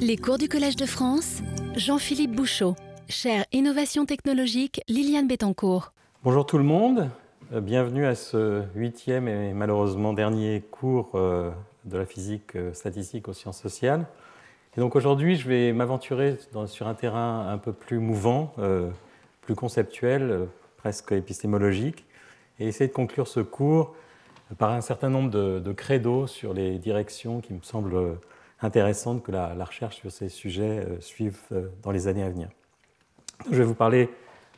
Les 0.00 0.16
cours 0.16 0.38
du 0.38 0.48
Collège 0.48 0.76
de 0.76 0.86
France, 0.86 1.42
Jean-Philippe 1.74 2.30
Bouchot, 2.30 2.76
chaire 3.08 3.44
Innovation 3.52 4.06
technologique, 4.06 4.80
Liliane 4.88 5.26
Bettencourt. 5.26 5.92
Bonjour 6.22 6.46
tout 6.46 6.56
le 6.56 6.64
monde, 6.64 7.10
euh, 7.52 7.60
bienvenue 7.60 8.06
à 8.06 8.14
ce 8.14 8.62
huitième 8.76 9.26
et 9.26 9.52
malheureusement 9.52 10.12
dernier 10.12 10.62
cours 10.70 11.10
euh, 11.14 11.50
de 11.84 11.98
la 11.98 12.06
physique 12.06 12.54
euh, 12.54 12.72
statistique 12.74 13.26
aux 13.26 13.32
sciences 13.32 13.60
sociales. 13.60 14.06
Et 14.76 14.80
donc 14.80 14.94
aujourd'hui, 14.94 15.34
je 15.34 15.48
vais 15.48 15.72
m'aventurer 15.72 16.36
sur 16.66 16.86
un 16.86 16.94
terrain 16.94 17.48
un 17.48 17.58
peu 17.58 17.72
plus 17.72 17.98
mouvant, 17.98 18.54
plus 19.40 19.56
conceptuel, 19.56 20.46
presque 20.76 21.10
épistémologique, 21.10 22.04
et 22.60 22.68
essayer 22.68 22.86
de 22.86 22.92
conclure 22.92 23.26
ce 23.26 23.40
cours 23.40 23.96
par 24.58 24.70
un 24.70 24.80
certain 24.80 25.08
nombre 25.08 25.30
de, 25.30 25.58
de 25.58 25.72
credos 25.72 26.28
sur 26.28 26.54
les 26.54 26.78
directions 26.78 27.40
qui 27.40 27.54
me 27.54 27.62
semblent 27.62 28.18
intéressante 28.60 29.22
que 29.22 29.32
la, 29.32 29.64
recherche 29.64 29.96
sur 29.96 30.10
ces 30.10 30.28
sujets 30.28 30.84
euh, 30.86 31.00
suive 31.00 31.38
euh, 31.52 31.68
dans 31.82 31.90
les 31.90 32.08
années 32.08 32.22
à 32.22 32.28
venir. 32.28 32.48
Je 33.50 33.56
vais 33.56 33.64
vous 33.64 33.74
parler 33.74 34.10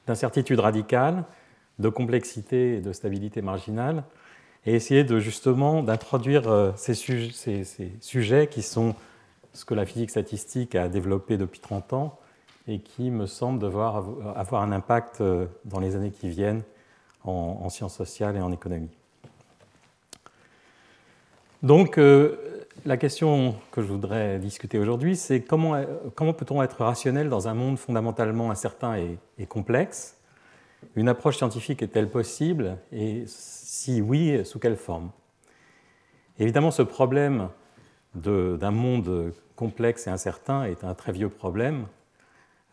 d'incertitude 0.06 0.58
radicale, 0.58 1.24
de 1.78 1.88
complexité 1.88 2.76
et 2.76 2.80
de 2.80 2.92
stabilité 2.92 3.42
marginale, 3.42 4.04
et 4.66 4.74
essayer 4.74 5.04
de 5.04 5.18
justement 5.18 5.82
d'introduire 5.82 6.48
euh, 6.48 6.72
ces, 6.76 6.94
sujets 8.00 8.46
qui 8.46 8.62
sont 8.62 8.94
ce 9.52 9.64
que 9.64 9.74
la 9.74 9.84
physique 9.84 10.10
statistique 10.10 10.74
a 10.74 10.88
développé 10.88 11.36
depuis 11.36 11.60
30 11.60 11.92
ans 11.92 12.18
et 12.68 12.78
qui 12.78 13.10
me 13.10 13.26
semblent 13.26 13.58
devoir 13.58 14.04
avoir 14.36 14.62
un 14.62 14.70
impact 14.70 15.22
dans 15.64 15.80
les 15.80 15.96
années 15.96 16.12
qui 16.12 16.28
viennent 16.28 16.62
en, 17.24 17.68
sciences 17.68 17.96
sociales 17.96 18.36
et 18.36 18.40
en 18.40 18.52
économie. 18.52 18.90
Donc, 21.62 21.98
la 22.84 22.96
question 22.96 23.56
que 23.70 23.82
je 23.82 23.86
voudrais 23.86 24.38
discuter 24.38 24.78
aujourd'hui, 24.78 25.16
c'est 25.16 25.42
comment, 25.42 25.82
comment 26.14 26.32
peut-on 26.32 26.62
être 26.62 26.82
rationnel 26.84 27.28
dans 27.28 27.48
un 27.48 27.54
monde 27.54 27.78
fondamentalement 27.78 28.50
incertain 28.50 28.96
et, 29.38 29.46
complexe? 29.46 30.16
Une 30.96 31.08
approche 31.08 31.36
scientifique 31.36 31.82
est-elle 31.82 32.08
possible? 32.08 32.78
Et 32.92 33.24
si 33.26 34.00
oui, 34.00 34.44
sous 34.44 34.58
quelle 34.58 34.76
forme? 34.76 35.10
Évidemment, 36.38 36.70
ce 36.70 36.82
problème 36.82 37.48
d'un 38.14 38.70
monde 38.70 39.32
complexe 39.56 40.06
et 40.06 40.10
incertain 40.10 40.64
est 40.64 40.84
un 40.84 40.94
très 40.94 41.12
vieux 41.12 41.28
problème. 41.28 41.86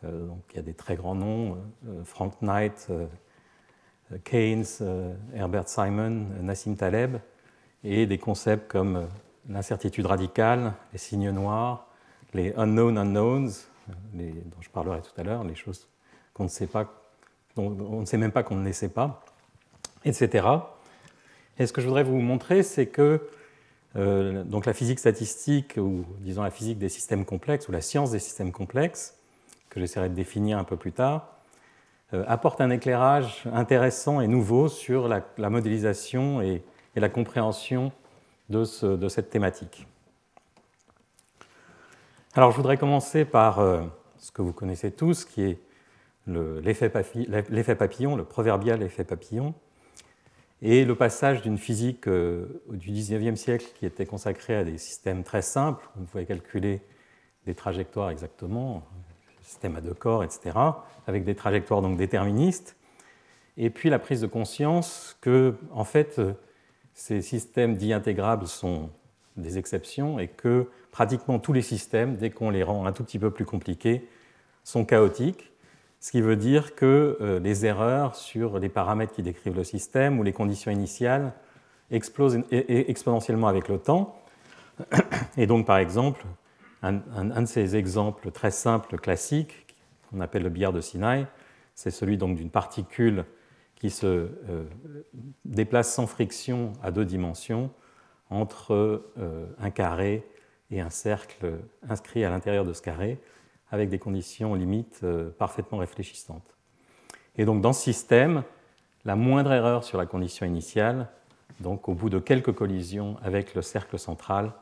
Euh, 0.03 0.27
donc, 0.27 0.41
il 0.51 0.57
y 0.57 0.59
a 0.59 0.63
des 0.63 0.73
très 0.73 0.95
grands 0.95 1.15
noms, 1.15 1.57
euh, 1.87 2.03
Frank 2.05 2.41
Knight, 2.41 2.87
euh, 2.89 3.07
Keynes, 4.23 4.65
Herbert 5.33 5.67
Simon, 5.67 6.27
Nassim 6.41 6.75
Taleb, 6.75 7.17
et 7.83 8.05
des 8.05 8.17
concepts 8.17 8.71
comme 8.71 9.07
l'incertitude 9.49 10.05
radicale, 10.05 10.73
les 10.91 10.99
signes 10.99 11.31
noirs, 11.31 11.87
les 12.33 12.53
unknown 12.55 12.97
unknowns, 12.97 13.51
dont 14.13 14.61
je 14.61 14.69
parlerai 14.69 15.01
tout 15.01 15.19
à 15.19 15.23
l'heure, 15.23 15.43
les 15.43 15.55
choses 15.55 15.87
qu'on 16.33 16.43
ne 16.43 16.49
sait 16.49 16.67
pas, 16.67 16.93
dont 17.55 17.75
on 17.89 18.01
ne 18.01 18.05
sait 18.05 18.17
même 18.17 18.31
pas 18.31 18.43
qu'on 18.43 18.55
ne 18.55 18.65
les 18.65 18.73
sait 18.73 18.89
pas, 18.89 19.23
etc. 20.05 20.47
Et 21.57 21.65
ce 21.65 21.73
que 21.73 21.81
je 21.81 21.87
voudrais 21.87 22.03
vous 22.03 22.19
montrer, 22.19 22.63
c'est 22.63 22.87
que 22.87 23.29
euh, 23.95 24.43
donc 24.43 24.65
la 24.65 24.73
physique 24.73 24.99
statistique, 24.99 25.75
ou 25.77 26.05
disons 26.19 26.43
la 26.43 26.51
physique 26.51 26.77
des 26.77 26.89
systèmes 26.89 27.25
complexes, 27.25 27.67
ou 27.67 27.71
la 27.71 27.81
science 27.81 28.11
des 28.11 28.19
systèmes 28.19 28.51
complexes, 28.51 29.17
que 29.69 29.79
j'essaierai 29.79 30.09
de 30.09 30.13
définir 30.13 30.57
un 30.57 30.63
peu 30.63 30.77
plus 30.77 30.91
tard, 30.91 31.33
euh, 32.13 32.23
apporte 32.27 32.61
un 32.61 32.69
éclairage 32.69 33.43
intéressant 33.51 34.21
et 34.21 34.27
nouveau 34.27 34.67
sur 34.67 35.07
la, 35.07 35.49
modélisation 35.49 36.41
et 36.41 36.63
la 36.95 37.09
compréhension 37.09 37.91
de, 38.49 39.07
cette 39.09 39.29
thématique. 39.29 39.87
Alors 42.33 42.51
je 42.51 42.57
voudrais 42.57 42.77
commencer 42.77 43.25
par 43.25 43.59
euh, 43.59 43.83
ce 44.17 44.31
que 44.31 44.41
vous 44.41 44.53
connaissez 44.53 44.91
tous, 44.91 45.25
qui 45.25 45.43
est 45.43 45.59
l'effet 46.27 46.89
papillon, 47.75 48.15
le 48.15 48.23
proverbial 48.23 48.83
effet 48.83 49.03
papillon, 49.03 49.53
et 50.61 50.85
le 50.85 50.95
passage 50.95 51.41
d'une 51.41 51.57
physique 51.57 52.07
euh, 52.07 52.61
du 52.69 52.91
XIXe 52.91 53.39
siècle 53.39 53.67
qui 53.75 53.85
était 53.85 54.05
consacrée 54.05 54.55
à 54.55 54.63
des 54.63 54.77
systèmes 54.77 55.23
très 55.23 55.41
simples, 55.41 55.87
on 55.99 56.03
pouvait 56.03 56.25
calculer 56.25 56.81
des 57.45 57.53
trajectoires 57.55 58.09
exactement, 58.09 58.83
système 59.41 59.75
à 59.75 59.81
deux 59.81 59.93
corps, 59.93 60.23
etc., 60.23 60.57
avec 61.05 61.23
des 61.23 61.35
trajectoires 61.35 61.81
donc 61.81 61.97
déterministes, 61.97 62.75
et 63.55 63.69
puis 63.69 63.89
la 63.89 63.99
prise 63.99 64.21
de 64.21 64.27
conscience 64.27 65.17
que, 65.21 65.55
en 65.71 65.83
fait, 65.83 66.19
ces 66.97 67.21
systèmes 67.21 67.77
dits 67.77 67.93
intégrables 67.93 68.47
sont 68.47 68.89
des 69.37 69.59
exceptions 69.59 70.17
et 70.17 70.27
que 70.27 70.67
pratiquement 70.89 71.37
tous 71.37 71.53
les 71.53 71.61
systèmes, 71.61 72.17
dès 72.17 72.31
qu'on 72.31 72.49
les 72.49 72.63
rend 72.63 72.87
un 72.87 72.91
tout 72.91 73.03
petit 73.03 73.19
peu 73.19 73.29
plus 73.29 73.45
compliqués, 73.45 74.09
sont 74.63 74.83
chaotiques, 74.83 75.51
ce 75.99 76.09
qui 76.09 76.21
veut 76.21 76.35
dire 76.35 76.73
que 76.73 77.17
euh, 77.21 77.39
les 77.39 77.67
erreurs 77.67 78.15
sur 78.15 78.57
les 78.57 78.67
paramètres 78.67 79.13
qui 79.13 79.21
décrivent 79.21 79.55
le 79.55 79.63
système 79.63 80.19
ou 80.19 80.23
les 80.23 80.33
conditions 80.33 80.71
initiales 80.71 81.33
explosent 81.91 82.41
exponentiellement 82.49 83.47
avec 83.47 83.67
le 83.67 83.77
temps. 83.77 84.19
Et 85.37 85.45
donc, 85.45 85.67
par 85.67 85.77
exemple, 85.77 86.25
un, 86.81 86.93
de 86.93 87.45
ces 87.45 87.75
exemples 87.75 88.31
très 88.31 88.51
simples, 88.51 88.97
classiques, 88.97 89.67
qu'on 90.09 90.19
appelle 90.19 90.43
le 90.43 90.49
billard 90.49 90.73
de 90.73 90.81
Sinaï, 90.81 91.27
c'est 91.75 91.91
celui 91.91 92.17
d'une 92.17 92.49
particule 92.49 93.25
qui 93.79 93.89
se 93.89 94.05
euh, 94.05 94.63
déplace 95.45 95.93
sans 95.93 96.07
friction 96.07 96.73
à 96.81 96.91
deux 96.91 97.05
dimensions 97.05 97.69
entre 98.29 99.03
euh, 99.17 99.45
un 99.59 99.69
carré 99.69 100.27
et 100.71 100.81
un 100.81 100.89
cercle 100.89 101.59
inscrit 101.87 102.25
à 102.25 102.29
l'intérieur 102.29 102.65
de 102.65 102.73
ce 102.73 102.81
carré, 102.81 103.19
avec 103.69 103.89
des 103.89 103.99
conditions 103.99 104.55
limites 104.55 105.01
euh, 105.03 105.29
parfaitement 105.29 105.77
réfléchissantes. 105.77 106.57
Et 107.37 107.45
donc 107.45 107.61
dans 107.61 107.73
ce 107.73 107.83
système, 107.83 108.43
la 109.05 109.15
moindre 109.15 109.53
erreur 109.53 109.83
sur 109.83 109.97
la 109.97 110.05
condition 110.05 110.45
initiale, 110.45 111.09
donc 111.59 111.87
au 111.87 111.93
bout 111.93 112.09
de 112.09 112.19
quelques 112.19 112.53
collisions 112.53 113.17
avec 113.23 113.55
le 113.55 113.61
cercle 113.61 113.97
central, 113.97 114.53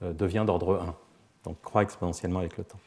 devient 0.00 0.44
d'ordre 0.46 0.80
1, 0.80 0.94
donc 1.42 1.60
croît 1.62 1.82
exponentiellement 1.82 2.38
avec 2.38 2.56
le 2.56 2.62
temps. 2.62 2.78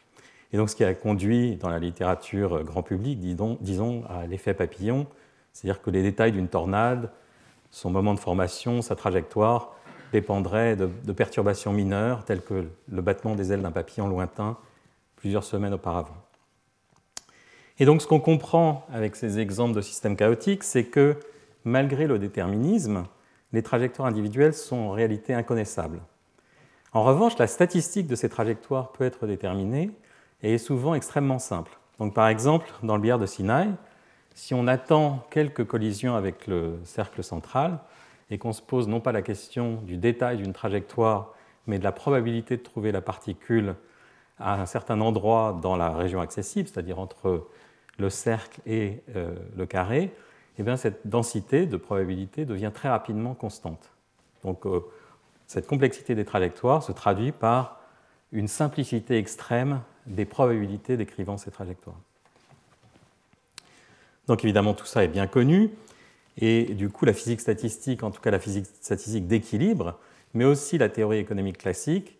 Et 0.53 0.57
donc 0.57 0.69
ce 0.69 0.75
qui 0.77 0.85
a 0.85 0.93
conduit 0.93 1.57
dans 1.57 1.67
la 1.67 1.79
littérature 1.79 2.63
grand 2.63 2.83
public, 2.83 3.19
disons 3.19 4.05
à 4.05 4.27
l'effet 4.27 4.53
papillon, 4.53 5.07
c'est-à-dire 5.53 5.81
que 5.81 5.89
les 5.89 6.03
détails 6.03 6.31
d'une 6.31 6.47
tornade, 6.47 7.11
son 7.69 7.89
moment 7.89 8.13
de 8.13 8.19
formation, 8.19 8.81
sa 8.81 8.95
trajectoire, 8.95 9.75
dépendraient 10.11 10.75
de, 10.75 11.11
perturbations 11.13 11.71
mineures 11.71 12.25
telles 12.25 12.41
que 12.41 12.67
le 12.89 13.01
battement 13.01 13.35
des 13.35 13.53
ailes 13.53 13.61
d'un 13.61 13.71
papillon 13.71 14.07
lointain 14.07 14.57
plusieurs 15.15 15.43
semaines 15.43 15.73
auparavant. 15.73 16.17
Et 17.79 17.85
donc 17.85 18.01
ce 18.01 18.07
qu'on 18.07 18.19
comprend 18.19 18.85
avec 18.91 19.15
ces 19.15 19.39
exemples 19.39 19.73
de 19.73 19.81
systèmes 19.81 20.15
chaotiques, 20.15 20.63
c'est 20.63 20.85
que 20.85 21.15
malgré 21.63 22.07
le 22.07 22.19
déterminisme, 22.19 23.05
les 23.53 23.63
trajectoires 23.63 24.07
individuelles 24.07 24.53
sont 24.53 24.77
en 24.77 24.91
réalité 24.91 25.33
inconnaissables. 25.33 26.01
En 26.93 27.03
revanche, 27.03 27.37
la 27.37 27.47
statistique 27.47 28.07
de 28.07 28.15
ces 28.15 28.27
trajectoires 28.27 28.91
peut 28.91 29.05
être 29.05 29.25
déterminée 29.25 29.91
et 30.43 30.55
est 30.55 30.57
souvent 30.57 30.93
extrêmement 30.93 31.39
simple. 31.39 31.71
Donc, 31.99 32.13
par 32.13 32.27
exemple, 32.27 32.67
dans 32.83 32.95
le 32.95 33.01
billard 33.01 33.19
de 33.19 33.25
Sinaï, 33.25 33.69
si 34.33 34.53
on 34.53 34.67
attend 34.67 35.25
quelques 35.29 35.65
collisions 35.65 36.15
avec 36.15 36.47
le 36.47 36.79
cercle 36.83 37.23
central 37.23 37.79
et 38.29 38.37
qu'on 38.37 38.53
se 38.53 38.61
pose 38.61 38.87
non 38.87 38.99
pas 38.99 39.11
la 39.11 39.21
question 39.21 39.75
du 39.81 39.97
détail 39.97 40.37
d'une 40.37 40.53
trajectoire, 40.53 41.33
mais 41.67 41.79
de 41.79 41.83
la 41.83 41.91
probabilité 41.91 42.57
de 42.57 42.63
trouver 42.63 42.91
la 42.91 43.01
particule 43.01 43.75
à 44.39 44.59
un 44.59 44.65
certain 44.65 44.99
endroit 45.01 45.59
dans 45.61 45.75
la 45.75 45.91
région 45.91 46.21
accessible, 46.21 46.67
c'est-à-dire 46.67 46.99
entre 46.99 47.47
le 47.99 48.09
cercle 48.09 48.61
et 48.65 49.01
euh, 49.15 49.35
le 49.55 49.65
carré, 49.65 50.13
eh 50.57 50.63
bien, 50.63 50.77
cette 50.77 51.07
densité 51.07 51.65
de 51.65 51.77
probabilité 51.77 52.45
devient 52.45 52.71
très 52.73 52.89
rapidement 52.89 53.33
constante. 53.33 53.91
Donc 54.43 54.65
euh, 54.65 54.81
cette 55.45 55.67
complexité 55.67 56.15
des 56.15 56.25
trajectoires 56.25 56.83
se 56.83 56.91
traduit 56.91 57.31
par 57.31 57.79
une 58.31 58.47
simplicité 58.47 59.17
extrême 59.17 59.81
des 60.07 60.25
probabilités 60.25 60.97
décrivant 60.97 61.37
ces 61.37 61.51
trajectoires. 61.51 61.99
Donc 64.31 64.45
évidemment, 64.45 64.73
tout 64.73 64.85
ça 64.85 65.03
est 65.03 65.09
bien 65.09 65.27
connu. 65.27 65.71
Et 66.37 66.63
du 66.63 66.87
coup, 66.87 67.03
la 67.03 67.11
physique 67.11 67.41
statistique, 67.41 68.01
en 68.01 68.11
tout 68.11 68.21
cas 68.21 68.31
la 68.31 68.39
physique 68.39 68.65
statistique 68.65 69.27
d'équilibre, 69.27 69.99
mais 70.33 70.45
aussi 70.45 70.77
la 70.77 70.87
théorie 70.87 71.17
économique 71.17 71.57
classique, 71.57 72.17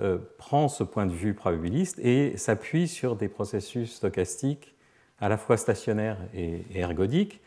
euh, 0.00 0.16
prend 0.38 0.68
ce 0.68 0.84
point 0.84 1.04
de 1.04 1.12
vue 1.12 1.34
probabiliste 1.34 1.98
et 1.98 2.34
s'appuie 2.38 2.88
sur 2.88 3.14
des 3.14 3.28
processus 3.28 3.96
stochastiques 3.96 4.74
à 5.20 5.28
la 5.28 5.36
fois 5.36 5.58
stationnaires 5.58 6.16
et, 6.34 6.62
ergodiques. 6.74 7.42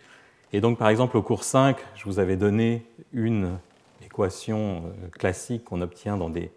Et 0.51 0.61
donc, 0.61 0.77
par 0.77 0.89
exemple, 0.89 1.17
au 1.17 1.23
cours 1.23 1.43
5, 1.43 1.75
je 1.95 2.03
vous 2.05 2.19
avais 2.19 2.37
donné 2.37 2.85
une 3.13 3.57
équation 4.05 4.83
euh, 4.85 5.07
classique 5.09 5.63
qu'on 5.63 5.81
obtient 5.81 6.17
dans 6.17 6.29
des 6.29 6.51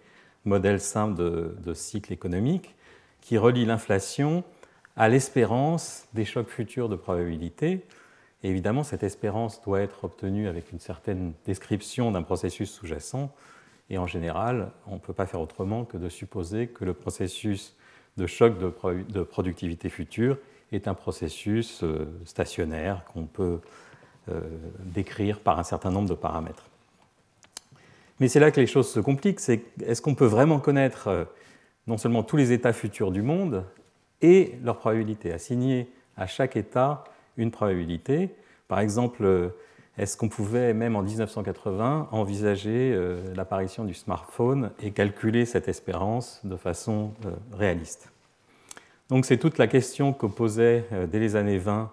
modèles 0.45 0.81
simples 0.81 1.17
de, 1.17 1.57
de 1.65 1.73
cycle 1.73 2.13
économique 2.13 2.75
qui 3.23 3.39
relie 3.39 3.65
l'inflation 3.65 4.45
à 4.97 5.09
l'espérance 5.09 6.07
des 6.15 6.25
chocs 6.25 6.49
futurs 6.49 6.89
de 6.89 6.97
probabilité. 6.97 7.85
Évidemment, 8.43 8.83
cette 8.83 9.03
espérance 9.03 9.63
doit 9.63 9.81
être 9.81 10.05
obtenue 10.05 10.49
avec 10.49 10.73
une 10.73 10.81
certaine 10.81 11.33
description 11.45 12.11
d'un 12.11 12.23
processus 12.23 12.71
sous-jacent. 12.71 13.35
Et 13.91 13.99
en 13.99 14.07
général, 14.07 14.71
on 14.87 14.95
ne 14.95 14.99
peut 14.99 15.13
pas 15.13 15.27
faire 15.27 15.41
autrement 15.41 15.85
que 15.85 15.97
de 15.97 16.09
supposer 16.09 16.67
que 16.67 16.85
le 16.85 16.95
processus 16.95 17.77
de 18.17 18.27
choc 18.27 18.55
de, 18.59 19.23
productivité 19.23 19.91
future 19.91 20.39
est 20.73 20.89
un 20.89 20.95
processus 20.95 21.83
euh, 21.83 22.07
stationnaire 22.25 23.05
qu'on 23.13 23.27
peut 23.27 23.61
euh, 24.31 24.41
décrire 24.81 25.41
par 25.41 25.59
un 25.59 25.63
certain 25.63 25.91
nombre 25.91 26.09
de 26.09 26.15
paramètres. 26.15 26.65
Mais 28.19 28.29
c'est 28.29 28.41
là 28.41 28.51
que 28.51 28.61
les 28.61 28.67
choses 28.67 28.91
se 28.91 28.99
compliquent, 28.99 29.41
est-ce 29.49 30.01
qu'on 30.01 30.15
peut 30.15 30.27
vraiment 30.27 30.59
connaître 30.59 31.09
euh, 31.09 31.25
non 31.87 31.99
seulement 31.99 32.23
tous 32.23 32.37
les 32.37 32.53
états 32.53 32.73
futurs 32.73 33.13
du 33.13 33.23
monde 33.23 33.65
et 34.23 34.55
leur 34.63 34.79
probabilité, 34.79 35.33
assigner 35.33 35.89
à 36.17 36.27
chaque 36.27 36.57
état 36.57 37.05
une 37.37 37.51
probabilité. 37.51 38.31
Par 38.69 38.81
exemple, 38.81 39.53
est-ce 39.99 40.17
qu'on 40.17 40.29
pouvait, 40.29 40.73
même 40.75 40.97
en 40.97 41.03
1980, 41.03 42.09
envisager 42.11 42.99
l'apparition 43.35 43.85
du 43.85 43.95
smartphone 43.95 44.71
et 44.83 44.91
calculer 44.91 45.45
cette 45.45 45.69
espérance 45.69 46.41
de 46.45 46.57
façon 46.57 47.13
réaliste? 47.53 48.11
Donc 49.09 49.25
c'est 49.25 49.39
toute 49.39 49.59
la 49.59 49.69
question 49.69 50.13
que 50.13 50.27
posait 50.27 50.85
euh, 50.93 51.07
dès 51.07 51.21
les 51.21 51.37
années 51.37 51.59
20 51.59 51.93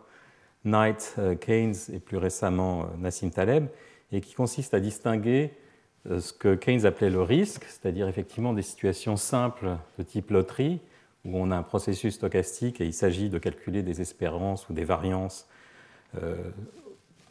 Knight, 0.65 1.15
euh, 1.19 1.35
Keynes 1.35 1.75
et 1.91 1.99
plus 1.99 2.17
récemment 2.17 2.83
euh, 2.83 2.85
Nassim 2.97 3.29
Taleb, 3.29 3.67
et 4.11 4.19
qui 4.19 4.33
consiste 4.33 4.73
à 4.73 4.79
distinguer 4.79 5.53
ce 6.05 6.33
que 6.33 6.55
Keynes 6.55 6.85
appelait 6.85 7.09
le 7.09 7.21
risque, 7.21 7.63
c'est-à-dire 7.63 8.07
effectivement 8.09 8.53
des 8.53 8.61
situations 8.61 9.15
simples 9.15 9.77
de 9.97 10.03
type 10.03 10.31
loterie, 10.31 10.81
où 11.25 11.37
on 11.37 11.51
a 11.51 11.57
un 11.57 11.63
processus 11.63 12.15
stochastique 12.15 12.81
et 12.81 12.85
il 12.85 12.93
s'agit 12.93 13.29
de 13.29 13.37
calculer 13.37 13.83
des 13.83 14.01
espérances 14.01 14.69
ou 14.69 14.73
des 14.73 14.83
variances 14.83 15.47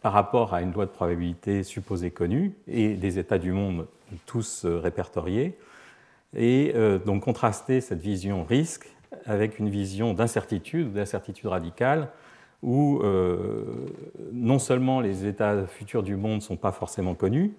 par 0.00 0.12
rapport 0.12 0.54
à 0.54 0.62
une 0.62 0.72
loi 0.72 0.86
de 0.86 0.90
probabilité 0.90 1.62
supposée 1.62 2.10
connue 2.10 2.52
et 2.66 2.94
des 2.94 3.18
états 3.18 3.38
du 3.38 3.52
monde 3.52 3.86
tous 4.26 4.64
répertoriés, 4.66 5.56
et 6.34 6.74
donc 7.06 7.22
contraster 7.22 7.80
cette 7.80 8.00
vision 8.00 8.42
risque 8.42 8.88
avec 9.26 9.58
une 9.58 9.68
vision 9.68 10.14
d'incertitude, 10.14 10.92
d'incertitude 10.92 11.46
radicale, 11.46 12.08
où 12.62 13.00
euh, 13.02 13.64
non 14.32 14.58
seulement 14.58 15.00
les 15.00 15.26
états 15.26 15.66
futurs 15.66 16.02
du 16.02 16.16
monde 16.16 16.36
ne 16.36 16.40
sont 16.40 16.56
pas 16.56 16.72
forcément 16.72 17.14
connus, 17.14 17.52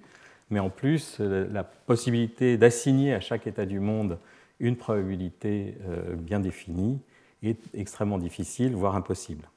mais 0.50 0.59
en 0.59 0.69
plus 0.69 1.19
la 1.19 1.63
possibilité 1.63 2.57
d'assigner 2.57 3.13
à 3.13 3.19
chaque 3.19 3.47
état 3.47 3.65
du 3.65 3.79
monde 3.79 4.18
une 4.63 4.77
probabilité 4.77 5.75
euh, 5.86 6.15
bien 6.15 6.39
définie 6.39 7.00
est 7.44 7.60
extrêmement 7.74 8.18
difficile, 8.18 8.74
voire 8.75 8.95
impossible. 8.95 9.50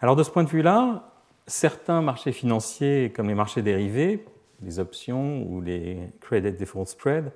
Alors 0.00 0.16
de 0.16 0.22
ce 0.22 0.30
point 0.30 0.42
de 0.42 0.48
vue-là, 0.48 1.12
certains 1.46 2.00
marchés 2.00 2.32
financiers, 2.32 3.12
comme 3.14 3.28
les 3.28 3.34
marchés 3.34 3.60
dérivés, 3.60 4.24
les 4.62 4.78
options 4.78 5.42
ou 5.42 5.60
les 5.60 5.98
credit 6.20 6.52
default 6.52 6.86
spread, 6.86 7.30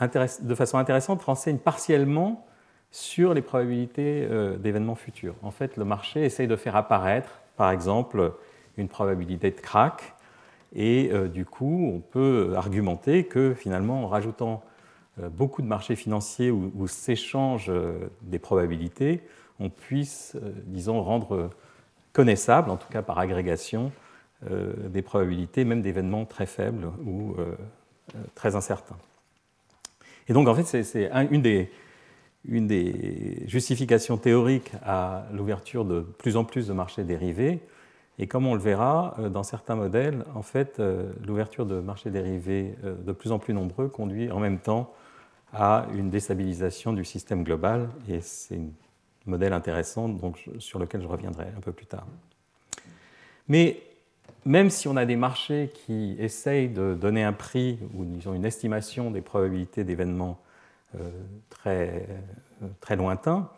de 0.00 0.54
façon 0.54 0.78
intéressante, 0.78 1.22
renseignent 1.22 1.58
partiellement 1.58 2.46
sur 2.90 3.34
les 3.34 3.42
probabilités 3.42 4.26
euh, 4.30 4.56
d'événements 4.56 4.94
futurs. 4.94 5.34
En 5.42 5.50
fait, 5.50 5.76
le 5.76 5.84
marché 5.84 6.24
essaye 6.24 6.48
de 6.48 6.56
faire 6.56 6.74
apparaître, 6.74 7.42
par 7.56 7.70
exemple, 7.70 8.32
une 8.78 8.88
probabilité 8.88 9.50
de 9.50 9.60
crack, 9.60 10.14
et 10.74 11.10
euh, 11.12 11.28
du 11.28 11.44
coup, 11.44 11.92
on 11.94 12.00
peut 12.00 12.54
argumenter 12.56 13.24
que 13.24 13.52
finalement, 13.52 14.04
en 14.04 14.08
rajoutant 14.08 14.62
beaucoup 15.18 15.60
de 15.62 15.66
marchés 15.66 15.96
financiers 15.96 16.50
où, 16.50 16.86
s'échangent 16.86 17.72
des 18.22 18.38
probabilités, 18.38 19.20
on 19.58 19.68
puisse, 19.68 20.36
disons, 20.66 21.02
rendre 21.02 21.50
connaissable, 22.12 22.70
en 22.70 22.76
tout 22.76 22.88
cas 22.90 23.02
par 23.02 23.18
agrégation, 23.18 23.92
des 24.50 25.02
probabilités, 25.02 25.64
même 25.64 25.82
d'événements 25.82 26.24
très 26.24 26.46
faibles 26.46 26.86
ou 27.04 27.36
très 28.34 28.56
incertains. 28.56 28.96
Et 30.30 30.32
donc, 30.32 30.46
en 30.46 30.54
fait, 30.54 30.84
c'est 30.84 31.10
une 32.44 32.66
des, 32.68 33.42
justifications 33.46 34.16
théoriques 34.16 34.70
à 34.84 35.24
l'ouverture 35.32 35.84
de 35.84 36.00
plus 36.00 36.36
en 36.36 36.44
plus 36.44 36.68
de 36.68 36.72
marchés 36.72 37.02
dérivés. 37.02 37.60
Et 38.20 38.28
comme 38.28 38.46
on 38.46 38.54
le 38.54 38.60
verra, 38.60 39.16
euh, 39.18 39.28
dans 39.28 39.42
certains 39.42 39.74
modèles, 39.74 40.24
en 40.36 40.42
fait, 40.42 40.78
euh, 40.78 41.10
l'ouverture 41.26 41.66
de 41.66 41.80
marchés 41.80 42.10
dérivés 42.10 42.76
euh, 42.84 42.94
de 42.94 43.12
plus 43.12 43.32
en 43.32 43.40
plus 43.40 43.54
nombreux 43.54 43.88
conduit 43.88 44.30
en 44.30 44.38
même 44.38 44.60
temps 44.60 44.92
à 45.52 45.86
une 45.94 46.10
déstabilisation 46.10 46.92
du 46.92 47.04
système 47.04 47.44
global. 47.44 47.88
Et 48.08 48.20
c'est 48.20 48.56
un 48.56 48.70
modèle 49.26 49.52
intéressant 49.52 50.14
sur 50.58 50.78
lequel 50.78 51.02
je 51.02 51.06
reviendrai 51.06 51.46
un 51.56 51.60
peu 51.60 51.72
plus 51.72 51.86
tard. 51.86 52.06
Mais 53.48 53.82
même 54.44 54.70
si 54.70 54.88
on 54.88 54.96
a 54.96 55.04
des 55.04 55.16
marchés 55.16 55.70
qui 55.74 56.16
essayent 56.18 56.68
de 56.68 56.94
donner 56.94 57.24
un 57.24 57.32
prix 57.32 57.78
ou 57.94 58.04
disons, 58.04 58.34
une 58.34 58.44
estimation 58.44 59.10
des 59.10 59.20
probabilités 59.20 59.84
d'événements 59.84 60.40
euh, 60.94 61.10
très, 61.50 62.06
euh, 62.62 62.68
très 62.80 62.96
lointain. 62.96 63.48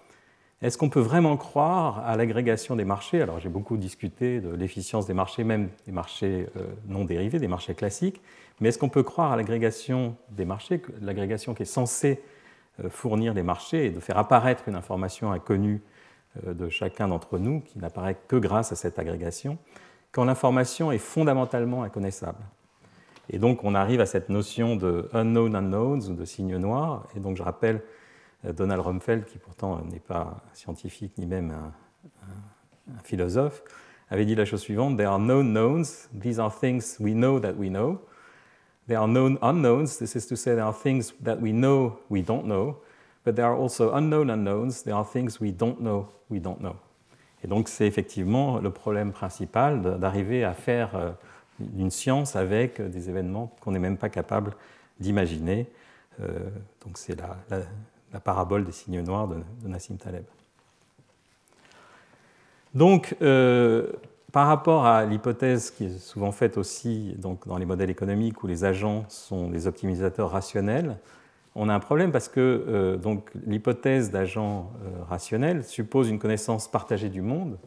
Est-ce 0.62 0.78
qu'on 0.78 0.88
peut 0.88 1.00
vraiment 1.00 1.36
croire 1.36 2.06
à 2.06 2.16
l'agrégation 2.16 2.76
des 2.76 2.84
marchés? 2.84 3.20
Alors 3.20 3.40
j'ai 3.40 3.48
beaucoup 3.48 3.76
discuté 3.76 4.40
de 4.40 4.54
l'efficience 4.54 5.06
des 5.06 5.14
marchés, 5.14 5.42
même 5.42 5.70
des 5.86 5.92
marchés 5.92 6.46
euh, 6.56 6.66
non 6.86 7.04
dérivés, 7.04 7.40
des 7.40 7.48
marchés 7.48 7.74
classiques, 7.74 8.22
mais 8.60 8.68
est-ce 8.68 8.78
qu'on 8.78 8.88
peut 8.88 9.02
croire 9.02 9.32
à 9.32 9.36
l'agrégation 9.36 10.14
des 10.30 10.44
marchés, 10.44 10.80
l'agrégation 11.00 11.52
qui 11.54 11.62
est 11.62 11.66
censée 11.66 12.22
fournir 12.88 13.34
les 13.34 13.42
marchés 13.42 13.86
et 13.86 13.90
de 13.90 13.98
faire 14.00 14.16
apparaître 14.16 14.68
une 14.68 14.76
information 14.76 15.32
inconnue 15.32 15.82
de 16.46 16.68
chacun 16.68 17.08
d'entre 17.08 17.38
nous, 17.38 17.60
qui 17.60 17.78
n'apparaît 17.78 18.16
que 18.28 18.36
grâce 18.36 18.72
à 18.72 18.76
cette 18.76 18.98
agrégation, 18.98 19.58
quand 20.10 20.24
l'information 20.24 20.92
est 20.92 20.98
fondamentalement 20.98 21.82
inconnaissable? 21.82 22.42
Et 23.30 23.38
donc 23.38 23.64
on 23.64 23.74
arrive 23.74 24.00
à 24.00 24.06
cette 24.06 24.28
notion 24.28 24.76
de 24.76 25.08
unknown 25.12 25.56
unknowns 25.56 26.08
ou 26.08 26.14
de 26.14 26.24
signes 26.24 26.56
noirs. 26.56 27.06
Et 27.16 27.20
donc 27.20 27.36
je 27.36 27.42
rappelle 27.42 27.76
euh, 27.76 28.01
Donald 28.44 28.80
Rumsfeld, 28.80 29.24
qui 29.24 29.38
pourtant 29.38 29.80
n'est 29.84 30.00
pas 30.00 30.42
scientifique 30.52 31.16
ni 31.18 31.26
même 31.26 31.50
un, 31.50 31.72
philosophe, 33.04 33.62
avait 34.10 34.24
dit 34.24 34.34
la 34.34 34.44
chose 34.44 34.60
suivante 34.60 34.96
There 34.96 35.08
are 35.08 35.18
known 35.18 35.52
knowns, 35.52 36.08
these 36.20 36.38
are 36.38 36.50
things 36.52 36.96
we 36.98 37.12
know 37.12 37.38
that 37.38 37.54
we 37.56 37.68
know. 37.68 38.00
There 38.88 38.98
are 38.98 39.06
known 39.06 39.38
unknowns, 39.42 39.98
this 39.98 40.16
is 40.16 40.26
to 40.26 40.36
say, 40.36 40.54
there 40.54 40.64
are 40.64 40.74
things 40.74 41.14
that 41.22 41.36
we 41.40 41.52
know 41.52 42.00
we 42.10 42.22
don't 42.22 42.44
know. 42.44 42.80
But 43.24 43.36
there 43.36 43.46
are 43.46 43.56
also 43.56 43.94
unknown 43.94 44.28
unknowns, 44.28 44.82
there 44.82 44.96
are 44.96 45.04
things 45.04 45.40
we 45.40 45.52
don't 45.52 45.80
know 45.80 46.08
we 46.28 46.40
don't 46.40 46.60
know. 46.60 46.76
Et 47.44 47.48
donc 47.48 47.68
c'est 47.68 47.86
effectivement 47.86 48.58
le 48.58 48.70
problème 48.70 49.12
principal 49.12 49.98
d'arriver 49.98 50.44
à 50.44 50.54
faire. 50.54 50.96
Euh, 50.96 51.12
d'une 51.58 51.90
science 51.90 52.36
avec 52.36 52.80
des 52.80 53.08
événements 53.08 53.54
qu'on 53.60 53.72
n'est 53.72 53.78
même 53.78 53.98
pas 53.98 54.08
capable 54.08 54.52
d'imaginer. 55.00 55.68
Euh, 56.20 56.50
donc 56.84 56.98
c'est 56.98 57.18
la, 57.18 57.36
parabole 58.20 58.64
des 58.64 58.72
signes 58.72 59.00
noirs 59.02 59.28
de, 59.28 59.36
Nassim 59.66 59.96
Taleb. 59.96 60.24
Donc, 62.74 63.16
euh, 63.20 63.92
par 64.32 64.46
rapport 64.46 64.86
à 64.86 65.04
l'hypothèse 65.04 65.70
qui 65.70 65.86
est 65.86 65.98
souvent 65.98 66.32
faite 66.32 66.56
aussi 66.56 67.14
donc, 67.18 67.46
dans 67.46 67.58
les 67.58 67.66
modèles 67.66 67.90
économiques 67.90 68.42
où 68.42 68.46
les 68.46 68.64
agents 68.64 69.04
sont 69.08 69.48
des 69.48 69.66
optimisateurs 69.66 70.30
rationnels, 70.30 70.96
on 71.54 71.68
a 71.68 71.74
un 71.74 71.80
problème 71.80 72.12
parce 72.12 72.28
que 72.28 72.40
euh, 72.40 73.16
l'hypothèse 73.46 74.10
d'agents 74.10 74.72
rationnels 75.08 75.64
suppose 75.64 76.08
une 76.08 76.18
connaissance 76.18 76.70
partagée 76.70 77.10
du 77.10 77.20
monde. 77.20 77.58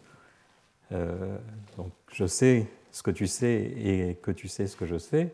donc, 0.92 1.92
je 2.12 2.26
sais 2.26 2.68
ce 2.92 3.04
que 3.04 3.12
tu 3.12 3.28
sais 3.28 3.74
et 3.78 4.18
que 4.22 4.32
tu 4.32 4.48
sais 4.48 4.68
ce 4.68 4.78
que 4.78 4.86
je 4.86 4.98
sais, 4.98 5.34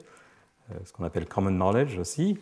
euh, 0.72 0.76
ce 0.84 0.92
qu'on 0.94 1.04
appelle 1.04 1.28
common 1.28 1.52
knowledge 1.52 1.98
aussi, 2.00 2.40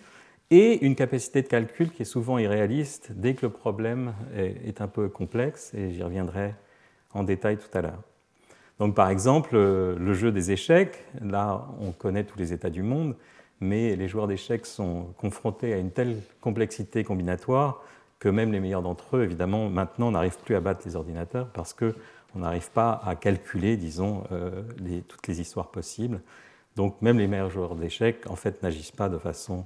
et 0.51 0.85
une 0.85 0.95
capacité 0.95 1.41
de 1.41 1.47
calcul 1.47 1.91
qui 1.91 2.01
est 2.01 2.05
souvent 2.05 2.37
irréaliste 2.37 3.11
dès 3.11 3.35
que 3.35 3.45
le 3.45 3.51
problème 3.51 4.13
est 4.35 4.81
un 4.81 4.87
peu 4.87 5.09
complexe, 5.09 5.73
et 5.73 5.91
j'y 5.91 6.03
reviendrai 6.03 6.55
en 7.13 7.23
détail 7.23 7.57
tout 7.57 7.77
à 7.77 7.81
l'heure. 7.81 8.01
Donc 8.79 8.95
par 8.95 9.09
exemple, 9.09 9.51
euh, 9.53 9.95
le 9.99 10.13
jeu 10.13 10.31
des 10.31 10.51
échecs, 10.51 11.03
là 11.21 11.67
on 11.79 11.91
connaît 11.91 12.23
tous 12.23 12.39
les 12.39 12.53
états 12.53 12.69
du 12.69 12.81
monde, 12.81 13.15
mais 13.59 13.95
les 13.95 14.07
joueurs 14.07 14.27
d'échecs 14.27 14.65
sont 14.65 15.07
confrontés 15.17 15.73
à 15.73 15.77
une 15.77 15.91
telle 15.91 16.21
complexité 16.39 17.03
combinatoire 17.03 17.83
que 18.19 18.29
même 18.29 18.51
les 18.51 18.59
meilleurs 18.61 18.81
d'entre 18.81 19.17
eux, 19.17 19.23
évidemment, 19.23 19.69
maintenant 19.69 20.11
n'arrivent 20.11 20.39
plus 20.39 20.55
à 20.55 20.61
battre 20.61 20.81
les 20.85 20.95
ordinateurs 20.95 21.47
parce 21.49 21.73
que 21.73 21.93
on 22.35 22.39
n'arrive 22.39 22.69
pas 22.71 23.01
à 23.05 23.15
calculer, 23.15 23.75
disons, 23.75 24.23
euh, 24.31 24.61
toutes 25.07 25.27
les 25.27 25.41
histoires 25.41 25.69
possibles. 25.71 26.21
Donc 26.75 27.01
même 27.01 27.17
les 27.17 27.27
meilleurs 27.27 27.49
joueurs 27.49 27.75
d'échecs, 27.75 28.29
en 28.29 28.35
fait, 28.35 28.61
n'agissent 28.61 28.91
pas 28.91 29.09
de 29.09 29.17
façon 29.17 29.65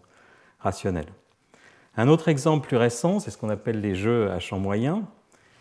Un 1.96 2.08
autre 2.08 2.30
exemple 2.30 2.68
plus 2.68 2.78
récent, 2.78 3.20
c'est 3.20 3.32
ce 3.32 3.38
qu'on 3.38 3.50
appelle 3.50 3.82
les 3.82 3.96
jeux 3.96 4.32
à 4.32 4.40
champ 4.40 4.60
moyen, 4.60 5.04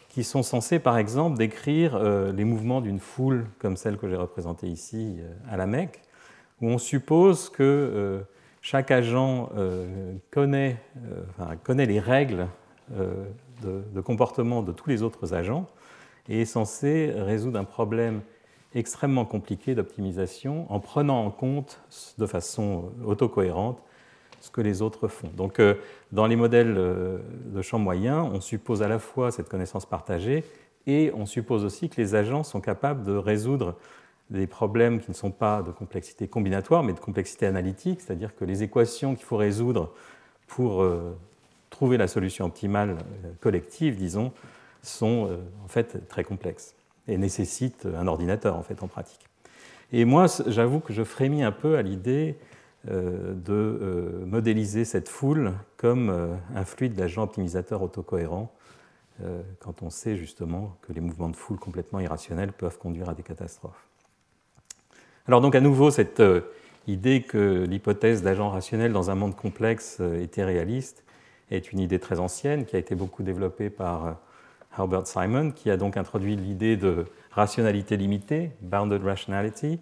qui 0.08 0.24
sont 0.24 0.42
censés, 0.42 0.78
par 0.78 0.98
exemple, 0.98 1.38
décrire 1.38 1.94
euh, 1.94 2.32
les 2.32 2.44
mouvements 2.44 2.80
d'une 2.80 3.00
foule 3.00 3.46
comme 3.58 3.76
celle 3.76 3.96
que 3.96 4.08
j'ai 4.08 4.16
représentée 4.16 4.68
ici 4.68 5.16
euh, 5.18 5.32
à 5.50 5.56
la 5.56 5.66
Mecque, 5.66 6.02
où 6.60 6.68
on 6.68 6.78
suppose 6.78 7.48
que 7.48 8.22
chaque 8.60 8.92
agent 8.92 9.50
connaît, 10.30 10.80
connaît, 11.64 11.86
les 11.86 11.98
règles 11.98 12.46
de, 12.96 13.82
de 13.92 14.00
comportement 14.00 14.62
de 14.62 14.70
tous 14.70 14.88
les 14.88 15.02
autres 15.02 15.34
agents 15.34 15.66
et 16.28 16.42
est 16.42 16.44
censé 16.44 17.12
résoudre 17.16 17.58
un 17.58 17.64
problème 17.64 18.20
extrêmement 18.74 19.24
compliqué 19.24 19.74
d'optimisation 19.74 20.66
en 20.72 20.80
prenant 20.80 21.24
en 21.24 21.30
compte 21.30 21.80
de 22.18 22.26
façon 22.26 22.92
autocohérente 23.04 23.82
ce 24.42 24.50
que 24.50 24.60
les 24.60 24.82
autres 24.82 25.06
font. 25.06 25.30
Donc, 25.36 25.60
euh, 25.60 25.74
dans 26.10 26.26
les 26.26 26.34
modèles 26.34 26.74
euh, 26.76 27.18
de 27.46 27.62
champ 27.62 27.78
moyen, 27.78 28.22
on 28.24 28.40
suppose 28.40 28.82
à 28.82 28.88
la 28.88 28.98
fois 28.98 29.30
cette 29.30 29.48
connaissance 29.48 29.86
partagée 29.86 30.44
et 30.88 31.12
on 31.14 31.26
suppose 31.26 31.64
aussi 31.64 31.88
que 31.88 32.00
les 32.00 32.16
agents 32.16 32.42
sont 32.42 32.60
capables 32.60 33.04
de 33.04 33.12
résoudre 33.12 33.76
des 34.30 34.48
problèmes 34.48 35.00
qui 35.00 35.12
ne 35.12 35.14
sont 35.14 35.30
pas 35.30 35.62
de 35.62 35.70
complexité 35.70 36.26
combinatoire, 36.26 36.82
mais 36.82 36.92
de 36.92 36.98
complexité 36.98 37.46
analytique, 37.46 38.00
c'est-à-dire 38.00 38.34
que 38.34 38.44
les 38.44 38.64
équations 38.64 39.14
qu'il 39.14 39.24
faut 39.24 39.36
résoudre 39.36 39.92
pour 40.48 40.82
euh, 40.82 41.16
trouver 41.70 41.96
la 41.96 42.08
solution 42.08 42.46
optimale 42.46 42.96
collective, 43.40 43.94
disons, 43.94 44.32
sont 44.82 45.38
en 45.64 45.68
fait 45.68 46.08
très 46.08 46.24
complexes 46.24 46.74
et 47.06 47.16
nécessitent 47.16 47.86
un 47.96 48.08
ordinateur 48.08 48.56
en 48.56 48.62
fait 48.62 48.82
en 48.82 48.88
pratique. 48.88 49.20
Et 49.92 50.04
moi, 50.04 50.26
j'avoue 50.48 50.80
que 50.80 50.92
je 50.92 51.04
frémis 51.04 51.44
un 51.44 51.52
peu 51.52 51.76
à 51.76 51.82
l'idée 51.82 52.36
de 52.84 53.52
euh, 53.52 54.26
modéliser 54.26 54.84
cette 54.84 55.08
foule 55.08 55.52
comme 55.76 56.10
euh, 56.10 56.34
un 56.54 56.64
fluide 56.64 56.94
d'agents 56.94 57.22
optimisateurs 57.22 57.82
autocohérents, 57.82 58.52
quand 59.60 59.82
on 59.82 59.90
sait 59.90 60.16
justement 60.16 60.76
que 60.82 60.92
les 60.92 61.00
mouvements 61.00 61.28
de 61.28 61.36
foule 61.36 61.58
complètement 61.58 62.00
irrationnels 62.00 62.50
peuvent 62.50 62.78
conduire 62.78 63.08
à 63.08 63.14
des 63.14 63.22
catastrophes. 63.22 63.86
Alors 65.28 65.40
donc 65.40 65.54
à 65.54 65.60
nouveau, 65.60 65.92
cette 65.92 66.20
idée 66.88 67.22
que 67.22 67.64
l'hypothèse 67.64 68.22
d'agents 68.22 68.50
rationnels 68.50 68.92
dans 68.92 69.10
un 69.10 69.14
monde 69.14 69.36
complexe 69.36 70.00
était 70.00 70.42
réaliste 70.42 71.04
est 71.52 71.70
une 71.72 71.78
idée 71.78 72.00
très 72.00 72.18
ancienne 72.18 72.64
qui 72.64 72.74
a 72.74 72.80
été 72.80 72.96
beaucoup 72.96 73.22
développée 73.22 73.70
par 73.70 74.16
Herbert 74.76 75.06
Simon, 75.06 75.52
qui 75.52 75.70
a 75.70 75.76
donc 75.76 75.96
introduit 75.96 76.34
l'idée 76.34 76.76
de 76.76 77.06
rationalité 77.30 77.96
limitée, 77.96 78.50
bounded 78.60 79.04
rationality, 79.04 79.78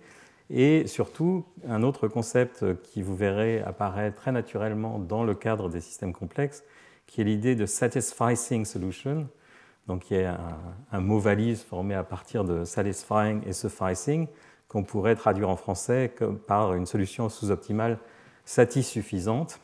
et 0.52 0.88
surtout, 0.88 1.44
un 1.68 1.84
autre 1.84 2.08
concept 2.08 2.64
qui 2.82 3.02
vous 3.02 3.14
verrez 3.14 3.60
apparaître 3.60 4.16
très 4.16 4.32
naturellement 4.32 4.98
dans 4.98 5.22
le 5.22 5.34
cadre 5.34 5.68
des 5.68 5.80
systèmes 5.80 6.12
complexes, 6.12 6.64
qui 7.06 7.20
est 7.20 7.24
l'idée 7.24 7.54
de 7.54 7.66
satisfying 7.66 8.64
solution, 8.64 9.28
donc 9.86 10.02
qui 10.02 10.16
est 10.16 10.26
un, 10.26 11.00
mot 11.00 11.20
valise 11.20 11.62
formé 11.62 11.94
à 11.94 12.02
partir 12.02 12.44
de 12.44 12.64
satisfying 12.64 13.46
et 13.46 13.52
sufficing, 13.52 14.26
qu'on 14.66 14.82
pourrait 14.82 15.14
traduire 15.14 15.48
en 15.48 15.56
français 15.56 16.12
par 16.48 16.74
une 16.74 16.86
solution 16.86 17.28
sous-optimale 17.28 17.98
satissuffisante, 18.44 19.60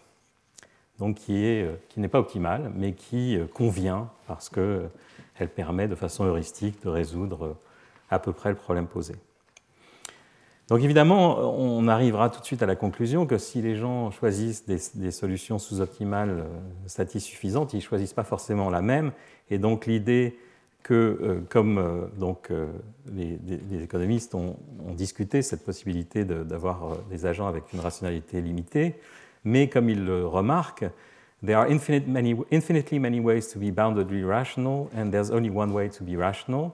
donc 0.98 1.16
qui 1.16 1.64
n'est 1.96 2.08
pas 2.08 2.20
optimale, 2.20 2.70
mais 2.74 2.92
qui 2.92 3.38
convient 3.54 4.08
parce 4.28 4.48
qu'elle 4.48 5.48
permet 5.54 5.88
de 5.88 5.96
façon 5.96 6.24
heuristique 6.24 6.80
de 6.84 6.88
résoudre 6.88 7.56
à 8.08 8.20
peu 8.20 8.32
près 8.32 8.50
le 8.50 8.56
problème 8.56 8.86
posé. 8.86 9.16
Donc 10.68 10.80
évidemment, 10.80 11.38
on 11.56 11.86
arrivera 11.86 12.28
tout 12.28 12.40
de 12.40 12.44
suite 12.44 12.62
à 12.62 12.66
la 12.66 12.74
conclusion 12.74 13.24
que 13.24 13.38
si 13.38 13.62
les 13.62 13.76
gens 13.76 14.10
choisissent 14.10 14.66
des, 14.66 15.10
solutions 15.12 15.60
sous-optimales 15.60 16.40
euh, 16.40 16.44
satisfaisantes, 16.86 17.72
ils 17.72 17.76
ne 17.76 17.82
choisissent 17.82 18.12
pas 18.12 18.24
forcément 18.24 18.68
la 18.68 18.82
même. 18.82 19.12
Et 19.48 19.58
donc 19.58 19.86
l'idée 19.86 20.36
que, 20.82 21.18
euh, 21.22 21.40
comme 21.48 21.78
euh, 21.78 22.06
donc, 22.18 22.50
les, 23.14 23.38
économistes 23.80 24.34
ont, 24.34 24.56
discuté 24.96 25.42
cette 25.42 25.64
possibilité 25.64 26.24
d'avoir 26.24 26.96
des 27.10 27.26
agents 27.26 27.46
avec 27.46 27.72
une 27.72 27.80
rationalité 27.80 28.40
limitée, 28.40 28.94
mais 29.44 29.68
comme 29.68 29.90
ils 29.90 30.04
le 30.04 30.26
remarquent, 30.26 30.86
there 31.44 31.58
are 31.58 31.66
infinitely 31.70 32.98
many 32.98 33.20
ways 33.20 33.42
to 33.52 33.58
be 33.58 33.70
boundedly 33.70 34.24
rational, 34.24 34.88
and 34.96 35.10
there's 35.10 35.30
only 35.30 35.50
one 35.50 35.72
way 35.72 35.88
to 35.90 36.02
be 36.02 36.16
rational. 36.16 36.72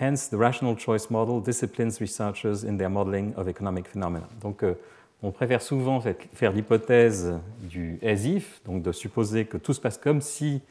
Hence, 0.00 0.30
the 0.30 0.36
rational 0.36 0.74
choice 0.74 1.10
model 1.10 1.40
disciplines 1.40 2.00
researchers 2.00 2.64
in 2.64 2.76
their 2.76 2.88
modeling 2.88 3.34
of 3.36 3.46
economic 3.46 3.86
phenomena. 3.86 4.26
Donc, 4.40 4.64
euh, 4.64 4.74
on 5.22 5.30
préfère 5.30 5.60
souvent 5.60 6.00
faire 6.00 6.52
l'hypothèse 6.52 7.38
du 7.60 7.98
as-if, 8.02 8.62
donc 8.64 8.82
de 8.82 8.90
supposer 8.90 9.44
que 9.44 9.58
tout 9.58 9.74
se 9.74 9.80
passe 9.80 9.98
comme 9.98 10.20
si, 10.20 10.62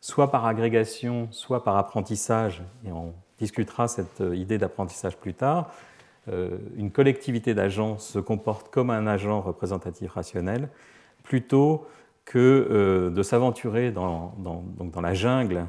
soit 0.00 0.30
par 0.30 0.44
agrégation, 0.44 1.26
soit 1.30 1.64
par 1.64 1.76
apprentissage, 1.78 2.62
et 2.86 2.92
on 2.92 3.14
discutera 3.38 3.88
cette 3.88 4.20
euh, 4.20 4.36
idée 4.36 4.58
d'apprentissage 4.58 5.16
plus 5.16 5.34
tard, 5.34 5.72
euh, 6.28 6.58
une 6.76 6.90
collectivité 6.90 7.54
d'agents 7.54 7.98
se 7.98 8.18
comporte 8.18 8.68
comme 8.70 8.90
un 8.90 9.06
agent 9.06 9.40
représentatif 9.40 10.12
rationnel, 10.12 10.68
plutôt 11.24 11.86
que 12.24 13.12
de 13.14 13.22
s'aventurer 13.22 13.92
dans, 13.92 14.34
la 15.00 15.14
jungle 15.14 15.66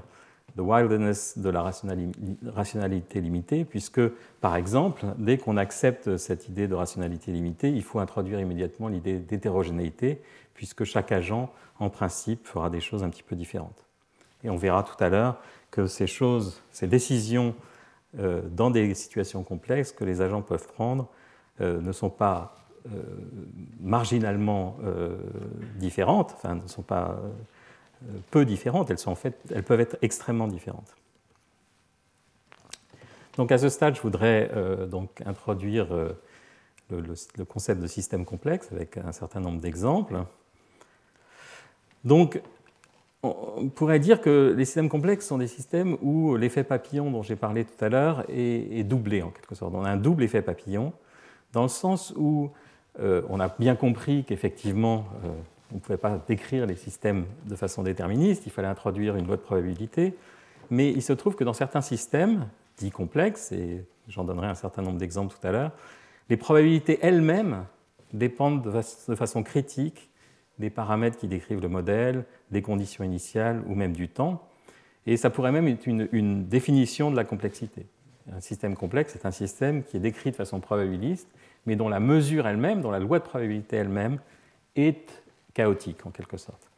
the 0.57 0.61
wilderness 0.61 1.37
de 1.37 1.49
la 1.49 1.61
rationalité 1.61 3.21
limitée, 3.21 3.63
puisque, 3.63 4.01
par 4.41 4.55
exemple, 4.55 5.05
dès 5.17 5.37
qu'on 5.37 5.55
accepte 5.55 6.17
cette 6.17 6.49
idée 6.49 6.67
de 6.67 6.73
rationalité 6.73 7.31
limitée, 7.31 7.69
il 7.69 7.83
faut 7.83 7.99
introduire 7.99 8.39
immédiatement 8.39 8.87
l'idée 8.87 9.19
d'hétérogénéité, 9.19 10.21
puisque 10.55 10.83
chaque 10.83 11.11
agent, 11.11 11.51
en 11.79 11.89
principe, 11.89 12.47
fera 12.47 12.71
des 12.71 12.81
choses 12.81 13.03
un 13.03 13.09
petit 13.09 13.23
peu 13.23 13.35
différentes. 13.35 13.85
Et 14.43 14.49
on 14.49 14.57
verra 14.57 14.83
tout 14.83 15.01
à 15.01 15.09
l'heure 15.09 15.39
que 15.69 15.85
ces 15.85 16.07
choses, 16.07 16.61
ces 16.71 16.87
décisions 16.87 17.53
euh, 18.17 18.41
dans 18.49 18.71
des 18.71 18.95
situations 18.95 19.43
complexes 19.43 19.91
que 19.91 20.05
les 20.05 20.21
agents 20.21 20.41
peuvent 20.41 20.67
prendre 20.67 21.07
euh, 21.61 21.79
ne 21.81 21.91
sont 21.91 22.09
pas 22.09 22.55
euh, 22.87 22.99
marginalement 23.79 24.77
différentes, 25.75 26.33
enfin 26.35 26.55
ne 26.55 26.67
sont 26.67 26.81
pas 26.81 27.19
peu 28.31 28.45
différentes, 28.45 28.91
elles, 28.91 28.99
sont 28.99 29.11
en 29.11 29.15
fait, 29.15 29.37
elles 29.53 29.63
peuvent 29.63 29.79
être 29.79 29.97
extrêmement 30.01 30.47
différentes. 30.47 30.95
Donc 33.37 33.51
à 33.51 33.57
ce 33.57 33.69
stade, 33.69 33.95
je 33.95 34.01
voudrais 34.01 34.49
euh, 34.55 34.87
donc 34.87 35.21
introduire 35.25 35.93
euh, 35.93 36.13
le, 36.89 37.45
concept 37.45 37.81
de 37.81 37.87
système 37.87 38.25
complexe 38.25 38.71
avec 38.71 38.97
un 38.97 39.11
certain 39.11 39.39
nombre 39.39 39.59
d'exemples. 39.59 40.23
Donc, 42.03 42.41
on 43.23 43.69
pourrait 43.69 43.99
dire 43.99 44.21
que 44.21 44.53
les 44.55 44.65
systèmes 44.65 44.89
complexes 44.89 45.27
sont 45.27 45.39
des 45.39 45.47
systèmes 45.47 45.97
où 46.01 46.35
l'effet 46.35 46.63
papillon 46.63 47.11
dont 47.11 47.23
j'ai 47.23 47.35
parlé 47.35 47.65
tout 47.65 47.83
à 47.83 47.89
l'heure 47.89 48.23
est, 48.29 48.83
doublé 48.83 49.21
en 49.21 49.31
quelque 49.31 49.55
sorte. 49.55 49.73
On 49.75 49.83
a 49.83 49.89
un 49.89 49.97
double 49.97 50.23
effet 50.23 50.41
papillon 50.41 50.93
dans 51.51 51.63
le 51.63 51.67
sens 51.67 52.13
où 52.15 52.51
euh, 52.99 53.21
on 53.29 53.39
a 53.39 53.49
bien 53.59 53.75
compris 53.75 54.23
qu'effectivement 54.23 55.05
on 55.71 55.75
ne 55.75 55.79
pouvait 55.79 55.97
pas 55.97 56.21
décrire 56.27 56.65
les 56.65 56.75
systèmes 56.75 57.25
de 57.45 57.55
façon 57.55 57.83
déterministe, 57.83 58.45
il 58.45 58.51
fallait 58.51 58.67
introduire 58.67 59.15
une 59.15 59.27
loi 59.27 59.35
de 59.35 59.41
probabilité. 59.41 60.15
Mais 60.69 60.91
il 60.91 61.01
se 61.01 61.13
trouve 61.13 61.35
que 61.35 61.43
dans 61.43 61.53
certains 61.53 61.81
systèmes, 61.81 62.47
dits 62.77 62.91
complexes, 62.91 63.51
et 63.51 63.85
j'en 64.07 64.23
donnerai 64.23 64.47
un 64.47 64.55
certain 64.55 64.81
nombre 64.81 64.97
d'exemples 64.97 65.35
tout 65.39 65.47
à 65.47 65.51
l'heure, 65.51 65.71
les 66.29 66.37
probabilités 66.37 66.99
elles-mêmes 67.01 67.65
dépendent 68.13 68.61
de 68.61 69.15
façon 69.15 69.43
critique 69.43 70.09
des 70.59 70.69
paramètres 70.69 71.17
qui 71.17 71.27
décrivent 71.27 71.61
le 71.61 71.69
modèle, 71.69 72.25
des 72.51 72.61
conditions 72.61 73.03
initiales 73.03 73.61
ou 73.67 73.75
même 73.75 73.93
du 73.93 74.09
temps. 74.09 74.47
Et 75.05 75.17
ça 75.17 75.29
pourrait 75.29 75.51
même 75.51 75.67
être 75.67 75.87
une, 75.87 76.45
définition 76.47 77.11
de 77.11 77.15
la 77.15 77.23
complexité. 77.23 77.85
Un 78.33 78.41
système 78.41 78.75
complexe 78.75 79.15
est 79.15 79.25
un 79.25 79.31
système 79.31 79.83
qui 79.83 79.97
est 79.97 80.01
décrit 80.01 80.31
de 80.31 80.35
façon 80.35 80.59
probabiliste, 80.59 81.29
mais 81.65 81.75
dont 81.75 81.87
la 81.87 81.99
mesure 81.99 82.47
elle-même, 82.47 82.81
dont 82.81 82.91
la 82.91 82.99
loi 82.99 83.19
de 83.19 83.23
probabilité 83.23 83.77
elle-même, 83.77 84.19
est 84.75 85.23
chaotique 85.57 86.05
en 86.05 86.11
quelque 86.11 86.37
sorte. 86.37 86.69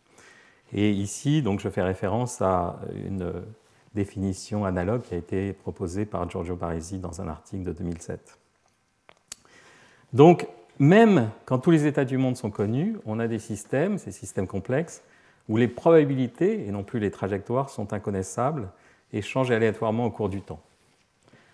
Et 0.71 0.91
ici, 0.91 1.41
donc, 1.41 1.59
je 1.59 1.67
fais 1.67 1.81
référence 1.81 2.41
à 2.41 2.79
une 3.05 3.33
définition 3.93 4.63
analogue 4.63 5.01
qui 5.01 5.15
a 5.15 5.17
été 5.17 5.51
proposée 5.51 6.05
par 6.05 6.29
Giorgio 6.29 6.55
Parisi 6.55 7.00
dans 7.00 7.21
un 7.21 7.27
article 7.27 7.63
de 7.63 7.74
2007. 7.74 8.39
Donc, 10.13 10.48
même 10.77 11.29
quand 11.45 11.59
tous 11.59 11.71
les 11.71 11.88
états 11.88 12.05
du 12.05 12.17
monde 12.17 12.38
sont 12.38 12.51
connus, 12.51 12.95
on 13.05 13.19
a 13.19 13.27
des 13.27 13.39
systèmes, 13.39 13.98
ces 13.98 14.13
systèmes 14.13 14.48
complexes, 14.48 15.03
où 15.50 15.57
les 15.57 15.67
probabilités, 15.67 16.65
et 16.65 16.71
non 16.71 16.83
plus 16.83 17.01
les 17.01 17.12
trajectoires, 17.12 17.69
sont 17.69 17.91
inconnaissables 17.91 18.69
et 19.12 19.21
changent 19.21 19.51
aléatoirement 19.51 20.05
au 20.05 20.12
cours 20.12 20.29
du 20.29 20.41
temps. 20.41 20.62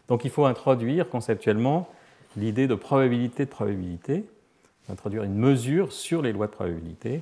Donc 0.09 0.25
il 0.25 0.29
faut 0.29 0.45
introduire 0.45 1.09
conceptuellement 1.09 1.89
l'idée 2.37 2.67
de 2.67 2.75
probabilité 2.75 3.45
de 3.45 3.49
probabilité, 3.49 4.25
introduire 4.89 5.23
une 5.23 5.35
mesure 5.35 5.91
sur 5.91 6.21
les 6.21 6.31
lois 6.31 6.47
de 6.47 6.51
probabilité, 6.51 7.21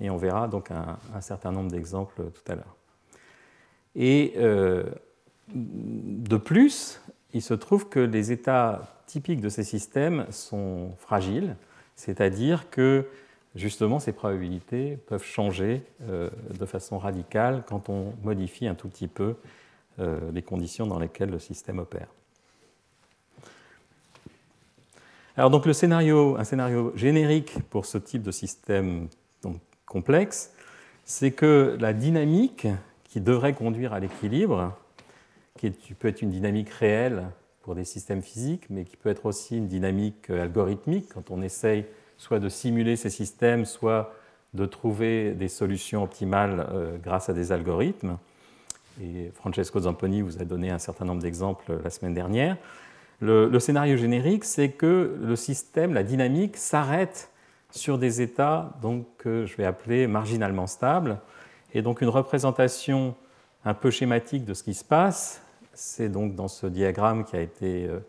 et 0.00 0.10
on 0.10 0.16
verra 0.16 0.48
donc 0.48 0.70
un, 0.70 1.20
certain 1.20 1.52
nombre 1.52 1.70
d'exemples 1.70 2.22
tout 2.24 2.52
à 2.52 2.54
l'heure. 2.54 2.76
Et 3.94 4.34
euh, 4.36 4.84
de 5.54 6.36
plus, 6.36 7.00
il 7.32 7.42
se 7.42 7.54
trouve 7.54 7.88
que 7.88 8.00
les 8.00 8.32
états 8.32 9.02
typiques 9.06 9.40
de 9.40 9.48
ces 9.48 9.64
systèmes 9.64 10.26
sont 10.30 10.92
fragiles, 10.98 11.56
c'est-à-dire 11.94 12.70
que 12.70 13.06
justement 13.54 14.00
ces 14.00 14.12
probabilités 14.12 14.96
peuvent 14.96 15.24
changer 15.24 15.82
euh, 16.08 16.30
de 16.58 16.66
façon 16.66 16.98
radicale 16.98 17.64
quand 17.66 17.88
on 17.88 18.14
modifie 18.22 18.66
un 18.66 18.74
tout 18.74 18.88
petit 18.88 19.08
peu 19.08 19.36
euh, 19.98 20.18
les 20.32 20.42
conditions 20.42 20.86
dans 20.86 20.98
lesquelles 20.98 21.30
le 21.30 21.38
système 21.38 21.78
opère. 21.78 22.08
Alors 25.34 25.48
donc 25.48 25.64
le 25.64 25.72
scénario, 25.72 26.36
un 26.36 26.44
scénario 26.44 26.92
générique 26.94 27.56
pour 27.70 27.86
ce 27.86 27.96
type 27.96 28.22
de 28.22 28.30
système 28.30 29.08
complexe, 29.86 30.52
c'est 31.06 31.30
que 31.30 31.76
la 31.80 31.94
dynamique 31.94 32.66
qui 33.04 33.20
devrait 33.22 33.54
conduire 33.54 33.94
à 33.94 34.00
l'équilibre, 34.00 34.76
qui 35.56 35.94
peut 35.98 36.08
être 36.08 36.20
une 36.20 36.30
dynamique 36.30 36.68
réelle 36.68 37.24
pour 37.62 37.74
des 37.74 37.84
systèmes 37.84 38.22
physiques, 38.22 38.66
mais 38.68 38.84
qui 38.84 38.96
peut 38.96 39.08
être 39.08 39.24
aussi 39.24 39.56
une 39.56 39.68
dynamique 39.68 40.28
algorithmique 40.28 41.08
quand 41.14 41.30
on 41.30 41.40
essaye 41.40 41.86
soit 42.18 42.38
de 42.38 42.50
simuler 42.50 42.96
ces 42.96 43.10
systèmes, 43.10 43.64
soit 43.64 44.14
de 44.52 44.66
trouver 44.66 45.32
des 45.32 45.48
solutions 45.48 46.02
optimales 46.02 46.66
euh, 46.72 46.98
grâce 47.02 47.30
à 47.30 47.32
des 47.32 47.52
algorithmes. 47.52 48.18
Et 49.02 49.30
Francesco 49.34 49.80
Zamponi 49.80 50.20
vous 50.20 50.40
a 50.42 50.44
donné 50.44 50.70
un 50.70 50.78
certain 50.78 51.06
nombre 51.06 51.22
d'exemples 51.22 51.80
la 51.82 51.88
semaine 51.88 52.12
dernière. 52.12 52.58
Le, 53.22 53.56
scénario 53.60 53.96
générique, 53.96 54.44
c'est 54.44 54.70
que 54.70 55.16
le 55.22 55.36
système, 55.36 55.94
la 55.94 56.02
dynamique, 56.02 56.56
s'arrête 56.56 57.30
sur 57.70 57.96
des 57.96 58.20
états 58.20 58.72
donc, 58.82 59.06
que 59.16 59.46
je 59.46 59.56
vais 59.56 59.64
appeler 59.64 60.08
marginalement 60.08 60.66
stables. 60.66 61.18
Et 61.72 61.82
donc 61.82 62.00
une 62.00 62.08
représentation 62.08 63.14
un 63.64 63.74
peu 63.74 63.92
schématique 63.92 64.44
de 64.44 64.54
ce 64.54 64.64
qui 64.64 64.74
se 64.74 64.82
passe, 64.82 65.40
c'est 65.72 66.08
donc 66.08 66.34
dans 66.34 66.48
ce 66.48 66.66
diagramme 66.66 67.24
qui 67.24 67.36
a 67.36 67.40
été... 67.40 67.86
Euh, 67.86 68.00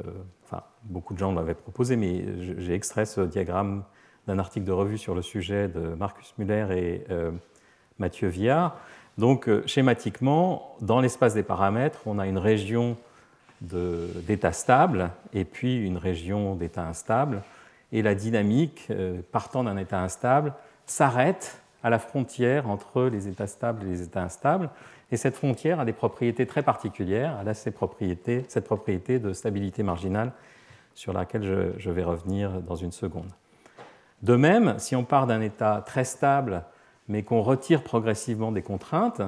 euh, 0.00 0.10
enfin, 0.42 0.64
beaucoup 0.82 1.14
de 1.14 1.20
gens 1.20 1.32
l'avaient 1.32 1.54
proposé, 1.54 1.94
mais 1.94 2.24
j'ai 2.58 2.74
extrait 2.74 3.06
ce 3.06 3.20
diagramme 3.20 3.84
d'un 4.26 4.40
article 4.40 4.66
de 4.66 4.72
revue 4.72 4.98
sur 4.98 5.14
le 5.14 5.22
sujet 5.22 5.68
de 5.68 5.94
Marcus 5.94 6.34
Muller 6.36 6.66
et 6.70 7.04
euh, 7.12 7.30
Mathieu 8.00 8.26
Viard. 8.26 8.76
Donc, 9.18 9.48
schématiquement, 9.66 10.74
dans 10.80 11.00
l'espace 11.00 11.34
des 11.34 11.44
paramètres, 11.44 12.00
on 12.06 12.18
a 12.18 12.26
une 12.26 12.38
région 12.38 12.96
d'état 13.62 14.52
stable 14.52 15.10
et 15.32 15.44
puis 15.44 15.84
une 15.84 15.96
région 15.96 16.54
d'état 16.54 16.86
instable. 16.86 17.42
Et 17.92 18.02
la 18.02 18.14
dynamique, 18.14 18.86
euh, 18.90 19.20
partant 19.32 19.64
d'un 19.64 19.76
état 19.76 20.00
instable, 20.00 20.54
s'arrête 20.86 21.60
à 21.82 21.90
la 21.90 21.98
frontière 21.98 22.68
entre 22.68 23.04
les 23.04 23.28
états 23.28 23.46
stables 23.46 23.84
et 23.84 23.90
les 23.90 24.02
états 24.02 24.22
instables. 24.22 24.70
Et 25.10 25.16
cette 25.16 25.36
frontière 25.36 25.80
a 25.80 25.84
des 25.84 25.92
propriétés 25.92 26.46
très 26.46 26.62
particulières. 26.62 27.38
Elle 27.40 27.48
a 27.48 27.54
cette 27.54 27.74
propriété 27.74 29.18
de 29.18 29.32
stabilité 29.32 29.82
marginale 29.82 30.32
sur 30.94 31.12
laquelle 31.12 31.74
je 31.76 31.90
vais 31.90 32.02
revenir 32.04 32.60
dans 32.62 32.76
une 32.76 32.92
seconde. 32.92 33.30
De 34.22 34.36
même, 34.36 34.78
si 34.78 34.94
on 34.94 35.04
part 35.04 35.26
d'un 35.26 35.40
état 35.40 35.82
très 35.84 36.04
stable, 36.04 36.62
mais 37.08 37.22
qu'on 37.24 37.42
retire 37.42 37.82
progressivement 37.82 38.52
des 38.52 38.62
contraintes, 38.62 39.22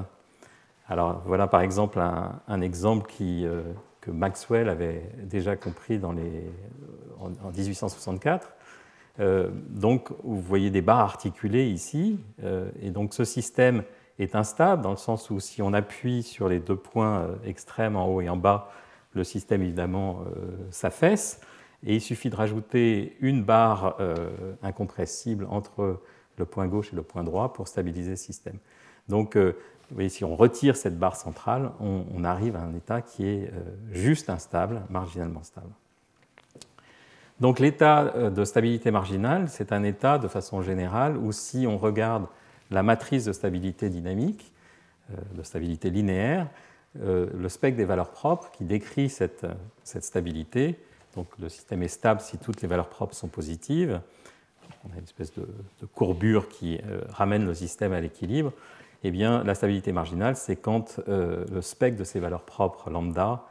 alors 0.89 1.23
voilà 1.27 1.47
par 1.47 1.63
exemple 1.63 1.99
un, 2.01 2.61
exemple 2.61 3.11
euh, 3.21 3.63
que 4.05 4.11
Maxwell 4.11 4.69
avait 4.69 5.03
déjà 5.23 5.57
compris 5.57 5.99
en, 6.03 6.13
1864. 6.13 8.53
Euh, 9.21 9.49
donc 9.71 10.11
vous 10.23 10.41
voyez 10.41 10.71
des 10.71 10.83
barres 10.83 11.01
articulées 11.01 11.67
ici, 11.67 12.19
euh, 12.43 12.71
et 12.83 12.91
donc 12.91 13.15
ce 13.15 13.25
système 13.25 13.85
est 14.19 14.35
instable 14.35 14.83
dans 14.83 14.91
le 14.91 14.97
sens 14.97 15.31
où 15.31 15.41
si 15.41 15.63
on 15.63 15.73
appuie 15.73 16.23
sur 16.23 16.49
les 16.49 16.61
deux 16.61 16.77
points 16.77 17.29
extrêmes 17.45 17.97
en 17.97 18.07
haut 18.07 18.21
et 18.21 18.29
en 18.29 18.37
bas, 18.37 18.71
le 19.15 19.25
système 19.25 19.63
évidemment 19.63 20.21
s'affaisse. 20.71 21.41
Et 21.87 21.97
il 21.97 22.01
suffit 22.01 22.31
de 22.31 22.37
rajouter 22.37 23.17
une 23.21 23.43
barre 23.43 23.97
euh, 24.01 24.55
incompressible 24.63 25.47
entre 25.51 26.01
le 26.39 26.45
point 26.47 26.67
gauche 26.67 26.93
et 26.93 26.97
le 26.97 27.03
point 27.03 27.25
droit 27.25 27.53
pour 27.53 27.69
stabiliser 27.69 28.11
le 28.11 28.17
système. 28.17 28.59
Donc, 29.09 29.37
euh, 29.37 29.57
vous 29.91 29.97
voyez, 29.97 30.09
si 30.09 30.25
on 30.25 30.35
retire 30.35 30.77
cette 30.77 30.99
barre 30.99 31.17
centrale, 31.17 31.71
on, 31.81 32.25
arrive 32.25 32.57
à 32.57 32.61
un 32.61 32.75
état 32.75 33.03
qui 33.03 33.27
est 33.27 33.51
euh, 33.53 33.61
juste 33.93 34.31
instable, 34.31 34.83
marginalement 34.91 35.43
stable. 35.43 35.71
Donc 37.41 37.59
l'état 37.59 38.31
de 38.31 38.45
stabilité 38.45 38.93
marginale, 38.93 39.49
c'est 39.49 39.73
un 39.73 39.83
état 39.83 40.19
de 40.19 40.29
façon 40.29 40.63
générale 40.63 41.17
où 41.17 41.33
si 41.33 41.67
on 41.67 41.79
regarde 41.79 42.27
la 42.71 42.85
matrice 42.85 43.25
de 43.25 43.33
stabilité 43.33 43.91
dynamique, 43.91 44.53
de 45.35 45.43
stabilité 45.43 45.91
linéaire, 45.91 46.49
le 46.95 47.49
spectre 47.49 47.77
des 47.77 47.85
valeurs 47.85 48.13
propres 48.13 48.53
qui 48.53 48.63
décrit 48.63 49.11
cette, 49.11 49.45
stabilité 49.83 50.79
donc 51.15 51.29
le 51.39 51.49
système 51.49 51.83
est 51.83 51.89
stable 51.89 52.21
si 52.21 52.39
toutes 52.39 52.63
les 52.63 52.69
valeurs 52.69 52.89
propres 52.89 53.15
sont 53.15 53.29
positives. 53.29 54.01
On 54.85 54.93
a 54.93 54.99
une 54.99 55.05
espèce 55.05 55.33
de, 55.35 55.47
courbure 55.95 56.49
qui 56.49 56.79
euh, 56.79 57.01
ramène 57.09 57.47
le 57.47 57.55
système 57.55 57.93
à 57.93 58.01
l'équilibre. 58.01 58.53
Eh 59.07 59.11
la 59.11 59.55
stabilité 59.55 59.93
marginale, 59.93 60.35
c'est 60.35 60.57
quand 60.57 61.01
euh, 61.09 61.45
le 61.53 61.61
spectre 61.61 61.99
de 61.99 62.05
ces 62.05 62.21
valeurs 62.21 62.43
propres 62.43 62.91
lambda 62.91 63.45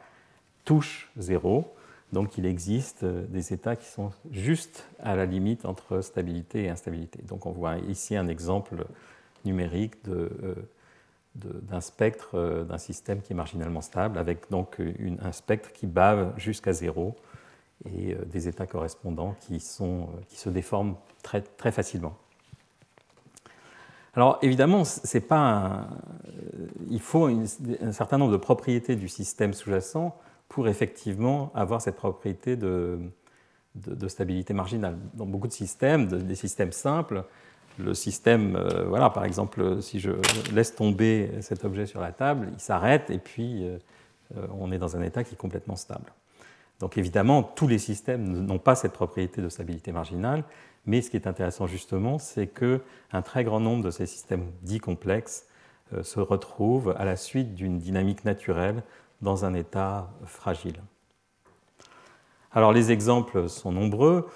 touche 0.64 1.10
zéro. 1.16 1.72
Donc, 2.12 2.36
il 2.38 2.44
existe 2.44 3.04
euh, 3.04 3.24
des 3.28 3.52
états 3.52 3.76
qui 3.76 3.86
sont 3.86 4.10
juste 4.32 4.88
à 4.98 5.14
la 5.14 5.26
limite 5.26 5.64
entre 5.64 6.00
stabilité 6.00 6.64
et 6.64 6.70
instabilité. 6.70 7.20
Donc, 7.22 7.46
on 7.46 7.52
voit 7.52 7.76
ici 7.78 8.16
un 8.16 8.26
exemple 8.26 8.84
numérique 9.44 9.94
d'un 11.34 11.80
spectre 11.80 12.64
d'un 12.68 12.78
système 12.78 13.20
qui 13.20 13.32
est 13.32 13.36
marginalement 13.36 13.82
stable, 13.82 14.18
avec 14.18 14.50
donc 14.50 14.80
un 15.20 15.32
spectre 15.32 15.72
qui 15.72 15.86
bave 15.86 16.32
jusqu'à 16.36 16.72
zéro 16.72 17.14
et 17.86 18.14
euh, 18.14 18.24
des 18.26 18.48
états 18.48 18.66
correspondants 18.66 19.36
qui, 19.40 19.56
euh, 19.80 20.06
se 20.28 20.48
déforment 20.48 20.96
très 21.22 21.72
facilement. 21.72 22.16
Alors 24.16 24.38
évidemment, 24.42 24.84
c'est 24.84 25.20
pas 25.20 25.86
euh, 26.28 26.66
il 26.90 27.00
faut 27.00 27.26
un 27.26 27.92
certain 27.92 28.18
nombre 28.18 28.32
de 28.32 28.36
propriétés 28.36 28.96
du 28.96 29.08
système 29.08 29.52
sous-jacent 29.52 30.16
pour 30.48 30.68
effectivement 30.68 31.50
avoir 31.54 31.80
cette 31.82 31.96
propriété 31.96 32.56
de, 32.56 32.98
de, 33.74 34.08
stabilité 34.08 34.54
marginale. 34.54 34.96
Dans 35.14 35.26
beaucoup 35.26 35.48
de 35.48 35.52
systèmes, 35.52 36.06
des 36.06 36.34
systèmes 36.36 36.70
simples, 36.70 37.24
le 37.78 37.92
système, 37.94 38.56
voilà, 38.86 39.10
par 39.10 39.24
exemple, 39.24 39.82
si 39.82 39.98
je 39.98 40.12
laisse 40.54 40.76
tomber 40.76 41.30
cet 41.40 41.64
objet 41.64 41.86
sur 41.86 42.00
la 42.00 42.12
table, 42.12 42.50
il 42.52 42.60
s'arrête 42.60 43.10
et 43.10 43.18
puis 43.18 43.66
on 44.52 44.70
est 44.70 44.78
dans 44.78 44.96
un 44.96 45.02
état 45.02 45.24
qui 45.24 45.34
est 45.34 45.38
complètement 45.38 45.74
stable. 45.74 46.12
Donc 46.80 46.98
évidemment, 46.98 47.42
tous 47.42 47.66
les 47.66 47.78
systèmes 47.78 48.44
n'ont 48.44 48.58
pas 48.58 48.74
cette 48.74 48.92
propriété 48.92 49.40
de 49.40 49.48
stabilité 49.48 49.92
marginale, 49.92 50.44
mais 50.86 51.02
ce 51.02 51.10
qui 51.10 51.16
est 51.16 51.26
intéressant 51.26 51.66
justement, 51.66 52.18
c'est 52.18 52.46
qu'un 52.46 53.22
très 53.22 53.44
grand 53.44 53.60
nombre 53.60 53.84
de 53.84 53.90
ces 53.90 54.06
systèmes 54.06 54.50
dits 54.62 54.80
complexes 54.80 55.46
euh, 55.92 56.02
se 56.02 56.20
retrouvent 56.20 56.94
à 56.98 57.04
la 57.04 57.16
suite 57.16 57.54
d'une 57.54 57.78
dynamique 57.78 58.24
naturelle 58.24 58.82
dans 59.22 59.44
un 59.44 59.54
état 59.54 60.10
fragile. 60.24 60.80
Alors 62.52 62.72
les 62.72 62.92
exemples 62.92 63.48
sont 63.48 63.72
nombreux. 63.72 64.28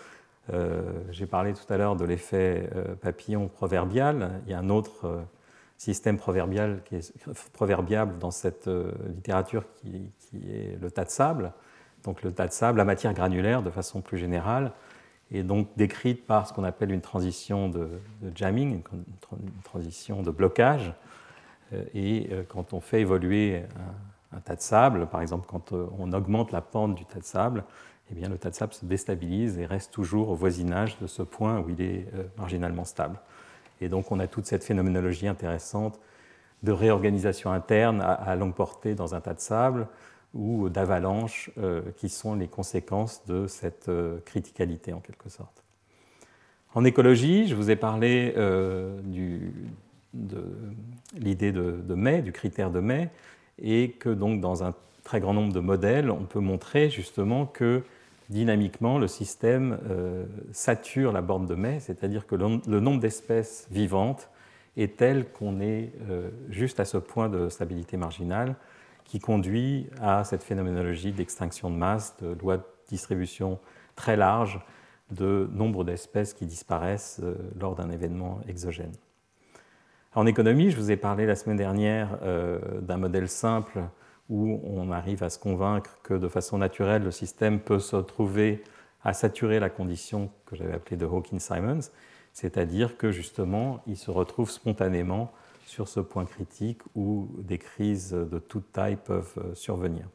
Euh, 0.52 0.90
j'ai 1.10 1.26
parlé 1.26 1.52
tout 1.52 1.70
à 1.72 1.76
l'heure 1.76 1.96
de 1.96 2.04
l'effet 2.04 2.70
euh, 2.74 2.94
papillon 2.94 3.48
proverbial. 3.48 4.40
Il 4.46 4.50
y 4.50 4.54
a 4.54 4.58
un 4.58 4.70
autre 4.70 5.24
système 5.76 6.18
proverbial 6.18 6.80
qui 6.84 6.96
est 6.96 7.12
proverbiable 7.52 8.18
dans 8.18 8.32
cette 8.32 8.68
littérature 9.14 9.62
qui, 9.76 10.10
est 10.50 10.76
le 10.80 10.90
tas 10.90 11.04
de 11.04 11.10
sable 11.10 11.52
donc 12.04 12.22
le 12.22 12.32
tas 12.32 12.46
de 12.46 12.52
sable, 12.52 12.78
la 12.78 12.84
matière 12.84 13.12
granulaire 13.12 13.62
de 13.62 13.70
façon 13.70 14.00
plus 14.00 14.18
générale, 14.18 14.72
est 15.32 15.42
donc 15.42 15.68
décrite 15.76 16.26
par 16.26 16.46
ce 16.46 16.52
qu'on 16.52 16.64
appelle 16.64 16.90
une 16.90 17.00
transition 17.00 17.68
de, 17.68 17.88
jamming, 18.34 18.82
une, 18.92 19.62
transition 19.62 20.22
de 20.22 20.30
blocage. 20.30 20.92
Euh, 21.72 21.84
et 21.94 22.28
euh, 22.32 22.42
quand 22.48 22.72
on 22.72 22.80
fait 22.80 23.00
évoluer 23.00 23.62
un, 24.32 24.40
tas 24.40 24.56
de 24.56 24.60
sable, 24.60 25.06
par 25.06 25.20
exemple 25.20 25.46
quand 25.48 25.72
euh, 25.72 25.86
on 25.98 26.12
augmente 26.12 26.52
la 26.52 26.60
pente 26.60 26.94
du 26.94 27.04
tas 27.04 27.18
de 27.18 27.24
sable, 27.24 27.64
eh 28.10 28.14
bien, 28.14 28.28
le 28.30 28.38
tas 28.38 28.48
de 28.48 28.54
sable 28.54 28.72
se 28.72 28.86
déstabilise 28.86 29.58
et 29.58 29.66
reste 29.66 29.92
toujours 29.92 30.30
au 30.30 30.34
voisinage 30.34 30.98
de 30.98 31.06
ce 31.06 31.22
point 31.22 31.60
où 31.60 31.68
il 31.68 31.82
est 31.82 32.06
marginalement 32.38 32.86
stable. 32.86 33.20
Et 33.82 33.90
donc 33.90 34.10
on 34.10 34.18
a 34.18 34.26
toute 34.26 34.46
cette 34.46 34.64
phénoménologie 34.64 35.28
intéressante 35.28 36.00
de 36.62 36.72
réorganisation 36.72 37.52
interne 37.52 38.00
à 38.00 38.34
longue 38.34 38.54
portée 38.54 38.94
dans 38.94 39.14
un 39.14 39.20
tas 39.20 39.34
de 39.34 39.40
sable, 39.40 39.88
ou 40.34 40.68
d'avalanches 40.68 41.50
euh, 41.58 41.82
qui 41.96 42.08
sont 42.08 42.34
les 42.34 42.48
conséquences 42.48 43.24
de 43.26 43.46
cette 43.46 43.88
euh, 43.88 44.18
criticalité 44.24 44.92
en 44.92 45.00
quelque 45.00 45.28
sorte. 45.28 45.62
En 46.74 46.84
écologie, 46.84 47.48
je 47.48 47.54
vous 47.54 47.70
ai 47.70 47.76
parlé 47.76 48.34
euh, 48.36 49.00
de 50.12 50.40
l'idée 51.18 51.52
de, 51.52 51.80
de, 51.86 52.20
du 52.20 52.32
critère 52.32 52.70
de 52.70 52.80
May, 52.80 53.10
et 53.60 53.90
que 53.92 54.10
donc 54.10 54.40
dans 54.40 54.62
un 54.64 54.74
très 55.02 55.20
grand 55.20 55.32
nombre 55.34 55.52
de 55.52 55.60
modèles, 55.60 56.10
on 56.10 56.24
peut 56.24 56.40
montrer 56.40 56.90
justement 56.90 57.46
que 57.46 57.82
dynamiquement, 58.28 58.98
le 58.98 59.08
système 59.08 59.78
sature 60.52 61.12
la 61.12 61.22
borne 61.22 61.46
de 61.46 61.54
May, 61.54 61.80
c'est-à-dire 61.80 62.26
que 62.26 62.36
le, 62.36 62.80
nombre 62.80 63.00
d'espèces 63.00 63.66
vivantes 63.70 64.28
est 64.76 64.98
tel 64.98 65.26
qu'on 65.30 65.60
est 65.60 65.92
juste 66.50 66.78
à 66.78 66.84
ce 66.84 66.98
point 66.98 67.30
de 67.30 67.48
stabilité 67.48 67.96
marginale 67.96 68.54
qui 69.08 69.18
conduit 69.18 69.88
à 70.00 70.22
cette 70.22 70.44
phénoménologie 70.44 71.12
d'extinction 71.12 71.70
de 71.70 71.76
masse, 71.76 72.14
de 72.20 72.38
loi 72.40 72.58
de 72.58 72.62
distribution 72.88 73.58
très 73.96 74.16
large 74.16 74.60
de 75.10 75.48
nombre 75.52 75.82
d'espèces 75.82 76.34
qui 76.34 76.46
disparaissent 76.46 77.20
euh, 77.22 77.34
lors 77.58 77.74
d'un 77.74 77.90
événement 77.90 78.40
exogène. 78.46 78.92
En 80.14 80.26
économie, 80.26 80.70
je 80.70 80.76
vous 80.76 80.90
ai 80.90 80.96
parlé 80.96 81.24
la 81.24 81.34
semaine 81.34 81.56
dernière 81.56 82.18
euh, 82.22 82.80
d'un 82.82 82.98
modèle 82.98 83.28
simple 83.28 83.80
où 84.28 84.60
on 84.64 84.92
arrive 84.92 85.22
à 85.22 85.30
se 85.30 85.38
convaincre 85.38 85.98
que 86.02 86.12
de 86.12 86.28
façon 86.28 86.58
naturelle, 86.58 87.02
le 87.02 87.10
système 87.10 87.60
peut 87.60 87.78
se 87.78 87.96
trouver 87.96 88.62
à 89.02 89.14
saturer 89.14 89.58
la 89.58 89.70
condition 89.70 90.30
que 90.44 90.54
j'avais 90.54 90.74
appelée 90.74 90.98
de 90.98 91.06
Hawkins-Simons, 91.06 91.90
c'est-à-dire 92.34 92.98
que 92.98 93.10
justement, 93.10 93.80
il 93.86 93.96
se 93.96 94.10
retrouve 94.10 94.50
spontanément 94.50 95.32
sur 95.68 95.86
ce 95.86 96.00
point 96.00 96.24
critique 96.24 96.80
où 96.94 97.28
des 97.38 97.58
crises 97.58 98.12
de 98.12 98.38
toute 98.38 98.72
taille 98.72 98.96
peuvent 98.96 99.34
euh, 99.38 99.54
survenir. 99.54 100.06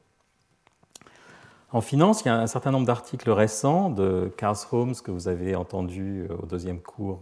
En 1.72 1.82
finance, 1.82 2.22
il 2.22 2.28
y 2.28 2.30
a 2.30 2.36
un 2.36 2.48
certain 2.48 2.72
nombre 2.72 2.86
d'articles 2.86 3.32
récents 3.32 3.90
de 3.90 4.32
Karl 4.38 4.56
Holmes 4.72 4.94
que 5.04 5.10
vous 5.10 5.28
avez 5.28 5.56
entendu 5.56 6.28
au 6.30 6.46
deuxième 6.46 6.80
cours, 6.80 7.20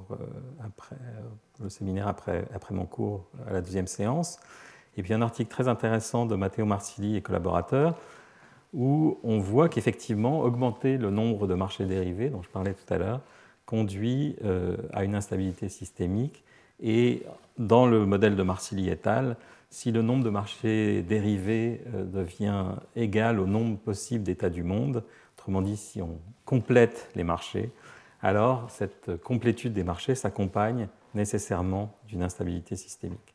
après, 0.61 0.97
le 1.63 1.69
séminaire 1.69 2.09
après, 2.09 2.45
après 2.53 2.75
mon 2.75 2.85
cours 2.85 3.29
à 3.47 3.53
la 3.53 3.61
deuxième 3.61 3.87
séance, 3.87 4.41
et 4.97 5.03
puis 5.03 5.13
un 5.13 5.21
article 5.21 5.49
très 5.49 5.69
intéressant 5.69 6.25
de 6.25 6.35
Matteo 6.35 6.65
Marsili 6.65 7.15
et 7.15 7.21
collaborateurs, 7.21 7.95
où 8.73 9.19
on 9.23 9.39
voit 9.39 9.69
qu'effectivement, 9.69 10.41
augmenter 10.41 10.97
le 10.97 11.11
nombre 11.11 11.47
de 11.47 11.53
marchés 11.53 11.85
dérivés, 11.85 12.29
dont 12.29 12.41
je 12.41 12.49
parlais 12.49 12.73
tout 12.73 12.93
à 12.93 12.97
l'heure, 12.97 13.21
conduit 13.65 14.35
euh, 14.43 14.75
à 14.91 15.05
une 15.05 15.15
instabilité 15.15 15.69
systémique. 15.69 16.43
Et 16.81 17.23
dans 17.57 17.85
le 17.85 18.05
modèle 18.05 18.35
de 18.35 18.43
Marsili 18.43 18.89
et 18.89 18.99
al., 19.05 19.37
si 19.69 19.91
le 19.91 20.01
nombre 20.01 20.23
de 20.23 20.29
marchés 20.29 21.01
dérivés 21.01 21.81
euh, 21.93 22.03
devient 22.03 22.65
égal 22.95 23.39
au 23.39 23.45
nombre 23.45 23.77
possible 23.77 24.23
d'états 24.23 24.49
du 24.49 24.63
monde, 24.63 25.03
autrement 25.37 25.61
dit, 25.61 25.77
si 25.77 26.01
on 26.01 26.19
complète 26.43 27.09
les 27.15 27.23
marchés, 27.23 27.71
alors 28.21 28.69
cette 28.69 29.15
complétude 29.23 29.73
des 29.73 29.83
marchés 29.83 30.13
s'accompagne 30.13 30.89
nécessairement 31.13 31.95
d'une 32.07 32.23
instabilité 32.23 32.75
systémique. 32.75 33.33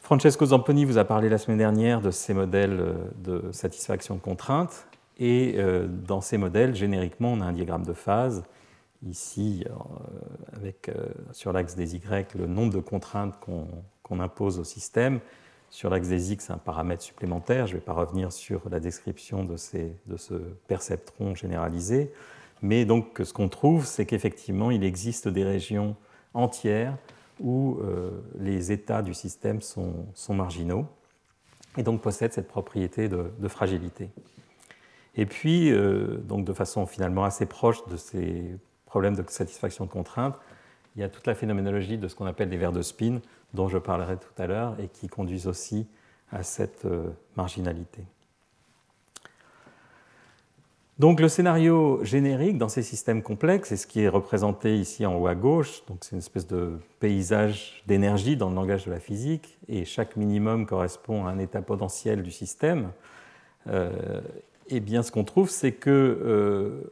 Francesco 0.00 0.46
Zamponi 0.46 0.84
vous 0.84 0.98
a 0.98 1.04
parlé 1.04 1.28
la 1.28 1.36
semaine 1.38 1.58
dernière 1.58 2.00
de 2.00 2.12
ces 2.12 2.32
modèles 2.32 2.78
euh, 2.78 2.94
de 3.16 3.50
satisfaction 3.52 4.14
de 4.14 4.20
contraintes. 4.20 4.86
Et 5.18 5.54
euh, 5.56 5.88
dans 5.88 6.20
ces 6.20 6.38
modèles, 6.38 6.74
génériquement, 6.74 7.32
on 7.32 7.40
a 7.40 7.44
un 7.44 7.52
diagramme 7.52 7.84
de 7.84 7.92
phase. 7.92 8.44
Ici, 9.04 9.64
euh, 9.68 10.56
avec 10.56 10.90
sur 11.32 11.52
l'axe 11.52 11.74
des 11.74 11.96
Y, 11.96 12.34
le 12.34 12.46
nombre 12.46 12.72
de 12.72 12.80
contraintes 12.80 13.34
qu'on 13.40 14.20
impose 14.20 14.58
au 14.58 14.64
système. 14.64 15.20
Sur 15.70 15.90
l'axe 15.90 16.08
des 16.08 16.32
X, 16.32 16.50
un 16.50 16.58
paramètre 16.58 17.02
supplémentaire. 17.02 17.66
Je 17.66 17.74
ne 17.74 17.78
vais 17.78 17.84
pas 17.84 17.92
revenir 17.92 18.32
sur 18.32 18.68
la 18.70 18.80
description 18.80 19.44
de, 19.44 19.56
ce 19.56 20.36
perceptron 20.68 21.34
généralisé. 21.34 22.12
Mais 22.62 22.84
donc, 22.84 23.20
ce 23.22 23.32
qu'on 23.32 23.48
trouve, 23.48 23.84
c'est 23.84 24.06
qu'effectivement, 24.06 24.70
il 24.70 24.84
existe 24.84 25.28
des 25.28 25.44
régions 25.44 25.96
entières 26.34 26.96
où 27.40 27.78
euh, 27.80 28.10
les 28.38 28.72
états 28.72 29.02
du 29.02 29.12
système 29.12 29.60
sont, 29.60 30.06
marginaux 30.30 30.86
et 31.76 31.82
donc 31.82 32.00
possèdent 32.00 32.32
cette 32.32 32.48
propriété 32.48 33.08
de, 33.08 33.48
fragilité. 33.48 34.08
Et 35.14 35.26
puis, 35.26 35.70
euh, 35.70 36.16
donc 36.18 36.44
de 36.44 36.52
façon 36.52 36.86
finalement 36.86 37.24
assez 37.24 37.46
proche 37.46 37.86
de 37.88 37.96
ces 37.96 38.56
problèmes 38.96 39.14
de 39.14 39.24
satisfaction 39.28 39.84
de 39.84 39.90
contrainte, 39.90 40.38
il 40.94 41.02
y 41.02 41.04
a 41.04 41.10
toute 41.10 41.26
la 41.26 41.34
phénoménologie 41.34 41.98
de 41.98 42.08
ce 42.08 42.14
qu'on 42.14 42.24
appelle 42.24 42.48
les 42.48 42.56
verres 42.56 42.72
de 42.72 42.80
spin, 42.80 43.20
dont 43.52 43.68
je 43.68 43.76
parlerai 43.76 44.16
tout 44.16 44.42
à 44.42 44.46
l'heure, 44.46 44.74
et 44.80 44.88
qui 44.88 45.06
conduisent 45.06 45.48
aussi 45.48 45.86
à 46.32 46.42
cette 46.42 46.86
euh, 46.86 47.10
marginalité. 47.36 48.04
Donc 50.98 51.20
le 51.20 51.28
scénario 51.28 52.02
générique 52.04 52.56
dans 52.56 52.70
ces 52.70 52.82
systèmes 52.82 53.22
complexes, 53.22 53.68
c'est 53.68 53.76
ce 53.76 53.86
qui 53.86 54.00
est 54.00 54.08
représenté 54.08 54.78
ici 54.78 55.04
en 55.04 55.14
haut 55.14 55.26
à 55.26 55.34
gauche, 55.34 55.82
c'est 56.00 56.12
une 56.12 56.20
espèce 56.20 56.46
de 56.46 56.78
paysage 56.98 57.82
d'énergie 57.86 58.38
dans 58.38 58.48
le 58.48 58.54
langage 58.54 58.86
de 58.86 58.92
la 58.92 58.98
physique, 58.98 59.58
et 59.68 59.84
chaque 59.84 60.16
minimum 60.16 60.64
correspond 60.64 61.26
à 61.26 61.30
un 61.32 61.38
état 61.38 61.60
potentiel 61.60 62.22
du 62.22 62.30
système. 62.30 62.92
Euh, 63.66 64.22
et 64.68 64.80
bien 64.80 65.02
ce 65.02 65.12
qu'on 65.12 65.24
trouve, 65.24 65.50
c'est 65.50 65.72
que 65.72 65.90
euh, 65.90 66.90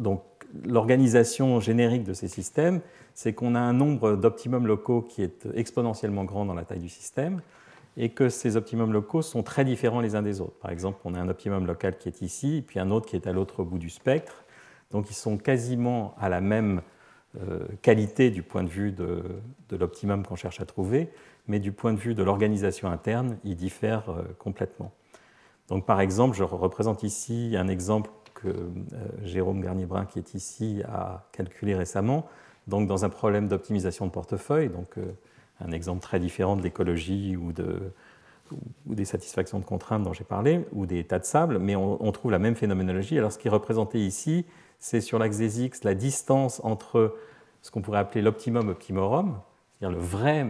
donc, 0.00 0.22
l'organisation 0.64 1.60
générique 1.60 2.04
de 2.04 2.12
ces 2.12 2.28
systèmes, 2.28 2.80
c'est 3.14 3.32
qu'on 3.32 3.54
a 3.54 3.60
un 3.60 3.72
nombre 3.72 4.16
d'optimums 4.16 4.66
locaux 4.66 5.02
qui 5.02 5.22
est 5.22 5.46
exponentiellement 5.54 6.24
grand 6.24 6.44
dans 6.44 6.54
la 6.54 6.64
taille 6.64 6.80
du 6.80 6.88
système, 6.88 7.40
et 7.96 8.10
que 8.10 8.28
ces 8.28 8.56
optimums 8.56 8.92
locaux 8.92 9.22
sont 9.22 9.42
très 9.42 9.64
différents 9.64 10.00
les 10.00 10.16
uns 10.16 10.22
des 10.22 10.40
autres. 10.40 10.58
Par 10.58 10.70
exemple, 10.70 10.98
on 11.04 11.14
a 11.14 11.20
un 11.20 11.28
optimum 11.28 11.66
local 11.66 11.96
qui 11.96 12.08
est 12.08 12.22
ici, 12.22 12.64
puis 12.66 12.80
un 12.80 12.90
autre 12.90 13.06
qui 13.06 13.16
est 13.16 13.26
à 13.26 13.32
l'autre 13.32 13.62
bout 13.62 13.78
du 13.78 13.90
spectre. 13.90 14.44
Donc 14.90 15.10
ils 15.10 15.14
sont 15.14 15.38
quasiment 15.38 16.14
à 16.18 16.28
la 16.28 16.40
même 16.40 16.82
euh, 17.40 17.66
qualité 17.82 18.30
du 18.30 18.42
point 18.42 18.64
de 18.64 18.68
vue 18.68 18.92
de, 18.92 19.22
l'optimum 19.72 20.24
qu'on 20.24 20.36
cherche 20.36 20.60
à 20.60 20.64
trouver, 20.64 21.08
mais 21.46 21.58
du 21.58 21.72
point 21.72 21.92
de 21.92 21.98
vue 21.98 22.14
de 22.14 22.22
l'organisation 22.22 22.88
interne, 22.90 23.38
ils 23.44 23.56
diffèrent 23.56 24.10
euh, 24.10 24.22
complètement. 24.38 24.92
Donc 25.68 25.86
par 25.86 26.00
exemple, 26.00 26.36
je 26.36 26.44
représente 26.44 27.02
ici 27.02 27.54
un 27.56 27.68
exemple 27.68 28.10
que 28.44 28.48
euh, 28.48 28.72
Jérôme 29.22 29.60
Garnier-Brun, 29.60 30.06
qui 30.06 30.18
est 30.18 30.34
ici, 30.34 30.82
a 30.86 31.24
calculé 31.32 31.74
récemment. 31.74 32.26
Donc 32.66 32.88
dans 32.88 33.04
un 33.04 33.08
problème 33.08 33.48
d'optimisation 33.48 34.06
de 34.06 34.10
portefeuille, 34.10 34.68
donc 34.68 34.96
un 35.60 35.72
exemple 35.72 36.00
très 36.00 36.18
différent 36.18 36.56
de 36.56 36.62
l'écologie 36.62 37.36
ou, 37.36 37.52
des 38.86 39.04
satisfactions 39.04 39.58
de 39.58 39.64
contraintes 39.64 40.02
dont 40.02 40.12
j'ai 40.12 40.24
parlé, 40.24 40.64
ou 40.72 40.86
des 40.86 41.04
tas 41.04 41.18
de 41.18 41.24
sable, 41.24 41.58
mais 41.58 41.76
on, 41.76 42.12
trouve 42.12 42.30
la 42.30 42.38
même 42.38 42.54
phénoménologie. 42.54 43.18
Alors 43.18 43.32
ce 43.32 43.38
qui 43.38 43.48
est 43.48 43.50
représenté 43.50 43.98
ici, 43.98 44.46
c'est 44.78 45.00
sur 45.00 45.18
l'axe 45.18 45.38
des 45.38 45.64
X 45.64 45.84
la 45.84 45.94
distance 45.94 46.60
entre 46.64 47.16
ce 47.62 47.70
qu'on 47.70 47.80
pourrait 47.80 47.98
appeler 47.98 48.22
l'optimum 48.22 48.68
optimorum, 48.68 49.38
c'est-à-dire 49.78 49.98
le 49.98 50.04
vrai, 50.04 50.46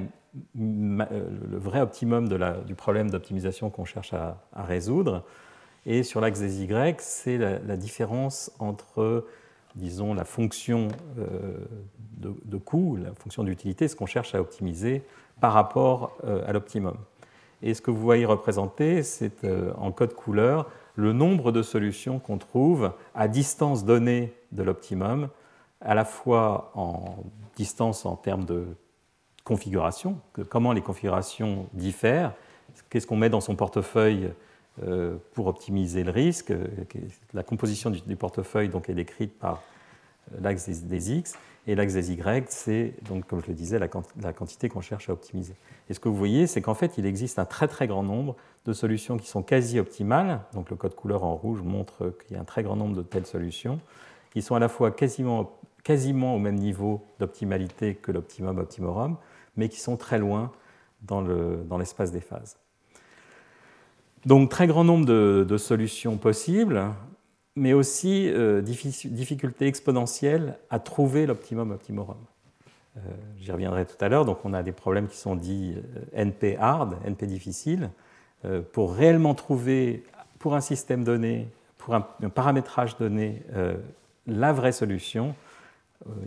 le 0.57 1.59
vrai 1.59 1.81
optimum 1.81 2.29
du 2.67 2.75
problème 2.75 3.11
d'optimisation 3.11 3.71
qu'on 3.71 3.85
cherche 3.85 4.13
à, 4.13 4.37
résoudre, 4.55 5.25
et 5.87 6.03
sur 6.03 6.21
l'axe 6.21 6.41
des 6.41 6.63
Y, 6.63 7.01
c'est 7.01 7.39
la 7.39 7.77
différence 7.77 8.51
entre 8.59 9.25
disons, 9.75 10.15
la 10.15 10.25
fonction 10.25 10.89
euh, 11.19 11.59
de, 12.17 12.57
coût, 12.57 12.97
la 12.97 13.13
fonction 13.15 13.45
d'utilité, 13.45 13.89
ce 13.89 13.97
qu'on 13.97 14.07
cherche 14.07 14.35
à 14.35 14.41
optimiser 14.41 15.03
par 15.41 15.53
rapport 15.53 16.17
euh, 16.25 16.47
à 16.47 16.53
l'optimum. 16.53 16.97
Et 17.63 17.75
ce 17.75 17.83
que 17.83 17.91
vous 17.91 18.01
voyez 18.01 18.25
représenté, 18.25 19.03
c'est 19.03 19.45
euh, 19.45 19.73
en 19.77 19.93
code 19.93 20.15
couleur 20.15 20.71
le 20.97 21.13
nombre 21.13 21.51
de 21.51 21.63
solutions 21.63 22.19
qu'on 22.19 22.39
trouve 22.39 22.93
à 23.15 23.27
distance 23.27 23.85
donnée 23.85 24.33
de 24.53 24.63
l'optimum, 24.63 25.29
à 25.81 25.95
la 25.95 26.05
fois 26.05 26.71
en 26.75 27.17
distance 27.57 28.07
en 28.07 28.17
termes 28.17 28.45
de 28.45 28.67
configuration, 29.43 30.19
comment 30.49 30.73
les 30.73 30.81
configurations 30.81 31.67
diffèrent, 31.75 32.33
qu'est-ce 32.89 33.07
qu'on 33.07 33.17
met 33.17 33.29
dans 33.29 33.41
son 33.43 33.57
portefeuille 33.57 34.31
pour 35.33 35.47
optimiser 35.47 36.05
le 36.05 36.11
risque. 36.11 36.53
La 37.33 37.43
composition 37.43 37.91
du, 37.91 38.17
portefeuille 38.17 38.69
donc, 38.69 38.89
est 38.89 38.95
décrite 38.95 39.39
par 39.39 39.63
euh, 40.33 40.39
l'axe 40.41 40.69
des, 40.69 41.13
X, 41.13 41.35
et 41.67 41.75
l'axe 41.75 41.95
des 41.95 42.13
Y, 42.13 42.51
c'est, 42.51 42.95
donc, 43.03 43.27
comme 43.27 43.41
je 43.43 43.49
le 43.49 43.55
disais, 43.55 43.79
la, 43.79 43.89
quantité 43.89 44.69
qu'on 44.69 44.81
cherche 44.81 45.09
à 45.09 45.13
optimiser. 45.13 45.55
Et 45.89 45.95
ce 45.95 46.01
que 46.01 46.09
vous 46.09 46.17
voyez, 46.17 46.47
c'est 46.47 46.61
qu'en 46.61 46.75
fait, 46.75 46.99
il 46.99 47.07
existe 47.07 47.39
un 47.39 47.45
très 47.45 47.69
très 47.69 47.87
grand 47.87 48.03
nombre 48.03 48.37
de 48.67 48.73
solutions 48.73 49.17
qui 49.17 49.29
sont 49.29 49.43
quasi 49.43 49.79
optimales. 49.79 50.41
Donc 50.55 50.71
le 50.71 50.77
code 50.77 50.95
couleur 50.95 51.25
en 51.25 51.35
rouge 51.35 51.63
montre 51.63 52.15
qu'il 52.23 52.37
y 52.37 52.39
a 52.39 52.43
un 52.43 52.45
très 52.45 52.63
grand 52.63 52.77
nombre 52.77 52.97
de 52.97 53.03
telles 53.03 53.27
solutions, 53.27 53.81
qui 54.33 54.43
sont 54.43 54.55
à 54.55 54.59
la 54.59 54.69
fois 54.69 54.91
quasiment, 54.91 55.59
quasiment 55.83 56.35
au 56.35 56.39
même 56.39 56.57
niveau 56.57 57.03
d'optimalité 57.19 57.95
que 57.95 58.13
l'optimum 58.13 58.59
optimorum, 58.59 59.17
mais 59.57 59.69
qui 59.69 59.81
sont 59.81 59.97
très 59.97 60.19
loin 60.19 60.53
dans 61.03 61.79
l'espace 61.79 62.11
des 62.11 62.21
phases. 62.21 62.57
Donc 64.27 64.49
très 64.49 64.67
grand 64.67 64.85
nombre 64.85 65.05
de, 65.05 65.57
solutions 65.59 66.17
possibles, 66.17 66.83
mais 67.57 67.75
aussi 67.75 68.31
euh, 68.31 68.63
difficulté 68.63 69.67
exponentielle 69.67 70.59
à 70.71 70.79
trouver 70.79 71.27
l'optimum 71.27 71.71
optimorum. 71.71 72.17
Euh, 72.97 73.01
j'y 73.39 73.53
reviendrai 73.53 73.85
tout 73.85 74.03
à 74.03 74.09
l'heure. 74.09 74.25
Donc 74.25 74.39
on 74.45 74.55
a 74.55 74.63
des 74.63 74.73
problèmes 74.73 75.09
qui 75.09 75.19
sont 75.19 75.37
dits 75.37 75.75
euh, 75.77 76.25
NP 76.25 76.57
hard, 76.59 76.97
NP 77.05 77.27
difficile. 77.27 77.91
pour 78.73 78.95
réellement 78.95 79.35
trouver, 79.35 80.05
pour 80.39 80.55
un 80.55 80.61
système 80.61 81.05
donné, 81.05 81.49
pour 81.79 81.95
un, 81.95 82.03
paramétrage 82.03 82.99
donné, 82.99 83.43
la 84.27 84.53
vraie 84.53 84.73
solution, 84.73 85.35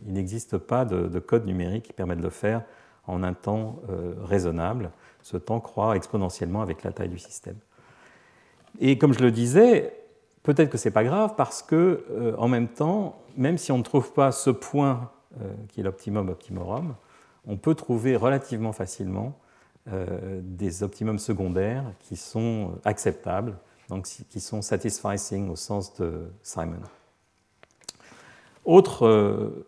il 0.07 0.13
n'existe 0.13 0.57
pas 0.57 0.83
de, 0.83 1.19
code 1.19 1.45
numérique 1.45 1.83
qui 1.83 1.93
permet 1.93 2.15
de 2.15 2.23
le 2.23 2.31
faire 2.31 2.63
en 3.05 3.21
un 3.21 3.33
temps 3.33 3.81
raisonnable. 4.23 4.89
Ce 5.21 5.38
temps 5.38 5.60
croît 5.60 5.95
exponentiellement 5.95 6.63
avec 6.63 6.81
la 6.83 6.91
taille 6.91 7.10
du 7.10 7.19
système. 7.19 7.57
Et 8.80 8.98
comme 8.98 9.13
je 9.13 9.20
le 9.20 9.32
disais, 9.32 9.94
peut-être 10.44 10.70
que 10.70 10.78
ce 10.78 10.88
n'est 10.88 10.94
pas 10.94 11.04
grave 11.04 11.34
parce 11.36 11.62
que, 11.63 12.06
euh, 12.12 12.36
en 12.38 12.48
même 12.48 12.68
temps, 12.68 13.22
même 13.36 13.58
si 13.58 13.72
on 13.72 13.78
ne 13.78 13.84
trouve 13.84 14.13
pas 14.13 14.32
ce 14.32 14.50
point 14.50 15.12
euh, 15.42 15.54
qui 15.70 15.82
est 15.82 15.84
l'optimum 15.84 16.30
optimorum, 16.30 16.96
on 17.46 17.58
peut 17.58 17.76
trouver 17.76 18.16
relativement 18.16 18.74
facilement 18.74 19.38
euh, 19.92 20.42
des 20.44 20.84
optimums 20.84 21.20
secondaires 21.20 21.86
qui 22.00 22.16
sont 22.16 22.74
acceptables, 22.84 23.58
donc 23.90 24.06
qui 24.06 24.40
sont 24.40 24.62
satisfying 24.62 25.50
au 25.50 25.56
sens 25.56 25.94
de 25.96 26.30
Simon. 26.44 26.82
Autre 28.66 29.66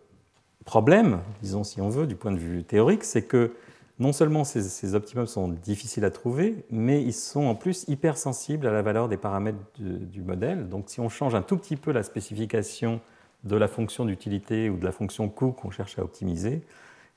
problème, 0.66 1.20
disons 1.40 1.64
si 1.64 1.80
on 1.80 1.88
veut, 1.88 2.06
du 2.06 2.16
point 2.16 2.32
de 2.32 2.38
vue 2.38 2.64
théorique, 2.64 3.02
c'est 3.02 3.22
que 3.22 3.54
non 4.00 4.14
seulement 4.14 4.44
ces, 4.44 4.94
optimums 4.94 5.26
sont 5.26 5.48
difficiles 5.48 6.06
à 6.06 6.10
trouver, 6.10 6.64
mais 6.70 7.02
ils 7.02 7.12
sont 7.12 7.44
en 7.44 7.54
plus 7.54 7.84
hypersensibles 7.86 8.66
à 8.66 8.72
la 8.72 8.80
valeur 8.80 9.08
des 9.08 9.18
paramètres 9.18 9.58
du, 9.78 10.22
modèle. 10.22 10.70
Donc 10.70 10.84
si 10.86 11.00
on 11.00 11.10
change 11.10 11.34
un 11.34 11.42
tout 11.42 11.58
petit 11.58 11.76
peu 11.76 11.92
la 11.92 12.02
spécification 12.02 13.00
de 13.44 13.56
la 13.56 13.68
fonction 13.68 14.06
d'utilité 14.06 14.70
ou 14.70 14.78
de 14.78 14.86
la 14.86 14.92
fonction 14.92 15.28
coût 15.28 15.52
qu'on 15.52 15.70
cherche 15.70 15.98
à 15.98 16.02
optimiser, 16.02 16.62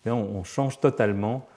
eh 0.06 0.12
on, 0.12 0.44
change 0.44 0.82
totalement 0.82 1.48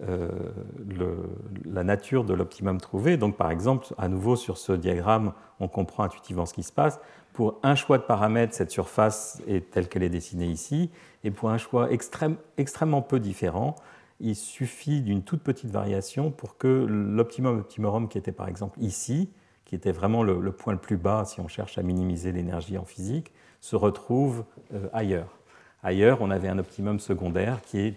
la 0.00 1.84
nature 1.84 2.24
de 2.24 2.32
l'optimum 2.32 2.80
trouvé. 2.80 3.18
Donc 3.18 3.36
par 3.36 3.50
exemple, 3.50 3.88
à 3.98 4.08
nouveau 4.08 4.34
sur 4.34 4.56
ce 4.56 4.72
diagramme, 4.72 5.34
on 5.60 5.68
comprend 5.68 6.04
intuitivement 6.04 6.46
ce 6.46 6.54
qui 6.54 6.62
se 6.62 6.72
passe. 6.72 6.98
Pour 7.34 7.58
un 7.62 7.74
choix 7.74 7.98
de 7.98 8.04
paramètres, 8.04 8.54
cette 8.54 8.70
surface 8.70 9.42
est 9.46 9.70
telle 9.70 9.88
qu'elle 9.88 10.02
est 10.02 10.08
dessinée 10.08 10.46
ici, 10.46 10.90
et 11.22 11.30
pour 11.30 11.50
un 11.50 11.58
choix 11.58 11.90
extrêmement 11.90 13.02
peu 13.02 13.20
différent, 13.20 13.76
il 14.20 14.36
suffit 14.36 15.00
d'une 15.00 15.22
toute 15.22 15.42
petite 15.42 15.70
variation 15.70 16.30
pour 16.30 16.56
que 16.56 16.86
l'optimum 16.88 17.58
optimorum 17.58 18.08
qui 18.08 18.18
était 18.18 18.32
par 18.32 18.48
exemple 18.48 18.78
ici, 18.80 19.30
qui 19.64 19.74
était 19.74 19.92
vraiment 19.92 20.22
le, 20.22 20.52
point 20.52 20.72
le 20.72 20.78
plus 20.78 20.96
bas 20.96 21.24
si 21.24 21.40
on 21.40 21.48
cherche 21.48 21.78
à 21.78 21.82
minimiser 21.82 22.32
l'énergie 22.32 22.78
en 22.78 22.84
physique, 22.84 23.32
se 23.60 23.76
retrouve 23.76 24.44
euh, 24.74 24.88
ailleurs. 24.92 25.38
Ailleurs, 25.82 26.18
on 26.20 26.30
avait 26.30 26.48
un 26.48 26.58
optimum 26.58 27.00
secondaire 27.00 27.62
qui 27.62 27.78
est 27.78 27.94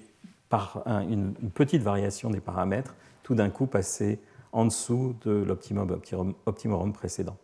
par 0.49 0.83
une, 1.09 1.33
petite 1.33 1.81
variation 1.81 2.29
des 2.29 2.39
paramètres, 2.39 2.95
tout 3.23 3.33
d'un 3.33 3.49
coup 3.49 3.65
passé 3.65 4.19
en 4.51 4.65
dessous 4.65 5.15
de 5.25 5.31
l'optimum 5.31 5.99
optimorum 6.45 6.93
précédent. 6.93 7.37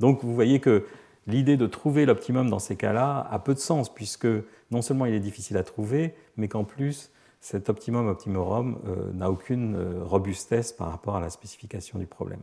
Donc 0.00 0.24
vous 0.24 0.34
voyez 0.34 0.58
que 0.58 0.84
l'idée 1.28 1.56
de 1.56 1.68
trouver 1.68 2.04
l'optimum 2.04 2.50
dans 2.50 2.58
ces 2.58 2.74
cas-là 2.74 3.28
a 3.30 3.38
peu 3.38 3.54
de 3.54 3.60
sens, 3.60 3.94
puisque 3.94 4.26
non 4.72 4.82
seulement 4.82 5.06
il 5.06 5.14
est 5.14 5.20
difficile 5.20 5.56
à 5.56 5.62
trouver, 5.62 6.16
mais 6.36 6.48
qu'en 6.48 6.64
plus, 6.64 7.12
cet 7.42 7.68
optimum 7.68 8.06
optimorum 8.06 8.78
euh, 8.86 9.12
n'a 9.12 9.28
aucune 9.28 9.74
euh, 9.74 10.04
robustesse 10.04 10.72
par 10.72 10.90
rapport 10.90 11.16
à 11.16 11.20
la 11.20 11.28
spécification 11.28 11.98
du 11.98 12.06
problème. 12.06 12.40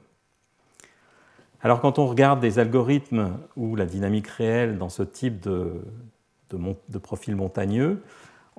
Alors 1.61 1.79
quand 1.79 1.99
on 1.99 2.05
regarde 2.05 2.41
des 2.41 2.59
algorithmes 2.59 3.37
où 3.55 3.77
la 3.77 3.85
dynamique 3.85 4.27
réelle 4.27 4.77
dans 4.77 4.89
ce 4.89 5.01
type 5.03 5.39
de, 5.39 5.81
profil 7.01 7.37
montagneux, 7.37 8.03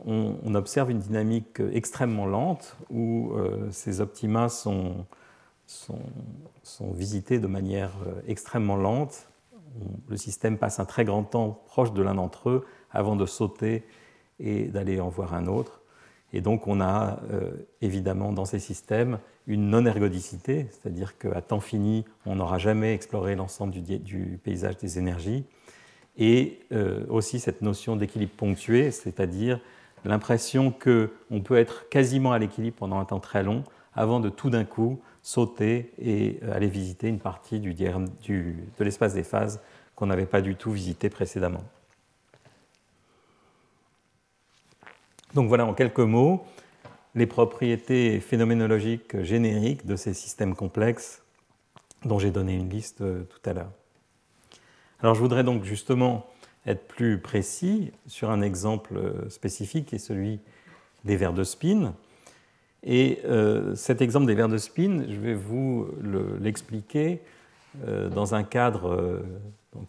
on, 0.06 0.54
observe 0.54 0.90
une 0.90 0.98
dynamique 0.98 1.60
extrêmement 1.72 2.24
lente 2.24 2.74
où 2.88 3.32
euh, 3.34 3.70
ces 3.70 4.00
optima 4.00 4.48
sont, 4.48 5.04
sont, 5.66 6.00
visités 6.94 7.38
de 7.38 7.46
manière 7.46 7.92
extrêmement 8.26 8.76
lente 8.76 9.28
le 10.08 10.16
système 10.16 10.58
passe 10.58 10.80
un 10.80 10.84
très 10.84 11.04
grand 11.04 11.22
temps 11.22 11.62
proche 11.66 11.92
de 11.92 12.02
l'un 12.02 12.14
d'entre 12.14 12.48
eux 12.48 12.66
avant 12.90 13.14
de 13.14 13.26
sauter 13.26 13.84
et 14.38 14.64
d'aller 14.64 15.00
en 15.00 15.08
voir 15.08 15.34
un 15.34 15.46
autre. 15.46 15.79
Et 16.32 16.40
donc 16.40 16.66
on 16.66 16.80
a 16.80 17.20
euh, 17.32 17.50
évidemment 17.80 18.32
dans 18.32 18.44
ces 18.44 18.58
systèmes 18.58 19.18
une 19.46 19.68
non-ergodicité, 19.68 20.66
c'est-à-dire 20.70 21.18
qu'à 21.18 21.40
temps 21.40 21.60
fini, 21.60 22.04
on 22.26 22.36
n'aura 22.36 22.58
jamais 22.58 22.94
exploré 22.94 23.34
l'ensemble 23.34 23.72
du, 23.72 24.38
paysage 24.42 24.76
des 24.76 24.98
énergies, 24.98 25.44
et 26.18 26.60
euh, 26.72 27.04
aussi 27.08 27.40
cette 27.40 27.62
notion 27.62 27.96
d'équilibre 27.96 28.32
ponctué, 28.36 28.90
c'est-à-dire 28.90 29.60
l'impression 30.04 30.70
qu'on 30.70 31.40
peut 31.40 31.56
être 31.56 31.88
quasiment 31.88 32.32
à 32.32 32.38
l'équilibre 32.38 32.76
pendant 32.78 32.98
un 32.98 33.04
temps 33.04 33.20
très 33.20 33.42
long 33.42 33.64
avant 33.94 34.20
de 34.20 34.28
tout 34.28 34.50
d'un 34.50 34.64
coup 34.64 35.00
sauter 35.22 35.92
et 35.98 36.38
euh, 36.42 36.54
aller 36.54 36.68
visiter 36.68 37.08
une 37.08 37.18
partie 37.18 37.60
de 37.60 38.84
l'espace 38.84 39.14
des 39.14 39.24
phases 39.24 39.60
qu'on 39.96 40.06
n'avait 40.06 40.26
pas 40.26 40.40
du 40.40 40.54
tout 40.54 40.70
visité 40.70 41.10
précédemment. 41.10 41.64
Donc 45.34 45.48
voilà 45.48 45.64
en 45.64 45.74
quelques 45.74 46.00
mots 46.00 46.44
les 47.14 47.26
propriétés 47.26 48.20
phénoménologiques 48.20 49.22
génériques 49.22 49.86
de 49.86 49.96
ces 49.96 50.14
systèmes 50.14 50.54
complexes 50.54 51.22
dont 52.04 52.18
j'ai 52.18 52.30
donné 52.30 52.54
une 52.54 52.68
liste 52.68 53.00
euh, 53.00 53.24
tout 53.24 53.50
à 53.50 53.52
l'heure. 53.52 53.70
Alors 55.02 55.14
je 55.14 55.20
voudrais 55.20 55.44
donc 55.44 55.64
justement 55.64 56.26
être 56.66 56.86
plus 56.86 57.18
précis 57.18 57.92
sur 58.06 58.30
un 58.30 58.42
exemple 58.42 58.96
euh, 58.96 59.28
spécifique 59.28 59.86
qui 59.86 59.96
est 59.96 59.98
celui 59.98 60.40
des 61.04 61.16
vers 61.16 61.32
de 61.32 61.44
spin. 61.44 61.94
Et 62.82 63.20
euh, 63.24 63.74
cet 63.74 64.02
exemple 64.02 64.26
des 64.26 64.34
vers 64.34 64.48
de 64.48 64.58
spin, 64.58 65.04
je 65.08 65.16
vais 65.16 65.34
vous 65.34 65.88
l'expliquer 66.40 67.20
dans 68.12 68.34
un 68.34 68.42
cadre 68.42 69.22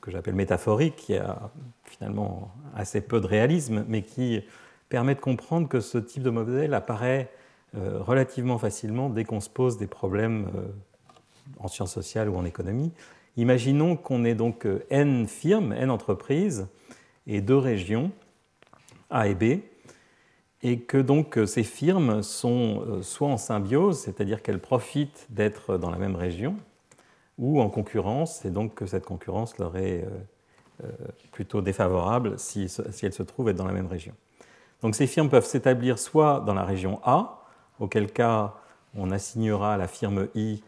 que 0.02 0.12
j'appelle 0.12 0.36
métaphorique, 0.36 0.96
qui 0.98 1.16
a 1.16 1.50
finalement 1.84 2.54
assez 2.76 3.02
peu 3.02 3.20
de 3.20 3.26
réalisme, 3.26 3.86
mais 3.88 4.04
qui 4.04 4.44
permet 4.92 5.16
de 5.16 5.20
comprendre 5.20 5.68
que 5.68 5.80
ce 5.80 5.98
type 5.98 6.22
de 6.22 6.30
modèle 6.30 6.76
apparaît 6.76 7.32
relativement 7.74 8.58
facilement 8.58 9.10
dès 9.10 9.24
qu'on 9.24 9.40
se 9.40 9.50
pose 9.50 9.78
des 9.78 9.88
problèmes 9.88 10.48
en 11.58 11.70
sciences 11.70 11.94
sociales 11.94 12.28
ou 12.28 12.36
en 12.36 12.44
économie. 12.44 12.92
Imaginons 13.38 13.96
qu'on 13.96 14.26
ait 14.26 14.36
donc 14.36 14.68
n 14.90 15.26
firmes, 15.26 15.72
n 15.72 15.90
entreprises 15.90 16.68
et 17.28 17.40
deux 17.40 17.58
régions, 17.58 18.12
A 19.10 19.30
et 19.30 19.36
B, 19.36 19.62
et 20.64 20.80
que 20.80 20.98
donc 20.98 21.38
euh, 21.38 21.46
ces 21.46 21.64
firmes 21.64 22.22
sont 22.22 22.84
euh, 22.88 23.02
soit 23.02 23.28
en 23.28 23.38
symbiose, 23.38 24.00
c'est-à-dire 24.00 24.42
qu'elles 24.42 24.60
profitent 24.60 25.28
d'être 25.30 25.78
dans 25.78 25.90
la 25.90 25.98
même 25.98 26.16
région, 26.16 26.56
ou 27.38 27.62
en 27.62 27.70
concurrence, 27.70 28.46
et 28.46 28.52
donc 28.52 28.76
que 28.76 28.86
cette 28.86 29.06
concurrence 29.06 29.58
leur 29.58 29.78
est 29.78 30.06
euh, 30.84 30.88
plutôt 31.32 31.62
défavorable 31.62 32.38
si, 32.38 32.68
elles 33.02 33.14
se 33.14 33.24
trouvent 33.24 33.50
être 33.50 33.58
dans 33.58 33.66
la 33.66 33.74
même 33.74 33.88
région. 33.88 34.14
Donc 34.82 34.96
ces 34.96 35.08
firmes 35.08 35.30
peuvent 35.30 35.46
s'établir 35.46 36.00
soit 36.00 36.42
dans 36.42 36.54
la 36.54 36.64
région 36.64 37.00
A, 37.04 37.44
auquel 37.80 38.12
cas 38.12 38.54
on 38.96 39.12
assignera 39.12 39.76
à 39.76 39.78
la 39.78 39.88
firme 39.88 40.28
I 40.36 40.64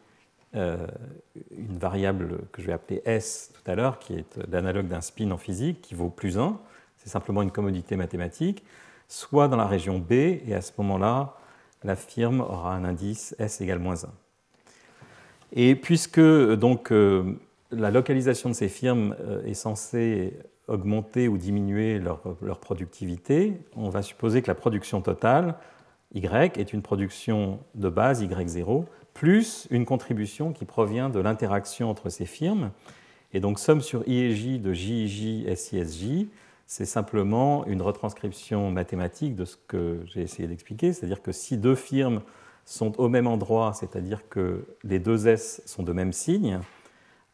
une 0.53 1.77
variable 1.79 2.41
que 2.51 2.61
je 2.61 2.67
vais 2.67 2.73
appeler 2.73 3.01
S 3.05 3.51
tout 3.53 3.71
à 3.71 3.73
l'heure, 3.73 3.97
qui 3.97 4.13
est 4.13 4.37
l'analogue 4.51 4.87
d'un 4.87 5.01
spin 5.01 5.31
en 5.31 5.37
physique, 5.37 5.81
qui 5.81 5.95
vaut 5.95 6.09
plus 6.09 6.37
1. 6.37 6.59
C'est 6.97 7.09
simplement 7.09 7.41
une 7.41 7.49
commodité 7.49 7.95
mathématique 7.95 8.63
soit 9.13 9.47
dans 9.47 9.57
la 9.57 9.67
région 9.67 9.99
B, 9.99 10.11
et 10.11 10.55
à 10.55 10.61
ce 10.61 10.71
moment-là, 10.79 11.35
la 11.83 11.95
firme 11.95 12.41
aura 12.41 12.75
un 12.75 12.83
indice 12.83 13.35
S 13.37 13.61
égale 13.61 13.77
moins 13.77 14.03
1. 14.03 14.09
Et 15.55 15.75
puisque 15.75 16.19
donc, 16.19 16.91
euh, 16.91 17.39
la 17.69 17.91
localisation 17.91 18.49
de 18.49 18.55
ces 18.55 18.69
firmes 18.69 19.15
euh, 19.21 19.45
est 19.45 19.53
censée 19.53 20.39
augmenter 20.67 21.27
ou 21.27 21.37
diminuer 21.37 21.99
leur, 21.99 22.21
leur, 22.41 22.59
productivité, 22.59 23.53
on 23.75 23.89
va 23.89 24.01
supposer 24.01 24.41
que 24.41 24.47
la 24.47 24.55
production 24.55 25.01
totale, 25.01 25.55
Y, 26.13 26.57
est 26.57 26.73
une 26.73 26.81
production 26.81 27.59
de 27.75 27.89
base, 27.89 28.23
Y0, 28.23 28.85
plus 29.13 29.67
une 29.71 29.85
contribution 29.85 30.53
qui 30.53 30.65
provient 30.65 31.09
de 31.09 31.19
l'interaction 31.19 31.89
entre 31.89 32.09
ces 32.09 32.25
firmes. 32.25 32.71
Et 33.33 33.39
donc, 33.39 33.59
somme 33.59 33.81
sur 33.81 34.07
I 34.07 34.19
et 34.19 34.31
J 34.35 34.59
de 34.59 34.73
JJ, 34.73 35.53
SISJ, 35.55 36.27
c'est 36.65 36.85
simplement 36.85 37.65
une 37.65 37.81
retranscription 37.81 38.71
mathématique 38.71 39.35
de 39.35 39.45
ce 39.45 39.57
que 39.67 40.01
j'ai 40.05 40.21
essayé 40.21 40.47
d'expliquer, 40.47 40.93
c'est-à-dire 40.93 41.21
que 41.21 41.31
si 41.31 41.57
deux 41.57 41.75
firmes 41.75 42.21
sont 42.65 42.99
au 42.99 43.09
même 43.09 43.27
endroit, 43.27 43.73
c'est-à-dire 43.73 44.29
que 44.29 44.65
les 44.83 44.99
deux 44.99 45.27
S 45.27 45.61
sont 45.65 45.83
de 45.83 45.91
même 45.91 46.13
signe, 46.13 46.59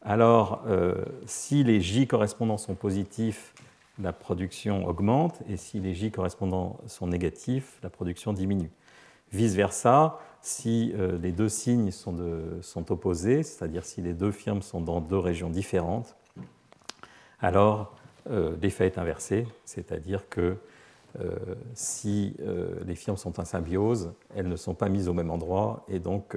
alors 0.02 0.62
euh, 0.66 1.04
si 1.26 1.62
les 1.62 1.80
J 1.80 2.06
correspondants 2.06 2.56
sont 2.56 2.74
positifs, 2.74 3.54
la 3.98 4.12
production 4.12 4.86
augmente, 4.86 5.40
et 5.48 5.56
si 5.56 5.78
les 5.78 5.94
J 5.94 6.10
correspondants 6.10 6.78
sont 6.86 7.06
négatifs, 7.06 7.78
la 7.82 7.90
production 7.90 8.32
diminue. 8.32 8.70
Vice-versa, 9.32 10.18
si 10.40 10.92
euh, 10.96 11.18
les 11.18 11.32
deux 11.32 11.50
signes 11.50 11.90
sont, 11.90 12.16
opposés, 12.90 13.42
c'est-à-dire 13.42 13.84
si 13.84 14.00
les 14.00 14.14
deux 14.14 14.32
firmes 14.32 14.62
sont 14.62 14.80
dans 14.80 15.02
deux 15.02 15.18
régions 15.18 15.50
différentes, 15.50 16.16
alors 17.40 17.94
euh, 18.30 18.56
l'effet 18.62 18.86
est 18.86 18.98
inversé, 18.98 19.46
c'est-à-dire 19.64 20.28
que 20.28 20.56
si 21.74 22.36
les 22.86 22.94
firmes 22.94 23.16
sont 23.16 23.40
en 23.40 23.44
symbiose, 23.44 24.12
elles 24.36 24.46
ne 24.46 24.54
sont 24.54 24.74
pas 24.74 24.88
mises 24.88 25.08
au 25.08 25.12
même 25.12 25.32
endroit 25.32 25.84
et 25.88 25.98
donc 25.98 26.36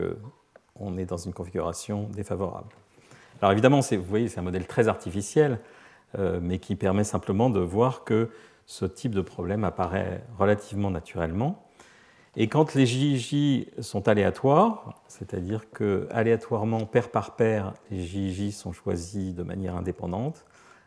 on 0.80 0.98
est 0.98 1.06
dans 1.06 1.18
une 1.18 1.32
configuration 1.32 2.10
défavorable. 2.10 2.74
Alors 3.42 3.52
évidemment, 3.52 3.80
vous 3.80 4.04
voyez, 4.04 4.28
c'est 4.28 4.40
un 4.40 4.44
modèle 4.44 4.68
très 4.68 4.88
artificiel, 4.88 5.60
mais 6.42 6.60
qui 6.60 6.76
permet 6.76 7.04
simplement 7.04 7.50
de 7.50 7.60
voir 7.60 8.04
que 8.04 8.30
ce 8.66 8.86
type 8.86 9.14
de 9.14 9.22
problème 9.22 9.64
apparaît 9.64 10.24
relativement 10.38 10.92
naturellement. 10.92 11.64
Et 12.36 12.48
quand 12.48 12.74
les 12.74 12.88
JJ 12.88 13.68
sont 13.80 14.08
aléatoires, 14.08 15.04
c'est-à-dire 15.08 15.70
que 15.70 16.08
aléatoirement, 16.10 16.86
paire 16.86 17.10
par 17.10 17.36
paire, 17.36 17.74
les 17.92 18.00
JJ 18.00 18.52
sont 18.52 18.72
choisis 18.72 19.36
de 19.36 19.44
manière 19.44 19.76
indépendante, 19.76 20.46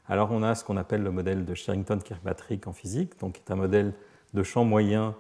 alors 0.09 0.33
on 0.33 0.43
a 0.43 0.55
ce 0.57 0.65
qu'on 0.65 0.77
appelle 0.77 1.03
le 1.03 1.13
modèle 1.13 1.45
de 1.45 1.55
Sherrington-Kirkpatrick 1.55 2.67
en 2.67 2.73
physique, 2.73 3.19
donc 3.21 3.35
qui 3.35 3.43
est 3.47 3.53
un 3.53 3.57
modèle 3.57 3.93
de 4.35 4.43
champ 4.43 4.65
moyen 4.65 5.15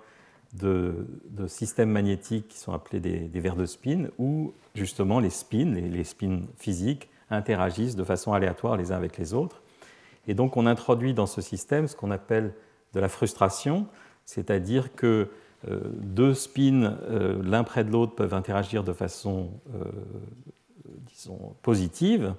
de, 0.52 1.06
systèmes 1.46 1.90
magnétiques 1.90 2.48
qui 2.48 2.58
sont 2.58 2.72
appelés 2.72 3.00
des, 3.00 3.20
des 3.20 3.40
vers 3.40 3.54
de 3.54 3.66
spin, 3.66 4.08
où 4.18 4.52
justement 4.74 5.20
les 5.20 5.30
spins, 5.30 5.72
les, 5.74 5.88
les, 5.88 6.04
spins 6.04 6.40
physiques, 6.56 7.08
interagissent 7.30 7.96
de 7.96 8.04
façon 8.04 8.32
aléatoire 8.32 8.76
les 8.76 8.92
uns 8.92 8.96
avec 8.96 9.16
les 9.18 9.34
autres. 9.34 9.62
Et 10.28 10.34
donc 10.34 10.56
on 10.56 10.66
introduit 10.66 11.14
dans 11.14 11.26
ce 11.26 11.40
système 11.40 11.88
ce 11.88 11.96
qu'on 11.96 12.10
appelle 12.10 12.52
de 12.94 13.00
la 13.00 13.08
frustration, 13.08 13.86
c'est-à-dire 14.24 14.94
que 14.94 15.28
euh, 15.68 15.80
deux 15.94 16.34
spins 16.34 16.96
euh, 17.10 17.42
l'un 17.42 17.64
près 17.64 17.84
de 17.84 17.90
l'autre 17.90 18.14
peuvent 18.14 18.34
interagir 18.34 18.84
de 18.84 18.92
façon, 18.92 19.50
euh, 19.74 19.84
disons, 21.06 21.54
positive, 21.62 22.34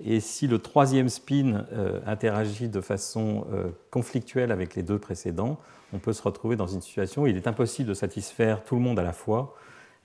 Et 0.00 0.20
si 0.20 0.46
le 0.46 0.58
troisième 0.58 1.08
spin 1.08 1.66
interagit 2.06 2.68
de 2.68 2.80
façon 2.80 3.46
conflictuelle 3.90 4.52
avec 4.52 4.76
les 4.76 4.84
deux 4.84 4.98
précédents, 4.98 5.58
on 5.92 5.98
peut 5.98 6.12
se 6.12 6.22
retrouver 6.22 6.54
dans 6.54 6.68
une 6.68 6.80
situation 6.80 7.22
où 7.22 7.26
il 7.26 7.36
est 7.36 7.48
impossible 7.48 7.88
de 7.88 7.94
satisfaire 7.94 8.62
tout 8.62 8.76
le 8.76 8.80
monde 8.80 9.00
à 9.00 9.02
la 9.02 9.12
fois. 9.12 9.56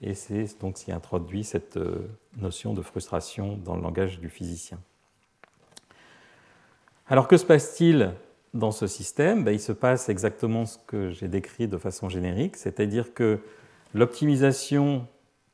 Et 0.03 0.15
c'est 0.15 0.59
donc 0.59 0.77
ce 0.77 0.85
qui 0.85 0.91
introduit 0.91 1.45
cette 1.45 1.77
euh, 1.77 2.09
notion 2.37 2.73
de 2.73 2.81
frustration 2.81 3.57
dans 3.63 3.75
le 3.77 3.81
langage 3.81 4.19
du 4.19 4.27
physicien. 4.27 4.77
Alors 7.07 7.29
que 7.29 7.37
se 7.37 7.45
passe-t-il 7.45 8.11
dans 8.53 8.71
ce 8.71 8.85
système? 8.85 9.45
Ben, 9.45 9.53
Il 9.53 9.61
se 9.61 9.71
passe 9.71 10.09
exactement 10.09 10.65
ce 10.65 10.77
que 10.87 11.09
j'ai 11.11 11.29
décrit 11.29 11.69
de 11.69 11.77
façon 11.77 12.09
générique, 12.09 12.57
c'est-à-dire 12.57 13.13
que 13.13 13.39
l'optimisation 13.93 15.07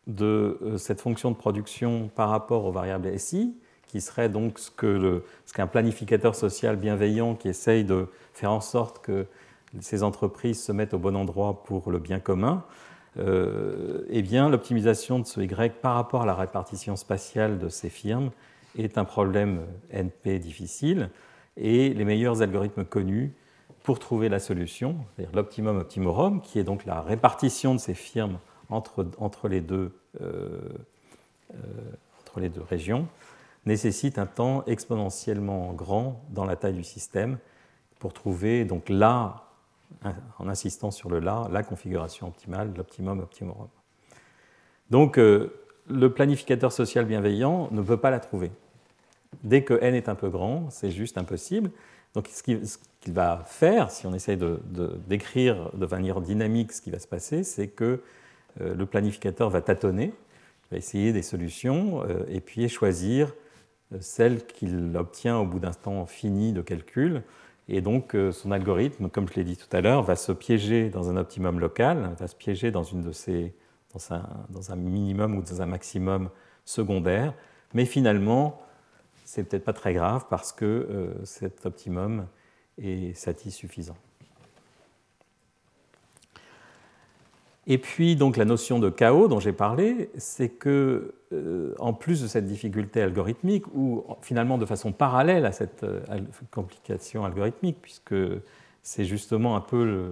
de 0.08 0.76
cette 0.78 1.02
fonction 1.02 1.30
de 1.30 1.36
production 1.36 2.10
par 2.16 2.30
rapport 2.30 2.66
aux 2.66 2.72
variables 2.72 3.20
SI, 3.20 3.56
qui 3.86 4.02
serait 4.02 4.30
donc 4.30 4.58
ce 4.58 4.72
qu'un 4.72 5.68
planificateur 5.68 6.34
social 6.34 6.76
bienveillant 6.76 7.36
qui 7.36 7.50
essaye 7.50 7.84
de 7.84 8.08
faire 8.34 8.52
en 8.52 8.62
sorte 8.62 9.00
que 9.00 9.28
ces 9.82 10.02
entreprises 10.02 10.64
se 10.64 10.72
mettent 10.72 10.96
au 10.96 11.00
bon 11.00 11.16
endroit 11.16 11.64
pour 11.64 11.92
le 11.92 12.00
bien 12.00 12.20
commun, 12.20 12.64
euh, 12.64 12.89
eh 13.18 14.22
bien 14.22 14.50
l'optimisation 14.50 15.20
de 15.20 15.26
ce 15.26 15.42
Y 15.42 15.74
par 15.82 15.96
rapport 15.96 16.22
à 16.22 16.26
la 16.26 16.36
répartition 16.36 16.96
spatiale 16.96 17.60
de 17.60 17.68
ces 17.68 17.90
firmes 17.90 18.32
est 18.78 18.98
un 18.98 19.06
problème 19.06 19.66
NP 19.92 20.40
difficile 20.40 21.10
et 21.58 21.94
les 21.94 22.06
meilleurs 22.06 22.42
algorithmes 22.42 22.86
connus 22.86 23.34
pour 23.84 24.00
trouver 24.00 24.30
la 24.30 24.40
solution, 24.40 24.98
c'est-à-dire 25.16 25.36
l'optimum 25.36 25.78
optimorum, 25.78 26.42
qui 26.42 26.60
est 26.60 26.64
donc 26.64 26.86
la 26.86 27.02
répartition 27.02 27.76
de 27.76 27.80
ces 27.80 27.94
firmes 27.94 28.40
entre, 28.70 29.08
entre, 29.18 29.48
les, 29.48 29.62
deux, 29.62 29.92
euh, 30.22 30.60
euh, 31.54 31.58
entre 32.22 32.40
les 32.40 32.50
deux 32.50 32.62
régions, 32.62 33.08
nécessite 33.66 34.20
un 34.20 34.26
temps 34.26 34.64
exponentiellement 34.68 35.74
grand 35.74 36.24
dans 36.30 36.46
la 36.46 36.56
taille 36.56 36.74
du 36.74 36.84
système 36.84 37.38
pour 38.00 38.14
trouver 38.14 38.66
donc 38.66 38.90
là, 38.90 39.49
en 40.38 40.48
insistant 40.48 40.92
sur 40.92 41.10
le 41.10 41.20
là, 41.20 41.48
la 41.52 41.64
configuration 41.64 42.28
optimale, 42.28 42.72
l'optimum 42.76 43.20
optimorum. 43.20 43.68
Donc 44.90 45.18
euh, 45.18 45.54
le 45.88 46.12
planificateur 46.14 46.72
social 46.72 47.06
bienveillant 47.06 47.70
ne 47.72 47.82
peut 47.82 47.98
pas 47.98 48.10
la 48.10 48.20
trouver. 48.20 48.52
Dès 49.44 49.64
que 49.64 49.74
n 49.82 49.96
est 49.96 50.10
un 50.10 50.16
peu 50.16 50.30
grand, 50.30 50.70
c'est 50.70 50.92
juste 50.92 51.18
impossible. 51.18 51.72
Donc 52.16 52.28
ce 52.28 52.42
qu'il 52.42 53.14
va 53.14 53.44
faire, 53.46 53.92
si 53.92 54.08
on 54.08 54.14
essaye 54.14 54.38
de, 54.38 54.60
décrire 55.08 55.72
de 55.76 55.86
manière 55.86 56.22
dynamique 56.22 56.72
ce 56.72 56.82
qui 56.82 56.90
va 56.90 57.00
se 57.00 57.08
passer, 57.08 57.44
c'est 57.44 57.68
que 57.68 58.02
euh, 58.62 58.74
le 58.74 58.86
planificateur 58.88 59.50
va 59.50 59.62
tâtonner, 59.62 60.14
va 60.72 60.78
essayer 60.78 61.14
des 61.14 61.22
solutions 61.22 62.04
euh, 62.04 62.24
et 62.30 62.42
puis 62.42 62.68
choisir 62.68 63.34
celle 64.00 64.46
qu'il 64.46 64.96
obtient 64.96 65.38
au 65.38 65.46
bout 65.46 65.60
d'un 65.60 65.72
temps 65.72 66.06
fini 66.06 66.54
de 66.54 66.62
calcul. 66.62 67.24
Et 67.72 67.82
donc 67.82 68.16
euh, 68.16 68.32
son 68.32 68.52
algorithme, 68.52 69.10
comme 69.10 69.30
je 69.30 69.36
l'ai 69.36 69.44
dit 69.44 69.56
tout 69.56 69.70
à 69.72 69.80
l'heure, 69.80 70.02
va 70.02 70.16
se 70.16 70.32
piéger 70.32 70.90
dans 70.90 71.12
un 71.12 71.18
optimum 71.18 71.60
local, 71.60 72.16
va 72.20 72.28
se 72.28 72.36
piéger 72.36 72.72
dans, 72.72 72.84
une 72.84 73.04
de 73.04 73.12
ces, 73.12 73.54
dans, 73.94 74.72
un, 74.72 74.76
minimum 74.76 75.38
ou 75.38 75.44
dans 75.44 75.62
un 75.62 75.68
maximum 75.68 76.32
secondaire. 76.66 77.36
Mais 77.76 77.86
finalement, 77.86 78.60
c'est 79.24 79.44
peut-être 79.44 79.64
pas 79.64 79.74
très 79.74 79.94
grave 79.94 80.26
parce 80.32 80.52
que 80.52 80.66
euh, 80.66 81.26
cet 81.26 81.68
optimum 81.68 82.26
est 82.80 83.14
satissuffisant. 83.14 83.98
Et 87.72 87.78
puis, 87.78 88.16
donc, 88.16 88.36
la 88.36 88.46
notion 88.46 88.80
de 88.80 88.90
chaos 88.90 89.28
dont 89.28 89.40
j'ai 89.40 89.54
parlé, 89.54 90.10
c'est 90.18 90.50
que, 90.50 91.14
euh, 91.32 91.76
en 91.78 91.94
plus 91.94 92.20
de 92.24 92.28
cette 92.28 92.48
difficulté 92.48 93.00
algorithmique, 93.00 93.68
ou 93.76 94.04
finalement 94.22 94.58
de 94.58 94.66
façon 94.66 94.92
parallèle 94.92 95.46
à 95.46 95.52
cette 95.52 95.84
euh, 95.84 96.00
complication 96.50 97.26
algorithmique, 97.26 97.78
puisque 97.80 98.16
c'est 98.82 99.06
justement 99.06 99.56
un 99.56 99.62
peu 99.62 100.10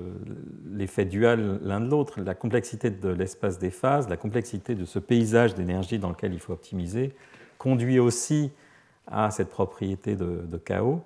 l'effet 0.71 1.05
dual 1.05 1.59
l'un 1.63 1.79
de 1.81 1.89
l'autre, 1.89 2.21
la 2.21 2.35
complexité 2.35 2.91
de 2.91 3.09
l'espace 3.09 3.57
des 3.57 3.71
phases, 3.71 4.07
la 4.07 4.17
complexité 4.17 4.75
de 4.75 4.85
ce 4.85 4.99
paysage 4.99 5.55
d'énergie 5.55 5.97
dans 5.97 6.09
lequel 6.09 6.33
il 6.33 6.39
faut 6.39 6.53
optimiser, 6.53 7.11
conduit 7.57 7.97
aussi 7.97 8.51
à 9.07 9.31
cette 9.31 9.49
propriété 9.49 10.15
de, 10.15 10.43
de 10.45 10.57
chaos. 10.57 11.01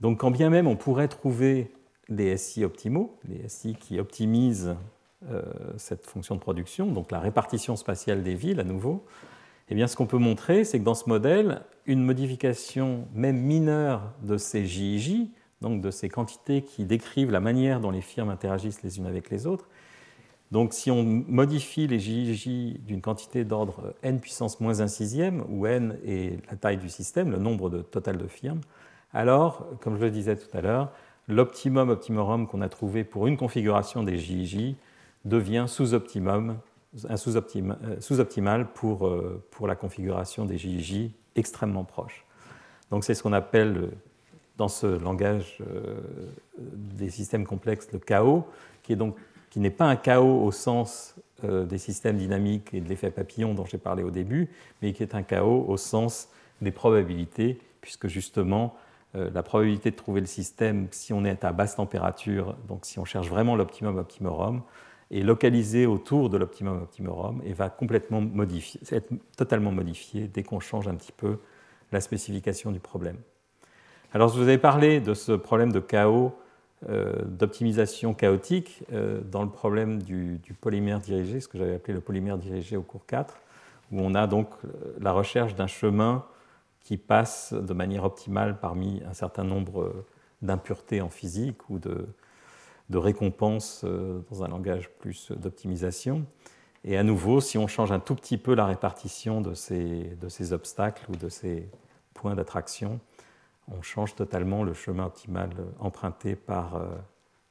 Donc, 0.00 0.18
quand 0.18 0.32
bien 0.32 0.50
même 0.50 0.66
on 0.66 0.74
pourrait 0.74 1.06
trouver 1.06 1.70
des 2.08 2.36
SI 2.36 2.64
optimaux, 2.64 3.16
des 3.24 3.48
SI 3.48 3.76
qui 3.78 4.00
optimisent 4.00 4.74
cette 5.76 6.06
fonction 6.06 6.34
de 6.34 6.40
production, 6.40 6.86
donc 6.86 7.10
la 7.10 7.20
répartition 7.20 7.76
spatiale 7.76 8.22
des 8.22 8.34
villes 8.34 8.60
à 8.60 8.64
nouveau, 8.64 9.04
eh 9.68 9.74
bien, 9.74 9.86
ce 9.88 9.96
qu'on 9.96 10.06
peut 10.06 10.18
montrer, 10.18 10.64
c'est 10.64 10.78
que 10.78 10.84
dans 10.84 10.94
ce 10.94 11.08
modèle, 11.08 11.62
une 11.86 12.04
modification 12.04 13.08
même 13.14 13.38
mineure 13.38 14.12
de 14.22 14.36
ces 14.36 14.64
JIJ, 14.64 15.28
donc 15.60 15.80
de 15.80 15.90
ces 15.90 16.08
quantités 16.08 16.62
qui 16.62 16.84
décrivent 16.84 17.30
la 17.30 17.40
manière 17.40 17.80
dont 17.80 17.90
les 17.90 18.02
firmes 18.02 18.28
interagissent 18.28 18.82
les 18.82 18.98
unes 18.98 19.06
avec 19.06 19.30
les 19.30 19.46
autres, 19.46 19.68
donc 20.52 20.72
si 20.72 20.92
on 20.92 21.02
modifie 21.02 21.88
les 21.88 21.98
JIJ 21.98 22.78
d'une 22.78 23.00
quantité 23.00 23.44
d'ordre 23.44 23.94
n 24.04 24.20
puissance 24.20 24.60
moins 24.60 24.80
1 24.80 24.86
sixième, 24.86 25.44
où 25.48 25.66
n 25.66 25.98
est 26.04 26.38
la 26.48 26.56
taille 26.56 26.76
du 26.76 26.88
système, 26.88 27.32
le 27.32 27.38
nombre 27.38 27.70
total 27.70 28.18
de 28.18 28.28
firmes, 28.28 28.60
alors, 29.12 29.66
comme 29.80 29.96
je 29.96 30.02
le 30.02 30.10
disais 30.10 30.36
tout 30.36 30.56
à 30.56 30.60
l'heure, 30.60 30.92
l'optimum 31.26 31.88
optimorum 31.88 32.46
qu'on 32.46 32.60
a 32.60 32.68
trouvé 32.68 33.02
pour 33.02 33.26
une 33.26 33.36
configuration 33.36 34.04
des 34.04 34.18
JIJ 34.18 34.76
devient 35.26 35.66
sous-optimum, 35.68 36.58
un 37.08 37.16
sous-optimal 37.16 38.60
euh, 38.60 38.64
pour, 38.74 39.06
euh, 39.06 39.44
pour 39.50 39.66
la 39.66 39.74
configuration 39.74 40.44
des 40.44 40.56
JJ 40.56 41.10
extrêmement 41.34 41.84
proches. 41.84 42.24
Donc 42.90 43.04
c'est 43.04 43.14
ce 43.14 43.22
qu'on 43.22 43.32
appelle 43.32 43.76
euh, 43.76 43.90
dans 44.56 44.68
ce 44.68 44.86
langage 44.86 45.58
des 46.58 47.10
systèmes 47.10 47.44
complexes 47.44 47.88
le 47.92 47.98
chaos, 47.98 48.46
qui 48.82 48.94
est 48.94 48.96
donc 48.96 49.14
qui 49.50 49.60
n'est 49.60 49.70
pas 49.70 49.84
un 49.84 49.96
chaos 49.96 50.42
au 50.42 50.50
sens 50.50 51.14
des 51.42 51.76
systèmes 51.76 52.16
dynamiques 52.16 52.72
et 52.72 52.80
de 52.80 52.88
l'effet 52.88 53.10
papillon 53.10 53.52
dont 53.52 53.66
j'ai 53.66 53.76
parlé 53.76 54.02
au 54.02 54.10
début, 54.10 54.48
mais 54.80 54.94
qui 54.94 55.02
est 55.02 55.14
un 55.14 55.22
chaos 55.22 55.66
au 55.68 55.76
sens 55.76 56.30
des 56.62 56.70
probabilités, 56.70 57.60
puisque 57.82 58.06
justement 58.06 58.74
la 59.12 59.42
probabilité 59.42 59.90
de 59.90 59.96
trouver 59.96 60.22
le 60.22 60.26
système 60.26 60.88
si 60.90 61.12
on 61.12 61.26
est 61.26 61.44
à 61.44 61.52
basse 61.52 61.76
température, 61.76 62.56
donc 62.66 62.86
si 62.86 62.98
on 62.98 63.04
cherche 63.04 63.28
vraiment 63.28 63.56
l'optimum 63.56 63.98
optimorum, 63.98 64.62
est 65.10 65.22
localisé 65.22 65.86
autour 65.86 66.30
de 66.30 66.36
l'optimum 66.36 66.82
optimorum 66.82 67.40
et 67.44 67.52
va 67.52 67.68
complètement 67.70 68.22
être 68.90 69.08
totalement 69.36 69.72
modifié 69.72 70.28
dès 70.28 70.42
qu'on 70.42 70.60
change 70.60 70.88
un 70.88 70.94
petit 70.94 71.12
peu 71.12 71.38
la 71.92 72.00
spécification 72.00 72.72
du 72.72 72.80
problème. 72.80 73.16
Alors, 74.12 74.28
je 74.28 74.36
vous 74.36 74.42
avais 74.42 74.58
parlé 74.58 75.00
de 75.00 75.14
ce 75.14 75.32
problème 75.32 75.72
de 75.72 75.80
chaos, 75.80 76.32
euh, 76.88 77.24
d'optimisation 77.24 78.14
chaotique 78.14 78.82
euh, 78.92 79.20
dans 79.20 79.42
le 79.42 79.50
problème 79.50 80.02
du, 80.02 80.40
polymère 80.60 81.00
dirigé, 81.00 81.40
ce 81.40 81.48
que 81.48 81.58
j'avais 81.58 81.74
appelé 81.74 81.94
le 81.94 82.00
polymère 82.00 82.38
dirigé 82.38 82.76
au 82.76 82.82
cours 82.82 83.06
4, 83.06 83.34
où 83.92 84.00
on 84.00 84.14
a 84.14 84.26
donc 84.26 84.48
euh, 84.64 84.94
la 85.00 85.12
recherche 85.12 85.54
d'un 85.54 85.66
chemin 85.68 86.24
qui 86.80 86.96
passe 86.96 87.52
de 87.52 87.74
manière 87.74 88.04
optimale 88.04 88.58
parmi 88.60 89.02
un 89.08 89.14
certain 89.14 89.44
nombre 89.44 90.04
d'impuretés 90.42 91.00
en 91.00 91.08
physique 91.08 91.68
ou 91.68 91.78
de, 91.78 92.06
de 92.90 92.98
récompense 92.98 93.82
euh, 93.84 94.20
dans 94.30 94.44
un 94.44 94.48
langage 94.48 94.90
plus 94.98 95.32
d'optimisation. 95.32 96.26
Et 96.84 96.96
à 96.96 97.02
nouveau, 97.02 97.40
si 97.40 97.58
on 97.58 97.66
change 97.66 97.90
un 97.90 97.98
tout 97.98 98.14
petit 98.14 98.38
peu 98.38 98.54
la 98.54 98.66
répartition 98.66 99.40
de 99.40 99.54
ces, 99.54 100.52
obstacles 100.52 101.10
ou 101.10 101.16
de 101.16 101.28
ces 101.28 101.68
points 102.14 102.34
d'attraction, 102.34 103.00
on 103.68 103.82
change 103.82 104.14
totalement 104.14 104.62
le 104.62 104.72
chemin 104.72 105.06
optimal 105.06 105.50
emprunté 105.80 106.36
par, 106.36 106.76
euh, 106.76 106.86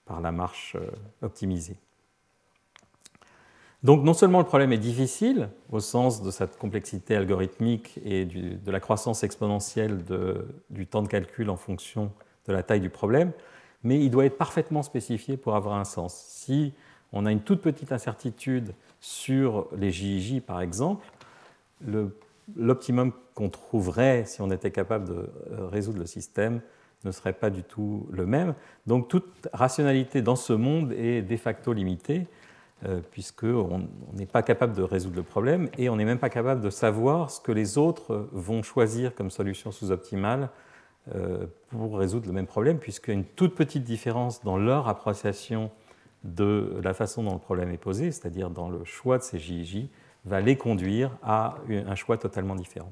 par 0.06 0.22
la 0.22 0.32
marche 0.32 0.78
euh, 0.78 0.90
optimisée. 1.22 1.78
Donc 3.84 4.04
non 4.04 4.14
seulement 4.14 4.40
le 4.40 4.46
problème 4.46 4.72
est 4.72 4.80
difficile 4.80 5.50
au 5.70 5.80
sens 5.80 6.24
de 6.24 6.32
cette 6.32 6.58
complexité 6.58 7.16
algorithmique 7.16 8.00
et 8.04 8.26
de 8.26 8.72
la 8.72 8.80
croissance 8.80 9.24
exponentielle 9.24 10.04
du 10.72 10.88
temps 10.88 11.04
de 11.04 11.08
calcul 11.08 11.52
en 11.52 11.56
fonction 11.56 12.12
de 12.48 12.54
la 12.54 12.64
taille 12.64 12.80
du 12.80 12.90
problème, 12.90 13.32
mais 13.86 14.00
il 14.00 14.10
doit 14.10 14.26
être 14.26 14.38
parfaitement 14.38 14.84
spécifié 14.84 15.38
pour 15.38 15.56
avoir 15.56 15.76
un 15.76 15.86
sens. 15.86 16.14
Si 16.28 16.74
on 17.14 17.26
a 17.26 17.32
une 17.32 17.42
toute 17.42 17.62
petite 17.62 17.92
incertitude 17.92 18.74
sur 19.00 19.68
les 19.78 19.92
JIJ, 19.92 20.42
par 20.42 20.60
exemple, 20.60 21.06
l'optimum 22.56 23.14
qu'on 23.36 23.50
trouverait 23.50 24.26
si 24.26 24.42
on 24.42 24.50
était 24.50 24.72
capable 24.72 25.08
de 25.08 25.14
euh, 25.52 25.68
résoudre 25.68 26.00
le 26.00 26.08
système 26.08 26.62
ne 27.04 27.12
serait 27.12 27.34
pas 27.34 27.52
du 27.52 27.62
tout 27.62 28.08
le 28.10 28.26
même. 28.26 28.56
Donc 28.88 29.08
toute 29.08 29.48
rationalité 29.54 30.24
dans 30.24 30.36
ce 30.36 30.54
monde 30.54 30.92
est 30.94 31.22
de 31.22 31.38
facto 31.38 31.72
limitée, 31.72 32.26
euh, 32.86 33.02
puisqu'on 33.12 33.88
n'est 34.14 34.26
pas 34.26 34.42
capable 34.42 34.74
de 34.74 34.82
résoudre 34.82 35.18
le 35.18 35.24
problème 35.24 35.70
et 35.78 35.90
on 35.90 35.96
n'est 35.98 36.06
même 36.06 36.18
pas 36.18 36.30
capable 36.32 36.62
de 36.62 36.72
savoir 36.72 37.30
ce 37.30 37.40
que 37.40 37.52
les 37.52 37.78
autres 37.78 38.28
vont 38.32 38.64
choisir 38.64 39.14
comme 39.14 39.30
solution 39.30 39.72
sous-optimale 39.72 40.50
pour 41.70 41.98
résoudre 41.98 42.28
le 42.28 42.34
même 42.34 42.48
problème, 42.48 42.80
puisqu'il 42.80 43.24
toute 43.36 43.56
petite 43.56 43.84
différence 43.84 44.44
dans 44.44 44.58
leur 44.58 44.88
appréciation 44.88 45.70
de 46.24 46.80
la 46.84 46.94
façon 46.94 47.24
dont 47.24 47.34
le 47.34 47.40
problème 47.40 47.70
est 47.70 47.78
posé, 47.78 48.12
c'est-à-dire 48.12 48.50
dans 48.50 48.70
le 48.70 48.84
choix 48.84 49.18
de 49.20 49.24
ces 49.24 49.38
JJ, 49.38 49.88
va 50.26 50.42
les 50.42 50.58
conduire 50.58 51.12
à 51.22 51.58
un 51.70 51.96
choix 51.96 52.18
totalement 52.18 52.56
différent. 52.56 52.92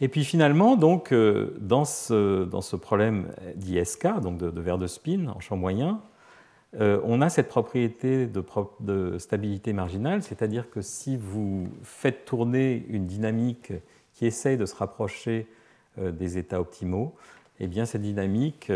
Et 0.00 0.08
puis 0.08 0.24
finalement, 0.24 0.76
donc, 0.76 1.12
euh, 1.12 1.56
dans, 1.58 1.84
ce, 1.84 2.44
dans 2.44 2.60
ce 2.60 2.76
problème 2.76 3.28
d'ISK, 3.56 4.06
donc 4.20 4.38
de, 4.38 4.50
de 4.50 4.60
verre 4.60 4.78
de 4.78 4.86
spin 4.86 5.26
en 5.28 5.40
champ 5.40 5.56
moyen, 5.56 6.00
euh, 6.78 7.00
on 7.04 7.22
a 7.22 7.30
cette 7.30 7.48
propriété 7.48 8.26
de, 8.26 9.18
stabilité 9.18 9.72
marginale, 9.72 10.22
c'est-à-dire 10.22 10.70
que 10.70 10.82
si 10.82 11.16
vous 11.16 11.68
faites 11.82 12.26
tourner 12.26 12.84
une 12.88 13.06
dynamique 13.06 13.72
qui 14.12 14.26
essaye 14.26 14.56
de 14.56 14.66
se 14.66 14.76
rapprocher 14.76 15.46
euh, 15.46 15.57
des 16.12 16.38
états 16.38 16.60
optimaux, 16.60 17.14
eh 17.60 17.66
bien 17.66 17.84
cette 17.84 18.02
dynamique 18.02 18.70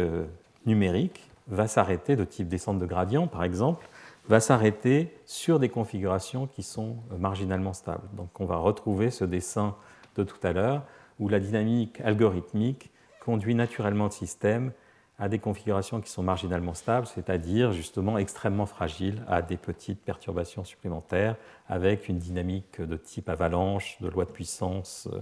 numérique 0.66 1.30
va 1.48 1.66
s'arrêter 1.66 2.16
de 2.16 2.24
type 2.24 2.48
descente 2.48 2.78
de 2.78 2.86
gradient, 2.86 3.26
par 3.26 3.44
exemple, 3.44 3.86
va 4.28 4.40
s'arrêter 4.40 5.12
sur 5.26 5.58
des 5.58 5.68
configurations 5.68 6.46
qui 6.46 6.62
sont 6.62 6.96
marginalement 7.18 7.72
stables. 7.72 8.08
Donc 8.14 8.40
on 8.40 8.46
va 8.46 8.56
retrouver 8.56 9.10
ce 9.10 9.24
dessin 9.24 9.74
de 10.16 10.22
tout 10.22 10.38
à 10.42 10.52
l'heure 10.52 10.82
où 11.18 11.28
la 11.28 11.40
dynamique 11.40 12.00
algorithmique 12.00 12.90
conduit 13.24 13.54
naturellement 13.54 14.06
le 14.06 14.10
système 14.10 14.72
à 15.18 15.28
des 15.28 15.38
configurations 15.38 16.00
qui 16.00 16.10
sont 16.10 16.22
marginalement 16.22 16.74
stables, 16.74 17.06
c'est-à-dire 17.06 17.72
justement 17.72 18.18
extrêmement 18.18 18.66
fragiles 18.66 19.22
à 19.28 19.42
des 19.42 19.56
petites 19.56 20.00
perturbations 20.00 20.64
supplémentaires 20.64 21.36
avec 21.68 22.08
une 22.08 22.18
dynamique 22.18 22.80
de 22.80 22.96
type 22.96 23.28
avalanche, 23.28 23.98
de 24.00 24.08
loi 24.08 24.24
de 24.24 24.30
puissance 24.30 25.08
euh, 25.12 25.20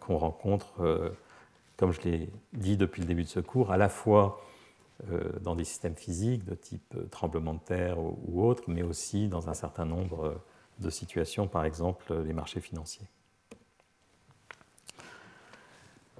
qu'on 0.00 0.18
rencontre, 0.18 0.82
euh, 0.82 1.10
comme 1.76 1.92
je 1.92 2.00
l'ai 2.02 2.30
dit 2.52 2.76
depuis 2.76 3.00
le 3.00 3.08
début 3.08 3.24
de 3.24 3.28
ce 3.28 3.40
cours, 3.40 3.72
à 3.72 3.76
la 3.76 3.88
fois 3.88 4.40
euh, 5.10 5.32
dans 5.40 5.56
des 5.56 5.64
systèmes 5.64 5.96
physiques 5.96 6.44
de 6.44 6.54
type 6.54 6.94
tremblement 7.10 7.54
de 7.54 7.60
terre 7.60 7.98
ou 7.98 8.44
autres, 8.44 8.64
mais 8.68 8.82
aussi 8.82 9.28
dans 9.28 9.48
un 9.48 9.54
certain 9.54 9.84
nombre 9.84 10.40
de 10.78 10.90
situations, 10.90 11.48
par 11.48 11.64
exemple 11.64 12.14
les 12.22 12.32
marchés 12.32 12.60
financiers. 12.60 13.06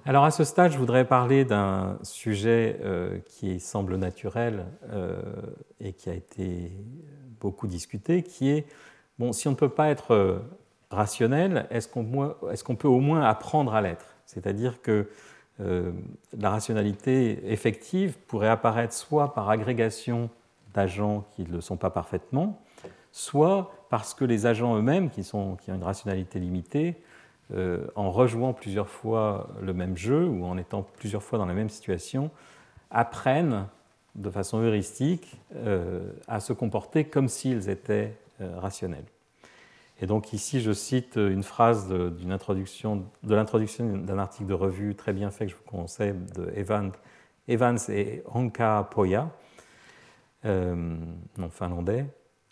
Alors 0.05 0.25
à 0.25 0.31
ce 0.31 0.43
stade, 0.43 0.73
je 0.73 0.77
voudrais 0.77 1.05
parler 1.05 1.45
d'un 1.45 1.97
sujet 2.03 2.77
euh, 2.83 3.19
qui 3.25 3.61
semble 3.61 3.95
naturel 3.95 4.65
euh, 4.91 5.21
et 5.79 5.93
qui 5.93 6.09
a 6.09 6.13
été 6.13 6.73
beaucoup 7.39 7.67
discuté, 7.67 8.21
qui 8.21 8.49
est, 8.49 8.65
bon, 9.17 9.31
si 9.31 9.47
on 9.47 9.51
ne 9.51 9.55
peut 9.55 9.69
pas 9.69 9.87
être 9.87 10.11
euh, 10.11 10.39
rationnel, 10.93 11.67
est-ce 11.69 11.87
qu'on 11.87 12.75
peut 12.75 12.87
au 12.87 12.99
moins 12.99 13.23
apprendre 13.23 13.73
à 13.73 13.81
l'être? 13.81 14.15
C'est-à-dire 14.25 14.81
que 14.81 15.09
la 15.59 16.49
rationalité 16.49 17.51
effective 17.51 18.17
pourrait 18.27 18.49
apparaître 18.49 18.93
soit 18.93 19.33
par 19.33 19.49
agrégation 19.49 20.29
d'agents 20.73 21.25
qui 21.35 21.43
ne 21.43 21.51
le 21.51 21.61
sont 21.61 21.77
pas 21.77 21.89
parfaitement, 21.89 22.59
soit 23.11 23.71
parce 23.89 24.13
que 24.13 24.25
les 24.25 24.45
agents 24.45 24.75
eux-mêmes, 24.75 25.09
qui, 25.09 25.23
ont 25.33 25.57
une 25.67 25.83
rationalité 25.83 26.39
limitée, 26.39 26.95
euh, 27.53 27.85
en 27.95 28.09
rejouant 28.09 28.53
plusieurs 28.53 28.89
fois 28.89 29.49
le 29.61 29.73
même 29.73 29.95
jeu 29.95 30.25
ou 30.25 30.45
en 30.45 30.57
étant 30.57 30.81
plusieurs 30.81 31.21
fois 31.21 31.37
dans 31.37 31.45
la 31.45 31.53
même 31.53 31.69
situation, 31.69 32.31
apprennent 32.89 33.67
de 34.15 34.29
façon 34.29 34.59
heuristique 34.59 35.39
euh, 35.55 36.11
à 36.27 36.39
se 36.39 36.53
comporter 36.53 37.03
comme 37.03 37.27
s'ils 37.27 37.69
étaient 37.69 38.15
euh, 38.41 38.59
rationnels. 38.59 39.05
Et 40.03 40.05
donc 40.05 40.33
ici, 40.33 40.59
je 40.59 40.73
cite 40.73 41.15
une 41.15 41.43
phrase 41.43 41.87
de, 41.87 42.11
introduction, 42.29 43.05
de 43.23 43.35
l'introduction 43.35 43.99
d'un 43.99 44.19
article 44.19 44.49
de 44.49 44.53
revue 44.53 44.95
très 44.95 45.13
bien 45.13 45.31
fait 45.31 45.45
que 45.45 45.51
je 45.51 45.55
vous 45.55 45.63
conseille 45.63 46.13
de 46.35 46.51
Evans, 46.57 46.91
Evans 47.47 47.79
et 47.87 48.21
Honka 48.33 48.89
Poya, 48.91 49.29
non 50.43 51.49
finlandais, 51.49 52.05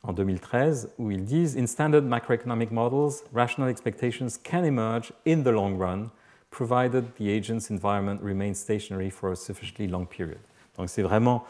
en 0.03 0.13
2013 0.13 0.93
où 0.97 1.11
ils 1.11 1.25
disent 1.25 1.57
In 1.57 1.67
standard 1.67 2.03
macroeconomic 2.03 2.71
models, 2.71 3.25
rational 3.35 3.69
expectations 3.69 4.37
can 4.41 4.63
emerge 4.63 5.11
in 5.27 5.43
the 5.43 5.51
long 5.51 5.77
run, 5.77 6.09
provided 6.51 7.03
the 7.19 7.27
agent's 7.27 7.69
environment 7.69 8.21
remains 8.23 8.53
stationary 8.53 9.09
for 9.09 9.33
a 9.33 9.35
sufficiently 9.35 9.87
long 9.87 10.05
period. 10.05 10.39
Donc 10.77 10.87
c'est 10.87 11.03
vraiment, 11.03 11.43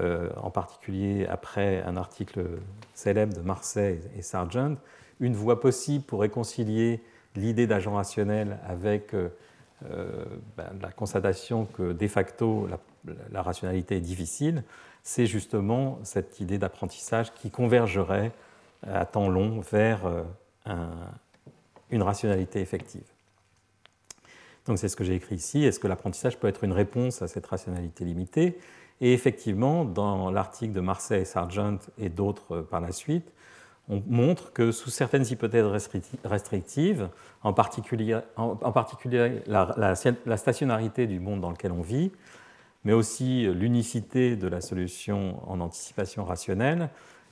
euh, 0.00 0.30
en 0.42 0.50
particulier 0.50 1.26
après 1.26 1.82
un 1.82 1.98
article 1.98 2.42
célèbre 2.94 3.34
de 3.34 3.42
Marseille 3.42 4.00
et 4.16 4.22
Sargent, 4.22 4.76
une 5.20 5.34
voie 5.34 5.60
possible 5.60 6.04
pour 6.04 6.20
réconcilier 6.20 7.02
l'idée 7.36 7.66
d'agent 7.66 7.94
rationnel 7.94 8.58
avec 8.66 9.14
euh, 9.14 9.28
euh, 9.90 10.24
ben, 10.56 10.70
la 10.80 10.92
constatation 10.92 11.64
que 11.64 11.92
de 11.92 12.08
facto 12.08 12.68
la, 13.32 13.42
rationalité 13.42 13.96
est 13.96 14.00
difficile 14.00 14.62
c'est 15.02 15.26
justement 15.26 15.98
cette 16.04 16.40
idée 16.40 16.58
d'apprentissage 16.58 17.34
qui 17.34 17.50
convergerait 17.50 18.32
à 18.86 19.04
temps 19.04 19.28
long 19.28 19.60
vers 19.60 20.06
euh, 20.06 20.22
une 21.90 22.02
rationalité 22.02 22.60
effective. 22.60 23.04
Donc 24.66 24.78
c'est 24.78 24.88
ce 24.88 24.96
que 24.96 25.04
j'ai 25.04 25.14
écrit 25.14 25.36
ici. 25.36 25.64
Est-ce 25.64 25.80
que 25.80 25.88
l'apprentissage 25.88 26.38
peut 26.38 26.46
être 26.46 26.64
une 26.64 26.72
réponse 26.72 27.20
à 27.20 27.28
cette 27.28 27.46
rationalité 27.46 28.04
limitée? 28.04 28.58
Et 29.00 29.12
effectivement, 29.12 29.84
dans 29.84 30.30
l'article 30.30 30.72
de 30.72 30.80
Marseille, 30.80 31.26
Sargent 31.26 31.78
et 31.98 32.08
d'autres 32.08 32.56
euh, 32.56 32.62
par 32.62 32.80
la 32.80 32.92
suite, 32.92 33.32
on 33.92 34.02
montre 34.06 34.52
que 34.52 34.72
sous 34.72 34.90
certaines 34.90 35.26
hypothèses 35.26 35.66
restrictives, 36.24 37.08
en 37.42 37.52
particulier, 37.52 38.20
la, 39.46 39.94
stationnarité 40.36 41.06
du 41.06 41.20
monde 41.20 41.40
dans 41.40 41.50
lequel 41.50 41.72
on 41.72 41.82
vit, 41.82 42.10
mais 42.84 42.92
aussi 42.92 43.44
l'unicité 43.52 44.36
de 44.36 44.48
la 44.48 44.60
solution 44.60 45.38
en 45.48 45.60
anticipation 45.60 46.24
rationnelle 46.24 46.88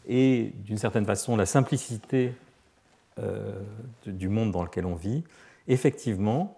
et 0.06 0.52
d'une 0.64 0.78
certaine 0.78 1.06
façon 1.06 1.36
la 1.36 1.46
simplicité 1.46 2.32
euh, 3.18 3.60
du 4.06 4.28
monde 4.28 4.52
dans 4.52 4.62
lequel 4.62 4.86
on 4.86 4.94
vit, 4.94 5.24
effectivement, 5.66 6.56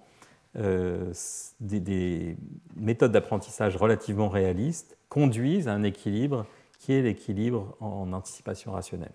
euh, 0.58 1.12
des, 1.60 2.36
méthodes 2.76 3.12
d'apprentissage 3.12 3.76
relativement 3.76 4.28
réalistes 4.28 4.96
conduisent 5.08 5.68
à 5.68 5.72
un 5.72 5.82
équilibre 5.82 6.44
qui 6.78 6.92
est 6.92 7.02
l'équilibre 7.02 7.76
en 7.80 8.12
anticipation 8.12 8.72
rationnelle. 8.72 9.12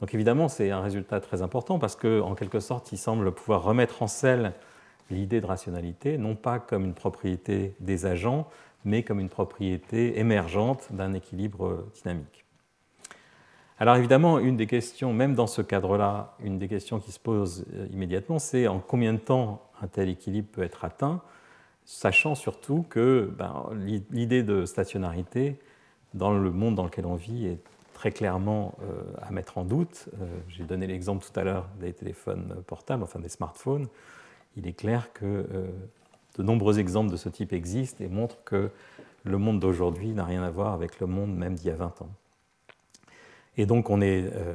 Donc 0.00 0.14
évidemment, 0.14 0.48
c'est 0.48 0.70
un 0.70 0.80
résultat 0.80 1.20
très 1.20 1.42
important 1.42 1.78
parce 1.78 1.96
qu'en 1.96 2.34
quelque 2.34 2.60
sorte, 2.60 2.92
il 2.92 2.98
semble 2.98 3.32
pouvoir 3.32 3.62
remettre 3.62 4.02
en 4.02 4.06
selle 4.06 4.52
l'idée 5.10 5.40
de 5.40 5.46
rationalité, 5.46 6.18
non 6.18 6.34
pas 6.34 6.58
comme 6.58 6.84
une 6.84 6.94
propriété 6.94 7.74
des 7.80 8.06
agents, 8.06 8.48
mais 8.84 9.02
comme 9.02 9.20
une 9.20 9.28
propriété 9.28 10.18
émergente 10.18 10.88
d'un 10.90 11.12
équilibre 11.12 11.86
dynamique. 11.94 12.44
Alors 13.78 13.96
évidemment, 13.96 14.38
une 14.38 14.56
des 14.56 14.66
questions, 14.66 15.12
même 15.12 15.34
dans 15.34 15.48
ce 15.48 15.60
cadre-là, 15.60 16.36
une 16.40 16.58
des 16.58 16.68
questions 16.68 17.00
qui 17.00 17.10
se 17.10 17.18
pose 17.18 17.66
euh, 17.74 17.86
immédiatement, 17.92 18.38
c'est 18.38 18.68
en 18.68 18.78
combien 18.78 19.12
de 19.12 19.18
temps 19.18 19.62
un 19.82 19.88
tel 19.88 20.08
équilibre 20.08 20.48
peut 20.52 20.62
être 20.62 20.84
atteint, 20.84 21.20
sachant 21.84 22.34
surtout 22.34 22.84
que 22.88 23.32
ben, 23.36 23.68
l'idée 24.10 24.42
de 24.42 24.64
stationnarité 24.64 25.58
dans 26.14 26.32
le 26.32 26.50
monde 26.52 26.76
dans 26.76 26.84
lequel 26.84 27.04
on 27.04 27.16
vit 27.16 27.46
est 27.46 27.58
très 27.94 28.12
clairement 28.12 28.76
euh, 28.82 29.02
à 29.22 29.30
mettre 29.30 29.56
en 29.56 29.64
doute. 29.64 30.08
Euh, 30.20 30.26
j'ai 30.48 30.64
donné 30.64 30.86
l'exemple 30.86 31.24
tout 31.24 31.38
à 31.40 31.44
l'heure 31.44 31.68
des 31.80 31.92
téléphones 31.92 32.62
portables, 32.66 33.02
enfin 33.02 33.20
des 33.20 33.30
smartphones. 33.30 33.88
Il 34.56 34.66
est 34.66 34.74
clair 34.74 35.12
que 35.12 35.46
de 36.36 36.42
nombreux 36.44 36.78
exemples 36.78 37.10
de 37.10 37.16
ce 37.16 37.28
type 37.28 37.52
existent 37.52 38.04
et 38.04 38.08
montrent 38.08 38.44
que 38.44 38.70
le 39.24 39.38
monde 39.38 39.58
d'aujourd'hui 39.58 40.12
n'a 40.12 40.24
rien 40.24 40.42
à 40.42 40.50
voir 40.50 40.74
avec 40.74 41.00
le 41.00 41.06
monde 41.06 41.34
même 41.34 41.54
d'il 41.54 41.66
y 41.66 41.70
a 41.70 41.76
20 41.76 42.02
ans. 42.02 42.10
Et 43.56 43.66
donc, 43.66 43.90
on 43.90 44.00
est, 44.00 44.30
euh, 44.34 44.54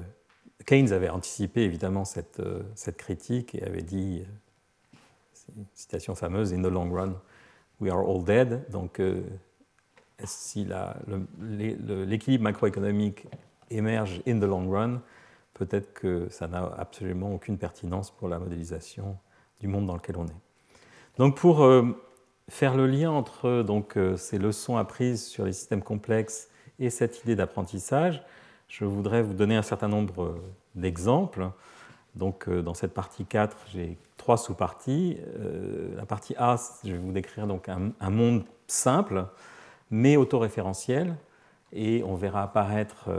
Keynes 0.66 0.92
avait 0.92 1.10
anticipé 1.10 1.62
évidemment 1.62 2.06
cette, 2.06 2.40
euh, 2.40 2.64
critique 2.98 3.56
et 3.56 3.64
avait 3.64 3.82
dit, 3.82 4.24
euh, 4.24 5.52
une 5.58 5.66
citation 5.74 6.16
fameuse, 6.16 6.54
In 6.54 6.62
the 6.62 6.68
long 6.68 6.92
run, 6.92 7.14
we 7.80 7.92
are 7.92 8.08
all 8.08 8.24
dead. 8.24 8.70
Donc, 8.70 9.02
si 10.26 10.68
l'équilibre 11.40 12.44
macroéconomique 12.44 13.28
émerge 13.70 14.22
in 14.28 14.40
the 14.40 14.44
long 14.44 14.70
run, 14.70 15.02
peut-être 15.54 15.94
que 15.94 16.28
ça 16.30 16.48
n'a 16.48 16.64
absolument 16.78 17.34
aucune 17.34 17.58
pertinence 17.58 18.12
pour 18.12 18.28
la 18.30 18.40
modélisation 18.40 19.18
du 19.60 19.68
monde 19.68 19.86
dans 19.86 19.96
lequel 19.96 20.18
on 20.18 20.26
est. 20.26 20.42
Donc 21.18 21.36
pour 21.36 21.64
euh, 21.64 21.84
faire 22.48 22.76
le 22.76 22.88
lien 22.88 23.12
entre 23.12 23.62
donc, 23.64 23.98
euh, 23.98 24.16
ces 24.16 24.38
leçons 24.38 24.78
apprises 24.78 25.26
sur 25.26 25.46
les 25.46 25.54
systèmes 25.54 25.84
complexes 25.84 26.50
et 26.80 26.90
cette 26.90 27.22
idée 27.24 27.36
d'apprentissage, 27.36 28.24
je 28.70 28.86
voudrais 28.86 29.22
vous 29.22 29.34
donner 29.34 29.58
un 29.58 29.62
certain 29.62 29.90
nombre 29.90 30.24
euh, 30.24 30.42
d'exemples. 30.76 31.50
Donc, 32.16 32.50
dans 32.50 32.74
cette 32.74 32.94
partie 32.94 33.24
4, 33.24 33.56
j'ai 33.72 33.98
trois 34.18 34.36
sous-parties. 34.36 35.18
la 35.96 36.06
partie 36.08 36.34
A, 36.38 36.56
je 36.84 36.94
vais 36.94 36.98
vous 36.98 37.12
décrire 37.12 37.46
donc 37.46 37.70
un, 37.70 38.10
monde 38.10 38.44
simple, 38.66 39.28
mais 39.92 40.18
autoréférentiel. 40.18 41.16
Et 41.72 42.04
on 42.04 42.16
verra 42.16 42.44
apparaître 42.44 43.10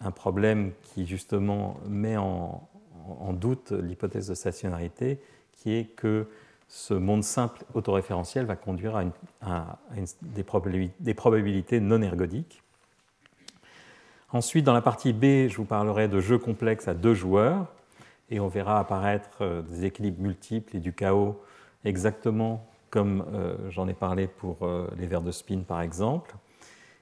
un 0.00 0.10
problème 0.10 0.72
qui, 0.82 1.06
justement, 1.06 1.78
met 1.88 2.18
en, 2.18 2.68
en 3.06 3.32
doute 3.32 3.72
l'hypothèse 3.72 4.28
de 4.28 4.34
stationnarité, 4.34 5.20
qui 5.52 5.74
est 5.74 5.84
que 5.84 6.26
ce 6.68 6.94
monde 6.94 7.22
simple 7.22 7.64
autoréférentiel 7.74 8.46
va 8.46 8.56
conduire 8.56 9.00
à, 9.42 9.78
des, 10.22 10.42
probabilités, 10.42 11.80
non 11.80 12.02
ergodiques. 12.02 12.62
Ensuite, 14.32 14.64
dans 14.64 14.72
la 14.72 14.82
partie 14.82 15.12
B, 15.12 15.48
je 15.48 15.56
vous 15.56 15.64
parlerai 15.64 16.08
de 16.08 16.20
jeux 16.20 16.38
complexes 16.38 16.88
à 16.88 16.94
deux 16.94 17.14
joueurs, 17.14 17.66
et 18.30 18.40
on 18.40 18.48
verra 18.48 18.80
apparaître 18.80 19.42
euh, 19.42 19.62
des 19.62 19.84
équilibres 19.84 20.20
multiples 20.20 20.76
et 20.76 20.80
du 20.80 20.92
chaos 20.92 21.40
exactement 21.84 22.66
comme 22.94 23.24
j'en 23.70 23.88
ai 23.88 23.94
parlé 23.94 24.28
pour 24.28 24.68
les 24.96 25.06
vers 25.06 25.20
de 25.20 25.32
spin 25.32 25.62
par 25.66 25.80
exemple. 25.82 26.34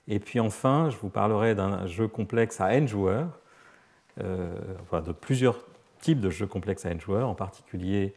Et 0.09 0.19
puis 0.19 0.41
enfin, 0.41 0.89
je 0.91 0.97
vous 0.97 1.11
parlerai 1.11 1.55
d'un 1.55 1.87
jeu 1.87 2.09
complexe 2.09 2.61
à 2.61 2.75
n 2.75 2.89
joueurs, 2.89 3.29
enfin 4.81 5.03
de 5.03 5.13
plusieurs 5.13 5.59
types 6.01 6.21
de 6.21 6.31
jeux 6.31 6.47
complexes 6.47 6.87
à 6.87 6.91
n 6.91 7.01
joueurs, 7.01 7.29
en 7.29 7.35
particulier 7.35 8.15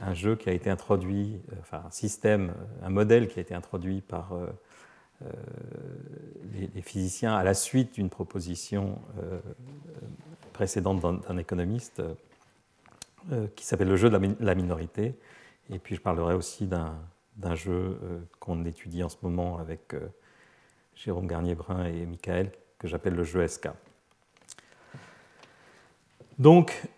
un 0.00 0.14
jeu 0.14 0.36
qui 0.36 0.48
a 0.48 0.52
été 0.52 0.70
introduit, 0.70 1.38
enfin 1.60 1.82
un 1.86 1.90
système, 1.90 2.54
un 2.82 2.88
modèle 2.88 3.28
qui 3.28 3.38
a 3.38 3.42
été 3.42 3.54
introduit 3.54 4.00
par 4.00 4.32
euh, 5.26 5.30
les, 6.74 6.82
physiciens 6.82 7.34
à 7.34 7.44
la 7.44 7.54
suite 7.54 7.94
d'une 7.94 8.10
proposition 8.10 9.00
euh, 9.22 9.38
précédente 10.52 11.00
d'un 11.00 11.36
économiste 11.38 12.02
euh, 13.30 13.46
qui 13.56 13.64
s'appelle 13.64 13.88
le 13.88 13.96
jeu 13.96 14.10
de 14.10 14.36
la, 14.40 14.54
minorité. 14.54 15.14
Et 15.72 15.78
puis 15.78 15.96
je 15.96 16.00
parlerai 16.00 16.34
aussi 16.34 16.66
d'un 16.66 17.54
jeu 17.54 17.98
qu'on 18.38 18.64
étudie 18.64 19.02
en 19.02 19.08
ce 19.08 19.16
moment 19.22 19.58
avec 19.58 19.96
Jérôme 20.94 21.26
Garnier-Brun 21.26 21.86
et 21.86 22.06
Michael, 22.06 22.52
que 22.78 22.86
j'appelle 22.86 23.14
le 23.14 23.24
jeu 23.24 23.46
SK. 23.46 23.70
Donc, 26.38 26.88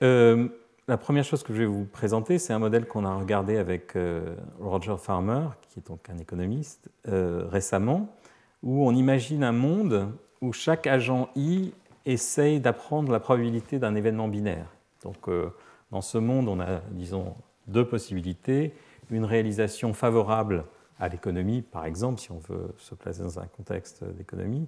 la 0.86 0.98
première 0.98 1.24
chose 1.24 1.42
que 1.42 1.54
je 1.54 1.60
vais 1.60 1.66
vous 1.66 1.86
présenter, 1.86 2.38
c'est 2.38 2.52
un 2.52 2.58
modèle 2.58 2.86
qu'on 2.86 3.06
a 3.06 3.14
regardé 3.14 3.56
avec 3.56 3.96
euh, 3.96 4.36
Roger 4.60 4.96
Farmer, 4.98 5.46
qui 5.62 5.80
est 5.80 5.86
donc 5.86 6.10
un 6.10 6.18
économiste, 6.18 6.90
euh, 7.08 7.46
récemment, 7.48 8.14
où 8.62 8.86
on 8.86 8.94
imagine 8.94 9.44
un 9.44 9.52
monde 9.52 10.12
où 10.42 10.52
chaque 10.52 10.86
agent 10.86 11.30
I 11.36 11.72
essaye 12.04 12.60
d'apprendre 12.60 13.10
la 13.10 13.20
probabilité 13.20 13.78
d'un 13.78 13.94
événement 13.94 14.28
binaire. 14.28 14.66
Donc, 15.02 15.28
euh, 15.28 15.48
dans 15.90 16.02
ce 16.02 16.18
monde, 16.18 16.48
on 16.48 16.60
a, 16.60 16.80
disons, 16.90 17.34
deux 17.66 17.86
possibilités. 17.86 18.72
Une 19.10 19.24
réalisation 19.24 19.92
favorable 19.92 20.64
à 20.98 21.08
l'économie, 21.08 21.62
par 21.62 21.84
exemple, 21.84 22.20
si 22.20 22.30
on 22.30 22.38
veut 22.38 22.74
se 22.78 22.94
placer 22.94 23.22
dans 23.22 23.38
un 23.38 23.46
contexte 23.46 24.04
d'économie, 24.04 24.66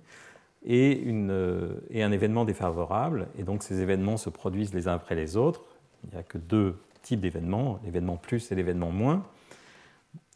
et, 0.64 1.09
et 1.90 2.03
un 2.03 2.12
événement 2.12 2.44
défavorable. 2.44 3.28
Et 3.38 3.44
donc, 3.44 3.62
ces 3.62 3.80
événements 3.80 4.16
se 4.16 4.30
produisent 4.30 4.74
les 4.74 4.88
uns 4.88 4.94
après 4.94 5.14
les 5.14 5.36
autres 5.36 5.62
il 6.05 6.14
n'y 6.14 6.20
a 6.20 6.22
que 6.22 6.38
deux 6.38 6.76
types 7.03 7.20
d'événements, 7.20 7.80
l'événement 7.84 8.16
plus 8.16 8.51
et 8.53 8.55
l'événement 8.55 8.90
moins. 8.90 9.24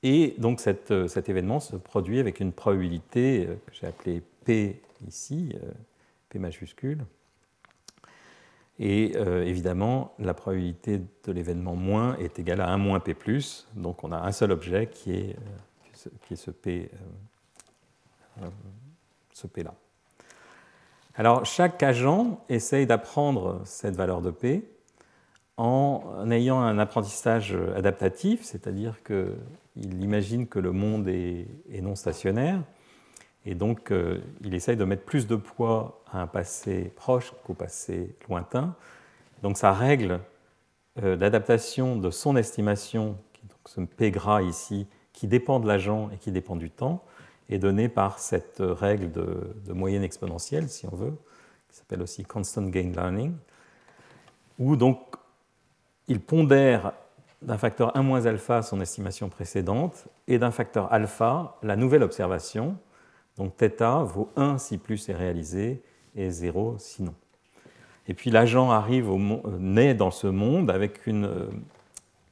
Et 0.02 0.34
donc 0.38 0.62
euh, 0.90 1.08
cet 1.08 1.28
événement 1.28 1.60
se 1.60 1.76
produit 1.76 2.20
avec 2.20 2.40
une 2.40 2.52
probabilité 2.52 3.46
euh, 3.46 3.54
que 3.66 3.72
j'ai 3.72 3.86
appelée 3.86 4.22
P 4.44 4.80
ici, 5.06 5.52
euh, 5.62 5.70
P 6.30 6.38
majuscule. 6.38 7.04
Et 8.82 9.12
évidemment, 9.18 10.14
la 10.18 10.32
probabilité 10.32 10.98
de 10.98 11.32
l'événement 11.32 11.76
moins 11.76 12.16
est 12.16 12.38
égale 12.38 12.62
à 12.62 12.70
1 12.70 12.78
moins 12.78 12.98
P. 12.98 13.14
Donc 13.76 14.02
on 14.04 14.10
a 14.10 14.16
un 14.16 14.32
seul 14.32 14.52
objet 14.52 14.86
qui 14.86 15.12
est, 15.12 15.36
qui 16.22 16.32
est 16.32 16.36
ce 16.36 16.50
P, 16.50 16.90
ce 19.34 19.46
P 19.46 19.62
là. 19.62 19.74
Alors 21.14 21.44
chaque 21.44 21.82
agent 21.82 22.42
essaye 22.48 22.86
d'apprendre 22.86 23.60
cette 23.66 23.96
valeur 23.96 24.22
de 24.22 24.30
P 24.30 24.64
en 25.58 26.30
ayant 26.30 26.58
un 26.58 26.78
apprentissage 26.78 27.54
adaptatif, 27.76 28.42
c'est-à-dire 28.44 29.02
qu'il 29.02 30.02
imagine 30.02 30.46
que 30.46 30.58
le 30.58 30.72
monde 30.72 31.06
est, 31.06 31.46
non 31.82 31.96
stationnaire, 31.96 32.62
et 33.46 33.54
donc 33.54 33.90
euh, 33.90 34.20
il 34.42 34.54
essaye 34.54 34.76
de 34.76 34.84
mettre 34.84 35.04
plus 35.04 35.26
de 35.26 35.36
poids 35.36 36.02
à 36.10 36.20
un 36.20 36.26
passé 36.26 36.92
proche 36.96 37.32
qu'au 37.44 37.54
passé 37.54 38.14
lointain. 38.28 38.74
Donc 39.42 39.56
sa 39.56 39.72
règle 39.72 40.20
euh, 41.02 41.16
d'adaptation 41.16 41.96
de 41.96 42.10
son 42.10 42.36
estimation, 42.36 43.16
qui 43.32 43.46
donc 43.46 43.58
ce 43.66 43.80
P 43.80 44.10
gras 44.10 44.42
ici, 44.42 44.86
qui 45.12 45.26
dépend 45.26 45.60
de 45.60 45.66
l'agent 45.66 46.10
et 46.10 46.18
qui 46.18 46.32
dépend 46.32 46.56
du 46.56 46.70
temps, 46.70 47.04
est 47.48 47.58
donnée 47.58 47.88
par 47.88 48.18
cette 48.18 48.58
règle 48.60 49.10
de, 49.10 49.72
moyenne 49.72 50.04
exponentielle, 50.04 50.68
si 50.68 50.86
on 50.86 50.94
veut, 50.94 51.16
qui 51.68 51.76
s'appelle 51.76 52.02
aussi 52.02 52.24
constant 52.24 52.62
gain 52.62 52.92
learning, 52.94 53.34
où 54.58 54.76
donc 54.76 54.98
il 56.08 56.20
pondère 56.20 56.92
d'un 57.42 57.58
facteur 57.58 57.96
1 57.96 58.02
moins 58.02 58.26
alpha 58.26 58.62
son 58.62 58.80
estimation 58.80 59.28
précédente 59.28 60.08
et 60.28 60.38
d'un 60.38 60.50
facteur 60.50 60.92
alpha 60.92 61.56
la 61.62 61.76
nouvelle 61.76 62.02
observation. 62.02 62.76
Donc 63.36 63.56
θ 63.56 64.04
vaut 64.04 64.30
1 64.36 64.58
si 64.58 64.78
plus 64.78 65.08
est 65.08 65.14
réalisé 65.14 65.82
et 66.16 66.30
0 66.30 66.76
sinon. 66.78 67.14
Et 68.08 68.14
puis 68.14 68.30
l'agent 68.30 68.70
arrive 68.70 69.10
au 69.10 69.18
naît 69.58 69.94
dans 69.94 70.10
ce 70.10 70.26
monde 70.26 70.70
avec 70.70 71.06
une, 71.06 71.48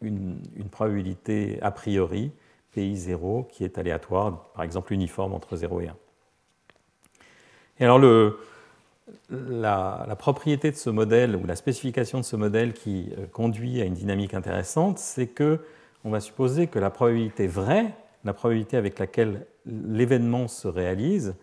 une, 0.02 0.40
probabilité 0.70 1.58
a 1.62 1.70
priori, 1.70 2.32
PI0, 2.76 3.46
qui 3.48 3.64
est 3.64 3.78
aléatoire, 3.78 4.50
par 4.54 4.64
exemple 4.64 4.92
uniforme 4.92 5.34
entre 5.34 5.56
0 5.56 5.80
et 5.82 5.88
1. 5.88 5.96
Et 7.80 7.84
alors 7.84 7.98
le, 7.98 8.38
la, 9.30 10.16
propriété 10.18 10.70
de 10.70 10.76
ce 10.76 10.90
modèle 10.90 11.36
ou 11.36 11.46
la 11.46 11.56
spécification 11.56 12.18
de 12.18 12.24
ce 12.24 12.36
modèle 12.36 12.72
qui 12.72 13.10
euh, 13.18 13.26
conduit 13.26 13.80
à 13.80 13.84
une 13.84 13.94
dynamique 13.94 14.34
intéressante, 14.34 14.98
c'est 14.98 15.28
que 15.28 15.60
on 16.04 16.10
va 16.10 16.20
supposer 16.20 16.68
que 16.68 16.78
la 16.78 16.90
probabilité 16.90 17.46
vraie, 17.46 17.94
la 18.24 18.32
probabilité 18.32 18.76
avec 18.76 18.98
laquelle 18.98 19.46
l'événement 19.66 20.48
se 20.48 20.68
réalise, 20.68 21.34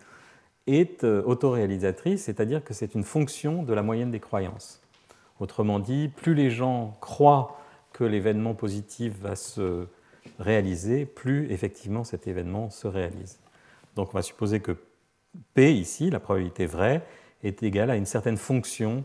est 0.67 1.03
euh, 1.03 1.21
autoréalisatrice, 1.23 2.23
c'est-à-dire 2.23 2.63
que 2.63 2.73
c'est 2.73 2.95
une 2.95 3.03
fonction 3.03 3.63
de 3.63 3.73
la 3.73 3.84
moyenne 3.84 4.11
des 4.11 4.19
croyances. 4.19 4.82
Autrement 5.39 5.80
dit, 5.80 6.09
plus 6.15 6.34
les 6.34 6.49
gens 6.49 6.97
croient 7.01 7.59
que 7.93 8.03
l'événement 8.03 8.55
positif 8.55 9.13
va 9.19 9.36
se 9.36 9.88
réaliser, 10.39 11.05
plus 11.05 11.51
effectivement 11.51 12.03
cet 12.03 12.28
événement 12.28 12.69
se 12.69 12.88
réalise. 12.88 13.39
Donc 13.95 14.09
on 14.09 14.17
va 14.17 14.21
supposer 14.21 14.59
que 14.59 14.76
P 15.53 15.73
ici, 15.73 16.09
la 16.09 16.19
probabilité 16.19 16.65
vraie, 16.65 17.05
est 17.43 17.63
égal 17.63 17.89
à 17.91 17.95
une 17.95 18.05
certaine 18.05 18.38
fonction 18.38 19.03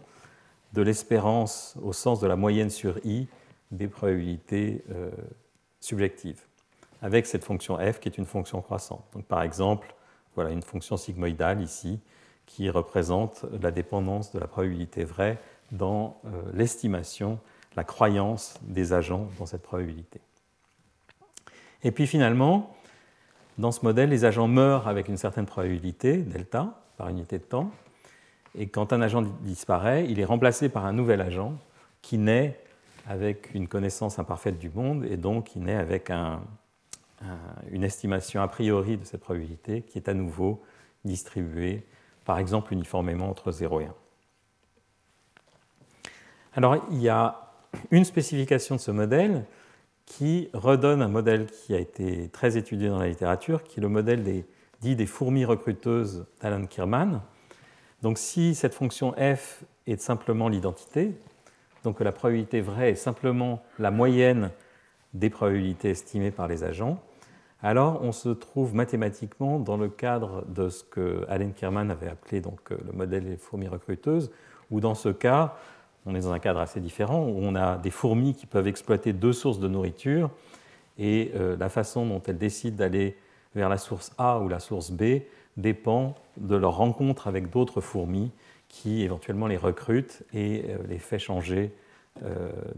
de 0.72 0.82
l'espérance 0.82 1.76
au 1.82 1.92
sens 1.92 2.20
de 2.20 2.26
la 2.26 2.36
moyenne 2.36 2.70
sur 2.70 2.98
i 3.04 3.28
des 3.70 3.88
probabilités 3.88 4.82
euh, 4.90 5.10
subjectives, 5.80 6.42
avec 7.02 7.26
cette 7.26 7.44
fonction 7.44 7.78
f 7.78 8.00
qui 8.00 8.08
est 8.08 8.18
une 8.18 8.26
fonction 8.26 8.60
croissante. 8.60 9.04
Donc, 9.14 9.24
par 9.24 9.42
exemple, 9.42 9.94
voilà 10.34 10.50
une 10.50 10.62
fonction 10.62 10.96
sigmoïdale 10.96 11.62
ici 11.62 12.00
qui 12.46 12.68
représente 12.68 13.44
la 13.60 13.70
dépendance 13.70 14.32
de 14.32 14.40
la 14.40 14.46
probabilité 14.46 15.04
vraie 15.04 15.38
dans 15.72 16.20
euh, 16.24 16.42
l'estimation, 16.52 17.38
la 17.76 17.84
croyance 17.84 18.54
des 18.62 18.92
agents 18.92 19.28
dans 19.38 19.46
cette 19.46 19.62
probabilité. 19.62 20.20
Et 21.84 21.92
puis 21.92 22.06
finalement, 22.06 22.74
dans 23.56 23.72
ce 23.72 23.84
modèle, 23.84 24.10
les 24.10 24.24
agents 24.24 24.48
meurent 24.48 24.88
avec 24.88 25.08
une 25.08 25.16
certaine 25.16 25.46
probabilité, 25.46 26.16
delta, 26.18 26.80
par 26.96 27.08
unité 27.08 27.38
de 27.38 27.44
temps, 27.44 27.70
et 28.58 28.66
quand 28.68 28.92
un 28.92 29.00
agent 29.00 29.22
disparaît, 29.42 30.06
il 30.08 30.18
est 30.18 30.24
remplacé 30.24 30.68
par 30.68 30.84
un 30.84 30.92
nouvel 30.92 31.20
agent 31.20 31.54
qui 32.02 32.18
naît 32.18 32.58
avec 33.06 33.54
une 33.54 33.68
connaissance 33.68 34.18
imparfaite 34.18 34.58
du 34.58 34.70
monde 34.70 35.04
et 35.04 35.16
donc 35.16 35.44
qui 35.44 35.60
naît 35.60 35.76
avec 35.76 36.10
une 37.70 37.84
estimation 37.84 38.42
a 38.42 38.48
priori 38.48 38.96
de 38.96 39.04
cette 39.04 39.20
probabilité 39.20 39.82
qui 39.82 39.98
est 39.98 40.08
à 40.08 40.14
nouveau 40.14 40.62
distribuée, 41.04 41.84
par 42.24 42.38
exemple 42.38 42.72
uniformément 42.72 43.28
entre 43.28 43.52
0 43.52 43.80
et 43.80 43.84
1. 43.86 43.94
Alors 46.54 46.84
il 46.90 47.00
y 47.00 47.08
a 47.08 47.52
une 47.90 48.04
spécification 48.04 48.76
de 48.76 48.80
ce 48.80 48.90
modèle 48.90 49.44
qui 50.06 50.48
redonne 50.52 51.02
un 51.02 51.08
modèle 51.08 51.46
qui 51.46 51.74
a 51.74 51.78
été 51.78 52.28
très 52.30 52.56
étudié 52.56 52.88
dans 52.88 52.98
la 52.98 53.08
littérature, 53.08 53.62
qui 53.62 53.78
est 53.78 53.82
le 53.82 53.88
modèle 53.88 54.24
des, 54.24 54.44
dit 54.80 54.96
des 54.96 55.06
fourmis 55.06 55.44
recruteuses 55.44 56.26
d'Alan 56.40 56.66
Kirman, 56.66 57.20
donc 58.02 58.18
si 58.18 58.54
cette 58.54 58.74
fonction 58.74 59.12
f 59.12 59.62
est 59.86 60.00
simplement 60.00 60.48
l'identité, 60.48 61.14
donc 61.84 62.00
la 62.00 62.12
probabilité 62.12 62.60
vraie 62.60 62.92
est 62.92 62.96
simplement 62.96 63.62
la 63.78 63.90
moyenne 63.90 64.50
des 65.12 65.30
probabilités 65.30 65.90
estimées 65.90 66.30
par 66.30 66.48
les 66.48 66.64
agents, 66.64 67.02
alors 67.62 68.00
on 68.02 68.12
se 68.12 68.30
trouve 68.30 68.74
mathématiquement 68.74 69.58
dans 69.58 69.76
le 69.76 69.88
cadre 69.88 70.44
de 70.46 70.68
ce 70.68 70.82
que 70.82 71.26
Allen 71.28 71.52
Kierman 71.52 71.90
avait 71.90 72.08
appelé 72.08 72.40
donc, 72.40 72.72
euh, 72.72 72.78
le 72.86 72.92
modèle 72.92 73.24
des 73.24 73.36
fourmis 73.36 73.68
recruteuses, 73.68 74.30
où 74.70 74.80
dans 74.80 74.94
ce 74.94 75.10
cas, 75.10 75.56
on 76.06 76.14
est 76.14 76.20
dans 76.20 76.32
un 76.32 76.38
cadre 76.38 76.60
assez 76.60 76.80
différent, 76.80 77.26
où 77.26 77.38
on 77.38 77.54
a 77.54 77.76
des 77.76 77.90
fourmis 77.90 78.34
qui 78.34 78.46
peuvent 78.46 78.66
exploiter 78.66 79.12
deux 79.12 79.34
sources 79.34 79.58
de 79.58 79.68
nourriture, 79.68 80.30
et 80.98 81.32
euh, 81.34 81.56
la 81.58 81.68
façon 81.68 82.06
dont 82.06 82.22
elles 82.26 82.38
décident 82.38 82.76
d'aller 82.76 83.16
vers 83.54 83.68
la 83.68 83.78
source 83.78 84.12
A 84.16 84.38
ou 84.40 84.48
la 84.48 84.60
source 84.60 84.90
B 84.90 85.22
dépend 85.56 86.14
de 86.38 86.56
leur 86.56 86.76
rencontre 86.76 87.28
avec 87.28 87.50
d'autres 87.50 87.80
fourmis 87.80 88.30
qui 88.68 89.02
éventuellement 89.02 89.48
les 89.48 89.56
recrutent 89.56 90.22
et 90.32 90.64
euh, 90.68 90.78
les 90.88 90.98
fait 90.98 91.18
changer 91.18 91.74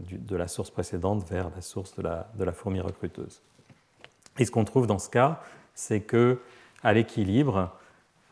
de 0.09 0.35
la 0.35 0.47
source 0.47 0.69
précédente 0.69 1.27
vers 1.27 1.49
la 1.53 1.59
source 1.61 1.95
de 1.95 2.03
la, 2.03 2.53
fourmi 2.53 2.79
recruteuse. 2.79 3.41
Et 4.39 4.45
ce 4.45 4.51
qu'on 4.51 4.65
trouve 4.65 4.87
dans 4.87 4.99
ce 4.99 5.09
cas, 5.09 5.41
c'est 5.75 6.01
que 6.01 6.39
à 6.83 6.93
l'équilibre, 6.93 7.71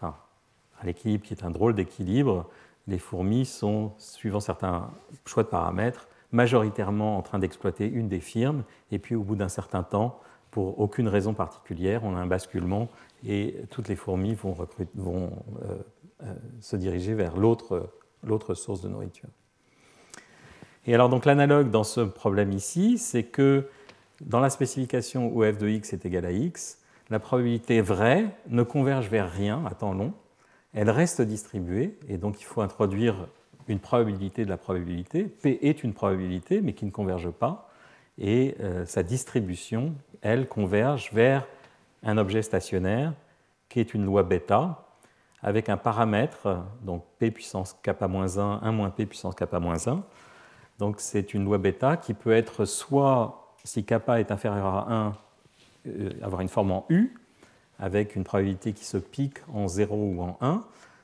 à 0.01 0.85
l'équilibre 0.85 1.23
qui 1.23 1.33
est 1.33 1.43
un 1.43 1.51
drôle 1.51 1.75
d'équilibre, 1.75 2.49
les 2.87 2.97
fourmis 2.97 3.45
sont, 3.45 3.93
suivant 3.97 4.39
certains 4.39 4.89
choix 5.25 5.43
de 5.43 5.47
paramètres, 5.47 6.07
majoritairement 6.31 7.17
en 7.17 7.21
train 7.21 7.39
d'exploiter 7.39 7.87
une 7.87 8.07
des 8.07 8.19
firmes, 8.19 8.63
et 8.91 8.99
puis 8.99 9.15
au 9.15 9.23
bout 9.23 9.35
d'un 9.35 9.49
certain 9.49 9.83
temps, 9.83 10.19
pour 10.49 10.79
aucune 10.79 11.07
raison 11.07 11.33
particulière, 11.33 12.03
on 12.03 12.15
a 12.15 12.19
un 12.19 12.27
basculement 12.27 12.89
et 13.25 13.55
toutes 13.69 13.87
les 13.87 13.95
fourmis 13.95 14.33
vont, 14.33 14.55
vont 14.95 15.31
euh, 15.63 15.77
euh, 16.23 16.33
se 16.59 16.75
diriger 16.75 17.13
vers 17.13 17.37
l'autre 17.37 17.89
source 18.53 18.81
de 18.81 18.89
nourriture. 18.89 19.29
Et 20.87 20.95
alors 20.95 21.09
donc 21.09 21.25
l'analogue 21.25 21.69
dans 21.69 21.83
ce 21.83 22.01
problème 22.01 22.51
ici, 22.51 22.97
c'est 22.97 23.23
que 23.23 23.67
dans 24.25 24.39
la 24.39 24.49
spécification 24.49 25.31
où 25.33 25.43
f 25.43 25.57
de 25.57 25.67
x 25.67 25.93
est 25.93 26.05
égal 26.05 26.25
à 26.25 26.31
x, 26.31 26.79
la 27.09 27.19
probabilité 27.19 27.81
vraie 27.81 28.27
ne 28.47 28.63
converge 28.63 29.09
vers 29.09 29.31
rien 29.31 29.65
à 29.65 29.73
temps 29.73 29.93
long, 29.93 30.13
elle 30.73 30.89
reste 30.89 31.21
distribuée, 31.21 31.97
et 32.07 32.17
donc 32.17 32.39
il 32.39 32.45
faut 32.45 32.61
introduire 32.61 33.27
une 33.67 33.79
probabilité 33.79 34.45
de 34.45 34.49
la 34.49 34.57
probabilité. 34.57 35.23
P 35.25 35.59
est 35.61 35.83
une 35.83 35.93
probabilité, 35.93 36.61
mais 36.61 36.73
qui 36.73 36.85
ne 36.85 36.91
converge 36.91 37.29
pas, 37.29 37.69
et 38.17 38.55
euh, 38.61 38.85
sa 38.85 39.03
distribution, 39.03 39.93
elle, 40.21 40.47
converge 40.47 41.11
vers 41.13 41.47
un 42.03 42.17
objet 42.17 42.41
stationnaire 42.41 43.13
qui 43.69 43.79
est 43.79 43.93
une 43.93 44.05
loi 44.05 44.23
bêta, 44.23 44.85
avec 45.43 45.69
un 45.69 45.77
paramètre, 45.77 46.63
donc 46.83 47.03
p 47.17 47.31
puissance 47.31 47.75
kappa-1, 47.81 48.59
1 48.61 48.71
moins 48.71 48.89
p 48.89 49.05
puissance 49.05 49.35
kappa-1. 49.35 50.01
Donc 50.77 50.99
c'est 50.99 51.33
une 51.33 51.45
loi 51.45 51.57
bêta 51.57 51.97
qui 51.97 52.13
peut 52.13 52.31
être 52.31 52.65
soit, 52.65 53.40
si 53.63 53.83
kappa 53.83 54.19
est 54.19 54.31
inférieur 54.31 54.65
à 54.65 54.93
1, 54.93 55.17
euh, 55.87 56.09
avoir 56.21 56.41
une 56.41 56.49
forme 56.49 56.71
en 56.71 56.85
U, 56.89 57.15
avec 57.79 58.15
une 58.15 58.23
probabilité 58.23 58.73
qui 58.73 58.85
se 58.85 58.97
pique 58.97 59.37
en 59.53 59.67
0 59.67 59.95
ou 59.95 60.21
en 60.21 60.37
1, 60.41 60.63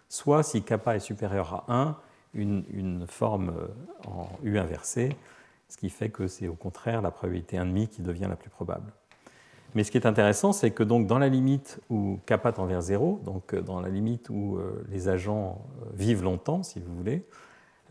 soit 0.10 0.44
si 0.44 0.62
kappa 0.62 0.96
est 0.96 1.00
supérieur 1.00 1.66
à 1.68 1.74
1, 1.74 1.98
une, 2.34 3.06
forme 3.08 3.50
euh, 3.50 3.68
en 4.08 4.30
U 4.44 4.60
inversée, 4.60 5.16
ce 5.70 5.78
qui 5.78 5.90
fait 5.90 6.10
que 6.10 6.28
c'est 6.28 6.48
au 6.48 6.54
contraire 6.54 7.02
la 7.02 7.12
probabilité 7.12 7.58
1,5 7.58 7.88
qui 7.88 8.02
devient 8.02 8.28
la 8.30 8.36
plus 8.36 8.50
probable. 8.50 8.92
Mais 9.76 9.84
ce 9.84 9.92
qui 9.92 9.98
est 9.98 10.06
intéressant, 10.06 10.54
c'est 10.54 10.72
que 10.72 10.84
donc 10.84 11.08
dans 11.08 11.20
la 11.20 11.30
limite 11.30 11.80
où 11.90 12.20
kappa 12.26 12.52
tend 12.52 12.66
vers 12.66 12.82
0, 12.82 13.22
donc 13.26 13.54
euh, 13.54 13.62
dans 13.62 13.82
la 13.82 13.90
limite 13.90 14.30
où 14.30 14.60
les 14.90 15.10
agents 15.10 15.62
vivent 15.94 16.24
longtemps, 16.24 16.64
si 16.64 16.80
vous 16.80 16.96
voulez, 16.96 17.26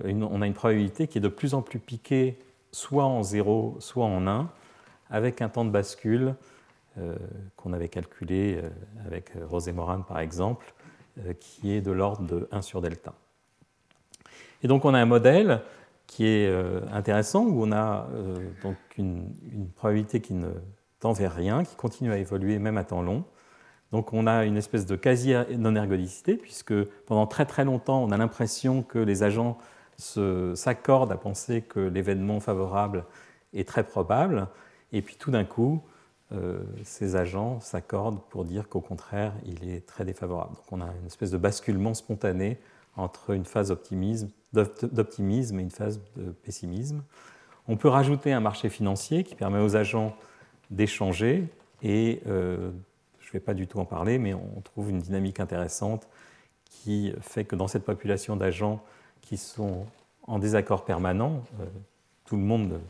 on 0.04 0.42
a 0.42 0.46
une 0.46 0.54
probabilité 0.54 1.06
qui 1.06 1.18
est 1.18 1.22
de 1.22 1.28
plus 1.28 1.54
en 1.54 1.62
plus 1.62 1.78
piquée, 1.78 2.38
soit 2.76 3.04
en 3.04 3.22
0, 3.22 3.76
soit 3.80 4.04
en 4.04 4.26
1, 4.26 4.50
avec 5.08 5.40
un 5.40 5.48
temps 5.48 5.64
de 5.64 5.70
bascule 5.70 6.34
euh, 6.98 7.14
qu'on 7.56 7.72
avait 7.72 7.88
calculé 7.88 8.60
euh, 8.62 8.68
avec 9.06 9.32
Rosé 9.48 9.72
Moran 9.72 10.02
par 10.02 10.18
exemple, 10.18 10.74
euh, 11.18 11.32
qui 11.40 11.72
est 11.72 11.80
de 11.80 11.90
l'ordre 11.90 12.26
de 12.26 12.48
1 12.52 12.60
sur 12.60 12.82
delta. 12.82 13.14
Et 14.62 14.68
donc 14.68 14.84
on 14.84 14.92
a 14.92 14.98
un 14.98 15.06
modèle 15.06 15.62
qui 16.06 16.26
est 16.26 16.48
intéressant 16.92 17.44
où 17.44 17.64
on 17.64 17.72
a 17.72 18.06
donc 18.62 18.76
une, 18.96 19.34
probabilité 19.74 20.20
qui 20.20 20.34
ne 20.34 20.50
tend 21.00 21.12
vers 21.12 21.34
rien, 21.34 21.64
qui 21.64 21.74
continue 21.74 22.12
à 22.12 22.18
évoluer 22.18 22.60
même 22.60 22.78
à 22.78 22.84
temps 22.84 23.02
long. 23.02 23.24
Donc 23.90 24.12
on 24.12 24.26
a 24.28 24.44
une 24.44 24.56
espèce 24.56 24.86
de 24.86 24.94
quasi-non-ergodicité, 24.94 26.36
puisque 26.36 26.74
pendant 27.06 27.26
très 27.26 27.44
très 27.44 27.64
longtemps, 27.64 28.04
on 28.04 28.12
a 28.12 28.16
l'impression 28.16 28.84
que 28.84 29.00
les 29.00 29.24
agents 29.24 29.58
s'accordent 29.98 31.12
à 31.12 31.16
penser 31.16 31.62
que 31.62 31.80
l'événement 31.80 32.40
favorable 32.40 33.04
est 33.54 33.66
très 33.66 33.84
probable, 33.84 34.48
et 34.92 35.02
puis 35.02 35.16
tout 35.16 35.30
d'un 35.30 35.44
coup, 35.44 35.82
euh, 36.32 36.58
ces 36.82 37.14
agents 37.16 37.60
s'accordent 37.60 38.20
pour 38.30 38.44
dire 38.44 38.68
qu'au 38.68 38.80
contraire, 38.80 39.32
il 39.44 39.68
est 39.68 39.86
très 39.86 40.04
défavorable. 40.04 40.54
Donc 40.56 40.64
on 40.72 40.80
a 40.80 40.92
une 41.00 41.06
espèce 41.06 41.30
de 41.30 41.38
basculement 41.38 41.94
spontané 41.94 42.58
entre 42.96 43.30
une 43.30 43.44
phase 43.44 43.68
d'optimisme 43.68 45.58
et 45.58 45.62
une 45.62 45.70
phase 45.70 46.00
de 46.16 46.30
pessimisme. 46.32 47.02
On 47.68 47.76
peut 47.76 47.88
rajouter 47.88 48.32
un 48.32 48.40
marché 48.40 48.68
financier 48.68 49.22
qui 49.22 49.34
permet 49.34 49.60
aux 49.60 49.76
agents 49.76 50.16
d'échanger 50.70 51.46
et 51.82 52.22
euh, 52.26 52.70
je 53.20 53.28
ne 53.28 53.32
vais 53.32 53.40
pas 53.40 53.54
du 53.54 53.66
tout 53.66 53.78
en 53.78 53.84
parler, 53.84 54.18
mais 54.18 54.34
on 54.34 54.60
trouve 54.62 54.90
une 54.90 54.98
dynamique 54.98 55.40
intéressante 55.40 56.08
qui 56.64 57.12
fait 57.20 57.44
que 57.44 57.54
dans 57.54 57.68
cette 57.68 57.84
population 57.84 58.36
d'agents 58.36 58.82
qui 59.26 59.36
sont 59.36 59.86
en 60.22 60.38
désaccord 60.38 60.84
permanent, 60.84 61.42
euh, 61.60 61.66
tout 62.24 62.36
le 62.36 62.42
monde 62.42 62.80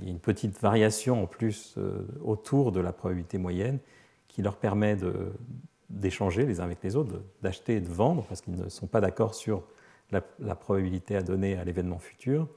il 0.00 0.04
y 0.04 0.08
a 0.08 0.10
une 0.10 0.18
petite 0.18 0.58
variation 0.58 1.22
en 1.22 1.26
plus 1.26 1.74
euh, 1.78 2.06
autour 2.24 2.72
de 2.72 2.80
la 2.80 2.92
probabilité 2.92 3.38
moyenne 3.38 3.78
qui 4.26 4.42
leur 4.42 4.56
permet 4.56 4.96
d'échanger 5.90 6.46
les 6.46 6.60
uns 6.60 6.64
avec 6.64 6.82
les 6.82 6.96
autres, 6.96 7.22
d'acheter 7.42 7.76
et 7.76 7.80
de 7.80 7.88
vendre, 7.88 8.24
parce 8.24 8.40
qu'ils 8.40 8.56
ne 8.56 8.70
sont 8.70 8.86
pas 8.86 9.02
d'accord 9.02 9.34
sur 9.34 9.62
la, 10.10 10.54
probabilité 10.54 11.16
à 11.16 11.22
donner 11.22 11.58
à 11.58 11.64
l'événement 11.64 11.98
futur. 11.98 12.48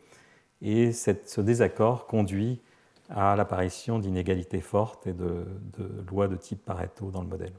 Et 0.62 0.94
ce 0.94 1.42
désaccord 1.42 2.08
conduit 2.08 2.62
à 3.10 3.36
l'apparition 3.36 4.00
d'inégalités 4.00 4.62
fortes 4.62 5.06
et 5.06 5.14
de, 5.14 5.46
de 5.78 5.90
lois 6.10 6.30
de 6.30 6.38
type 6.38 6.64
Pareto 6.64 7.12
dans 7.12 7.22
le 7.22 7.28
modèle. 7.28 7.54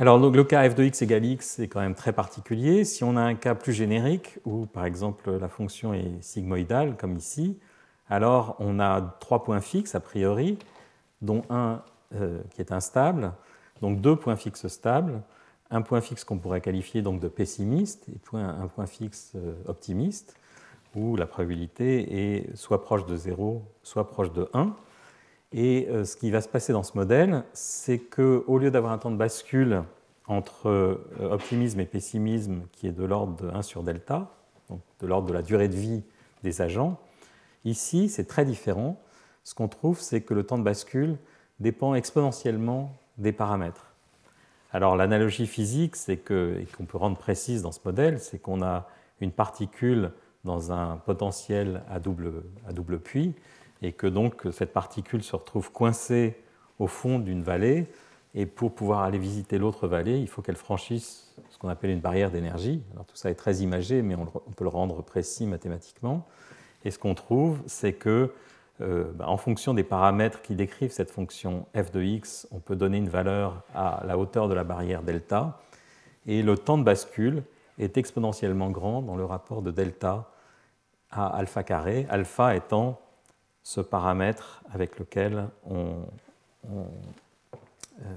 Alors 0.00 0.16
le 0.16 0.44
cas 0.44 0.70
f 0.70 0.76
de 0.76 0.84
x 0.84 1.02
égale 1.02 1.24
x 1.24 1.58
est 1.58 1.66
quand 1.66 1.80
même 1.80 1.96
très 1.96 2.12
particulier. 2.12 2.84
Si 2.84 3.02
on 3.02 3.16
a 3.16 3.20
un 3.20 3.34
cas 3.34 3.56
plus 3.56 3.72
générique, 3.72 4.38
où 4.44 4.64
par 4.64 4.84
exemple 4.84 5.28
la 5.28 5.48
fonction 5.48 5.92
est 5.92 6.22
sigmoïdale, 6.22 6.96
comme 6.96 7.16
ici, 7.16 7.58
alors 8.08 8.54
on 8.60 8.78
a 8.78 9.16
trois 9.18 9.42
points 9.42 9.60
fixes 9.60 9.96
a 9.96 10.00
priori, 10.00 10.56
dont 11.20 11.42
un 11.50 11.82
euh, 12.14 12.40
qui 12.52 12.60
est 12.60 12.70
instable, 12.70 13.32
donc 13.82 14.00
deux 14.00 14.14
points 14.14 14.36
fixes 14.36 14.68
stables, 14.68 15.20
un 15.68 15.82
point 15.82 16.00
fixe 16.00 16.22
qu'on 16.22 16.38
pourrait 16.38 16.60
qualifier 16.60 17.02
donc 17.02 17.18
de 17.18 17.26
pessimiste 17.26 18.08
et 18.08 18.36
un 18.36 18.68
point 18.68 18.86
fixe 18.86 19.32
euh, 19.34 19.54
optimiste, 19.66 20.36
où 20.94 21.16
la 21.16 21.26
probabilité 21.26 22.36
est 22.36 22.56
soit 22.56 22.84
proche 22.84 23.04
de 23.04 23.16
0, 23.16 23.64
soit 23.82 24.06
proche 24.06 24.32
de 24.32 24.48
1. 24.54 24.76
Et 25.52 25.88
euh, 25.88 26.04
ce 26.04 26.16
qui 26.16 26.30
va 26.30 26.40
se 26.40 26.48
passer 26.48 26.72
dans 26.72 26.82
ce 26.82 26.96
modèle, 26.96 27.44
c'est 27.52 27.98
qu'au 27.98 28.58
lieu 28.58 28.70
d'avoir 28.70 28.92
un 28.92 28.98
temps 28.98 29.10
de 29.10 29.16
bascule 29.16 29.82
entre 30.26 30.68
euh, 30.68 31.06
optimisme 31.30 31.80
et 31.80 31.86
pessimisme 31.86 32.62
qui 32.72 32.86
est 32.86 32.92
de 32.92 33.04
l'ordre 33.04 33.36
de 33.42 33.48
1 33.48 33.62
sur 33.62 33.82
delta, 33.82 34.30
donc 34.68 34.80
de 35.00 35.06
l'ordre 35.06 35.28
de 35.28 35.32
la 35.32 35.42
durée 35.42 35.68
de 35.68 35.76
vie 35.76 36.02
des 36.42 36.60
agents, 36.60 37.00
ici 37.64 38.10
c'est 38.10 38.26
très 38.26 38.44
différent. 38.44 39.00
Ce 39.42 39.54
qu'on 39.54 39.68
trouve, 39.68 40.00
c'est 40.00 40.20
que 40.20 40.34
le 40.34 40.44
temps 40.44 40.58
de 40.58 40.62
bascule 40.62 41.16
dépend 41.60 41.94
exponentiellement 41.94 42.94
des 43.16 43.32
paramètres. 43.32 43.94
Alors 44.70 44.96
l'analogie 44.96 45.46
physique, 45.46 45.96
c'est 45.96 46.18
que, 46.18 46.58
et 46.60 46.66
qu'on 46.66 46.84
peut 46.84 46.98
rendre 46.98 47.16
précise 47.16 47.62
dans 47.62 47.72
ce 47.72 47.80
modèle, 47.86 48.20
c'est 48.20 48.38
qu'on 48.38 48.60
a 48.60 48.86
une 49.22 49.32
particule 49.32 50.12
dans 50.44 50.72
un 50.72 50.98
potentiel 50.98 51.82
à 51.88 51.98
double, 52.00 52.42
à 52.66 52.72
double 52.72 52.98
puits, 52.98 53.34
et 53.82 53.92
que 53.92 54.06
donc 54.06 54.46
cette 54.52 54.72
particule 54.72 55.22
se 55.22 55.36
retrouve 55.36 55.70
coincée 55.72 56.36
au 56.78 56.86
fond 56.86 57.18
d'une 57.18 57.42
vallée. 57.42 57.86
Et 58.34 58.46
pour 58.46 58.74
pouvoir 58.74 59.02
aller 59.02 59.18
visiter 59.18 59.58
l'autre 59.58 59.88
vallée, 59.88 60.18
il 60.18 60.28
faut 60.28 60.42
qu'elle 60.42 60.56
franchisse 60.56 61.34
ce 61.50 61.58
qu'on 61.58 61.68
appelle 61.68 61.90
une 61.90 62.00
barrière 62.00 62.30
d'énergie. 62.30 62.82
Alors 62.92 63.06
tout 63.06 63.16
ça 63.16 63.30
est 63.30 63.34
très 63.34 63.56
imagé, 63.56 64.02
mais 64.02 64.14
on, 64.14 64.26
peut 64.26 64.64
le 64.64 64.68
rendre 64.68 65.02
précis 65.02 65.46
mathématiquement. 65.46 66.26
Et 66.84 66.90
ce 66.90 66.98
qu'on 66.98 67.14
trouve, 67.14 67.60
c'est 67.66 67.94
que 67.94 68.32
euh, 68.80 69.10
bah, 69.14 69.28
en 69.28 69.36
fonction 69.36 69.74
des 69.74 69.82
paramètres 69.82 70.42
qui 70.42 70.54
décrivent 70.54 70.92
cette 70.92 71.10
fonction 71.10 71.66
f 71.76 71.90
de 71.90 72.02
x, 72.02 72.46
on 72.52 72.60
peut 72.60 72.76
donner 72.76 72.98
une 72.98 73.08
valeur 73.08 73.62
à 73.74 74.04
la 74.06 74.18
hauteur 74.18 74.48
de 74.48 74.54
la 74.54 74.62
barrière 74.62 75.02
delta. 75.02 75.60
Et 76.26 76.42
le 76.42 76.56
temps 76.56 76.78
de 76.78 76.84
bascule 76.84 77.42
est 77.78 77.96
exponentiellement 77.96 78.70
grand 78.70 79.02
dans 79.02 79.16
le 79.16 79.24
rapport 79.24 79.62
de 79.62 79.70
delta 79.70 80.30
à 81.10 81.26
alpha 81.26 81.62
carré, 81.62 82.06
alpha 82.10 82.54
étant 82.54 83.00
ce 83.62 83.80
paramètre 83.80 84.62
avec 84.72 84.98
lequel 84.98 85.48
on, 85.64 85.96
euh, 86.70 88.14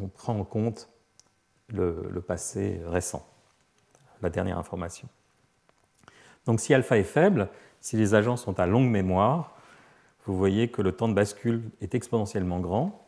on, 0.00 0.08
prend 0.08 0.38
en 0.38 0.44
compte 0.44 0.88
le, 1.68 2.20
passé 2.20 2.80
récent, 2.86 3.26
la 4.22 4.30
dernière 4.30 4.58
information. 4.58 5.08
Donc 6.46 6.60
si 6.60 6.74
alpha 6.74 6.98
est 6.98 7.04
faible, 7.04 7.48
si 7.80 7.96
les 7.96 8.14
agents 8.14 8.36
sont 8.36 8.58
à 8.60 8.66
longue 8.66 8.88
mémoire, 8.88 9.54
vous 10.26 10.36
voyez 10.36 10.70
que 10.70 10.82
le 10.82 10.92
temps 10.92 11.08
de 11.08 11.14
bascule 11.14 11.62
est 11.80 11.94
exponentiellement 11.94 12.60
grand. 12.60 13.06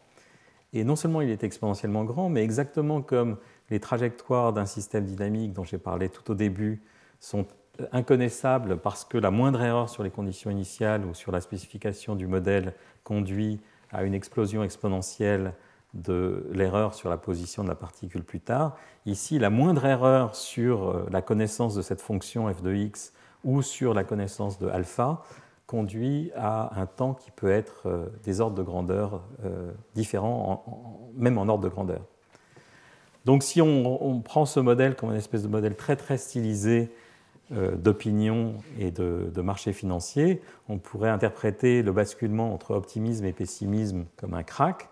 Et 0.72 0.84
non 0.84 0.96
seulement 0.96 1.20
il 1.20 1.30
est 1.30 1.44
exponentiellement 1.44 2.04
grand, 2.04 2.28
mais 2.28 2.42
exactement 2.42 3.02
comme 3.02 3.38
les 3.70 3.80
trajectoires 3.80 4.52
d'un 4.52 4.66
système 4.66 5.04
dynamique 5.04 5.52
dont 5.52 5.64
j'ai 5.64 5.78
parlé 5.78 6.08
tout 6.08 6.30
au 6.30 6.34
début 6.34 6.82
sont 7.18 7.46
inconnaissable 7.92 8.78
parce 8.78 9.04
que 9.04 9.18
la 9.18 9.30
moindre 9.30 9.62
erreur 9.62 9.88
sur 9.88 10.02
les 10.02 10.10
conditions 10.10 10.50
initiales 10.50 11.04
ou 11.04 11.14
sur 11.14 11.32
la 11.32 11.40
spécification 11.40 12.16
du 12.16 12.26
modèle 12.26 12.74
conduit 13.04 13.60
à 13.92 14.04
une 14.04 14.14
explosion 14.14 14.62
exponentielle 14.62 15.52
de 15.94 16.46
l'erreur 16.52 16.94
sur 16.94 17.10
la 17.10 17.16
position 17.16 17.64
de 17.64 17.68
la 17.68 17.74
particule 17.74 18.22
plus 18.22 18.40
tard. 18.40 18.76
Ici, 19.06 19.38
la 19.38 19.50
moindre 19.50 19.84
erreur 19.84 20.36
sur 20.36 20.88
euh, 20.88 21.06
la 21.10 21.22
connaissance 21.22 21.74
de 21.74 21.82
cette 21.82 22.00
fonction 22.00 22.52
f 22.52 22.62
de 22.62 22.74
x 22.74 23.12
ou 23.44 23.62
sur 23.62 23.94
la 23.94 24.04
connaissance 24.04 24.58
de 24.58 24.68
alpha 24.68 25.22
conduit 25.66 26.30
à 26.36 26.80
un 26.80 26.86
temps 26.86 27.14
qui 27.14 27.30
peut 27.30 27.50
être 27.50 27.82
euh, 27.86 28.06
des 28.24 28.40
ordres 28.40 28.56
de 28.56 28.62
grandeur 28.62 29.22
euh, 29.44 29.72
différents, 29.94 31.12
même 31.16 31.38
en 31.38 31.48
ordre 31.48 31.64
de 31.64 31.68
grandeur. 31.68 32.02
Donc 33.24 33.42
si 33.42 33.60
on, 33.60 34.02
on, 34.02 34.20
prend 34.20 34.46
ce 34.46 34.60
modèle 34.60 34.96
comme 34.96 35.10
une 35.10 35.16
espèce 35.16 35.42
de 35.42 35.48
modèle 35.48 35.76
très 35.76 35.96
très 35.96 36.16
stylisé 36.16 36.90
d'opinion 37.50 38.54
et 38.78 38.90
de, 38.90 39.40
marché 39.40 39.72
financier, 39.72 40.40
on 40.68 40.78
pourrait 40.78 41.10
interpréter 41.10 41.82
le 41.82 41.92
basculement 41.92 42.54
entre 42.54 42.72
optimisme 42.72 43.24
et 43.24 43.32
pessimisme 43.32 44.04
comme 44.16 44.34
un 44.34 44.42
crack. 44.42 44.88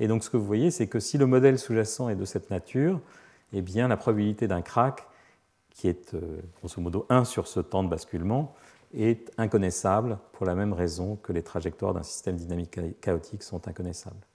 Et 0.00 0.08
donc 0.08 0.24
ce 0.24 0.30
que 0.30 0.36
vous 0.36 0.44
voyez, 0.44 0.70
c'est 0.70 0.88
que 0.88 0.98
si 0.98 1.18
le 1.18 1.26
modèle 1.26 1.58
sous-jacent 1.58 2.08
est 2.08 2.16
de 2.16 2.24
cette 2.24 2.50
nature, 2.50 3.00
eh 3.52 3.62
bien 3.62 3.86
la 3.86 3.96
probabilité 3.96 4.48
d'un 4.48 4.62
crack, 4.62 5.06
qui 5.70 5.88
est 5.88 6.16
grosso 6.58 6.80
modo 6.80 7.06
1 7.10 7.24
sur 7.24 7.46
ce 7.46 7.60
temps 7.60 7.84
de 7.84 7.88
basculement, 7.88 8.54
est 8.94 9.30
inconnaissable 9.38 10.18
pour 10.32 10.46
la 10.46 10.54
même 10.54 10.72
raison 10.72 11.16
que 11.22 11.32
les 11.32 11.42
trajectoires 11.42 11.94
d'un 11.94 12.02
système 12.02 12.36
dynamique 12.36 12.78
chaotique 13.00 13.42
sont 13.42 13.68
inconnaissables. 13.68 14.26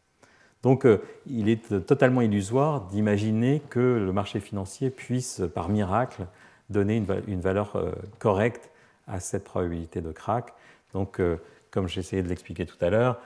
Donc 0.63 0.85
euh, 0.85 1.01
il 1.27 1.49
est 1.49 1.85
totalement 1.85 2.21
illusoire 2.21 2.87
d'imaginer 2.87 3.61
que 3.69 3.79
le 3.79 4.11
marché 4.11 4.39
financier 4.39 4.89
puisse, 4.89 5.43
par 5.53 5.69
miracle, 5.69 6.25
donner 6.69 7.03
une, 7.27 7.41
valeur 7.41 7.75
euh, 7.75 7.91
correcte 8.19 8.71
à 9.07 9.19
cette 9.19 9.43
probabilité 9.43 10.01
de 10.01 10.11
crack. 10.11 10.53
Donc, 10.93 11.19
euh, 11.19 11.37
comme 11.71 11.87
j'essayais 11.87 12.23
de 12.23 12.29
l'expliquer 12.29 12.65
tout 12.65 12.77
à 12.81 12.89
l'heure, 12.89 13.19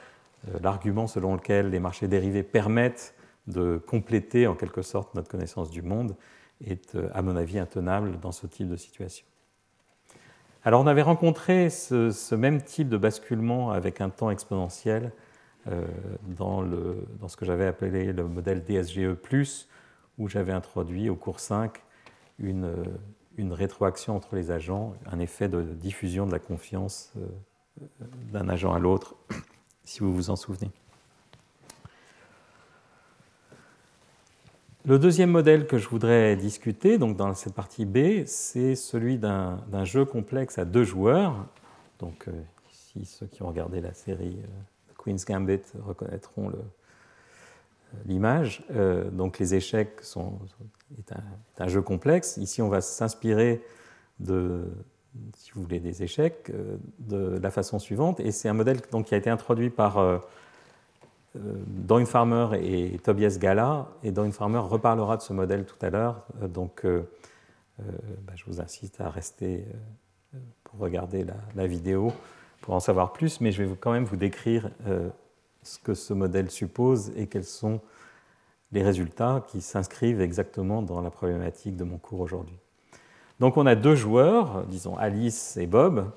l'argument 0.61 1.05
selon 1.05 1.35
lequel 1.35 1.69
les 1.69 1.79
marchés 1.79 2.07
dérivés 2.07 2.43
permettent 2.43 3.13
de 3.47 3.77
compléter 3.77 4.47
en 4.47 4.55
quelque 4.55 4.81
sorte 4.81 5.13
notre 5.13 5.27
connaissance 5.27 5.69
du 5.69 5.81
monde 5.81 6.15
est, 6.65 6.97
à 7.13 7.21
mon 7.21 7.35
avis, 7.35 7.59
intenable 7.59 8.19
dans 8.19 8.31
ce 8.31 8.47
type 8.47 8.69
de 8.69 8.77
situation. 8.77 9.25
Alors 10.65 10.81
on 10.81 10.87
avait 10.87 11.01
rencontré 11.01 11.69
ce, 11.69 12.35
même 12.35 12.61
type 12.61 12.89
de 12.89 12.97
basculement 12.97 13.71
avec 13.71 14.01
un 14.01 14.09
temps 14.09 14.29
exponentiel 14.29 15.13
euh, 15.67 15.85
dans, 16.37 16.65
ce 17.27 17.37
que 17.37 17.45
j'avais 17.45 17.65
appelé 17.65 18.11
le 18.11 18.27
modèle 18.27 18.63
DSGE, 18.63 19.15
où 20.17 20.27
j'avais 20.27 20.51
introduit 20.51 21.09
au 21.09 21.15
cours 21.15 21.39
5 21.39 21.81
une, 22.39 22.73
rétroaction 23.53 24.15
entre 24.15 24.35
les 24.35 24.51
agents, 24.51 24.93
un 25.05 25.19
effet 25.19 25.47
de 25.47 25.61
diffusion 25.61 26.25
de 26.25 26.31
la 26.31 26.39
confiance 26.39 27.13
euh, 27.17 27.85
d'un 28.31 28.49
agent 28.49 28.73
à 28.73 28.79
l'autre, 28.79 29.15
si 29.83 29.99
vous 29.99 30.13
vous 30.13 30.29
en 30.29 30.35
souvenez. 30.35 30.71
Le 34.85 34.97
deuxième 34.97 35.29
modèle 35.29 35.67
que 35.67 35.77
je 35.77 35.87
voudrais 35.87 36.35
discuter, 36.35 36.97
donc 36.97 37.17
dans 37.17 37.33
cette 37.33 37.53
partie 37.53 37.85
B, 37.85 38.25
c'est 38.25 38.75
celui 38.75 39.17
d'un 39.17 39.83
jeu 39.83 40.05
complexe 40.05 40.57
à 40.57 40.65
deux 40.65 40.83
joueurs. 40.83 41.45
Donc, 41.99 42.27
euh, 42.27 42.31
ici, 42.71 43.05
ceux 43.05 43.27
qui 43.27 43.43
ont 43.43 43.47
regardé 43.47 43.81
la 43.81 43.93
série 43.93 44.37
euh, 44.41 44.93
Queen's 44.97 45.25
Gambit 45.25 45.61
reconnaîtront 45.85 46.51
l'image. 48.05 48.63
Euh, 48.71 49.09
donc, 49.09 49.39
les 49.39 49.55
échecs 49.55 50.01
sont, 50.01 50.39
un, 51.57 51.67
jeu 51.67 51.81
complexe. 51.81 52.37
Ici, 52.37 52.61
on 52.61 52.69
va 52.69 52.81
s'inspirer 52.81 53.61
de, 54.19 54.65
si 55.35 55.51
vous 55.53 55.61
voulez, 55.61 55.79
des 55.79 56.03
échecs 56.03 56.51
de 56.99 57.39
la 57.41 57.51
façon 57.51 57.79
suivante. 57.79 58.19
Et 58.19 58.31
c'est 58.31 58.49
un 58.49 58.53
modèle 58.53 58.79
donc, 58.91 59.07
qui 59.07 59.15
a 59.15 59.17
été 59.17 59.29
introduit 59.29 59.69
par 59.69 60.19
euh, 61.35 62.05
Farmer 62.05 62.47
et 62.61 62.97
Tobias 62.99 63.37
Gala, 63.39 63.87
et 64.03 64.11
Dawn 64.11 64.31
Farmer 64.31 64.59
reparlera 64.59 65.17
de 65.17 65.21
ce 65.21 65.33
modèle 65.33 65.65
tout 65.65 65.77
à 65.85 65.89
l'heure, 65.89 66.25
euh, 66.41 66.47
donc 66.47 66.85
euh, 66.85 67.03
bah, 68.23 68.33
je 68.35 68.45
vous 68.45 68.59
incite 68.59 68.99
à 68.99 69.09
rester 69.09 69.65
pour 70.63 70.79
regarder 70.79 71.25
la, 71.55 71.67
vidéo 71.67 72.11
pour 72.61 72.73
en 72.73 72.79
savoir 72.79 73.13
plus, 73.13 73.41
mais 73.41 73.51
je 73.51 73.63
vais 73.63 73.75
quand 73.79 73.93
même 73.93 74.03
vous 74.03 74.17
décrire 74.17 74.69
ce 75.69 75.79
que 75.79 75.93
ce 75.93 76.13
modèle 76.13 76.49
suppose 76.49 77.11
et 77.15 77.27
quels 77.27 77.45
sont 77.45 77.79
les 78.71 78.83
résultats 78.83 79.45
qui 79.47 79.61
s'inscrivent 79.61 80.21
exactement 80.21 80.81
dans 80.81 81.01
la 81.01 81.09
problématique 81.09 81.75
de 81.75 81.83
mon 81.83 81.97
cours 81.97 82.19
aujourd'hui. 82.19 82.57
Donc 83.39 83.57
on 83.57 83.65
a 83.65 83.75
deux 83.75 83.95
joueurs, 83.95 84.65
disons 84.65 84.97
Alice 84.97 85.57
et 85.57 85.67
Bob, 85.67 86.11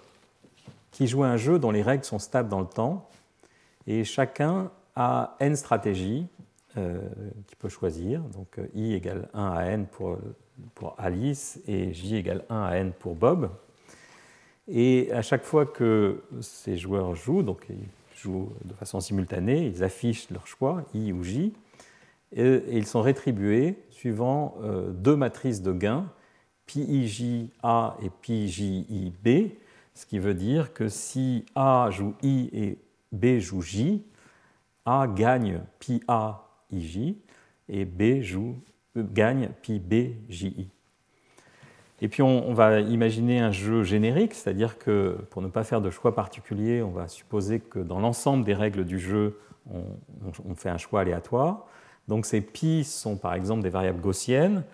qui 0.91 1.07
jouent 1.07 1.25
un 1.25 1.37
jeu 1.37 1.59
dont 1.59 1.71
les 1.71 1.83
règles 1.83 2.05
sont 2.05 2.19
stables 2.19 2.49
dans 2.49 2.61
le 2.61 2.67
temps, 2.67 3.09
et 3.87 4.05
chacun 4.05 4.71
a 4.97 5.37
n 5.41 5.57
stratégies 5.57 6.27
euh, 6.77 7.01
qu'il 7.47 7.57
peut 7.59 7.69
choisir. 7.69 8.21
Donc 8.21 8.59
i 8.75 8.95
égale 8.95 9.29
1 9.35 9.53
à 9.53 9.65
n 9.67 9.87
pour, 9.87 10.19
Alice 10.99 11.61
et 11.67 11.93
j 11.93 12.17
égale 12.17 12.45
1 12.49 12.63
à 12.63 12.77
n 12.77 12.93
pour 12.93 13.15
Bob. 13.15 13.51
Et 14.69 15.11
à 15.13 15.23
chaque 15.23 15.43
fois 15.45 15.67
que 15.67 16.23
ces 16.41 16.77
joueurs 16.77 17.15
jouent, 17.15 17.43
donc 17.43 17.67
jouent 18.23 18.53
de 18.65 18.75
façon 18.75 19.01
simultanée, 19.01 19.67
ils 19.67 19.83
affichent 19.83 20.31
leur 20.31 20.47
choix, 20.47 20.85
i 20.95 21.13
ou 21.13 21.23
j, 21.23 21.53
et, 22.35 22.63
ils 22.71 22.87
sont 22.87 23.03
rétribués 23.03 23.77
suivant 23.91 24.55
euh, 24.63 24.91
deux 24.91 25.17
matrices 25.17 25.63
de 25.63 25.73
gains, 25.73 26.11
PIJ-A 26.67 27.97
et 28.03 28.11
PIJ-B, 28.23 29.29
ce 29.95 30.07
qui 30.07 30.19
veut 30.19 30.35
dire 30.35 30.73
que 30.73 30.89
si 30.89 31.45
A 31.55 31.89
joue 31.91 32.15
I 32.23 32.49
et 32.53 32.79
B 33.13 33.39
joue 33.39 33.61
J, 33.61 34.03
a 34.85 35.07
gagne 35.07 35.61
pi 35.79 36.03
A 36.09 36.49
IJ 36.71 37.15
et 37.69 37.85
B 37.85 38.23
joue, 38.23 38.57
euh, 38.97 39.05
gagne 39.13 39.51
pi 39.61 39.79
B 39.79 40.15
JI. 40.29 40.69
Et 42.03 42.09
puis 42.09 42.21
on, 42.21 42.53
va 42.53 42.81
imaginer 42.81 43.39
un 43.39 43.53
jeu 43.53 43.85
générique, 43.85 44.35
c'est-à-dire 44.35 44.77
que 44.77 45.17
pour 45.31 45.41
ne 45.41 45.47
pas 45.47 45.63
faire 45.63 45.81
de 45.81 45.89
choix 45.89 46.15
particulier, 46.15 46.83
on 46.83 46.91
va 46.91 47.07
supposer 47.07 47.61
que 47.61 47.79
dans 47.79 48.01
l'ensemble 48.01 48.45
des 48.45 48.55
règles 48.55 48.85
du 48.85 48.99
jeu, 48.99 49.39
on, 49.73 50.55
fait 50.57 50.69
un 50.69 50.79
choix 50.79 51.03
aléatoire. 51.03 51.65
Donc 52.09 52.27
ces 52.27 52.41
pi 52.41 52.83
sont 52.83 53.17
par 53.17 53.35
exemple 53.35 53.63
des 53.63 53.71
variables 53.71 54.01
gaussiennes 54.01 54.65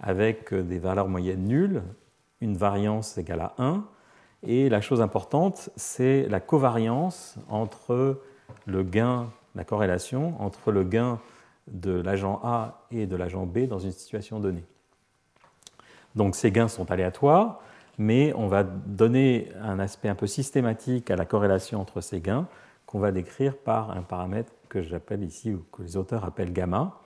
avec 0.00 0.54
des 0.54 0.78
valeurs 0.78 1.08
moyennes 1.08 1.44
nulles, 1.44 1.82
une 2.40 2.56
variance 2.56 3.18
égale 3.18 3.40
à 3.40 3.54
1. 3.58 3.84
Et 4.46 4.68
la 4.68 4.80
chose 4.80 5.02
importante, 5.02 5.70
c'est 5.74 6.28
la 6.28 6.38
covariance 6.38 7.34
entre 7.48 8.22
le 8.64 8.82
gain 8.84 9.28
la 9.54 9.64
corrélation 9.64 10.40
entre 10.40 10.70
le 10.70 10.84
gain 10.84 11.18
de 11.66 11.92
l'agent 11.92 12.40
A 12.42 12.86
et 12.90 13.06
de 13.06 13.16
l'agent 13.16 13.46
B 13.46 13.66
dans 13.66 13.78
une 13.78 13.92
situation 13.92 14.40
donnée. 14.40 14.64
Donc 16.14 16.34
ces 16.34 16.50
gains 16.50 16.68
sont 16.68 16.90
aléatoires, 16.90 17.60
mais 17.98 18.32
on 18.34 18.46
va 18.46 18.62
donner 18.62 19.50
un 19.62 19.78
aspect 19.78 20.08
un 20.08 20.14
peu 20.14 20.26
systématique 20.26 21.10
à 21.10 21.16
la 21.16 21.24
corrélation 21.24 21.80
entre 21.80 22.00
ces 22.00 22.20
gains 22.20 22.46
qu'on 22.86 22.98
va 22.98 23.12
décrire 23.12 23.56
par 23.56 23.92
un 23.92 24.02
paramètre 24.02 24.52
que 24.68 24.82
j'appelle 24.82 25.22
ici, 25.22 25.52
ou 25.54 25.64
que 25.70 25.82
les 25.82 25.96
auteurs 25.96 26.24
appellent 26.24 26.52
gamma. 26.52 26.98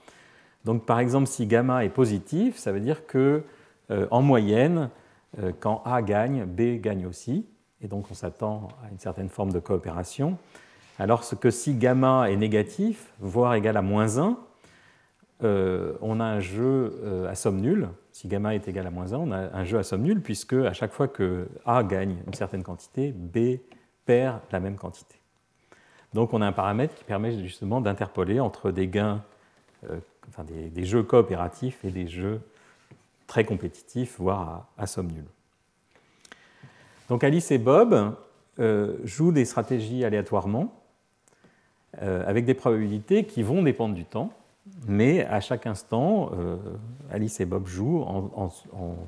Donc 0.63 0.85
par 0.85 0.99
exemple, 0.99 1.27
si 1.27 1.45
gamma 1.45 1.85
est 1.85 1.89
positif, 1.89 2.57
ça 2.57 2.71
veut 2.71 2.79
dire 2.79 3.05
que 3.05 3.43
euh, 3.91 4.07
en 4.09 4.23
moyenne, 4.23 4.89
euh, 5.39 5.51
quand 5.59 5.83
A 5.85 6.01
gagne, 6.01 6.45
B 6.45 6.81
gagne 6.81 7.05
aussi, 7.05 7.45
et 7.81 7.87
donc 7.87 8.09
on 8.09 8.15
s'attend 8.15 8.69
à 8.83 8.91
une 8.91 8.97
certaine 8.97 9.29
forme 9.29 9.51
de 9.51 9.59
coopération. 9.59 10.39
Alors 10.97 11.23
que 11.39 11.51
si 11.51 11.75
gamma 11.75 12.31
est 12.31 12.37
négatif, 12.37 13.11
voire 13.19 13.53
égal 13.53 13.77
à 13.77 13.83
moins 13.83 14.17
1, 14.17 14.37
euh, 15.43 15.93
on 16.01 16.19
a 16.19 16.23
un 16.23 16.39
jeu 16.39 17.27
à 17.29 17.35
somme 17.35 17.59
nulle. 17.59 17.89
Si 18.15 18.29
gamma 18.29 18.55
est 18.55 18.65
égal 18.69 18.87
à 18.87 18.91
moins 18.91 19.11
1, 19.11 19.17
on 19.17 19.31
a 19.33 19.53
un 19.53 19.65
jeu 19.65 19.77
à 19.77 19.83
somme 19.83 20.03
nulle, 20.03 20.21
puisque 20.21 20.53
à 20.53 20.71
chaque 20.71 20.93
fois 20.93 21.09
que 21.09 21.49
A 21.65 21.83
gagne 21.83 22.15
une 22.25 22.33
certaine 22.33 22.63
quantité, 22.63 23.11
B 23.11 23.59
perd 24.05 24.39
la 24.53 24.61
même 24.61 24.77
quantité. 24.77 25.17
Donc 26.13 26.33
on 26.33 26.41
a 26.41 26.47
un 26.47 26.53
paramètre 26.53 26.95
qui 26.95 27.03
permet 27.03 27.37
justement 27.43 27.81
d'interpoler 27.81 28.39
entre 28.39 28.71
des 28.71 28.87
gains, 28.87 29.21
euh, 29.91 29.99
des, 30.47 30.85
jeux 30.85 31.03
coopératifs 31.03 31.83
et 31.83 31.91
des 31.91 32.07
jeux 32.07 32.39
très 33.27 33.43
compétitifs, 33.43 34.15
voire 34.17 34.69
à, 34.77 34.87
somme 34.87 35.11
nulle. 35.11 35.27
Donc 37.09 37.21
Alice 37.21 37.51
et 37.51 37.57
Bob 37.57 38.15
jouent 39.03 39.33
des 39.33 39.43
stratégies 39.43 40.05
aléatoirement 40.05 40.73
euh, 42.01 42.23
avec 42.25 42.45
des 42.45 42.53
probabilités 42.53 43.25
qui 43.25 43.43
vont 43.43 43.61
dépendre 43.61 43.93
du 43.93 44.05
temps, 44.05 44.31
mais 44.87 45.23
à 45.25 45.39
chaque 45.41 45.67
instant, 45.67 46.31
euh, 46.33 46.57
Alice 47.11 47.39
et 47.39 47.45
Bob 47.45 47.67
jouent 47.67 48.01
en, 48.01 48.49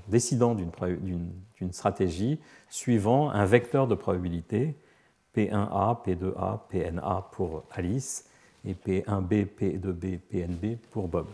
décidant 0.08 0.56
d'une 0.56 1.72
stratégie 1.72 2.40
suivant 2.70 3.30
un 3.32 3.46
vecteur 3.46 3.88
de 3.88 3.96
probabilité, 3.96 4.76
P1A, 5.36 6.04
P2A, 6.06 6.60
PNA 6.70 7.30
pour 7.32 7.64
Alice 7.72 8.26
et 8.66 8.74
P1B, 8.74 9.48
P2B, 9.48 10.20
PNB 10.20 10.78
pour 10.92 11.08
Bob. 11.08 11.28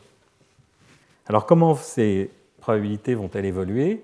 Alors 1.27 1.45
comment 1.45 1.75
ces 1.75 2.29
probabilités 2.59 3.15
vont-elles 3.15 3.45
évoluer? 3.45 4.03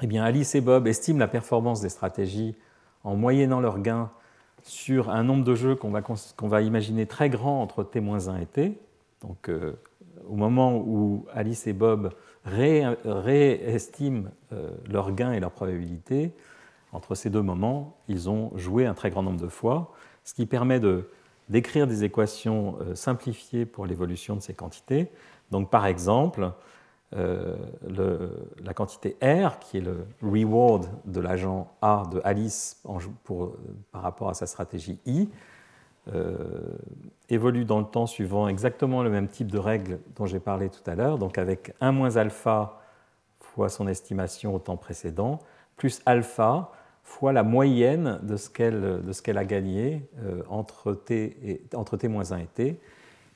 Eh 0.00 0.06
bien, 0.06 0.24
Alice 0.24 0.54
et 0.54 0.60
Bob 0.60 0.86
estiment 0.86 1.18
la 1.18 1.28
performance 1.28 1.80
des 1.80 1.88
stratégies 1.88 2.54
en 3.04 3.16
moyennant 3.16 3.60
leurs 3.60 3.80
gains 3.80 4.10
sur 4.62 5.10
un 5.10 5.24
nombre 5.24 5.44
de 5.44 5.54
jeux 5.54 5.74
qu'on 5.74 5.90
va, 5.90 6.02
va, 6.42 6.62
imaginer 6.62 7.06
très 7.06 7.28
grand 7.28 7.60
entre 7.62 7.82
T-1 7.82 8.40
et 8.40 8.46
T. 8.46 8.78
Donc, 9.22 9.48
euh, 9.48 9.72
au 10.28 10.34
moment 10.34 10.76
où 10.76 11.26
Alice 11.32 11.66
et 11.66 11.72
Bob 11.72 12.10
réestiment 12.44 14.28
euh, 14.52 14.70
leurs 14.88 15.12
gains 15.12 15.32
et 15.32 15.40
leurs 15.40 15.52
probabilités, 15.52 16.32
entre 16.92 17.14
ces 17.14 17.30
deux 17.30 17.42
moments, 17.42 17.96
ils 18.08 18.28
ont 18.28 18.50
joué 18.56 18.86
un 18.86 18.94
très 18.94 19.10
grand 19.10 19.22
nombre 19.22 19.40
de 19.40 19.48
fois, 19.48 19.92
ce 20.24 20.34
qui 20.34 20.46
permet 20.46 20.80
d'écrire 21.48 21.86
des 21.86 22.04
équations 22.04 22.76
euh, 22.80 22.94
simplifiées 22.94 23.66
pour 23.66 23.86
l'évolution 23.86 24.36
de 24.36 24.40
ces 24.40 24.54
quantités. 24.54 25.10
Donc, 25.50 25.70
par 25.70 25.86
exemple, 25.86 26.52
euh, 27.14 27.56
la 28.62 28.74
quantité 28.74 29.16
R, 29.22 29.58
qui 29.58 29.78
est 29.78 29.82
le 29.82 30.06
reward 30.22 30.88
de 31.04 31.20
l'agent 31.20 31.70
A 31.82 32.04
de 32.10 32.20
Alice 32.24 32.82
par 33.92 34.02
rapport 34.02 34.30
à 34.30 34.34
sa 34.34 34.46
stratégie 34.46 34.98
I, 35.04 35.28
évolue 37.28 37.64
dans 37.64 37.78
le 37.78 37.86
temps 37.86 38.06
suivant 38.06 38.48
exactement 38.48 39.02
le 39.02 39.10
même 39.10 39.28
type 39.28 39.50
de 39.50 39.58
règle 39.58 40.00
dont 40.16 40.26
j'ai 40.26 40.40
parlé 40.40 40.68
tout 40.68 40.82
à 40.90 40.94
l'heure, 40.94 41.18
donc 41.18 41.38
avec 41.38 41.74
1 41.80 41.92
moins 41.92 42.16
alpha 42.16 42.80
fois 43.40 43.68
son 43.68 43.86
estimation 43.86 44.54
au 44.54 44.58
temps 44.58 44.76
précédent, 44.76 45.38
plus 45.76 46.00
alpha 46.06 46.72
fois 47.02 47.32
la 47.32 47.42
moyenne 47.42 48.20
de 48.22 48.36
ce 48.36 48.48
qu'elle 48.48 49.38
a 49.38 49.44
gagné 49.44 50.08
euh, 50.22 50.42
entre, 50.48 50.94
t 50.94 51.36
et, 51.44 51.76
entre 51.76 51.96
t 51.96 52.08
moins 52.08 52.32
1 52.32 52.38
et 52.38 52.46
t. 52.46 52.80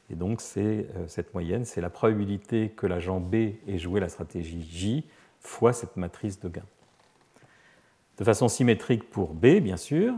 Et 0.09 0.15
donc, 0.15 0.41
c'est 0.41 0.87
euh, 0.97 1.09
cette 1.09 1.35
moyenne, 1.35 1.65
c'est 1.65 1.81
la 1.81 1.91
probabilité 1.91 2.71
que 2.71 2.87
l'agent 2.87 3.21
B 3.21 3.35
ait 3.67 3.79
joué 3.79 4.01
la 4.01 4.09
stratégie 4.09 4.63
J 4.63 5.05
fois 5.41 5.73
cette 5.73 5.97
matrice 5.97 6.41
de 6.41 6.49
gain. 6.49 6.65
De 8.19 8.25
façon 8.25 8.49
symétrique 8.49 9.11
pour 9.11 9.35
B, 9.35 9.59
bien 9.59 9.77
sûr. 9.77 10.15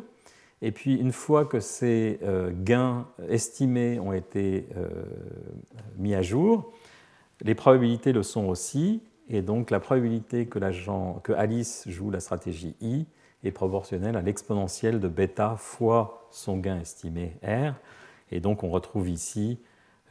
Et 0.61 0.73
puis, 0.73 0.97
une 0.97 1.13
fois 1.13 1.45
que 1.45 1.61
ces 1.61 2.19
euh, 2.23 2.51
gains 2.53 3.07
estimés 3.29 4.01
ont 4.01 4.13
été 4.13 4.69
euh, 4.77 4.89
mis 5.97 6.15
à 6.15 6.23
jour, 6.23 6.73
les 7.43 7.55
probabilités 7.55 8.13
le 8.13 8.23
sont 8.23 8.47
aussi. 8.47 9.03
Et 9.29 9.43
donc, 9.43 9.71
la 9.71 9.79
probabilité 9.79 10.47
que, 10.47 11.33
Alice 11.33 11.85
joue 11.89 12.11
la 12.11 12.21
stratégie 12.21 12.75
I 12.81 13.07
est 13.45 13.53
proportionnelle 13.53 14.17
à 14.17 14.23
l'exponentielle 14.23 14.99
de 14.99 15.07
bêta 15.07 15.55
fois 15.57 16.29
son 16.33 16.57
gain 16.57 16.81
estimé 16.81 17.37
R. 17.45 17.75
Et 18.33 18.41
donc, 18.41 18.65
on 18.65 18.71
retrouve 18.71 19.09
ici 19.09 19.61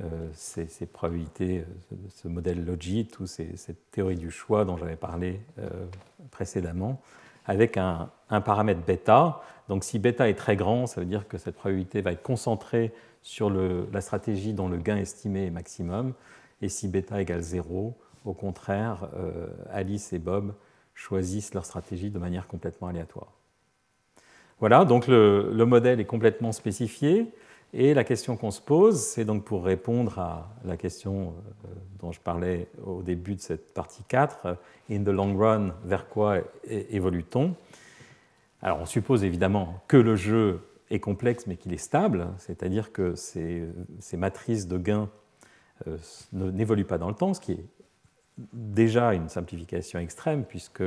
euh, 0.01 0.29
ces, 0.33 0.85
probabilités, 0.85 1.65
ce 2.09 2.29
modèle 2.29 2.63
logit 2.63 3.09
ou 3.19 3.25
cette 3.25 3.91
théorie 3.91 4.15
du 4.15 4.31
choix 4.31 4.63
dont 4.63 4.77
j'avais 4.77 4.95
parlé 4.95 5.41
précédemment, 6.31 7.01
avec 7.47 7.77
un, 7.77 8.11
paramètre 8.29 8.81
bêta. 8.81 9.41
Donc 9.69 9.83
si 9.83 9.99
bêta 9.99 10.29
est 10.29 10.35
très 10.35 10.55
grand, 10.55 10.87
ça 10.87 11.01
veut 11.01 11.07
dire 11.07 11.27
que 11.27 11.37
cette 11.37 11.55
probabilité 11.55 12.01
va 12.01 12.11
être 12.11 12.23
concentrée 12.23 12.91
sur 13.21 13.49
la 13.49 14.01
stratégie 14.01 14.53
dont 14.53 14.69
le 14.69 14.77
gain 14.77 14.97
estimé 14.97 15.47
est 15.47 15.51
maximum. 15.51 16.13
Et 16.61 16.69
si 16.69 16.87
bêta 16.87 17.21
égale 17.21 17.41
0, 17.41 17.93
au 18.23 18.33
contraire, 18.33 19.09
Alice 19.69 20.13
et 20.13 20.19
Bob 20.19 20.53
choisissent 20.93 21.53
leur 21.53 21.65
stratégie 21.65 22.09
de 22.09 22.19
manière 22.19 22.47
complètement 22.47 22.87
aléatoire. 22.87 23.33
Voilà, 24.59 24.85
donc 24.85 25.07
le 25.07 25.65
modèle 25.65 25.99
est 25.99 26.05
complètement 26.05 26.53
spécifié. 26.53 27.27
Et 27.73 27.93
la 27.93 28.03
question 28.03 28.37
qu'on 28.37 28.51
se 28.51 28.61
pose, 28.61 28.99
c'est 28.99 29.25
donc 29.25 29.43
pour 29.43 29.65
répondre 29.65 30.19
à 30.19 30.49
la 30.63 30.77
question 30.77 31.33
euh, 31.65 31.67
dont 31.99 32.11
je 32.11 32.19
parlais 32.19 32.67
au 32.85 33.01
début 33.01 33.35
de 33.35 33.41
cette 33.41 33.73
partie 33.73 34.03
4, 34.07 34.45
euh, 34.45 34.53
in 34.89 35.03
the 35.03 35.09
long 35.09 35.37
run, 35.37 35.75
vers 35.83 36.07
quoi 36.07 36.37
évolue-t-on? 36.65 37.55
Alors 38.61 38.79
on 38.81 38.85
suppose 38.85 39.23
évidemment 39.23 39.81
que 39.87 39.97
le 39.97 40.15
jeu 40.15 40.61
est 40.89 40.99
complexe 40.99 41.47
mais 41.47 41.57
qu'il 41.57 41.73
est 41.73 41.77
stable, 41.77 42.27
c'est-à-dire 42.37 42.91
que 42.91 43.15
ces, 43.15 43.67
matrices 44.13 44.67
de 44.67 44.77
gains 44.77 45.09
euh, 45.87 45.97
n'évoluent 46.33 46.85
pas 46.85 46.97
dans 46.97 47.09
le 47.09 47.15
temps, 47.15 47.33
ce 47.33 47.41
qui 47.41 47.53
est 47.53 47.65
déjà 48.53 49.13
une 49.13 49.29
simplification 49.29 49.99
extrême 49.99 50.43
puisque 50.43 50.83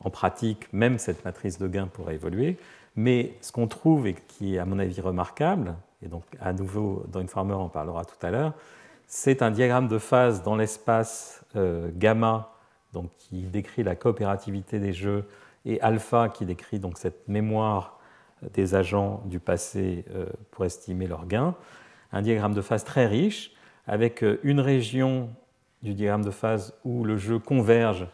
en 0.00 0.10
pratique, 0.10 0.72
même 0.72 0.98
cette 0.98 1.24
matrice 1.24 1.58
de 1.58 1.66
gains 1.68 1.86
pourrait 1.86 2.14
évoluer. 2.14 2.58
Mais 2.96 3.34
ce 3.40 3.52
qu'on 3.52 3.66
trouve 3.66 4.06
et 4.06 4.14
qui 4.14 4.56
est 4.56 4.58
à 4.58 4.64
mon 4.64 4.78
avis 4.78 5.00
remarquable, 5.00 5.74
et 6.02 6.08
donc 6.08 6.24
à 6.40 6.52
nouveau 6.52 7.04
dans 7.10 7.20
Informer 7.20 7.54
on 7.54 7.68
parlera 7.68 8.04
tout 8.04 8.24
à 8.24 8.30
l'heure, 8.30 8.54
c'est 9.06 9.42
un 9.42 9.50
diagramme 9.50 9.88
de 9.88 9.98
phase 9.98 10.42
dans 10.42 10.56
l'espace 10.56 11.44
euh, 11.56 11.90
gamma 11.94 12.50
donc, 12.92 13.10
qui 13.18 13.42
décrit 13.42 13.82
la 13.82 13.96
coopérativité 13.96 14.78
des 14.78 14.92
jeux 14.92 15.26
et 15.64 15.80
alpha 15.80 16.28
qui 16.28 16.44
décrit 16.44 16.78
donc 16.78 16.98
cette 16.98 17.28
mémoire 17.28 17.98
des 18.52 18.74
agents 18.74 19.22
du 19.26 19.40
passé 19.40 20.04
euh, 20.10 20.26
pour 20.50 20.64
estimer 20.64 21.06
leurs 21.06 21.26
gains. 21.26 21.54
Un 22.12 22.22
diagramme 22.22 22.54
de 22.54 22.60
phase 22.60 22.84
très 22.84 23.06
riche 23.06 23.52
avec 23.86 24.22
euh, 24.22 24.38
une 24.42 24.60
région 24.60 25.30
du 25.82 25.94
diagramme 25.94 26.24
de 26.24 26.30
phase 26.30 26.74
où 26.84 27.04
le 27.04 27.16
jeu 27.16 27.38
converge 27.38 28.06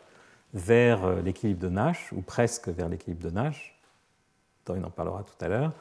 vers 0.55 1.23
l'équilibre 1.23 1.61
de 1.61 1.69
Nash 1.69 2.13
ou 2.13 2.23
presque 2.23 2.69
vers 2.69 2.89
l'équilibre 2.89 3.23
de 3.23 3.31
Nash. 3.31 3.81
On 4.69 4.85
en 4.85 4.91
parlera 4.91 5.23
tout 5.23 5.45
à 5.45 5.49
l'heure 5.49 5.73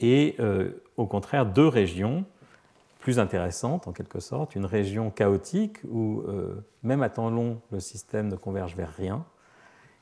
et 0.00 0.36
euh, 0.40 0.70
au 0.96 1.06
contraire 1.06 1.46
deux 1.46 1.68
régions 1.68 2.24
plus 3.00 3.18
intéressantes 3.18 3.86
en 3.86 3.92
quelque 3.92 4.20
sorte, 4.20 4.54
une 4.54 4.64
région 4.64 5.10
chaotique 5.10 5.78
où 5.84 6.22
euh, 6.22 6.64
même 6.82 7.02
à 7.02 7.10
temps 7.10 7.30
long 7.30 7.60
le 7.70 7.80
système 7.80 8.28
ne 8.28 8.36
converge 8.36 8.74
vers 8.76 8.92
rien, 8.94 9.24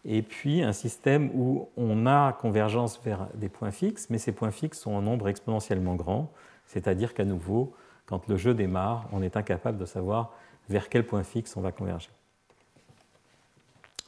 et 0.05 0.23
puis 0.23 0.63
un 0.63 0.73
système 0.73 1.31
où 1.35 1.69
on 1.77 2.07
a 2.07 2.33
convergence 2.33 3.01
vers 3.05 3.29
des 3.35 3.49
points 3.49 3.71
fixes, 3.71 4.09
mais 4.11 4.19
ces 4.19 4.33
points 4.33 4.51
fixes 4.51 4.81
sont 4.81 4.93
en 4.93 5.03
nombre 5.03 5.29
exponentiellement 5.29 5.95
grand, 5.95 6.33
c'est-à-dire 6.67 7.15
qu'à 7.15 7.25
nouveau, 7.25 7.73
quand 8.07 8.27
le 8.29 8.37
jeu 8.37 8.55
démarre, 8.55 9.09
on 9.13 9.23
est 9.23 9.37
incapable 9.37 9.79
de 9.79 9.85
savoir 9.85 10.33
vers 10.69 10.89
quel 10.89 11.07
point 11.07 11.23
fixe 11.23 11.57
on 11.57 11.61
va 11.61 11.73
converger. 11.73 12.11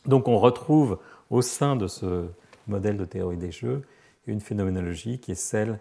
Donc 0.07 0.28
on 0.28 0.38
retrouve 0.38 0.99
au 1.30 1.42
sein 1.42 1.76
de 1.76 1.86
ce 1.86 2.28
modèle 2.66 2.97
de 2.97 3.05
théorie 3.05 3.36
des 3.36 3.53
jeux 3.53 3.82
une 4.26 4.40
phénoménologie 4.40 5.18
qui 5.18 5.32
est 5.32 5.36
celle 5.36 5.78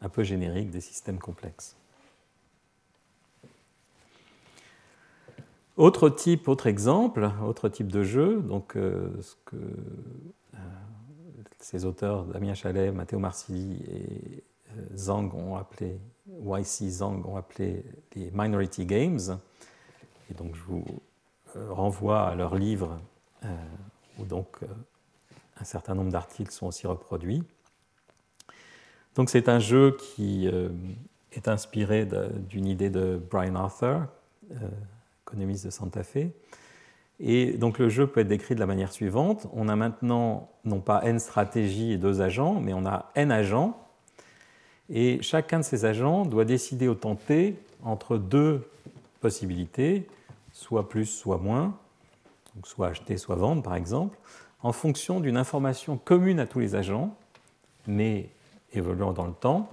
un 0.00 0.08
peu 0.08 0.22
générique 0.22 0.70
des 0.70 0.80
systèmes 0.80 1.18
complexes. 1.18 1.76
Autre 5.76 6.08
type, 6.10 6.48
autre 6.48 6.66
exemple, 6.66 7.30
autre 7.44 7.68
type 7.68 7.90
de 7.90 8.02
jeu, 8.02 8.42
donc 8.42 8.76
euh, 8.76 9.10
ce 9.22 9.34
que 9.46 9.56
euh, 9.56 10.58
ces 11.58 11.84
auteurs, 11.84 12.24
Damien 12.24 12.54
Chalet, 12.54 12.92
Matteo 12.92 13.18
Marsili 13.18 13.82
et 13.88 14.44
euh, 14.76 14.96
Zhang 14.96 15.32
ont 15.34 15.56
appelé, 15.56 15.98
YC 16.28 16.90
Zhang 16.90 17.24
ont 17.26 17.36
appelé 17.36 17.84
les 18.14 18.30
minority 18.32 18.84
games. 18.84 19.38
Et 20.30 20.34
donc 20.34 20.54
je 20.54 20.62
vous 20.62 20.84
renvoie 21.54 22.22
à 22.22 22.34
leur 22.34 22.54
livre 22.54 22.98
où 24.18 24.24
donc 24.24 24.60
un 25.60 25.64
certain 25.64 25.94
nombre 25.94 26.10
d'articles 26.10 26.52
sont 26.52 26.66
aussi 26.66 26.86
reproduits. 26.86 27.42
Donc 29.14 29.28
c'est 29.28 29.48
un 29.48 29.58
jeu 29.58 29.96
qui 29.98 30.48
euh, 30.48 30.70
est 31.32 31.48
inspiré 31.48 32.06
d'une 32.48 32.66
idée 32.66 32.90
de 32.90 33.20
Brian 33.30 33.54
Arthur, 33.56 34.06
euh, 34.50 34.68
économiste 35.32 35.64
de 35.64 35.70
Santa 35.70 36.02
Fe. 36.02 36.28
Et 37.20 37.52
donc 37.52 37.78
le 37.78 37.88
jeu 37.88 38.06
peut 38.06 38.20
être 38.20 38.28
décrit 38.28 38.54
de 38.54 38.60
la 38.60 38.66
manière 38.66 38.92
suivante. 38.92 39.46
On 39.52 39.68
a 39.68 39.76
maintenant 39.76 40.50
non 40.64 40.80
pas 40.80 41.02
n 41.04 41.18
stratégies 41.18 41.92
et 41.92 41.96
deux 41.96 42.20
agents, 42.20 42.60
mais 42.60 42.74
on 42.74 42.84
a 42.84 43.10
n 43.14 43.30
agents. 43.30 43.78
Et 44.90 45.22
chacun 45.22 45.60
de 45.60 45.64
ces 45.64 45.84
agents 45.84 46.26
doit 46.26 46.44
décider 46.44 46.88
au 46.88 46.94
temps 46.94 47.16
t 47.16 47.56
entre 47.82 48.18
deux 48.18 48.68
possibilités, 49.20 50.06
soit 50.52 50.88
plus, 50.88 51.06
soit 51.06 51.38
moins, 51.38 51.78
donc 52.54 52.66
soit 52.66 52.88
acheter, 52.88 53.16
soit 53.16 53.36
vendre 53.36 53.62
par 53.62 53.76
exemple, 53.76 54.18
en 54.62 54.72
fonction 54.72 55.20
d'une 55.20 55.36
information 55.36 55.96
commune 55.96 56.40
à 56.40 56.46
tous 56.46 56.60
les 56.60 56.74
agents, 56.74 57.16
mais 57.86 58.28
évoluant 58.72 59.12
dans 59.12 59.26
le 59.26 59.32
temps, 59.32 59.68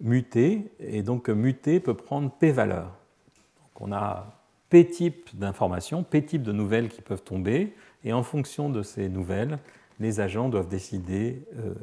muter, 0.00 0.70
et 0.78 1.02
donc 1.02 1.28
muter 1.28 1.80
peut 1.80 1.94
prendre 1.94 2.30
P 2.30 2.52
valeur. 2.52 2.84
Donc 2.84 3.88
on 3.88 3.92
a 3.92 4.37
P 4.70 4.86
type 4.86 5.30
d'informations, 5.34 6.02
P 6.02 6.24
type 6.24 6.42
de 6.42 6.52
nouvelles 6.52 6.88
qui 6.88 7.00
peuvent 7.00 7.22
tomber, 7.22 7.74
et 8.04 8.12
en 8.12 8.22
fonction 8.22 8.68
de 8.68 8.82
ces 8.82 9.08
nouvelles, 9.08 9.58
les 10.00 10.20
agents 10.20 10.48
doivent 10.48 10.68
décider 10.68 11.44
euh, 11.56 11.74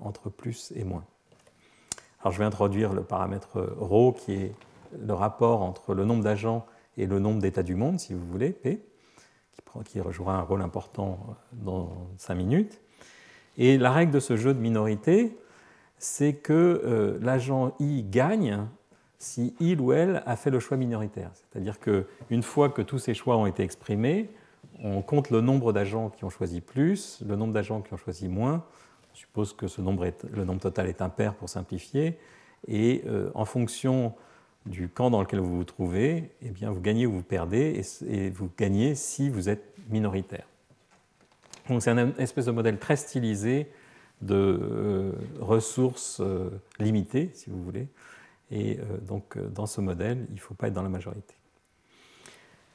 entre 0.00 0.30
plus 0.30 0.72
et 0.76 0.84
moins. 0.84 1.04
Alors 2.20 2.32
je 2.32 2.38
vais 2.38 2.44
introduire 2.44 2.92
le 2.92 3.02
paramètre 3.02 3.60
ρ 3.78 4.14
qui 4.14 4.32
est 4.32 4.52
le 4.98 5.14
rapport 5.14 5.62
entre 5.62 5.94
le 5.94 6.04
nombre 6.04 6.22
d'agents 6.22 6.66
et 6.96 7.06
le 7.06 7.18
nombre 7.18 7.40
d'états 7.40 7.62
du 7.62 7.74
monde, 7.74 7.98
si 7.98 8.14
vous 8.14 8.24
voulez, 8.26 8.50
P, 8.50 8.80
qui, 9.84 10.00
jouera 10.10 10.36
un 10.38 10.42
rôle 10.42 10.62
important 10.62 11.18
dans 11.52 11.90
5 12.18 12.34
minutes. 12.34 12.80
Et 13.58 13.78
la 13.78 13.90
règle 13.90 14.12
de 14.12 14.20
ce 14.20 14.36
jeu 14.36 14.54
de 14.54 14.60
minorité, 14.60 15.36
c'est 15.98 16.34
que 16.34 16.52
euh, 16.52 17.18
l'agent 17.20 17.74
I 17.80 18.04
gagne 18.04 18.66
si 19.18 19.54
il 19.60 19.80
ou 19.80 19.92
elle 19.92 20.22
a 20.26 20.36
fait 20.36 20.50
le 20.50 20.60
choix 20.60 20.76
minoritaire. 20.76 21.30
C'est-à-dire 21.34 21.78
qu'une 21.80 22.42
fois 22.42 22.68
que 22.68 22.82
tous 22.82 22.98
ces 22.98 23.14
choix 23.14 23.36
ont 23.36 23.46
été 23.46 23.62
exprimés, 23.62 24.30
on 24.82 25.02
compte 25.02 25.30
le 25.30 25.40
nombre 25.40 25.72
d'agents 25.72 26.10
qui 26.10 26.24
ont 26.24 26.30
choisi 26.30 26.60
plus, 26.60 27.22
le 27.26 27.36
nombre 27.36 27.52
d'agents 27.52 27.80
qui 27.80 27.92
ont 27.94 27.96
choisi 27.96 28.28
moins. 28.28 28.64
On 29.12 29.16
suppose 29.16 29.52
que 29.52 29.66
ce 29.68 29.80
nombre 29.80 30.06
le 30.30 30.44
nombre 30.44 30.60
total 30.60 30.88
est 30.88 31.00
impair 31.00 31.34
pour 31.34 31.48
simplifier. 31.48 32.18
Et 32.66 33.02
euh, 33.06 33.30
en 33.34 33.44
fonction 33.44 34.14
du 34.66 34.88
camp 34.88 35.10
dans 35.10 35.20
lequel 35.20 35.40
vous 35.40 35.56
vous 35.56 35.64
trouvez, 35.64 36.30
eh 36.42 36.50
bien, 36.50 36.70
vous 36.70 36.80
gagnez 36.80 37.06
ou 37.06 37.12
vous 37.12 37.22
perdez, 37.22 37.82
et, 38.08 38.30
vous 38.30 38.50
gagnez 38.56 38.94
si 38.94 39.28
vous 39.28 39.48
êtes 39.48 39.74
minoritaire. 39.90 40.46
Donc 41.68 41.82
c'est 41.82 41.90
un 41.90 42.14
espèce 42.16 42.46
de 42.46 42.50
modèle 42.50 42.78
très 42.78 42.96
stylisé 42.96 43.70
de 44.22 44.34
euh, 44.34 45.12
ressources 45.40 46.20
euh, 46.20 46.50
limitées, 46.78 47.30
si 47.34 47.50
vous 47.50 47.62
voulez. 47.62 47.88
Et 48.54 48.78
euh, 48.78 48.98
donc, 48.98 49.36
dans 49.52 49.66
ce 49.66 49.80
modèle, 49.80 50.26
il 50.28 50.36
ne 50.36 50.40
faut 50.40 50.54
pas 50.54 50.68
être 50.68 50.72
dans 50.72 50.82
la 50.82 50.88
majorité. 50.88 51.34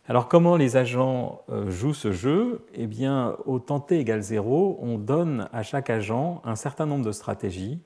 Alors 0.07 0.27
comment 0.27 0.57
les 0.57 0.75
agents 0.75 1.41
euh, 1.49 1.69
jouent 1.69 1.93
ce 1.93 2.11
jeu? 2.11 2.65
Eh 2.73 2.85
bien, 2.85 3.37
au 3.45 3.59
temps 3.59 3.79
t 3.79 3.97
égale 3.97 4.21
0, 4.21 4.79
on 4.81 4.97
donne 4.97 5.47
à 5.53 5.63
chaque 5.63 5.89
agent 5.89 6.41
un 6.43 6.55
certain 6.55 6.85
nombre 6.85 7.05
de 7.05 7.11
stratégies, 7.11 7.79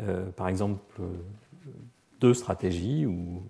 euh, 0.00 0.30
par 0.32 0.48
exemple 0.48 0.82
deux 2.20 2.34
stratégies 2.34 3.06
ou, 3.06 3.42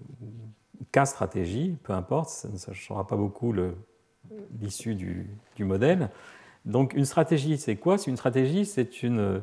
quatre 0.93 1.09
stratégies, 1.09 1.77
peu 1.83 1.93
importe, 1.93 2.29
ça 2.29 2.49
ne 2.49 2.75
changera 2.75 3.07
pas 3.07 3.17
beaucoup 3.17 3.53
l'issue 4.61 4.95
du, 4.95 5.27
du, 5.57 5.65
modèle. 5.65 6.11
Donc 6.65 6.95
une 6.95 7.05
stratégie, 7.05 7.59
c'est 7.59 7.77
quoi? 7.77 7.97
Une 8.07 8.17
stratégie, 8.17 8.67
c'est 8.67 9.03
une, 9.03 9.43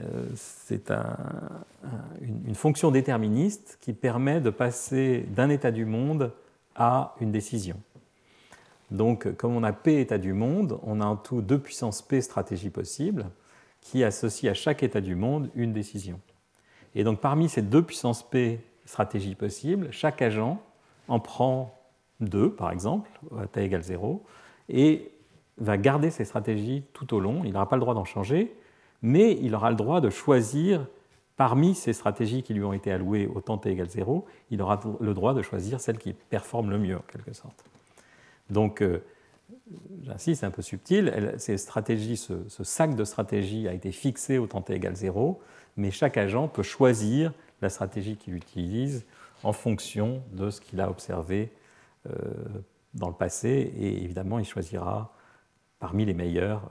euh, 0.00 0.26
c'est 0.34 0.90
une, 2.20 2.54
fonction 2.54 2.90
déterministe 2.90 3.78
qui 3.80 3.92
permet 3.92 4.40
de 4.40 4.50
passer 4.50 5.20
d'un 5.30 5.48
état 5.48 5.70
du 5.70 5.84
monde 5.84 6.32
à 6.74 7.14
une 7.20 7.30
décision. 7.30 7.76
Donc, 8.90 9.32
comme 9.36 9.54
on 9.54 9.62
a 9.62 9.72
P 9.72 10.00
état 10.00 10.18
du 10.18 10.32
monde, 10.32 10.78
on 10.82 11.00
a 11.00 11.04
en 11.04 11.16
tout 11.16 11.42
deux 11.42 11.58
puissances 11.58 12.02
P 12.02 12.20
stratégies 12.20 12.70
possibles 12.70 13.26
qui 13.80 14.02
associent 14.02 14.50
à 14.50 14.54
chaque 14.54 14.82
état 14.82 15.00
du 15.00 15.14
monde 15.14 15.50
une 15.54 15.72
décision. 15.72 16.20
Et 16.94 17.04
donc, 17.04 17.20
parmi 17.20 17.48
ces 17.48 17.62
deux 17.62 17.82
puissances 17.82 18.28
P 18.28 18.60
stratégies 18.84 19.34
possibles, 19.34 19.88
chaque 19.92 20.22
agent 20.22 20.60
en 21.08 21.20
prend 21.20 21.78
deux, 22.20 22.50
par 22.50 22.70
exemple, 22.70 23.10
à 23.38 23.46
t 23.46 23.62
égale 23.62 23.82
0, 23.82 24.24
et 24.68 25.10
va 25.58 25.76
garder 25.76 26.10
ces 26.10 26.24
stratégies 26.24 26.84
tout 26.92 27.14
au 27.14 27.20
long. 27.20 27.42
Il 27.44 27.52
n'aura 27.52 27.68
pas 27.68 27.76
le 27.76 27.80
droit 27.80 27.94
d'en 27.94 28.04
changer, 28.04 28.54
mais 29.04 29.38
il 29.42 29.54
aura 29.54 29.68
le 29.68 29.76
droit 29.76 30.00
de 30.00 30.08
choisir 30.08 30.86
parmi 31.36 31.74
ces 31.74 31.92
stratégies 31.92 32.42
qui 32.42 32.54
lui 32.54 32.64
ont 32.64 32.72
été 32.72 32.90
allouées 32.90 33.26
au 33.26 33.42
temps 33.42 33.58
t 33.58 33.70
égale 33.70 33.90
0, 33.90 34.24
il 34.50 34.62
aura 34.62 34.80
le 34.98 35.12
droit 35.12 35.34
de 35.34 35.42
choisir 35.42 35.78
celle 35.78 35.98
qui 35.98 36.14
performe 36.14 36.70
le 36.70 36.78
mieux, 36.78 36.96
en 36.96 37.04
quelque 37.12 37.34
sorte. 37.34 37.64
Donc, 38.48 38.80
euh, 38.80 39.04
j'insiste, 40.04 40.40
c'est 40.40 40.46
un 40.46 40.50
peu 40.50 40.62
subtil, 40.62 41.34
ces 41.36 41.58
stratégies, 41.58 42.16
ce, 42.16 42.64
sac 42.64 42.96
de 42.96 43.04
stratégies 43.04 43.68
a 43.68 43.74
été 43.74 43.92
fixé 43.92 44.38
au 44.38 44.46
temps 44.46 44.62
t 44.62 44.72
égale 44.72 44.96
0, 44.96 45.38
mais 45.76 45.90
chaque 45.90 46.16
agent 46.16 46.48
peut 46.48 46.62
choisir 46.62 47.34
la 47.60 47.68
stratégie 47.68 48.16
qu'il 48.16 48.34
utilise 48.34 49.04
en 49.42 49.52
fonction 49.52 50.22
de 50.32 50.48
ce 50.48 50.62
qu'il 50.62 50.80
a 50.80 50.88
observé 50.88 51.52
euh, 52.08 52.14
dans 52.94 53.08
le 53.08 53.14
passé, 53.14 53.70
et 53.76 54.02
évidemment, 54.02 54.38
il 54.38 54.46
choisira 54.46 55.13
parmi 55.84 56.06
les 56.06 56.14
meilleures, 56.14 56.62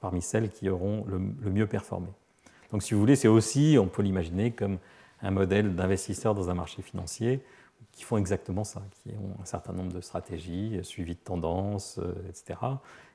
parmi 0.00 0.22
celles 0.22 0.48
qui 0.48 0.68
auront 0.68 1.04
le, 1.08 1.18
mieux 1.50 1.66
performé. 1.66 2.06
Donc 2.70 2.84
si 2.84 2.94
vous 2.94 3.00
voulez, 3.00 3.16
c'est 3.16 3.26
aussi, 3.26 3.76
on 3.76 3.88
peut 3.88 4.02
l'imaginer 4.02 4.52
comme 4.52 4.78
un 5.20 5.32
modèle 5.32 5.74
d'investisseurs 5.74 6.36
dans 6.36 6.48
un 6.48 6.54
marché 6.54 6.80
financier 6.80 7.42
qui 7.90 8.04
font 8.04 8.18
exactement 8.18 8.62
ça, 8.62 8.80
qui 8.92 9.08
ont 9.16 9.42
un 9.42 9.44
certain 9.46 9.72
nombre 9.72 9.92
de 9.92 10.00
stratégies, 10.00 10.78
suivi 10.84 11.14
de 11.14 11.18
tendances, 11.18 11.98
euh, 11.98 12.14
etc. 12.28 12.60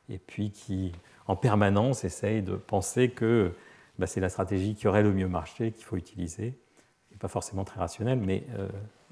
Et 0.10 0.18
puis 0.18 0.52
qui, 0.52 0.92
en 1.28 1.38
permanence, 1.38 2.04
essayent 2.04 2.44
de 2.44 2.58
penser 2.58 3.12
que 3.12 3.54
bah, 4.00 4.06
c'est 4.06 4.20
la 4.20 4.28
stratégie 4.28 4.76
qui 4.76 4.90
aurait 4.90 5.02
le 5.02 5.14
mieux 5.14 5.30
marché 5.30 5.72
qu'il 5.72 5.86
faut 5.86 5.96
utiliser. 5.96 6.60
n'est 7.12 7.18
pas 7.18 7.30
forcément 7.30 7.64
très 7.64 7.80
rationnel, 7.80 8.20
mais 8.20 8.44
euh, 8.60 8.68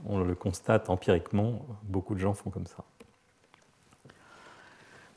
on 0.05 0.19
le 0.19 0.35
constate 0.35 0.89
empiriquement, 0.89 1.65
beaucoup 1.83 2.13
de 2.13 2.19
gens 2.19 2.33
font 2.33 2.49
comme 2.49 2.67
ça. 2.67 2.83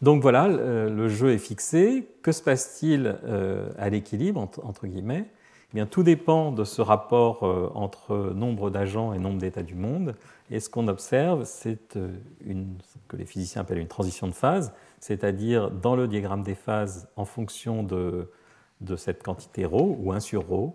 Donc 0.03 0.21
voilà, 0.21 0.49
le 0.49 1.07
jeu 1.07 1.32
est 1.32 1.38
fixé. 1.38 2.09
Que 2.24 2.34
se 2.34 2.43
passe-t-il 2.43 3.15
euh, 3.24 3.69
à 3.78 3.89
l'équilibre, 3.89 4.49
entre 4.63 4.86
guillemets 4.86 5.28
eh 5.71 5.76
bien, 5.76 5.86
Tout 5.86 6.03
dépend 6.03 6.51
de 6.51 6.65
ce 6.65 6.82
rapport 6.82 7.43
euh, 7.43 7.71
entre 7.74 8.34
nombre 8.36 8.69
d'agents 8.69 9.13
et 9.13 9.19
nombre 9.19 9.38
d'états 9.38 9.63
du 9.63 9.76
monde. 9.76 10.15
Et 10.51 10.59
ce 10.59 10.69
qu'on 10.69 10.89
observe, 10.89 11.45
c'est 11.45 11.95
euh, 11.95 12.09
ce 12.45 12.97
que 13.07 13.15
les 13.15 13.26
physiciens 13.26 13.61
appellent 13.61 13.78
une 13.78 13.88
transition 13.88 14.28
de 14.28 14.34
phase, 14.34 14.74
c'est-à-dire 14.99 15.71
dans 15.71 15.95
le 15.95 16.09
diagramme 16.09 16.43
des 16.43 16.55
phases, 16.55 17.07
en 17.15 17.24
fonction 17.24 17.82
de, 17.82 18.30
de 18.82 18.97
cette 18.97 19.24
quantité 19.24 19.65
ρ 19.65 19.74
ou 19.74 20.11
1 20.11 20.19
sur 20.19 20.49
ρ, 20.49 20.74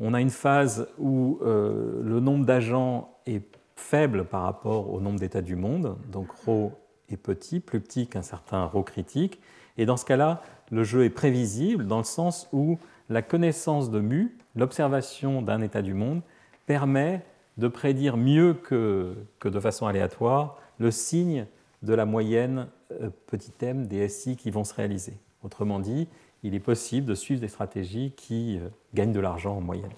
on 0.00 0.14
a 0.14 0.22
une 0.22 0.30
phase 0.30 0.88
où 0.98 1.38
le 1.42 2.18
nombre 2.18 2.44
d'agents 2.44 3.18
est 3.26 3.46
faible 3.76 4.24
par 4.24 4.42
rapport 4.42 4.92
au 4.92 5.00
nombre 5.00 5.20
d'états 5.20 5.40
du 5.40 5.54
monde, 5.54 5.96
donc 6.10 6.32
ρ 6.46 6.72
est 7.13 7.17
petit, 7.17 7.59
plus 7.59 7.79
petit 7.79 8.07
qu'un 8.07 8.21
certain 8.21 8.65
rho 8.65 8.83
critique. 8.83 9.39
Et 9.77 9.85
dans 9.85 9.97
ce 9.97 10.05
cas-là, 10.05 10.41
le 10.71 10.83
jeu 10.83 11.03
est 11.05 11.09
prévisible 11.09 11.87
dans 11.87 11.97
le 11.97 12.03
sens 12.03 12.47
où 12.51 12.77
la 13.09 13.21
connaissance 13.21 13.89
de 13.89 13.99
mu, 13.99 14.37
l'observation 14.55 15.41
d'un 15.41 15.61
état 15.61 15.81
du 15.81 15.93
monde, 15.93 16.21
permet 16.65 17.23
de 17.57 17.67
prédire 17.67 18.17
mieux 18.17 18.53
que, 18.53 19.15
de 19.43 19.59
façon 19.59 19.87
aléatoire 19.87 20.57
le 20.79 20.91
signe 20.91 21.45
de 21.81 21.93
la 21.93 22.05
moyenne 22.05 22.67
euh, 23.01 23.09
petit 23.27 23.51
m 23.61 23.87
des 23.87 24.07
SI 24.07 24.35
qui 24.35 24.51
vont 24.51 24.63
se 24.63 24.73
réaliser. 24.73 25.13
Autrement 25.43 25.79
dit, 25.79 26.07
il 26.43 26.55
est 26.55 26.59
possible 26.59 27.05
de 27.05 27.15
suivre 27.15 27.41
des 27.41 27.47
stratégies 27.47 28.13
qui 28.15 28.57
euh, 28.57 28.69
gagnent 28.93 29.11
de 29.11 29.19
l'argent 29.19 29.57
en 29.57 29.61
moyenne. 29.61 29.91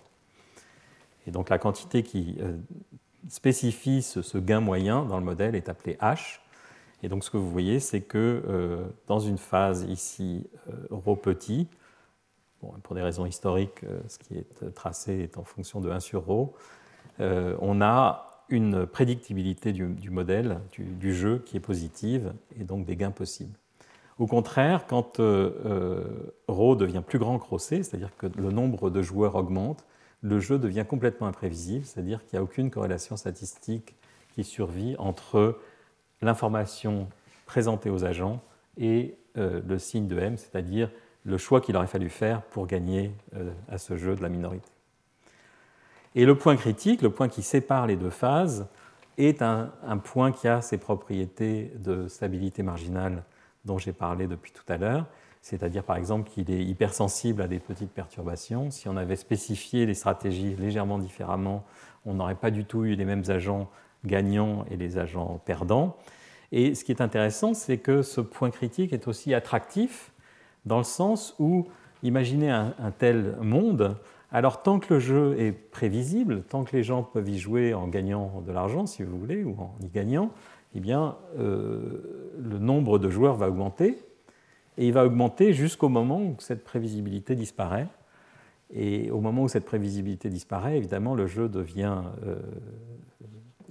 Et 1.27 1.31
donc 1.31 1.49
la 1.49 1.57
quantité 1.57 2.03
qui 2.03 2.37
euh, 2.41 2.57
spécifie 3.29 4.01
ce, 4.01 4.37
gain 4.37 4.59
moyen 4.59 5.05
dans 5.05 5.17
le 5.17 5.25
modèle 5.25 5.55
est 5.55 5.69
appelée 5.69 5.97
H, 6.01 6.40
et 7.02 7.08
donc 7.08 7.24
ce 7.24 7.30
que 7.30 7.36
vous 7.36 7.50
voyez, 7.50 7.80
c'est 7.80 8.00
que 8.00 8.42
euh, 8.48 8.84
dans 9.06 9.20
une 9.20 9.38
phase 9.38 9.84
ici 9.84 10.46
euh, 10.68 10.72
ρ 10.90 11.16
petit, 11.16 11.68
pour 12.82 12.96
des 12.96 13.02
raisons 13.02 13.26
historiques, 13.26 13.84
euh, 13.84 14.00
ce 14.08 14.18
qui 14.18 14.34
est 14.34 14.74
tracé 14.74 15.20
est 15.20 15.36
en 15.36 15.44
fonction 15.44 15.80
de 15.80 15.90
1 15.90 16.00
sur 16.00 16.26
ρ, 16.26 16.50
on 17.18 17.80
a 17.80 18.44
une 18.48 18.86
prédictibilité 18.86 19.72
du, 19.72 20.10
modèle, 20.10 20.60
du, 20.72 21.14
jeu 21.14 21.42
qui 21.44 21.56
est 21.56 21.60
positive, 21.60 22.32
et 22.58 22.64
donc 22.64 22.84
des 22.84 22.94
gains 22.94 23.10
possibles. 23.10 23.56
Au 24.18 24.26
contraire, 24.26 24.86
quand 24.86 25.18
ρ 25.18 26.76
devient 26.76 27.02
plus 27.06 27.18
grand 27.18 27.38
que 27.38 27.54
ρc, 27.54 27.84
c'est-à-dire 27.84 28.10
que 28.16 28.26
le 28.26 28.50
nombre 28.50 28.90
de 28.90 29.02
joueurs 29.02 29.34
augmente, 29.34 29.84
le 30.22 30.40
jeu 30.40 30.58
devient 30.58 30.84
complètement 30.88 31.26
imprévisible, 31.26 31.84
c'est-à-dire 31.84 32.24
qu'il 32.26 32.36
n'y 32.36 32.40
a 32.40 32.42
aucune 32.42 32.70
corrélation 32.70 33.16
statistique 33.16 33.94
qui 34.34 34.44
survit 34.44 34.96
entre 34.98 35.58
l'information 36.21 37.07
présentée 37.45 37.89
aux 37.89 38.05
agents 38.05 38.41
et 38.77 39.15
euh, 39.37 39.61
le 39.67 39.79
signe 39.79 40.07
de 40.07 40.17
M, 40.17 40.37
c'est-à-dire 40.37 40.89
le 41.23 41.37
choix 41.37 41.61
qu'il 41.61 41.75
aurait 41.77 41.87
fallu 41.87 42.09
faire 42.09 42.41
pour 42.41 42.67
gagner 42.67 43.11
euh, 43.35 43.51
à 43.69 43.77
ce 43.77 43.97
jeu 43.97 44.15
de 44.15 44.21
la 44.21 44.29
minorité. 44.29 44.69
Et 46.15 46.25
le 46.25 46.35
point 46.35 46.55
critique, 46.55 47.01
le 47.01 47.09
point 47.09 47.29
qui 47.29 47.41
sépare 47.41 47.87
les 47.87 47.95
deux 47.95 48.09
phases, 48.09 48.67
est 49.17 49.41
un, 49.41 49.71
point 50.03 50.31
qui 50.31 50.47
a 50.47 50.61
ses 50.61 50.77
propriétés 50.77 51.71
de 51.77 52.07
stabilité 52.07 52.63
marginale 52.63 53.23
dont 53.65 53.77
j'ai 53.77 53.93
parlé 53.93 54.27
depuis 54.27 54.51
tout 54.51 54.63
à 54.67 54.77
l'heure, 54.77 55.05
c'est-à-dire 55.41 55.83
par 55.83 55.97
exemple 55.97 56.29
qu'il 56.29 56.49
est 56.49 56.63
hypersensible 56.63 57.41
à 57.41 57.47
des 57.47 57.59
petites 57.59 57.91
perturbations. 57.91 58.71
Si 58.71 58.87
on 58.87 58.97
avait 58.97 59.15
spécifié 59.15 59.85
les 59.85 59.93
stratégies 59.93 60.55
légèrement 60.55 60.97
différemment, 60.97 61.63
on 62.05 62.15
n'aurait 62.15 62.35
pas 62.35 62.51
du 62.51 62.65
tout 62.65 62.85
eu 62.85 62.95
les 62.95 63.05
mêmes 63.05 63.23
agents 63.27 63.69
gagnants 64.05 64.65
et 64.69 64.77
les 64.77 64.97
agents 64.97 65.41
perdants. 65.45 65.97
Et 66.51 66.75
ce 66.75 66.83
qui 66.83 66.91
est 66.91 67.01
intéressant, 67.01 67.53
c'est 67.53 67.77
que 67.77 68.01
ce 68.01 68.21
point 68.21 68.49
critique 68.49 68.93
est 68.93 69.07
aussi 69.07 69.33
attractif 69.33 70.11
dans 70.65 70.77
le 70.77 70.83
sens 70.83 71.35
où, 71.39 71.67
imaginez 72.03 72.49
un, 72.49 72.73
tel 72.97 73.35
monde, 73.41 73.97
alors 74.31 74.61
tant 74.61 74.79
que 74.79 74.93
le 74.93 74.99
jeu 74.99 75.35
est 75.39 75.51
prévisible, 75.51 76.43
tant 76.43 76.63
que 76.63 76.75
les 76.75 76.83
gens 76.83 77.03
peuvent 77.03 77.29
y 77.29 77.39
jouer 77.39 77.73
en 77.73 77.87
gagnant 77.87 78.41
de 78.45 78.51
l'argent, 78.51 78.85
si 78.85 79.03
vous 79.03 79.17
voulez, 79.17 79.43
ou 79.43 79.55
en 79.59 79.75
y 79.81 79.87
gagnant, 79.87 80.31
eh 80.75 80.79
bien, 80.79 81.17
euh, 81.37 82.33
le 82.39 82.59
nombre 82.59 82.99
de 82.99 83.09
joueurs 83.09 83.35
va 83.35 83.49
augmenter, 83.49 83.97
et 84.77 84.87
il 84.87 84.93
va 84.93 85.05
augmenter 85.05 85.53
jusqu'au 85.53 85.89
moment 85.89 86.21
où 86.21 86.35
cette 86.39 86.63
prévisibilité 86.63 87.35
disparaît. 87.35 87.87
Et 88.73 89.11
au 89.11 89.19
moment 89.19 89.43
où 89.43 89.47
cette 89.49 89.65
prévisibilité 89.65 90.29
disparaît, 90.29 90.77
évidemment, 90.77 91.13
le 91.13 91.27
jeu 91.27 91.49
devient 91.49 92.03
euh, 92.25 92.37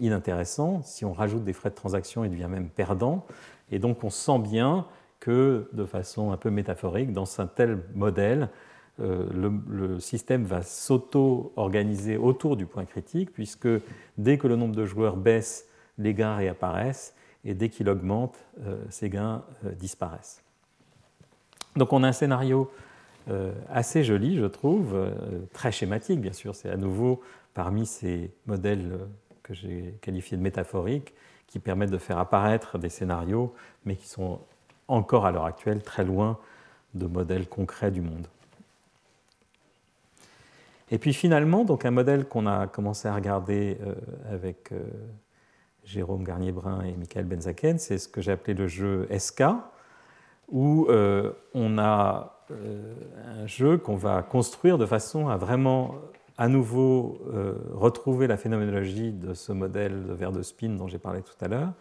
inintéressant. 0.00 0.82
Si 0.82 1.04
on 1.04 1.12
rajoute 1.12 1.44
des 1.44 1.52
frais 1.52 1.70
de 1.70 1.74
transaction, 1.74 2.24
il 2.24 2.30
devient 2.30 2.48
même 2.48 2.68
perdant. 2.68 3.26
Et 3.70 3.78
donc 3.78 4.02
on 4.04 4.10
sent 4.10 4.38
bien 4.38 4.86
que, 5.20 5.68
de 5.72 5.84
façon 5.84 6.32
un 6.32 6.36
peu 6.36 6.50
métaphorique, 6.50 7.12
dans 7.12 7.40
un 7.40 7.46
tel 7.46 7.78
modèle, 7.94 8.48
euh, 9.00 9.26
le, 9.66 9.98
système 10.00 10.44
va 10.44 10.62
s'auto-organiser 10.62 12.16
autour 12.16 12.56
du 12.56 12.66
point 12.66 12.84
critique, 12.84 13.32
puisque 13.32 13.68
dès 14.18 14.36
que 14.36 14.46
le 14.46 14.56
nombre 14.56 14.74
de 14.74 14.84
joueurs 14.84 15.16
baisse, 15.16 15.66
les 15.98 16.14
gains 16.14 16.36
réapparaissent, 16.36 17.14
et 17.44 17.54
dès 17.54 17.68
qu'il 17.68 17.88
augmente, 17.88 18.36
euh, 18.66 18.76
ces 18.90 19.08
gains 19.08 19.42
euh, 19.64 19.72
disparaissent. 19.72 20.42
Donc 21.76 21.92
on 21.92 22.02
a 22.02 22.08
un 22.08 22.12
scénario 22.12 22.70
assez 23.68 24.02
joli, 24.02 24.36
je 24.36 24.46
trouve, 24.46 24.96
très 25.52 25.70
schématique, 25.70 26.20
bien 26.20 26.32
sûr, 26.32 26.56
c'est 26.56 26.70
à 26.70 26.76
nouveau 26.76 27.20
parmi 27.54 27.86
ces 27.86 28.32
modèles 28.46 28.98
que 29.50 29.56
j'ai 29.56 29.98
qualifié 30.00 30.36
de 30.36 30.42
métaphoriques, 30.42 31.12
qui 31.48 31.58
permettent 31.58 31.90
de 31.90 31.98
faire 31.98 32.18
apparaître 32.18 32.78
des 32.78 32.88
scénarios, 32.88 33.52
mais 33.84 33.96
qui 33.96 34.06
sont 34.06 34.38
encore 34.86 35.26
à 35.26 35.32
l'heure 35.32 35.46
actuelle 35.46 35.82
très 35.82 36.04
loin 36.04 36.38
de 36.94 37.06
modèles 37.06 37.48
concrets 37.48 37.90
du 37.90 38.00
monde. 38.00 38.28
Et 40.92 40.98
puis 40.98 41.12
finalement, 41.12 41.64
donc 41.64 41.84
un 41.84 41.90
modèle 41.90 42.26
qu'on 42.26 42.46
a 42.46 42.68
commencé 42.68 43.08
à 43.08 43.14
regarder 43.14 43.78
euh, 43.82 43.94
avec 44.32 44.70
euh, 44.70 44.84
Jérôme 45.84 46.22
Garnier-Brun 46.22 46.82
et 46.82 46.92
Michael 46.92 47.24
Benzaken, 47.24 47.78
c'est 47.78 47.98
ce 47.98 48.08
que 48.08 48.20
j'ai 48.20 48.30
appelé 48.30 48.54
le 48.54 48.68
jeu 48.68 49.08
SK, 49.16 49.44
où 50.48 50.88
on 51.54 51.78
a 51.78 52.44
un 53.24 53.46
jeu 53.46 53.78
qu'on 53.78 53.94
va 53.94 54.20
construire 54.22 54.78
de 54.78 54.86
façon 54.86 55.28
à 55.28 55.36
vraiment 55.36 55.94
à 56.40 56.48
nouveau 56.48 57.20
retrouver 57.74 58.26
la 58.26 58.38
phénoménologie 58.38 59.12
de 59.12 59.34
ce 59.34 59.52
modèle 59.52 60.06
de 60.06 60.12
verre 60.14 60.32
de 60.32 60.42
spin 60.42 60.70
dont 60.70 60.88
j'ai 60.88 60.98
parlé 60.98 61.20
tout 61.20 61.44
à 61.44 61.48
l'heure. 61.48 61.74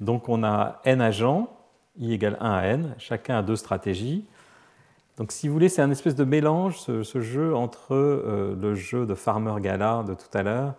Donc 0.00 0.30
on 0.30 0.42
a 0.42 0.80
n 0.84 1.00
agents, 1.00 1.54
i 1.98 2.14
égale 2.14 2.38
1 2.40 2.50
à 2.50 2.62
n, 2.64 2.94
chacun 2.98 3.38
a 3.38 3.42
deux 3.42 3.56
stratégies. 3.56 4.24
Donc 5.18 5.32
si 5.32 5.48
vous 5.48 5.52
voulez, 5.52 5.68
c'est 5.68 5.82
un 5.82 5.90
espèce 5.90 6.14
de 6.14 6.24
mélange, 6.24 6.78
ce, 6.78 7.20
jeu, 7.20 7.54
entre 7.54 7.94
euh, 7.94 8.56
le 8.58 8.74
jeu 8.74 9.04
de 9.04 9.14
Farmer 9.14 9.60
Gala 9.60 10.02
de 10.08 10.14
tout 10.14 10.30
à 10.32 10.42
l'heure 10.42 10.74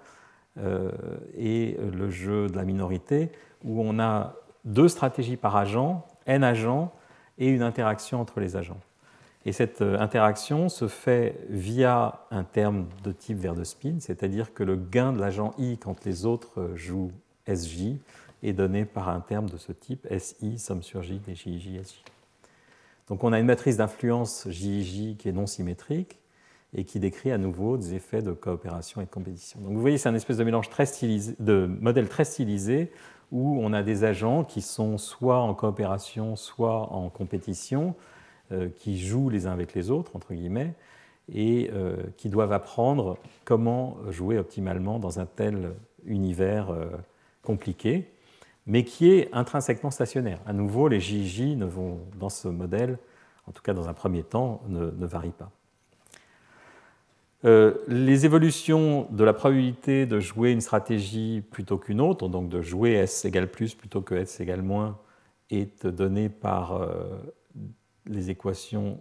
euh, 0.57 0.89
et 1.37 1.77
le 1.93 2.09
jeu 2.09 2.47
de 2.47 2.55
la 2.55 2.63
minorité, 2.63 3.31
où 3.63 3.83
on 3.83 3.99
a 3.99 4.33
deux 4.65 4.87
stratégies 4.87 5.37
par 5.37 5.55
agent, 5.55 6.05
n 6.25 6.43
agents, 6.43 6.91
et 7.37 7.47
une 7.47 7.61
interaction 7.61 8.19
entre 8.19 8.39
les 8.39 8.55
agents. 8.55 8.79
Et 9.45 9.51
cette 9.53 9.81
euh, 9.81 9.99
interaction 9.99 10.69
se 10.69 10.87
fait 10.87 11.39
via 11.49 12.21
un 12.29 12.43
terme 12.43 12.87
de 13.03 13.11
type 13.11 13.37
vers 13.37 13.55
de 13.55 13.63
spin, 13.63 13.95
c'est-à-dire 13.99 14.53
que 14.53 14.63
le 14.63 14.75
gain 14.75 15.13
de 15.13 15.19
l'agent 15.19 15.53
i 15.57 15.77
quand 15.77 16.05
les 16.05 16.25
autres 16.25 16.71
jouent 16.75 17.11
SJ 17.47 17.95
est 18.43 18.53
donné 18.53 18.85
par 18.85 19.09
un 19.09 19.19
terme 19.19 19.49
de 19.49 19.57
ce 19.57 19.71
type, 19.71 20.07
SI, 20.17 20.59
somme 20.59 20.83
sur 20.83 21.01
J 21.01 21.19
des 21.19 21.35
JJ, 21.35 21.81
SJ. 21.83 22.03
Donc 23.07 23.23
on 23.23 23.33
a 23.33 23.39
une 23.39 23.45
matrice 23.45 23.77
d'influence 23.77 24.47
JJ 24.49 25.17
qui 25.17 25.27
est 25.27 25.33
non 25.33 25.47
symétrique 25.47 26.19
et 26.73 26.85
qui 26.85 26.99
décrit 26.99 27.31
à 27.31 27.37
nouveau 27.37 27.77
des 27.77 27.95
effets 27.95 28.21
de 28.21 28.31
coopération 28.31 29.01
et 29.01 29.05
de 29.05 29.09
compétition. 29.09 29.59
Donc 29.59 29.73
vous 29.73 29.81
voyez, 29.81 29.97
c'est 29.97 30.09
un 30.09 30.15
espèce 30.15 30.37
de 30.37 30.43
mélange 30.43 30.69
très 30.69 30.85
stylisé, 30.85 31.35
de 31.39 31.65
modèle 31.65 32.07
très 32.07 32.25
stylisé 32.25 32.91
où 33.31 33.59
on 33.61 33.73
a 33.73 33.81
des 33.83 34.03
agents 34.03 34.43
qui 34.43 34.61
sont 34.61 34.97
soit 34.97 35.39
en 35.39 35.53
coopération, 35.53 36.35
soit 36.35 36.93
en 36.93 37.09
compétition, 37.09 37.89
euh, 37.89 38.20
qui 38.77 38.99
jouent 38.99 39.29
les 39.29 39.47
uns 39.47 39.51
avec 39.51 39.73
les 39.73 39.91
autres, 39.91 40.15
entre 40.15 40.33
guillemets, 40.33 40.73
et 41.33 41.69
euh, 41.73 41.95
qui 42.17 42.29
doivent 42.29 42.51
apprendre 42.51 43.17
comment 43.45 43.97
jouer 44.09 44.37
optimalement 44.37 44.99
dans 44.99 45.19
un 45.19 45.25
tel 45.25 45.73
univers 46.05 46.71
euh, 46.71 46.87
compliqué 47.41 48.07
mais 48.67 48.83
qui 48.83 49.11
est 49.11 49.29
intrinsèquement 49.33 49.89
stationnaire. 49.89 50.39
À 50.45 50.53
nouveau, 50.53 50.87
les 50.87 50.99
JJ 50.99 51.55
ne 51.57 51.65
vont, 51.65 51.99
dans 52.19 52.29
ce 52.29 52.47
modèle, 52.47 52.99
en 53.47 53.51
tout 53.51 53.63
cas 53.63 53.73
dans 53.73 53.89
un 53.89 53.93
premier 53.93 54.23
temps, 54.23 54.61
ne, 54.67 55.05
varient 55.05 55.31
pas. 55.31 55.49
Euh, 57.43 57.73
les 57.87 58.25
évolutions 58.25 59.07
de 59.09 59.23
la 59.23 59.33
probabilité 59.33 60.05
de 60.05 60.19
jouer 60.19 60.51
une 60.51 60.61
stratégie 60.61 61.41
plutôt 61.49 61.79
qu'une 61.79 61.99
autre, 61.99 62.29
donc 62.29 62.49
de 62.49 62.61
jouer 62.61 62.91
S 62.91 63.25
égale 63.25 63.49
plus 63.49 63.73
plutôt 63.73 64.01
que 64.01 64.13
S 64.13 64.39
égale 64.39 64.61
moins, 64.61 64.99
est 65.49 65.87
donnée 65.87 66.29
par 66.29 66.73
euh, 66.73 67.17
les 68.05 68.29
équations 68.29 68.99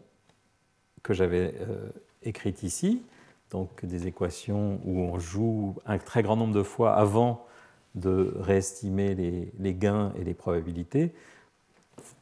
que 1.02 1.14
j'avais 1.14 1.54
euh, 1.60 1.88
écrites 2.22 2.62
ici, 2.62 3.02
donc 3.50 3.84
des 3.84 4.06
équations 4.06 4.80
où 4.84 5.00
on 5.00 5.18
joue 5.18 5.76
un 5.86 5.98
très 5.98 6.22
grand 6.22 6.36
nombre 6.36 6.54
de 6.54 6.62
fois 6.62 6.94
avant 6.94 7.46
de 7.94 8.34
réestimer 8.38 9.14
les, 9.14 9.74
gains 9.74 10.12
et 10.18 10.24
les 10.24 10.34
probabilités. 10.34 11.12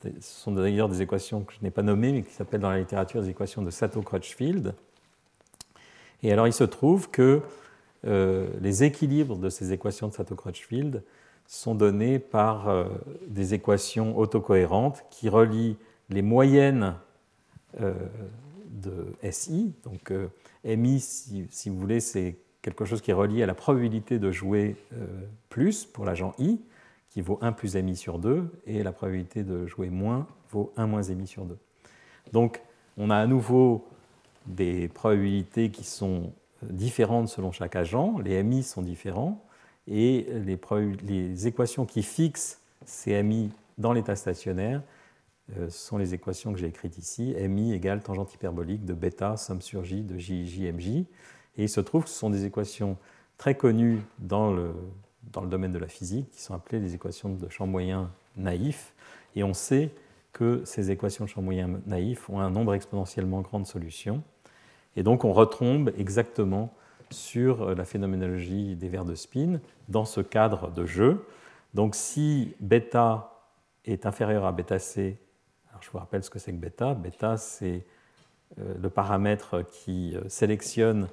Ce 0.02 0.10
sont 0.20 0.52
d'ailleurs 0.52 0.88
des 0.88 1.02
équations 1.02 1.42
que 1.42 1.52
je 1.52 1.58
n'ai 1.62 1.70
pas 1.70 1.82
nommées, 1.82 2.12
mais 2.12 2.22
qui 2.22 2.32
s'appellent 2.32 2.60
dans 2.60 2.70
la 2.70 2.78
littérature 2.78 3.20
des 3.20 3.28
équations 3.28 3.62
de 3.62 3.70
Sato-Crutchfield. 3.70 4.74
Et 6.22 6.32
alors 6.32 6.46
il 6.46 6.52
se 6.52 6.64
trouve 6.64 7.10
que 7.10 7.42
euh, 8.06 8.48
les 8.60 8.84
équilibres 8.84 9.36
de 9.36 9.50
ces 9.50 9.72
équations 9.72 10.08
de 10.08 10.14
Sato-Crutchfield 10.14 11.02
sont 11.46 11.74
donnés 11.74 12.18
par 12.18 12.68
euh, 12.68 12.84
des 13.26 13.54
équations 13.54 14.16
autocohérentes 14.18 15.04
qui 15.10 15.28
relient 15.28 15.76
les 16.10 16.22
moyennes 16.22 16.94
euh, 17.80 17.94
de 18.70 19.14
SI. 19.30 19.74
Donc 19.84 20.12
MI, 20.64 21.00
si 21.00 21.68
vous 21.68 21.78
voulez, 21.78 22.00
c'est 22.00 22.36
quelque 22.62 22.84
chose 22.84 23.00
qui 23.00 23.10
est 23.10 23.14
relié 23.14 23.42
à 23.42 23.46
la 23.46 23.54
probabilité 23.54 24.18
de 24.18 24.30
jouer 24.30 24.76
euh, 24.92 25.06
plus 25.48 25.84
pour 25.84 26.04
l'agent 26.04 26.34
I, 26.38 26.60
qui 27.10 27.20
vaut 27.20 27.38
1 27.40 27.52
plus 27.52 27.76
MI 27.76 27.96
sur 27.96 28.18
2, 28.18 28.50
et 28.66 28.82
la 28.82 28.92
probabilité 28.92 29.42
de 29.42 29.66
jouer 29.66 29.88
moins 29.88 30.26
vaut 30.50 30.72
1 30.76 30.86
moins 30.86 31.02
MI 31.02 31.26
sur 31.26 31.44
2. 31.44 31.56
Donc 32.32 32.60
on 32.96 33.10
a 33.10 33.16
à 33.16 33.26
nouveau 33.26 33.86
des 34.46 34.88
probabilités 34.88 35.70
qui 35.70 35.84
sont 35.84 36.32
différentes 36.62 37.28
selon 37.28 37.52
chaque 37.52 37.76
agent, 37.76 38.18
les 38.18 38.42
MI 38.42 38.62
sont 38.62 38.82
différents, 38.82 39.42
et 39.86 40.26
les, 40.44 40.58
les 41.06 41.46
équations 41.46 41.86
qui 41.86 42.02
fixent 42.02 42.60
ces 42.84 43.22
MI 43.22 43.50
dans 43.78 43.92
l'état 43.92 44.16
stationnaire 44.16 44.80
euh, 44.80 44.97
sont 45.70 45.98
les 45.98 46.14
équations 46.14 46.52
que 46.52 46.58
j'ai 46.58 46.66
écrites 46.66 46.98
ici, 46.98 47.34
MI 47.48 47.72
égale 47.72 48.02
tangente 48.02 48.34
hyperbolique 48.34 48.84
de 48.84 48.92
bêta 48.94 49.36
somme 49.36 49.62
sur 49.62 49.84
J 49.84 50.02
de 50.02 50.18
JJ 50.18 51.06
et 51.58 51.64
il 51.64 51.68
se 51.68 51.80
trouve 51.80 52.04
que 52.04 52.10
ce 52.10 52.18
sont 52.18 52.30
des 52.30 52.44
équations 52.44 52.96
très 53.36 53.56
connues 53.56 54.00
dans 54.18 54.52
le, 54.52 54.72
dans 55.32 55.42
le 55.42 55.48
domaine 55.48 55.72
de 55.72 55.78
la 55.78 55.88
physique, 55.88 56.30
qui 56.30 56.40
sont 56.40 56.54
appelées 56.54 56.80
les 56.80 56.94
équations 56.94 57.30
de 57.30 57.48
champ 57.48 57.66
moyen 57.66 58.10
naïf. 58.36 58.94
Et 59.34 59.42
on 59.42 59.54
sait 59.54 59.90
que 60.32 60.62
ces 60.64 60.90
équations 60.90 61.24
de 61.24 61.30
champ 61.30 61.42
moyen 61.42 61.80
naïf 61.86 62.30
ont 62.30 62.40
un 62.40 62.50
nombre 62.50 62.74
exponentiellement 62.74 63.40
grand 63.40 63.60
de 63.60 63.66
solutions. 63.66 64.22
Et 64.96 65.02
donc 65.02 65.24
on 65.24 65.32
retombe 65.32 65.92
exactement 65.98 66.72
sur 67.10 67.74
la 67.74 67.84
phénoménologie 67.84 68.76
des 68.76 68.88
verres 68.88 69.04
de 69.04 69.14
spin 69.14 69.60
dans 69.88 70.04
ce 70.04 70.20
cadre 70.20 70.70
de 70.70 70.86
jeu. 70.86 71.26
Donc 71.74 71.94
si 71.94 72.54
bêta 72.60 73.32
est 73.84 74.06
inférieur 74.06 74.44
à 74.44 74.52
bêta 74.52 74.78
c, 74.78 75.18
je 75.80 75.90
vous 75.90 75.98
rappelle 75.98 76.22
ce 76.22 76.30
que 76.30 76.38
c'est 76.38 76.52
que 76.52 76.58
bêta. 76.58 76.94
Bêta, 76.94 77.36
c'est 77.36 77.84
euh, 78.58 78.74
le 78.80 78.90
paramètre 78.90 79.62
qui 79.62 80.16
euh, 80.16 80.28
sélectionne 80.28 81.08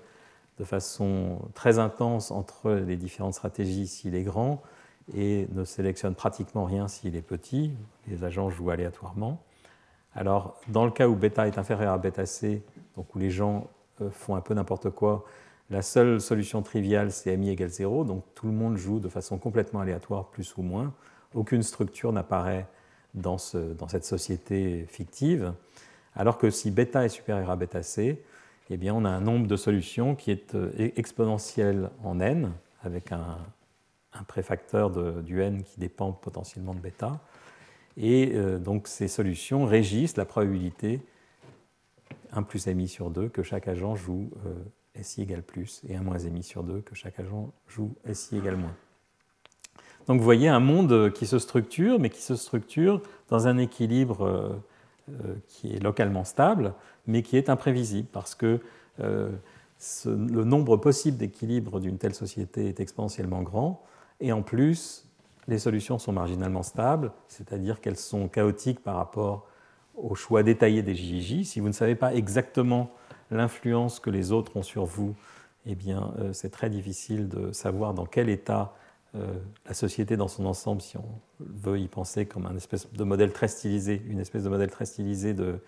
de 0.57 0.63
façon 0.63 1.39
très 1.53 1.80
intense 1.80 2.32
entre 2.32 2.72
les 2.72 2.95
différentes 2.95 3.34
stratégies 3.34 3.88
s'il 3.88 4.16
est 4.16 4.24
grand 4.24 4.61
et 5.13 5.47
ne 5.51 5.63
sélectionne 5.63 6.16
pratiquement 6.16 6.66
rien 6.66 6.88
s'il 6.88 7.16
est 7.16 7.22
petit. 7.22 7.74
Les 8.07 8.24
agents 8.24 8.49
jouent 8.49 8.72
aléatoirement. 8.72 9.41
Alors, 10.13 10.59
dans 10.70 10.86
le 10.86 10.91
cas 10.91 11.07
où 11.07 11.16
bêta 11.16 11.47
est 11.47 11.57
inférieur 11.57 11.93
à 11.93 11.97
bêta 11.97 12.26
C, 12.26 12.63
donc 12.95 13.13
où 13.16 13.20
les 13.20 13.30
gens 13.30 13.68
euh, 14.01 14.09
font 14.09 14.36
un 14.36 14.41
peu 14.41 14.53
n'importe 14.53 14.89
quoi, 14.89 15.26
la 15.70 15.82
seule 15.82 16.22
solution 16.22 16.61
triviale, 16.61 17.11
c'est 17.11 17.36
mi 17.38 17.49
égale 17.49 17.70
0, 17.70 18.05
donc 18.05 18.24
tout 18.36 18.45
le 18.45 18.53
monde 18.53 18.78
joue 18.78 18.99
de 18.99 19.09
façon 19.09 19.38
complètement 19.38 19.82
aléatoire, 19.82 20.30
plus 20.30 20.55
ou 20.57 20.61
moins. 20.61 20.93
Aucune 21.34 21.63
structure 21.63 22.13
n'apparaît 22.13 22.68
dans, 23.16 23.38
cette 23.38 24.05
société 24.05 24.86
fictive. 24.88 25.53
Alors 26.16 26.38
que 26.38 26.49
si 26.49 26.72
bêta 26.72 27.05
est 27.05 27.09
supérieur 27.09 27.49
à 27.49 27.55
bêta 27.55 27.82
C, 27.84 28.22
eh 28.70 28.78
bien, 28.78 28.93
on 28.93 29.05
a 29.05 29.09
un 29.09 29.22
nombre 29.22 29.47
de 29.47 29.55
solutions 29.55 30.16
qui 30.16 30.32
est 30.32 30.55
euh, 30.55 30.72
exponentiel 30.95 31.89
en 32.03 32.20
n, 32.20 32.51
avec 32.84 33.11
un, 33.11 33.38
préfacteur 34.28 34.91
du 35.24 35.41
n 35.41 35.63
qui 35.63 35.78
dépend 35.78 36.13
potentiellement 36.13 36.74
de 36.74 36.80
bêta. 36.80 37.20
Et 37.97 38.32
euh, 38.34 38.59
donc 38.59 38.88
ces 38.88 39.09
solutions 39.09 39.66
régissent 39.66 40.16
la 40.16 40.24
probabilité 40.24 41.01
1 42.32 42.43
plus 42.43 42.66
mi 42.68 42.88
sur 42.88 43.09
2 43.09 43.28
que 43.28 43.43
chaque 43.43 43.68
agent 43.68 43.96
joue 43.96 44.29
euh, 44.46 44.54
si 45.01 45.21
égale 45.21 45.43
plus 45.43 45.82
et 45.89 45.97
1 45.97 46.01
moins 46.01 46.17
mi 46.17 46.43
sur 46.43 46.63
2 46.63 46.79
que 46.79 46.96
chaque 46.96 47.20
agent 47.20 47.51
joue 47.67 47.93
si 48.13 48.37
égale 48.37 48.55
moins. 48.55 48.75
Donc 50.07 50.19
vous 50.19 50.23
voyez 50.23 50.47
un 50.47 50.59
monde 50.59 51.11
qui 51.13 51.25
se 51.25 51.39
structure, 51.39 51.99
mais 51.99 52.09
qui 52.09 52.21
se 52.21 52.36
structure 52.36 53.01
dans 53.29 53.47
un 53.47 53.57
équilibre 53.57 54.59
qui 55.47 55.73
est 55.73 55.79
localement 55.83 56.23
stable, 56.23 56.73
mais 57.07 57.21
qui 57.21 57.37
est 57.37 57.49
imprévisible 57.49 58.07
parce 58.11 58.36
que 58.36 58.59
euh, 58.99 59.32
le 60.05 60.43
nombre 60.43 60.77
possible 60.77 61.17
d'équilibres 61.17 61.79
d'une 61.79 61.97
telle 61.97 62.15
société 62.15 62.67
est 62.67 62.79
exponentiellement 62.79 63.41
grand, 63.41 63.83
et 64.21 64.32
en 64.32 64.41
plus, 64.41 65.07
les 65.47 65.59
solutions 65.59 65.99
sont 65.99 66.13
marginalement 66.13 66.63
stables, 66.63 67.11
c'est-à-dire 67.27 67.82
qu'elles 67.82 67.97
sont 67.97 68.27
chaotiques 68.29 68.79
par 68.79 68.95
rapport 68.95 69.47
au 69.95 70.15
choix 70.15 70.43
détaillé 70.43 70.82
des 70.82 70.95
JJ. 70.95 71.43
Si 71.43 71.59
vous 71.59 71.67
ne 71.67 71.73
savez 71.73 71.95
pas 71.95 72.15
exactement 72.15 72.89
l'influence 73.32 73.99
que 73.99 74.09
les 74.09 74.32
autres 74.32 74.55
ont 74.55 74.63
sur 74.63 74.86
vous, 74.86 75.13
eh 75.65 75.75
bien, 75.75 76.13
euh, 76.19 76.32
c'est 76.33 76.49
très 76.49 76.69
difficile 76.69 77.27
de 77.27 77.51
savoir 77.51 77.93
dans 77.93 78.05
quel 78.05 78.29
état 78.29 78.73
euh, 79.16 79.33
la 79.66 79.74
société 79.74 80.17
dans 80.17 80.28
son 80.28 80.46
ensemble, 80.46 80.82
si 80.82 80.97
on 80.97 81.05
veut 81.39 81.79
y 81.79 81.87
penser 81.87 82.25
comme 82.25 82.46
un 82.46 82.55
espèce 82.55 82.92
de 82.92 83.04
modèle 83.04 83.32
très 83.32 83.47
stylisé, 83.47 84.01
une 84.09 84.20
espèce 84.20 84.43
de 84.43 84.50
modèle 84.50 84.70
très 84.70 84.86
stylisé 84.86 85.33
de, 85.33 85.59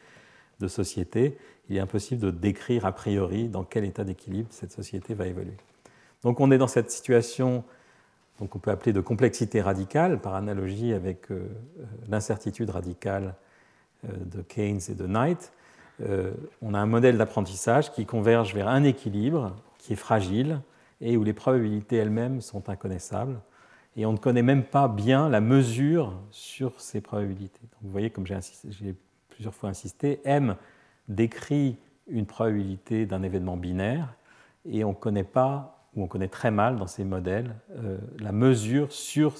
société, 0.68 1.38
il 1.70 1.78
est 1.78 1.80
impossible 1.80 2.20
de 2.20 2.32
décrire 2.32 2.86
a 2.86 2.92
priori 2.92 3.48
dans 3.48 3.64
quel 3.64 3.86
état 3.86 4.04
d'équilibre 4.04 4.48
cette 4.52 4.72
société 4.72 5.14
va 5.14 5.28
évoluer. 5.28 5.56
Donc 6.24 6.40
on 6.40 6.52
est 6.52 6.58
dans 6.58 6.68
cette 6.68 6.92
situation 6.92 7.64
donc 8.40 8.56
on 8.56 8.60
peut 8.60 8.70
appeler 8.70 8.94
de 8.94 9.02
complexité 9.02 9.62
radicale, 9.62 10.20
par 10.20 10.36
analogie 10.36 10.94
avec 10.94 11.32
euh, 11.32 11.48
euh, 11.80 11.84
l'incertitude 12.08 12.70
radicale 12.70 13.36
de 14.04 14.44
Keynes 14.44 14.80
et 14.90 14.94
de 14.94 15.08
Knight. 15.08 15.52
on 16.62 16.74
a 16.76 16.80
un 16.80 16.86
modèle 16.86 17.18
d'apprentissage 17.18 17.92
qui 17.92 18.06
converge 18.06 18.54
vers 18.54 18.68
un 18.68 18.84
équilibre 18.84 19.56
qui 19.80 19.94
est 19.94 19.98
fragile 19.98 20.62
et 21.02 21.18
où 21.18 21.24
les 21.24 21.34
probabilités 21.34 21.98
elles-mêmes 21.98 22.42
sont 22.42 22.70
inconnaissables. 22.70 23.40
et 23.96 24.06
on 24.06 24.14
ne 24.14 24.18
connaît 24.18 24.44
même 24.44 24.64
pas 24.64 24.88
bien 24.88 25.30
la 25.30 25.42
mesure 25.42 26.14
sur 26.32 26.80
ces 26.80 27.02
probabilités. 27.02 27.62
vous 27.82 27.92
voyez, 27.92 28.10
comme 28.10 28.26
j'ai 28.26 28.96
plusieurs 29.30 29.54
fois 29.54 29.70
insisté, 29.70 30.20
M 30.26 30.56
décrit 31.08 31.78
une 32.08 32.26
probabilité 32.26 33.06
d'un 33.06 33.24
événement 33.24 33.58
binaire 33.58 34.14
et 34.66 34.84
on 34.84 34.90
ne 34.90 34.96
connaît 34.96 35.24
pas, 35.24 35.88
ou 35.96 36.04
on 36.04 36.08
connaît 36.08 36.28
très 36.28 36.52
mal 36.52 36.78
dans 36.78 36.88
ces 36.88 37.04
modèles, 37.04 37.56
euh, 37.78 37.98
la 38.20 38.32
mesure 38.32 38.92
sur, 38.92 39.36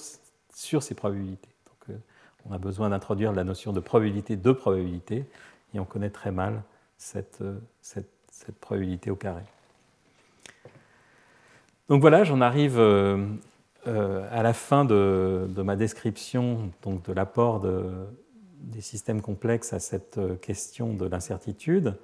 sur 0.54 0.82
ces 0.82 0.94
probabilités. 0.94 1.50
Donc, 1.66 1.90
euh, 1.90 2.00
on 2.46 2.52
a 2.52 2.58
besoin 2.58 2.90
d'introduire 2.90 3.32
la 3.32 3.44
notion 3.44 3.72
de 3.72 3.80
probabilité 3.80 4.36
de 4.36 4.52
probabilité 4.52 5.24
et 5.74 5.80
on 5.80 5.84
connaît 5.84 6.10
très 6.10 6.32
mal 6.32 6.62
cette, 6.96 7.42
euh, 7.42 7.58
cette 7.80 8.60
probabilité 8.60 9.10
au 9.10 9.16
carré. 9.16 9.42
Donc 11.88 12.00
voilà, 12.00 12.24
j'en 12.24 12.40
arrive 12.40 12.78
à 12.78 14.42
la 14.42 14.52
fin 14.52 14.84
de, 14.84 15.48
ma 15.56 15.76
description 15.76 16.70
donc 16.82 17.04
de 17.06 17.12
l'apport 17.12 17.60
de, 17.60 17.84
des 18.60 18.80
systèmes 18.80 19.22
complexes 19.22 19.72
à 19.72 19.78
cette 19.78 20.20
question 20.40 20.92
de 20.92 21.06
l'incertitude. 21.06 21.94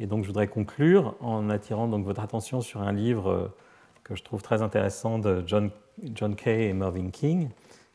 Et 0.00 0.06
donc 0.06 0.22
je 0.22 0.28
voudrais 0.28 0.48
conclure 0.48 1.14
en 1.20 1.50
attirant 1.50 1.88
donc 1.88 2.04
votre 2.04 2.20
attention 2.20 2.60
sur 2.60 2.82
un 2.82 2.92
livre 2.92 3.30
euh, 3.30 3.48
que 4.02 4.14
je 4.16 4.22
trouve 4.22 4.42
très 4.42 4.60
intéressant 4.62 5.18
de 5.18 5.44
John, 5.46 5.70
John 6.14 6.34
Kay 6.34 6.68
et 6.68 6.72
Mervyn 6.72 7.10
King, 7.10 7.48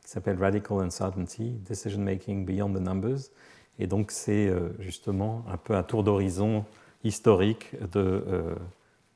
qui 0.04 0.10
s'appelle 0.10 0.38
Radical 0.40 0.80
Uncertainty, 0.80 1.60
Decision 1.68 2.00
Making 2.00 2.46
Beyond 2.46 2.74
the 2.74 2.80
Numbers. 2.80 3.32
Et 3.80 3.88
donc 3.88 4.12
c'est 4.12 4.48
euh, 4.48 4.70
justement 4.80 5.44
un 5.52 5.58
peu 5.58 5.76
un 5.76 5.84
tour 5.84 6.04
d'horizon 6.04 6.66
historique 7.04 7.76
euh, 7.96 8.56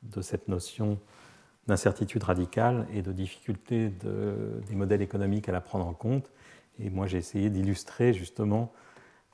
de 0.02 0.20
cette 0.20 0.48
notion 0.48 0.98
d'incertitude 1.66 2.22
radicale 2.22 2.86
et 2.92 3.02
de 3.02 3.12
difficulté 3.12 3.88
de, 3.88 4.60
des 4.68 4.74
modèles 4.74 5.02
économiques 5.02 5.48
à 5.48 5.52
la 5.52 5.60
prendre 5.60 5.86
en 5.86 5.94
compte. 5.94 6.30
Et 6.78 6.90
moi 6.90 7.06
j'ai 7.06 7.18
essayé 7.18 7.50
d'illustrer 7.50 8.12
justement 8.12 8.72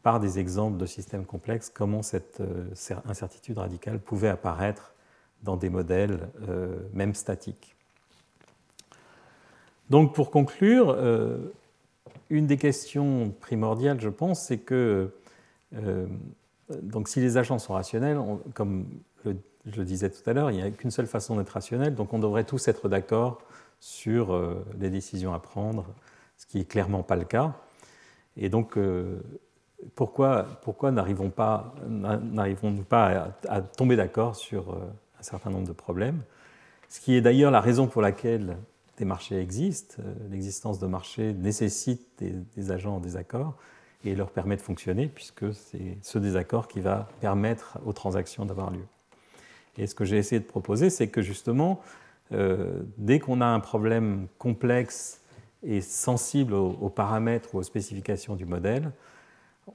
par 0.03 0.21
des 0.21 0.39
exemples 0.39 0.79
de 0.79 0.87
systèmes 0.87 1.27
complexes, 1.27 1.71
comment 1.71 2.03
cette 2.03 2.41
euh, 2.41 3.01
incertitude 3.05 3.59
radicale 3.59 3.99
pouvait 3.99 4.29
apparaître 4.29 4.95
dans 5.43 5.57
des 5.57 5.71
modèles 5.71 6.29
euh, 6.49 6.79
même 6.93 7.15
statiques. 7.15 7.75
Donc 9.91 10.15
pour 10.15 10.31
conclure, 10.31 10.91
euh, 10.91 11.53
une 12.31 12.47
des 12.47 12.57
questions 12.57 13.35
primordiales, 13.41 14.01
je 14.01 14.09
pense, 14.09 14.43
c'est 14.43 14.59
que 14.59 15.11
donc 16.83 17.09
si 17.09 17.21
les 17.21 17.37
agents 17.37 17.59
sont 17.59 17.75
rationnels, 17.75 18.19
comme 18.55 18.87
je 19.67 19.77
le 19.77 19.85
disais 19.85 20.11
tout 20.11 20.29
à 20.29 20.33
l'heure, 20.33 20.51
il 20.51 20.57
n'y 20.57 20.63
a 20.63 20.71
qu'une 20.71 20.91
seule 20.91 21.07
façon 21.07 21.37
d'être 21.37 21.51
rationnel, 21.51 21.95
donc 21.95 22.13
on 22.13 22.19
devrait 22.19 22.45
tous 22.45 22.69
être 22.69 22.89
d'accord 22.89 23.41
sur 23.79 24.39
les 24.79 24.91
décisions 24.91 25.33
à 25.33 25.39
prendre, 25.39 25.87
ce 26.37 26.47
qui 26.47 26.59
n'est 26.59 26.65
clairement 26.65 27.03
pas 27.03 27.17
le 27.17 27.25
cas. 27.25 27.55
Et 28.37 28.49
donc 28.49 28.77
pourquoi, 29.95 30.47
pourquoi 30.63 30.91
n'arrivons-nous 30.91 31.31
pas, 32.83 33.35
à, 33.49 33.61
tomber 33.63 33.97
d'accord 33.97 34.37
sur 34.37 34.71
euh, 34.71 34.77
un 35.19 35.23
certain 35.23 35.51
nombre 35.51 35.67
de 35.67 35.73
problèmes? 35.73 36.23
Ce 36.89 37.01
qui 37.01 37.15
est 37.15 37.21
d'ailleurs 37.21 37.51
la 37.51 37.61
raison 37.61 37.87
pour 37.87 38.03
laquelle 38.03 38.57
des 38.99 39.05
marchés 39.05 39.39
existent. 39.41 39.97
Euh, 40.01 40.15
l'existence 40.31 40.79
de 40.79 40.87
marchés 40.87 41.33
nécessite 41.33 42.23
des, 42.57 42.71
agents 42.71 42.97
en 42.97 43.01
désaccord 43.01 43.55
et 44.05 44.15
leur 44.15 44.31
permet 44.31 44.57
de 44.57 44.63
fonctionner, 44.63 45.09
puisque 45.09 45.53
c'est 45.55 45.99
ce 46.03 46.19
désaccord 46.19 46.69
qui 46.69 46.81
va 46.81 47.09
permettre 47.21 47.79
aux 47.85 47.93
transactions 47.93 48.45
d'avoir 48.45 48.71
lieu. 48.71 48.85
Et 49.79 49.87
ce 49.87 49.95
que 49.95 50.05
j'ai 50.05 50.17
essayé 50.17 50.41
de 50.41 50.47
proposer, 50.47 50.91
c'est 50.91 51.09
que 51.09 51.23
justement, 51.23 51.81
euh, 52.33 52.83
dès 52.99 53.19
qu'on 53.19 53.41
a 53.41 53.47
un 53.47 53.61
problème 53.61 54.27
complexe 54.39 55.21
et 55.63 55.81
sensible 55.81 56.55
aux 56.55 56.89
paramètres 56.89 57.55
ou 57.55 57.59
aux 57.59 57.63
spécifications 57.63 58.35
du 58.35 58.47
modèle, 58.47 58.93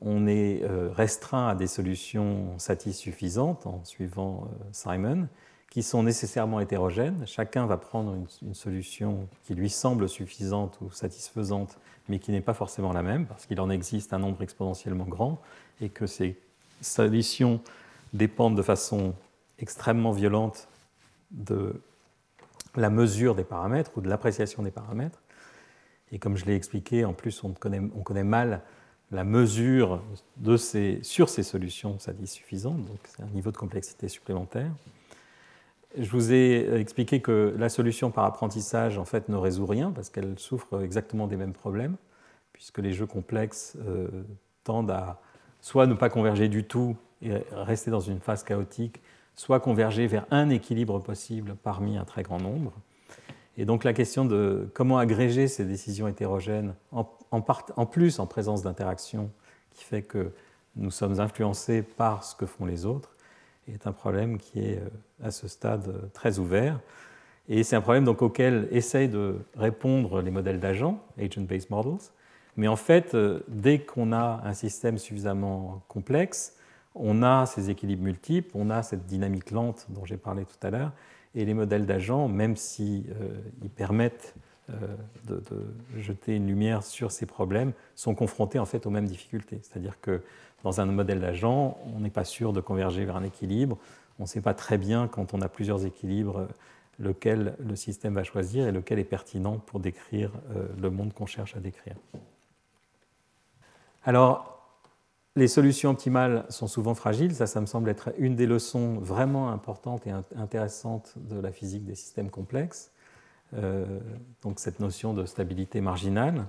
on 0.02 0.28
est 0.28 0.64
euh, 0.64 0.90
restreint 0.92 1.48
à 1.48 1.56
des 1.56 1.68
solutions 1.68 2.58
satisfaisantes 2.58 3.66
en 3.66 3.84
suivant 3.84 4.46
euh, 4.46 4.64
Simon, 4.72 5.28
qui 5.70 5.84
sont 5.84 6.04
nécessairement 6.04 6.60
hétérogènes. 6.60 7.26
Chacun 7.26 7.66
va 7.66 7.78
prendre 7.78 8.16
une, 8.42 8.54
solution 8.54 9.28
qui 9.44 9.56
lui 9.56 9.70
semble 9.70 10.08
suffisante 10.08 10.78
ou 10.82 10.92
satisfaisante, 10.92 11.78
mais 12.08 12.20
qui 12.20 12.32
n'est 12.32 12.42
pas 12.42 12.54
forcément 12.54 12.94
la 12.94 13.04
même, 13.04 13.26
parce 13.26 13.46
qu'il 13.46 13.60
en 13.60 13.70
existe 13.70 14.14
un 14.14 14.20
nombre 14.20 14.42
exponentiellement 14.42 15.06
grand, 15.06 15.42
et 15.82 15.90
que 15.90 16.08
ces 16.08 16.40
solutions 16.82 17.60
dépendent 18.14 18.56
de 18.56 18.62
façon 18.62 19.14
extrêmement 19.60 20.11
violente 20.11 20.68
de 21.32 21.82
la 22.76 22.90
mesure 22.90 23.36
des 23.36 23.44
paramètres 23.44 23.91
ou 23.95 24.02
de 24.02 24.10
l'appréciation 24.10 24.64
des 24.64 24.72
paramètres. 24.72 25.22
Et 26.11 26.19
comme 26.19 26.38
je 26.38 26.45
l'ai 26.45 26.56
expliqué, 26.56 27.06
en 27.06 27.14
plus, 27.14 27.44
on 27.44 27.53
connaît, 27.53 27.82
on 27.95 28.02
connaît 28.02 28.23
mal 28.23 28.61
la 29.11 29.23
mesure 29.23 30.02
de 30.38 30.57
ces, 30.57 30.99
sur 31.03 31.30
ces 31.30 31.44
solutions 31.44 31.99
satisfaisantes, 31.99 32.84
donc 32.86 32.99
c'est 33.06 33.22
un 33.22 33.27
niveau 33.27 33.52
de 33.52 33.57
complexité 33.57 34.07
supplémentaire. 34.07 34.72
Je 35.98 36.10
vous 36.10 36.34
ai 36.34 36.80
expliqué 36.80 37.22
que 37.22 37.56
la 37.57 37.69
solution 37.69 38.11
par 38.11 38.26
apprentissage 38.26 38.98
en 38.98 39.06
fait 39.06 39.30
ne 39.30 39.38
résout 39.38 39.65
rien 39.65 39.91
parce 39.91 40.10
qu'elle 40.10 40.38
souffre 40.38 40.82
exactement 40.82 41.27
des 41.27 41.38
mêmes 41.38 41.53
problèmes, 41.53 41.95
puisque 42.52 42.80
les 42.80 42.91
jeux 42.91 43.06
complexes 43.06 43.77
euh, 43.88 44.07
tendent 44.64 44.91
à 44.91 45.22
soit 45.61 45.88
ne 45.88 45.94
pas 45.94 46.10
converger 46.10 46.49
du 46.49 46.65
tout 46.65 46.98
et 47.22 47.32
rester 47.52 47.91
dans 47.91 48.02
une 48.02 48.19
phase 48.19 48.44
chaotique, 48.44 49.02
soit 49.36 49.60
converger 49.60 50.07
vers 50.07 50.26
un 50.32 50.49
équilibre 50.49 50.99
possible 50.99 51.56
parmi 51.62 51.98
un 51.98 52.06
très 52.06 52.24
grand 52.24 52.40
nombre. 52.40 52.74
Et 53.57 53.66
donc 53.66 53.84
la 53.84 53.94
question 53.94 54.26
de 54.26 54.70
comment 54.74 54.98
agréger 54.98 55.48
ces 55.48 55.66
décisions 55.66 56.07
hétérogènes, 56.07 56.74
en, 56.91 57.86
plus 57.86 58.20
en 58.20 58.28
présence 58.28 58.64
d'interactions 58.64 59.30
qui 59.72 59.84
fait 59.84 60.02
que 60.02 60.32
nous 60.76 60.91
sommes 60.91 61.20
influencés 61.20 61.82
par 61.82 62.24
ce 62.24 62.36
que 62.36 62.45
font 62.45 62.66
les 62.66 62.86
autres, 62.86 63.16
est 63.68 63.88
un 63.88 63.91
problème 63.94 64.38
qui 64.38 64.60
est 64.60 64.78
euh, 64.78 64.90
à 65.24 65.32
ce 65.32 65.48
stade 65.48 65.88
euh, 65.88 66.07
très 66.14 66.38
ouvert. 66.38 66.80
Et 67.48 67.64
c'est 67.64 67.76
un 67.76 67.82
problème 67.82 68.03
donc, 68.03 68.22
auquel 68.22 68.68
essayent 68.72 69.10
de 69.10 69.38
répondre 69.56 70.22
les 70.22 70.32
modèles 70.32 70.60
d'agents, 70.60 70.99
agent-based 71.20 71.70
models. 71.70 72.12
Mais 72.57 72.68
en 72.68 72.76
fait, 72.76 73.16
euh, 73.16 73.40
dès 73.48 73.80
qu'on 73.80 74.12
a 74.12 74.41
un 74.44 74.53
système 74.53 74.98
suffisamment 74.98 75.84
complexe, 75.88 76.57
on 76.96 77.24
a 77.24 77.46
ces 77.46 77.70
équilibres 77.70 78.04
multiples, 78.04 78.52
on 78.56 78.70
a 78.70 78.82
cette 78.82 79.06
dynamique 79.06 79.52
lente 79.52 79.86
dont 79.90 80.06
j'ai 80.06 80.18
parlé 80.18 80.46
tout 80.46 80.66
à 80.66 80.70
l'heure, 80.70 80.92
et 81.36 81.46
les 81.46 81.54
modèles 81.54 81.86
d'agents, 81.86 82.28
même 82.28 82.56
s'ils 82.56 83.06
euh, 83.22 83.68
permettent 83.76 84.36
euh, 84.70 84.74
de, 85.28 85.42
jeter 85.98 86.36
une 86.36 86.48
lumière 86.48 86.84
sur 86.84 87.12
ces 87.12 87.26
problèmes, 87.26 87.74
sont 87.96 88.16
confrontés 88.16 88.58
en 88.58 88.66
fait 88.66 88.86
aux 88.86 88.90
mêmes 88.90 89.06
difficultés. 89.06 89.60
C'est-à-dire 89.62 90.00
que 90.00 90.22
dans 90.64 90.82
un 90.82 90.86
modèle 90.86 91.20
d'agent, 91.20 91.78
on 91.96 92.00
n'est 92.00 92.10
pas 92.10 92.24
sûr 92.24 92.54
de 92.54 92.62
converger 92.62 93.06
vers 93.06 93.18
un 93.18 93.24
équilibre. 93.24 93.78
On 94.18 94.24
ne 94.24 94.28
sait 94.28 94.42
pas 94.42 94.54
très 94.54 94.78
bien, 94.78 95.08
quand 95.08 95.34
on 95.34 95.42
a 95.42 95.50
plusieurs 95.50 95.86
équilibres, 95.86 96.48
lequel 97.00 97.56
le 97.60 97.76
système 97.76 98.16
va 98.16 98.24
choisir 98.24 98.68
et 98.68 98.72
lequel 98.72 99.00
est 99.00 99.04
pertinent 99.04 99.58
pour 99.58 99.80
décrire 99.80 100.32
euh, 100.56 100.68
le 100.82 100.90
monde 100.90 101.14
qu'on 101.14 101.26
cherche 101.26 101.56
à 101.56 101.60
décrire. 101.60 101.96
Alors, 104.06 104.55
les 105.36 105.48
solutions 105.48 105.90
optimales 105.91 106.45
sont 106.49 106.68
souvent 106.68 106.95
fragiles, 106.95 107.36
ça, 107.36 107.45
ça 107.45 107.60
me 107.60 107.66
semble 107.66 107.90
être 107.90 108.14
une 108.18 108.36
des 108.36 108.45
leçons 108.45 108.95
vraiment 108.95 109.49
importantes 109.49 110.07
et 110.07 110.12
intéressantes 110.36 111.14
de 111.18 111.40
la 111.40 111.52
physique 111.52 111.86
des 111.86 111.95
systèmes 111.95 112.30
complexes. 112.30 112.91
Euh, 113.53 113.86
donc 114.41 114.60
cette 114.60 114.80
notion 114.80 115.14
de 115.14 115.26
stabilité 115.26 115.82
marginale. 115.82 116.45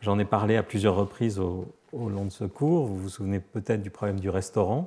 J'en 0.00 0.18
ai 0.18 0.24
parlé 0.24 0.56
à 0.56 0.62
plusieurs 0.62 0.94
reprises 0.94 1.38
au, 1.38 1.66
long 1.92 2.26
de 2.26 2.30
ce 2.30 2.44
cours. 2.44 2.86
Vous 2.86 2.96
vous 2.96 3.08
souvenez 3.08 3.40
peut-être 3.40 3.82
du 3.82 3.90
problème 3.90 4.20
du 4.20 4.28
restaurant, 4.28 4.86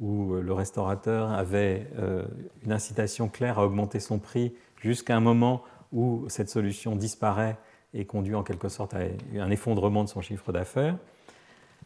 où 0.00 0.34
euh, 0.34 0.40
le 0.40 0.52
restaurateur 0.52 1.30
avait 1.30 1.86
euh, 1.98 2.24
une 2.64 2.72
incitation 2.72 3.28
claire 3.28 3.58
à 3.58 3.66
augmenter 3.66 4.00
son 4.00 4.18
prix 4.18 4.54
jusqu'à 4.80 5.14
un 5.14 5.20
moment 5.20 5.62
où 5.92 6.24
cette 6.28 6.48
solution 6.48 6.96
disparaît 6.96 7.58
et 7.92 8.06
conduit 8.06 8.34
en 8.34 8.42
quelque 8.42 8.68
sorte 8.68 8.94
à 8.94 9.00
un 9.38 9.50
effondrement 9.50 10.04
de 10.04 10.08
son 10.08 10.22
chiffre 10.22 10.52
d'affaires. 10.52 10.96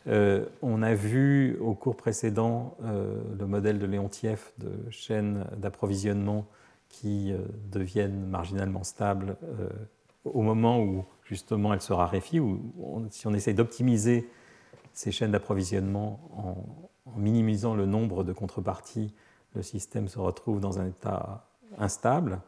Euh, 0.06 0.44
on 0.60 0.82
a 0.82 0.94
vu 0.94 1.56
au 1.60 1.74
cours 1.74 1.96
précédent 1.96 2.76
euh, 2.84 3.22
le 3.38 3.46
modèle 3.46 3.78
de 3.78 3.86
Leontief 3.86 4.52
de 4.58 4.90
chaînes 4.90 5.46
d'approvisionnement 5.56 6.46
qui 6.90 7.32
euh, 7.32 7.38
deviennent 7.72 8.26
marginalement 8.26 8.84
stables 8.84 9.36
au 10.24 10.42
moment 10.42 10.80
où 10.80 11.04
justement 11.24 11.74
elles 11.74 11.82
se 11.82 11.92
raréfient, 11.92 12.40
si 13.10 13.26
on 13.26 13.34
essaye 13.34 13.54
d'optimiser 13.54 14.28
ces 14.92 15.12
chaînes 15.12 15.32
d'approvisionnement 15.32 16.20
en, 16.36 17.18
minimisant 17.18 17.74
le 17.74 17.84
nombre 17.84 18.24
de 18.24 18.32
contreparties, 18.32 19.12
le 19.54 19.62
système 19.62 20.08
se 20.08 20.18
retrouve 20.18 20.60
dans 20.60 20.80
un 20.80 20.86
état 20.86 21.46
instable. 21.78 22.40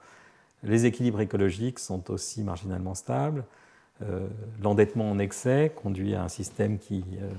Les 0.62 0.86
équilibres 0.86 1.20
écologiques 1.20 1.78
sont 1.78 2.10
aussi 2.10 2.42
marginalement 2.42 2.94
stables. 2.94 3.44
Euh, 4.02 4.26
l'endettement 4.62 5.10
en 5.10 5.18
excès 5.18 5.72
conduit 5.74 6.14
à 6.14 6.22
un 6.22 6.28
système 6.28 6.78
qui, 6.78 7.02
euh, 7.20 7.30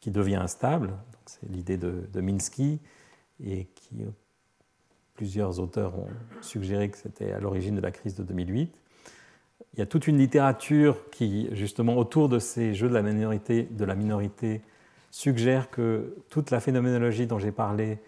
qui, 0.00 0.10
devient 0.10 0.36
instable. 0.36 0.90
C'est 1.26 1.48
l'idée 1.48 1.76
de, 1.76 2.20
Minsky 2.20 2.80
et 3.44 3.66
qui 3.74 4.04
plusieurs 5.14 5.60
auteurs 5.60 5.96
ont 5.96 6.08
suggéré 6.40 6.90
que 6.90 6.98
c'était 6.98 7.32
à 7.32 7.38
l'origine 7.38 7.76
de 7.76 7.80
la 7.80 7.92
crise 7.92 8.16
de 8.16 8.24
2008. 8.24 8.74
il 9.74 9.78
y 9.78 9.82
a 9.82 9.86
toute 9.86 10.08
une 10.08 10.18
littérature 10.18 11.08
qui, 11.10 11.48
justement, 11.52 11.96
autour 11.96 12.28
de 12.28 12.40
ces 12.40 12.74
jeux 12.74 12.88
de 12.88 12.94
la 12.94 13.02
minorité, 13.02 13.64
de 13.70 13.84
la 13.84 13.94
minorité 13.94 14.62
suggère 15.12 15.70
que 15.70 16.16
toute 16.28 16.50
la 16.50 16.58
phénoménologie 16.58 17.26
dont 17.26 17.38
j'ai 17.38 17.52
parlé 17.52 17.98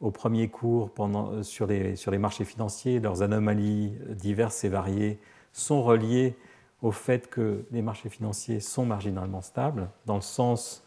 au 0.00 0.10
premier 0.10 0.48
cours 0.48 0.90
pendant, 0.90 1.44
sur, 1.44 1.66
les, 1.66 1.94
sur 1.94 2.10
les 2.10 2.18
marchés 2.18 2.44
financiers, 2.44 2.98
leurs 2.98 3.22
anomalies 3.22 3.92
diverses 4.08 4.64
et 4.64 4.68
variées, 4.68 5.20
sont 5.54 5.82
reliées 5.82 6.36
au 6.82 6.90
fait 6.90 7.30
que 7.30 7.64
les 7.70 7.80
marchés 7.80 8.10
financiers 8.10 8.60
sont 8.60 8.84
marginalement 8.84 9.40
stables, 9.40 9.88
dans 10.04 10.16
le 10.16 10.20
sens 10.20 10.84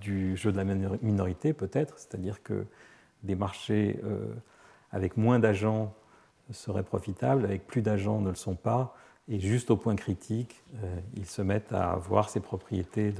du 0.00 0.36
jeu 0.36 0.52
de 0.52 0.56
la 0.56 0.64
minorité 0.64 1.52
peut-être, 1.52 1.98
c'est-à-dire 1.98 2.42
que 2.42 2.64
des 3.22 3.34
marchés 3.34 4.00
euh, 4.04 4.32
avec 4.90 5.16
moins 5.16 5.38
d'agents 5.38 5.92
seraient 6.50 6.84
profitables, 6.84 7.44
avec 7.44 7.66
plus 7.66 7.82
d'agents 7.82 8.20
ne 8.20 8.30
le 8.30 8.36
sont 8.36 8.54
pas, 8.54 8.96
et 9.28 9.40
juste 9.40 9.70
au 9.70 9.76
point 9.76 9.96
critique, 9.96 10.62
euh, 10.82 11.00
ils 11.16 11.26
se 11.26 11.42
mettent 11.42 11.72
à 11.72 11.92
avoir 11.92 12.30
ces 12.30 12.40
propriétés 12.40 13.12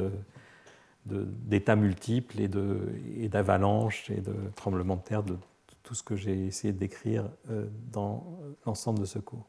d'états 1.07 1.77
multiples 1.77 2.41
et 2.41 3.29
d'avalanches 3.29 4.11
et, 4.11 4.19
et, 4.19 4.21
de 4.21 4.35
tremblements 4.55 4.97
de 4.97 5.03
terre, 5.03 5.23
de 5.23 5.37
tout 5.83 5.95
ce 5.95 6.03
que 6.03 6.17
j'ai 6.17 6.47
essayé 6.47 6.73
de 6.73 6.79
décrire 6.79 7.29
euh, 7.51 7.67
dans 7.93 8.39
l'ensemble 8.65 9.01
de 9.01 9.05
ce 9.05 9.19
cours. 9.19 9.47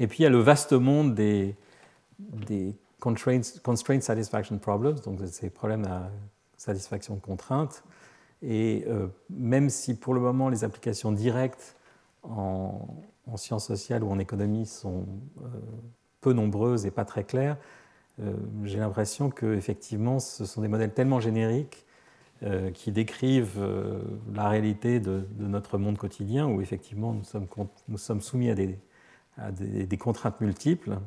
Et 0.00 0.06
puis 0.08 0.20
il 0.20 0.22
y 0.22 0.26
a 0.26 0.30
le 0.30 0.40
vaste 0.40 0.72
monde 0.72 1.14
des, 1.14 1.54
des 2.18 2.74
constraint 2.98 4.00
satisfaction 4.00 4.58
problems, 4.58 4.98
donc 5.00 5.20
ces 5.26 5.50
problèmes 5.50 5.84
à 5.84 6.10
satisfaction 6.56 7.14
de 7.14 7.20
contraintes. 7.20 7.84
Et 8.42 8.84
euh, 8.88 9.08
même 9.28 9.68
si 9.68 9.94
pour 9.94 10.14
le 10.14 10.20
moment 10.20 10.48
les 10.48 10.64
applications 10.64 11.12
directes 11.12 11.76
en, 12.22 12.88
en 13.26 13.36
sciences 13.36 13.66
sociales 13.66 14.02
ou 14.02 14.10
en 14.10 14.18
économie 14.18 14.66
sont 14.66 15.06
euh, 15.42 15.48
peu 16.22 16.32
nombreuses 16.32 16.86
et 16.86 16.90
pas 16.90 17.04
très 17.04 17.24
claires, 17.24 17.58
euh, 18.22 18.32
j'ai 18.64 18.78
l'impression 18.78 19.28
que 19.28 19.54
effectivement 19.54 20.18
ce 20.18 20.46
sont 20.46 20.62
des 20.62 20.68
modèles 20.68 20.94
tellement 20.94 21.20
génériques 21.20 21.86
qui 22.72 22.90
décrivent 22.90 23.62
la 24.34 24.48
réalité 24.48 24.98
de, 24.98 25.26
notre 25.36 25.76
monde 25.76 25.98
quotidien 25.98 26.46
où 26.46 26.62
effectivement 26.62 27.12
nous 27.12 27.22
sommes, 27.22 27.46
nous 27.86 27.98
sommes 27.98 28.22
soumis 28.22 28.48
à 28.48 28.54
des, 28.54 28.78
à 29.36 29.50
des, 29.52 29.96
contraintes 29.96 30.40
multiples 30.40 30.98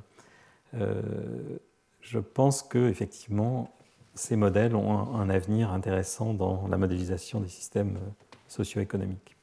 je 2.04 2.20
pense 2.20 2.62
que 2.62 2.90
effectivement 2.90 3.72
ces 4.16 4.36
modèles 4.36 4.76
ont 4.76 5.16
un, 5.16 5.30
avenir 5.30 5.72
intéressant 5.72 6.34
dans 6.34 6.68
la 6.68 6.78
modélisation 6.78 7.40
des 7.40 7.50
systèmes 7.50 7.98
euh, 7.98 8.10
socio-économiques. 8.48 9.36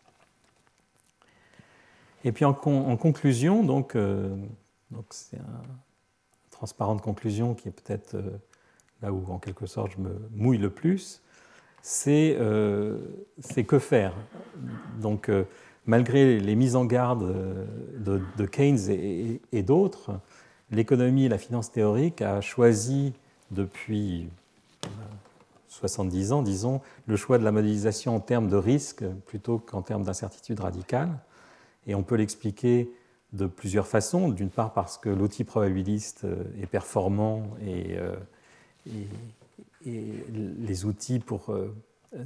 Et 2.22 2.32
puis 2.32 2.44
en, 2.44 2.52
conclusion, 2.52 3.64
donc, 3.64 3.96
euh, 3.96 4.36
donc 4.90 5.06
c'est 5.10 5.38
un 5.38 5.62
transparent 6.50 6.94
de 6.94 7.00
conclusion 7.00 7.54
qui 7.54 7.68
est 7.68 7.72
peut-être 7.72 8.14
euh, 8.14 8.38
là 9.02 9.12
où 9.12 9.24
en 9.32 9.38
quelque 9.38 9.66
sorte 9.66 9.92
je 9.96 9.98
me 9.98 10.28
mouille 10.30 10.58
le 10.58 10.70
plus, 10.70 11.22
c'est 11.82 12.36
que 12.36 13.78
faire. 13.78 14.14
Malgré 15.90 16.38
les 16.38 16.54
mises 16.54 16.76
en 16.76 16.84
garde 16.84 17.34
de, 17.98 18.46
Keynes 18.46 18.78
et 19.52 19.62
d'autres, 19.64 20.12
l'économie 20.70 21.24
et 21.24 21.28
la 21.28 21.36
finance 21.36 21.72
théorique 21.72 22.22
a 22.22 22.40
choisi 22.40 23.12
depuis 23.50 24.28
70 25.66 26.30
ans, 26.30 26.42
disons, 26.42 26.80
le 27.06 27.16
choix 27.16 27.38
de 27.38 27.44
la 27.44 27.50
modélisation 27.50 28.14
en 28.14 28.20
termes 28.20 28.48
de 28.48 28.56
risque 28.56 29.04
plutôt 29.26 29.58
qu'en 29.58 29.82
termes 29.82 30.04
d'incertitude 30.04 30.60
radicale. 30.60 31.10
Et 31.88 31.96
on 31.96 32.04
peut 32.04 32.14
l'expliquer 32.14 32.88
de 33.32 33.46
plusieurs 33.46 33.88
façons. 33.88 34.28
D'une 34.28 34.50
part 34.50 34.72
parce 34.72 34.96
que 34.96 35.08
l'outil 35.08 35.42
probabiliste 35.42 36.24
est 36.62 36.66
performant 36.66 37.48
et, 37.66 37.96
euh, 37.98 38.14
les 39.82 40.84
outils 40.84 41.18
pour 41.18 41.50
euh, 41.50 41.74
euh, 42.14 42.22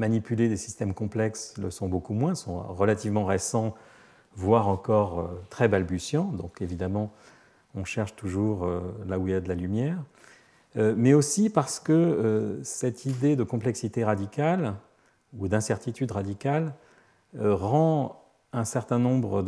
manipuler 0.00 0.48
des 0.48 0.56
systèmes 0.56 0.94
complexes 0.94 1.54
le 1.58 1.70
sont 1.70 1.88
beaucoup 1.88 2.14
moins, 2.14 2.34
sont 2.34 2.60
relativement 2.60 3.24
récents 3.24 3.74
voire 4.34 4.68
encore 4.68 5.20
euh, 5.20 5.42
très 5.50 5.68
balbutiant. 5.68 6.24
Donc 6.24 6.62
évidemment, 6.62 7.12
on 7.74 7.84
cherche 7.84 8.16
toujours 8.16 8.64
euh, 8.64 8.80
là 9.06 9.18
où 9.18 9.28
il 9.28 9.32
y 9.32 9.36
a 9.36 9.40
de 9.40 9.48
la 9.48 9.54
lumière. 9.54 10.02
Euh, 10.76 10.94
mais 10.96 11.14
aussi 11.14 11.50
parce 11.50 11.80
que 11.80 12.60
cette 12.62 13.04
idée 13.04 13.34
de 13.34 13.42
complexité 13.42 14.04
radicale 14.04 14.74
ou 15.36 15.48
d'incertitude 15.48 16.12
radicale 16.12 16.74
rend 17.38 18.24
un 18.52 18.64
certain 18.64 18.98
nombre 18.98 19.42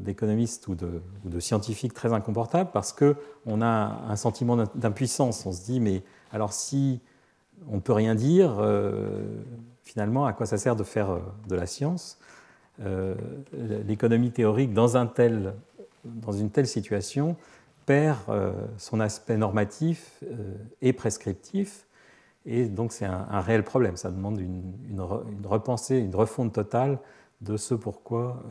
d'économistes 0.00 0.68
ou, 0.68 0.76
ou 1.24 1.28
de, 1.28 1.40
scientifiques 1.40 1.94
très 1.94 2.12
inconfortables 2.12 2.70
parce 2.72 2.92
qu'on 2.92 3.62
a 3.62 3.66
un 4.08 4.16
sentiment 4.16 4.56
d'impuissance. 4.74 5.44
On 5.46 5.52
se 5.52 5.64
dit, 5.64 5.80
mais 5.80 6.04
alors 6.32 6.52
si 6.52 7.00
on 7.68 7.76
ne 7.76 7.80
peut 7.80 7.92
rien 7.92 8.14
dire, 8.14 8.60
finalement, 9.86 10.26
à 10.26 10.34
quoi 10.34 10.44
ça 10.44 10.58
sert 10.58 10.76
de 10.76 10.84
faire 10.84 11.18
de 11.48 11.54
la 11.56 11.64
science 11.64 12.18
euh, 12.82 13.14
l'économie 13.86 14.30
théorique 14.30 14.74
dans, 14.74 14.98
un 14.98 15.06
tel, 15.06 15.54
dans, 16.04 16.32
une 16.32 16.50
telle 16.50 16.66
situation 16.66 17.36
perd 17.86 18.18
euh, 18.28 18.52
son 18.76 19.00
aspect 19.00 19.38
normatif 19.38 20.22
euh, 20.24 20.54
et 20.82 20.92
prescriptif, 20.92 21.86
et 22.44 22.66
donc 22.66 22.92
c'est 22.92 23.06
un, 23.06 23.40
réel 23.40 23.64
problème. 23.64 23.96
Ça 23.96 24.10
demande 24.10 24.38
une, 24.38 24.74
une, 24.90 25.46
repensée, 25.46 25.98
une 25.98 26.14
refonte 26.14 26.52
totale 26.52 26.98
de 27.40 27.56
ce 27.56 27.74
pourquoi 27.74 28.44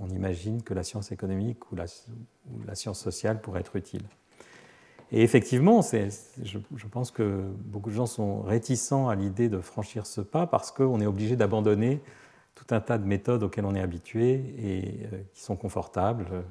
on 0.00 0.08
imagine 0.08 0.62
que 0.62 0.74
la 0.74 0.82
science 0.82 1.12
économique 1.12 1.70
ou 1.70 1.76
la, 1.76 1.86
science 2.74 2.98
sociale 2.98 3.40
pourrait 3.40 3.60
être 3.60 3.76
utile. 3.76 4.02
Et 5.12 5.22
effectivement, 5.22 5.82
je, 5.82 6.86
pense 6.90 7.10
que 7.10 7.44
beaucoup 7.64 7.90
de 7.90 7.94
gens 7.94 8.06
sont 8.06 8.42
réticents 8.42 9.08
à 9.08 9.14
l'idée 9.14 9.48
de 9.48 9.60
franchir 9.60 10.04
ce 10.04 10.20
pas 10.20 10.46
parce 10.46 10.72
qu'on 10.72 11.00
est 11.00 11.06
obligé 11.06 11.36
d'abandonner 11.36 12.00
tout 12.56 12.74
un 12.74 12.80
tas 12.80 12.98
de 12.98 13.04
méthodes 13.04 13.42
auxquelles 13.44 13.66
on 13.66 13.74
est 13.74 13.80
habitué 13.80 14.32
et 14.58 15.06
euh, 15.12 15.18
qui 15.32 15.42
sont 15.42 15.56
confortables, 15.56 16.26
euh, 16.32 16.42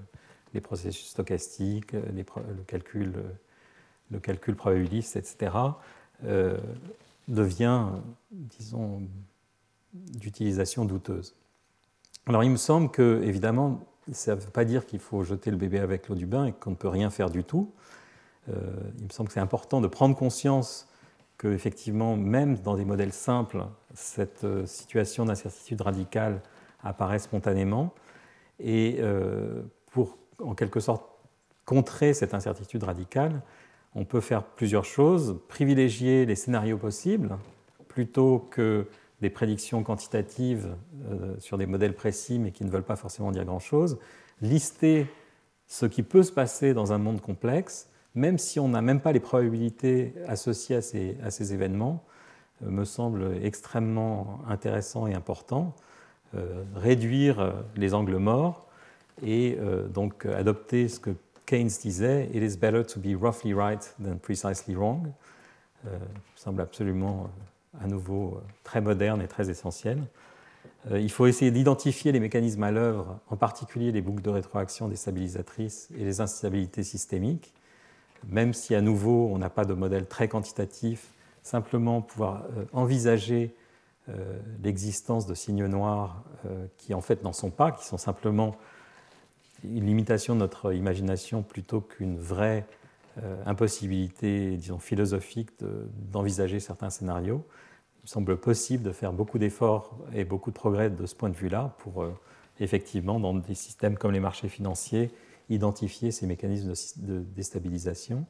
les 0.53 0.61
processus 0.61 1.07
stochastiques, 1.07 1.95
euh, 1.95 2.03
le, 2.13 2.63
calcul, 2.63 3.13
le 4.11 4.19
calcul 4.19 4.55
probabiliste, 4.55 5.15
etc., 5.15 5.51
devient, 7.27 7.87
disons, 8.31 9.01
d'utilisation 9.93 10.85
douteuse. 10.85 11.35
Alors 12.27 12.43
il 12.43 12.51
me 12.51 12.57
semble 12.57 12.89
que, 12.89 13.21
évidemment, 13.23 13.85
ça 14.11 14.35
ne 14.35 14.39
veut 14.39 14.49
pas 14.51 14.63
dire 14.63 14.85
qu'il 14.85 14.99
faut 14.99 15.23
jeter 15.23 15.51
le 15.51 15.57
bébé 15.57 15.79
avec 15.79 16.07
l'eau 16.07 16.15
du 16.15 16.25
bain 16.25 16.45
et 16.45 16.53
qu'on 16.53 16.71
ne 16.71 16.75
peut 16.75 16.87
rien 16.87 17.09
faire 17.09 17.29
du 17.29 17.43
tout. 17.43 17.71
Il 18.47 19.05
me 19.05 19.09
semble 19.09 19.27
que 19.27 19.33
c'est 19.33 19.39
important 19.39 19.81
de 19.81 19.87
prendre 19.87 20.15
conscience 20.15 20.87
que 21.37 21.47
effectivement, 21.47 22.15
même 22.15 22.57
dans 22.57 22.75
des 22.75 22.85
modèles 22.85 23.13
simples, 23.13 23.65
cette 23.93 24.43
euh, 24.43 24.65
situation 24.65 25.25
d'incertitude 25.25 25.81
radicale 25.81 26.41
apparaît 26.83 27.19
spontanément. 27.19 27.93
Et 28.59 28.97
euh, 28.99 29.63
pour, 29.91 30.17
en 30.41 30.55
quelque 30.55 30.79
sorte, 30.79 31.03
contrer 31.65 32.13
cette 32.13 32.33
incertitude 32.33 32.83
radicale, 32.83 33.41
on 33.95 34.05
peut 34.05 34.21
faire 34.21 34.43
plusieurs 34.43 34.85
choses. 34.85 35.39
Privilégier 35.47 36.25
les 36.25 36.35
scénarios 36.35 36.77
possibles 36.77 37.37
plutôt 37.87 38.39
que 38.39 38.87
des 39.21 39.29
prédictions 39.29 39.83
quantitatives 39.83 40.75
euh, 41.09 41.35
sur 41.39 41.57
des 41.57 41.65
modèles 41.65 41.95
précis 41.95 42.39
mais 42.39 42.51
qui 42.51 42.63
ne 42.65 42.69
veulent 42.69 42.83
pas 42.83 42.97
forcément 42.97 43.31
dire 43.31 43.45
grand-chose. 43.45 43.97
Lister 44.41 45.07
ce 45.67 45.85
qui 45.85 46.03
peut 46.03 46.23
se 46.23 46.31
passer 46.31 46.73
dans 46.73 46.93
un 46.93 46.97
monde 46.97 47.21
complexe 47.21 47.89
même 48.15 48.37
si 48.37 48.59
on 48.59 48.69
n'a 48.69 48.81
même 48.81 49.01
pas 49.01 49.11
les 49.11 49.19
probabilités 49.19 50.13
associées 50.27 50.77
à 50.77 50.81
ces, 50.81 51.53
événements, 51.53 52.03
euh, 52.63 52.69
me 52.69 52.85
semble 52.85 53.37
extrêmement 53.43 54.39
intéressant 54.47 55.05
et 55.05 55.13
important. 55.13 55.75
Euh, 56.35 56.63
réduire 56.75 57.39
euh, 57.39 57.51
les 57.75 57.93
angles 57.93 58.17
morts 58.17 58.67
et 59.25 59.57
donc 59.93 60.25
adopter 60.25 60.89
ce 60.89 60.99
que 60.99 61.11
Keynes 61.45 61.69
disait 61.81 62.29
It 62.33 62.43
is 62.43 62.57
better 62.57 62.83
to 62.83 62.99
be 62.99 63.15
roughly 63.17 63.53
right 63.53 63.95
than 64.03 64.17
precisely 64.17 64.75
wrong. 64.75 65.07
me 65.85 65.91
semble 66.35 66.59
absolument 66.59 67.29
à 67.81 67.87
nouveau 67.87 68.41
très 68.65 68.81
moderne 68.81 69.21
et 69.21 69.29
très 69.29 69.49
essentiel. 69.49 70.03
Il 70.91 71.09
faut 71.09 71.27
essayer 71.27 71.49
d'identifier 71.49 72.11
les 72.11 72.19
mécanismes 72.19 72.63
à 72.63 72.71
l'œuvre, 72.71 73.21
en 73.29 73.37
particulier 73.37 73.93
les 73.93 74.01
boucles 74.01 74.21
de 74.21 74.31
rétroaction 74.31 74.89
déstabilisatrices 74.89 75.87
et 75.97 76.03
les 76.03 76.19
instabilités 76.19 76.83
systémiques 76.83 77.53
même 78.29 78.53
si 78.53 78.75
à 78.75 78.81
nouveau 78.81 79.29
on 79.31 79.37
n'a 79.37 79.49
pas 79.49 79.65
de 79.65 79.73
modèle 79.73 80.05
très 80.07 80.27
quantitatif, 80.27 81.11
simplement 81.43 82.01
pouvoir 82.01 82.43
euh, 82.57 82.65
envisager 82.73 83.55
euh, 84.09 84.39
l'existence 84.63 85.25
de 85.25 85.33
signes 85.33 85.65
noirs 85.65 86.23
euh, 86.45 86.65
qui 86.77 86.93
en 86.93 87.01
fait 87.01 87.23
n'en 87.23 87.33
sont 87.33 87.51
pas, 87.51 87.71
qui 87.71 87.85
sont 87.85 87.97
simplement 87.97 88.55
une 89.63 89.85
limitation 89.85 90.33
de 90.33 90.39
notre 90.39 90.73
imagination 90.73 91.41
plutôt 91.41 91.81
qu'une 91.81 92.17
vraie 92.17 92.65
impossibilité, 93.45 94.57
disons, 94.57 94.77
philosophique 94.77 95.49
d'envisager 96.11 96.59
certains 96.59 96.89
scénarios. 96.89 97.45
Il 97.99 98.03
me 98.03 98.07
semble 98.07 98.37
possible 98.37 98.83
de 98.83 98.91
faire 98.91 99.13
beaucoup 99.13 99.39
d'efforts 99.39 99.97
et 100.13 100.25
beaucoup 100.25 100.51
de 100.51 100.55
progrès 100.55 100.89
de 100.89 101.05
ce 101.05 101.15
point 101.15 101.29
de 101.29 101.35
vue-là 101.35 101.73
pour 101.79 102.05
effectivement, 102.59 103.19
dans 103.19 103.33
des 103.33 103.55
systèmes 103.55 103.97
comme 103.97 104.11
les 104.11 104.19
marchés 104.19 104.49
financiers, 104.49 105.11
identifier 105.49 106.11
ces 106.11 106.27
mécanismes 106.27 106.73
de 106.97 107.19
déstabilisation. 107.35 108.25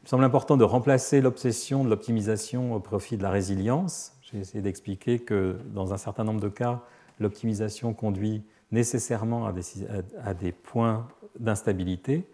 Il 0.00 0.04
me 0.04 0.08
semble 0.08 0.24
important 0.24 0.56
de 0.56 0.64
remplacer 0.64 1.20
l'obsession 1.20 1.84
de 1.84 1.88
l'optimisation 1.88 2.74
au 2.74 2.80
profit 2.80 3.16
de 3.16 3.22
la 3.22 3.30
résilience. 3.30 4.12
J'ai 4.22 4.38
essayé 4.38 4.62
d'expliquer 4.62 5.18
que 5.18 5.56
dans 5.72 5.94
un 5.94 5.96
certain 5.96 6.24
nombre 6.24 6.40
de 6.40 6.48
cas, 6.48 6.82
l'optimisation 7.20 7.94
conduit 7.94 8.42
nécessairement 8.70 9.46
à 9.46 10.34
des, 10.34 10.52
points 10.52 11.08
d'instabilité. 11.38 12.28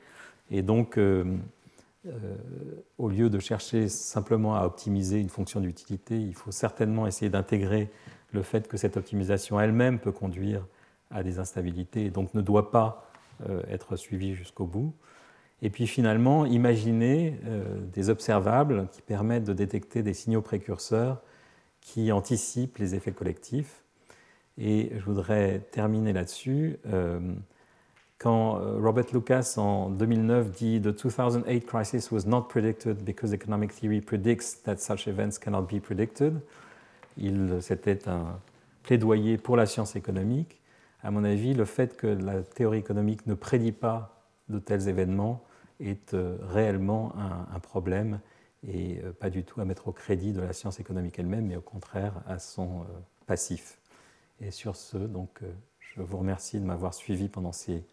Et 0.50 0.62
donc, 0.62 0.98
euh, 0.98 1.36
euh, 2.06 2.36
au 2.98 3.08
lieu 3.08 3.28
de 3.28 3.38
chercher 3.38 3.88
simplement 3.88 4.56
à 4.56 4.64
optimiser 4.64 5.20
une 5.20 5.28
fonction 5.28 5.60
d'utilité, 5.60 6.20
il 6.20 6.34
faut 6.34 6.50
certainement 6.50 7.06
essayer 7.06 7.30
d'intégrer 7.30 7.90
le 8.32 8.42
fait 8.42 8.68
que 8.68 8.76
cette 8.76 8.96
optimisation 8.96 9.60
elle-même 9.60 9.98
peut 9.98 10.12
conduire 10.12 10.66
à 11.10 11.22
des 11.22 11.38
instabilités 11.38 12.06
et 12.06 12.10
donc 12.10 12.32
ne 12.34 12.40
doit 12.40 12.70
pas 12.70 13.09
être 13.68 13.96
suivie 13.96 14.34
jusqu'au 14.34 14.66
bout. 14.66 14.94
Et 15.62 15.70
puis 15.70 15.86
finalement, 15.86 16.46
imaginer 16.46 17.38
des 17.92 18.10
observables 18.10 18.88
qui 18.92 19.02
permettent 19.02 19.44
de 19.44 19.52
détecter 19.52 20.02
des 20.02 20.14
signaux 20.14 20.42
précurseurs 20.42 21.20
qui 21.80 22.12
anticipent 22.12 22.78
les 22.78 22.94
effets 22.94 23.12
collectifs 23.12 23.82
et 24.60 24.92
je 24.94 25.04
voudrais 25.04 25.60
terminer 25.70 26.12
là-dessus. 26.12 26.78
Euh, 26.86 27.18
quand 28.18 28.60
euh, 28.60 28.78
Robert 28.78 29.06
Lucas 29.12 29.54
en 29.56 29.88
2009 29.88 30.50
dit 30.50 30.80
The 30.80 30.94
2008 30.94 31.66
crisis 31.66 32.10
was 32.10 32.26
not 32.26 32.42
predicted 32.42 33.02
because 33.02 33.32
economic 33.32 33.72
theory 33.72 34.02
predicts 34.02 34.62
that 34.64 34.76
such 34.76 35.08
events 35.08 35.38
cannot 35.38 35.62
be 35.62 35.80
predicted, 35.80 36.40
c'était 37.60 38.08
un 38.08 38.38
plaidoyer 38.82 39.38
pour 39.38 39.56
la 39.56 39.66
science 39.66 39.96
économique. 39.96 40.59
À 41.02 41.10
mon 41.10 41.24
avis, 41.24 41.54
le 41.54 41.64
fait 41.64 41.96
que 41.96 42.06
la 42.06 42.42
théorie 42.42 42.78
économique 42.78 43.26
ne 43.26 43.34
prédit 43.34 43.72
pas 43.72 44.24
de 44.48 44.58
tels 44.58 44.88
événements 44.88 45.42
est 45.78 46.14
euh, 46.14 46.36
réellement 46.42 47.12
un, 47.16 47.58
problème 47.60 48.20
et 48.66 49.00
pas 49.18 49.30
du 49.30 49.44
tout 49.44 49.60
à 49.60 49.64
mettre 49.64 49.88
au 49.88 49.92
crédit 49.92 50.32
de 50.32 50.40
la 50.42 50.52
science 50.52 50.80
économique 50.80 51.18
elle-même, 51.18 51.46
mais 51.46 51.56
au 51.56 51.62
contraire 51.62 52.22
à 52.26 52.38
son 52.38 52.84
passif. 53.26 53.80
Et 54.40 54.50
sur 54.50 54.76
ce, 54.76 54.96
donc, 54.96 55.42
euh, 55.42 55.52
je 55.78 56.00
vous 56.00 56.16
remercie 56.16 56.58
de 56.58 56.64
m'avoir 56.64 56.94
suivi 56.94 57.28
pendant 57.28 57.52
ces 57.52 57.84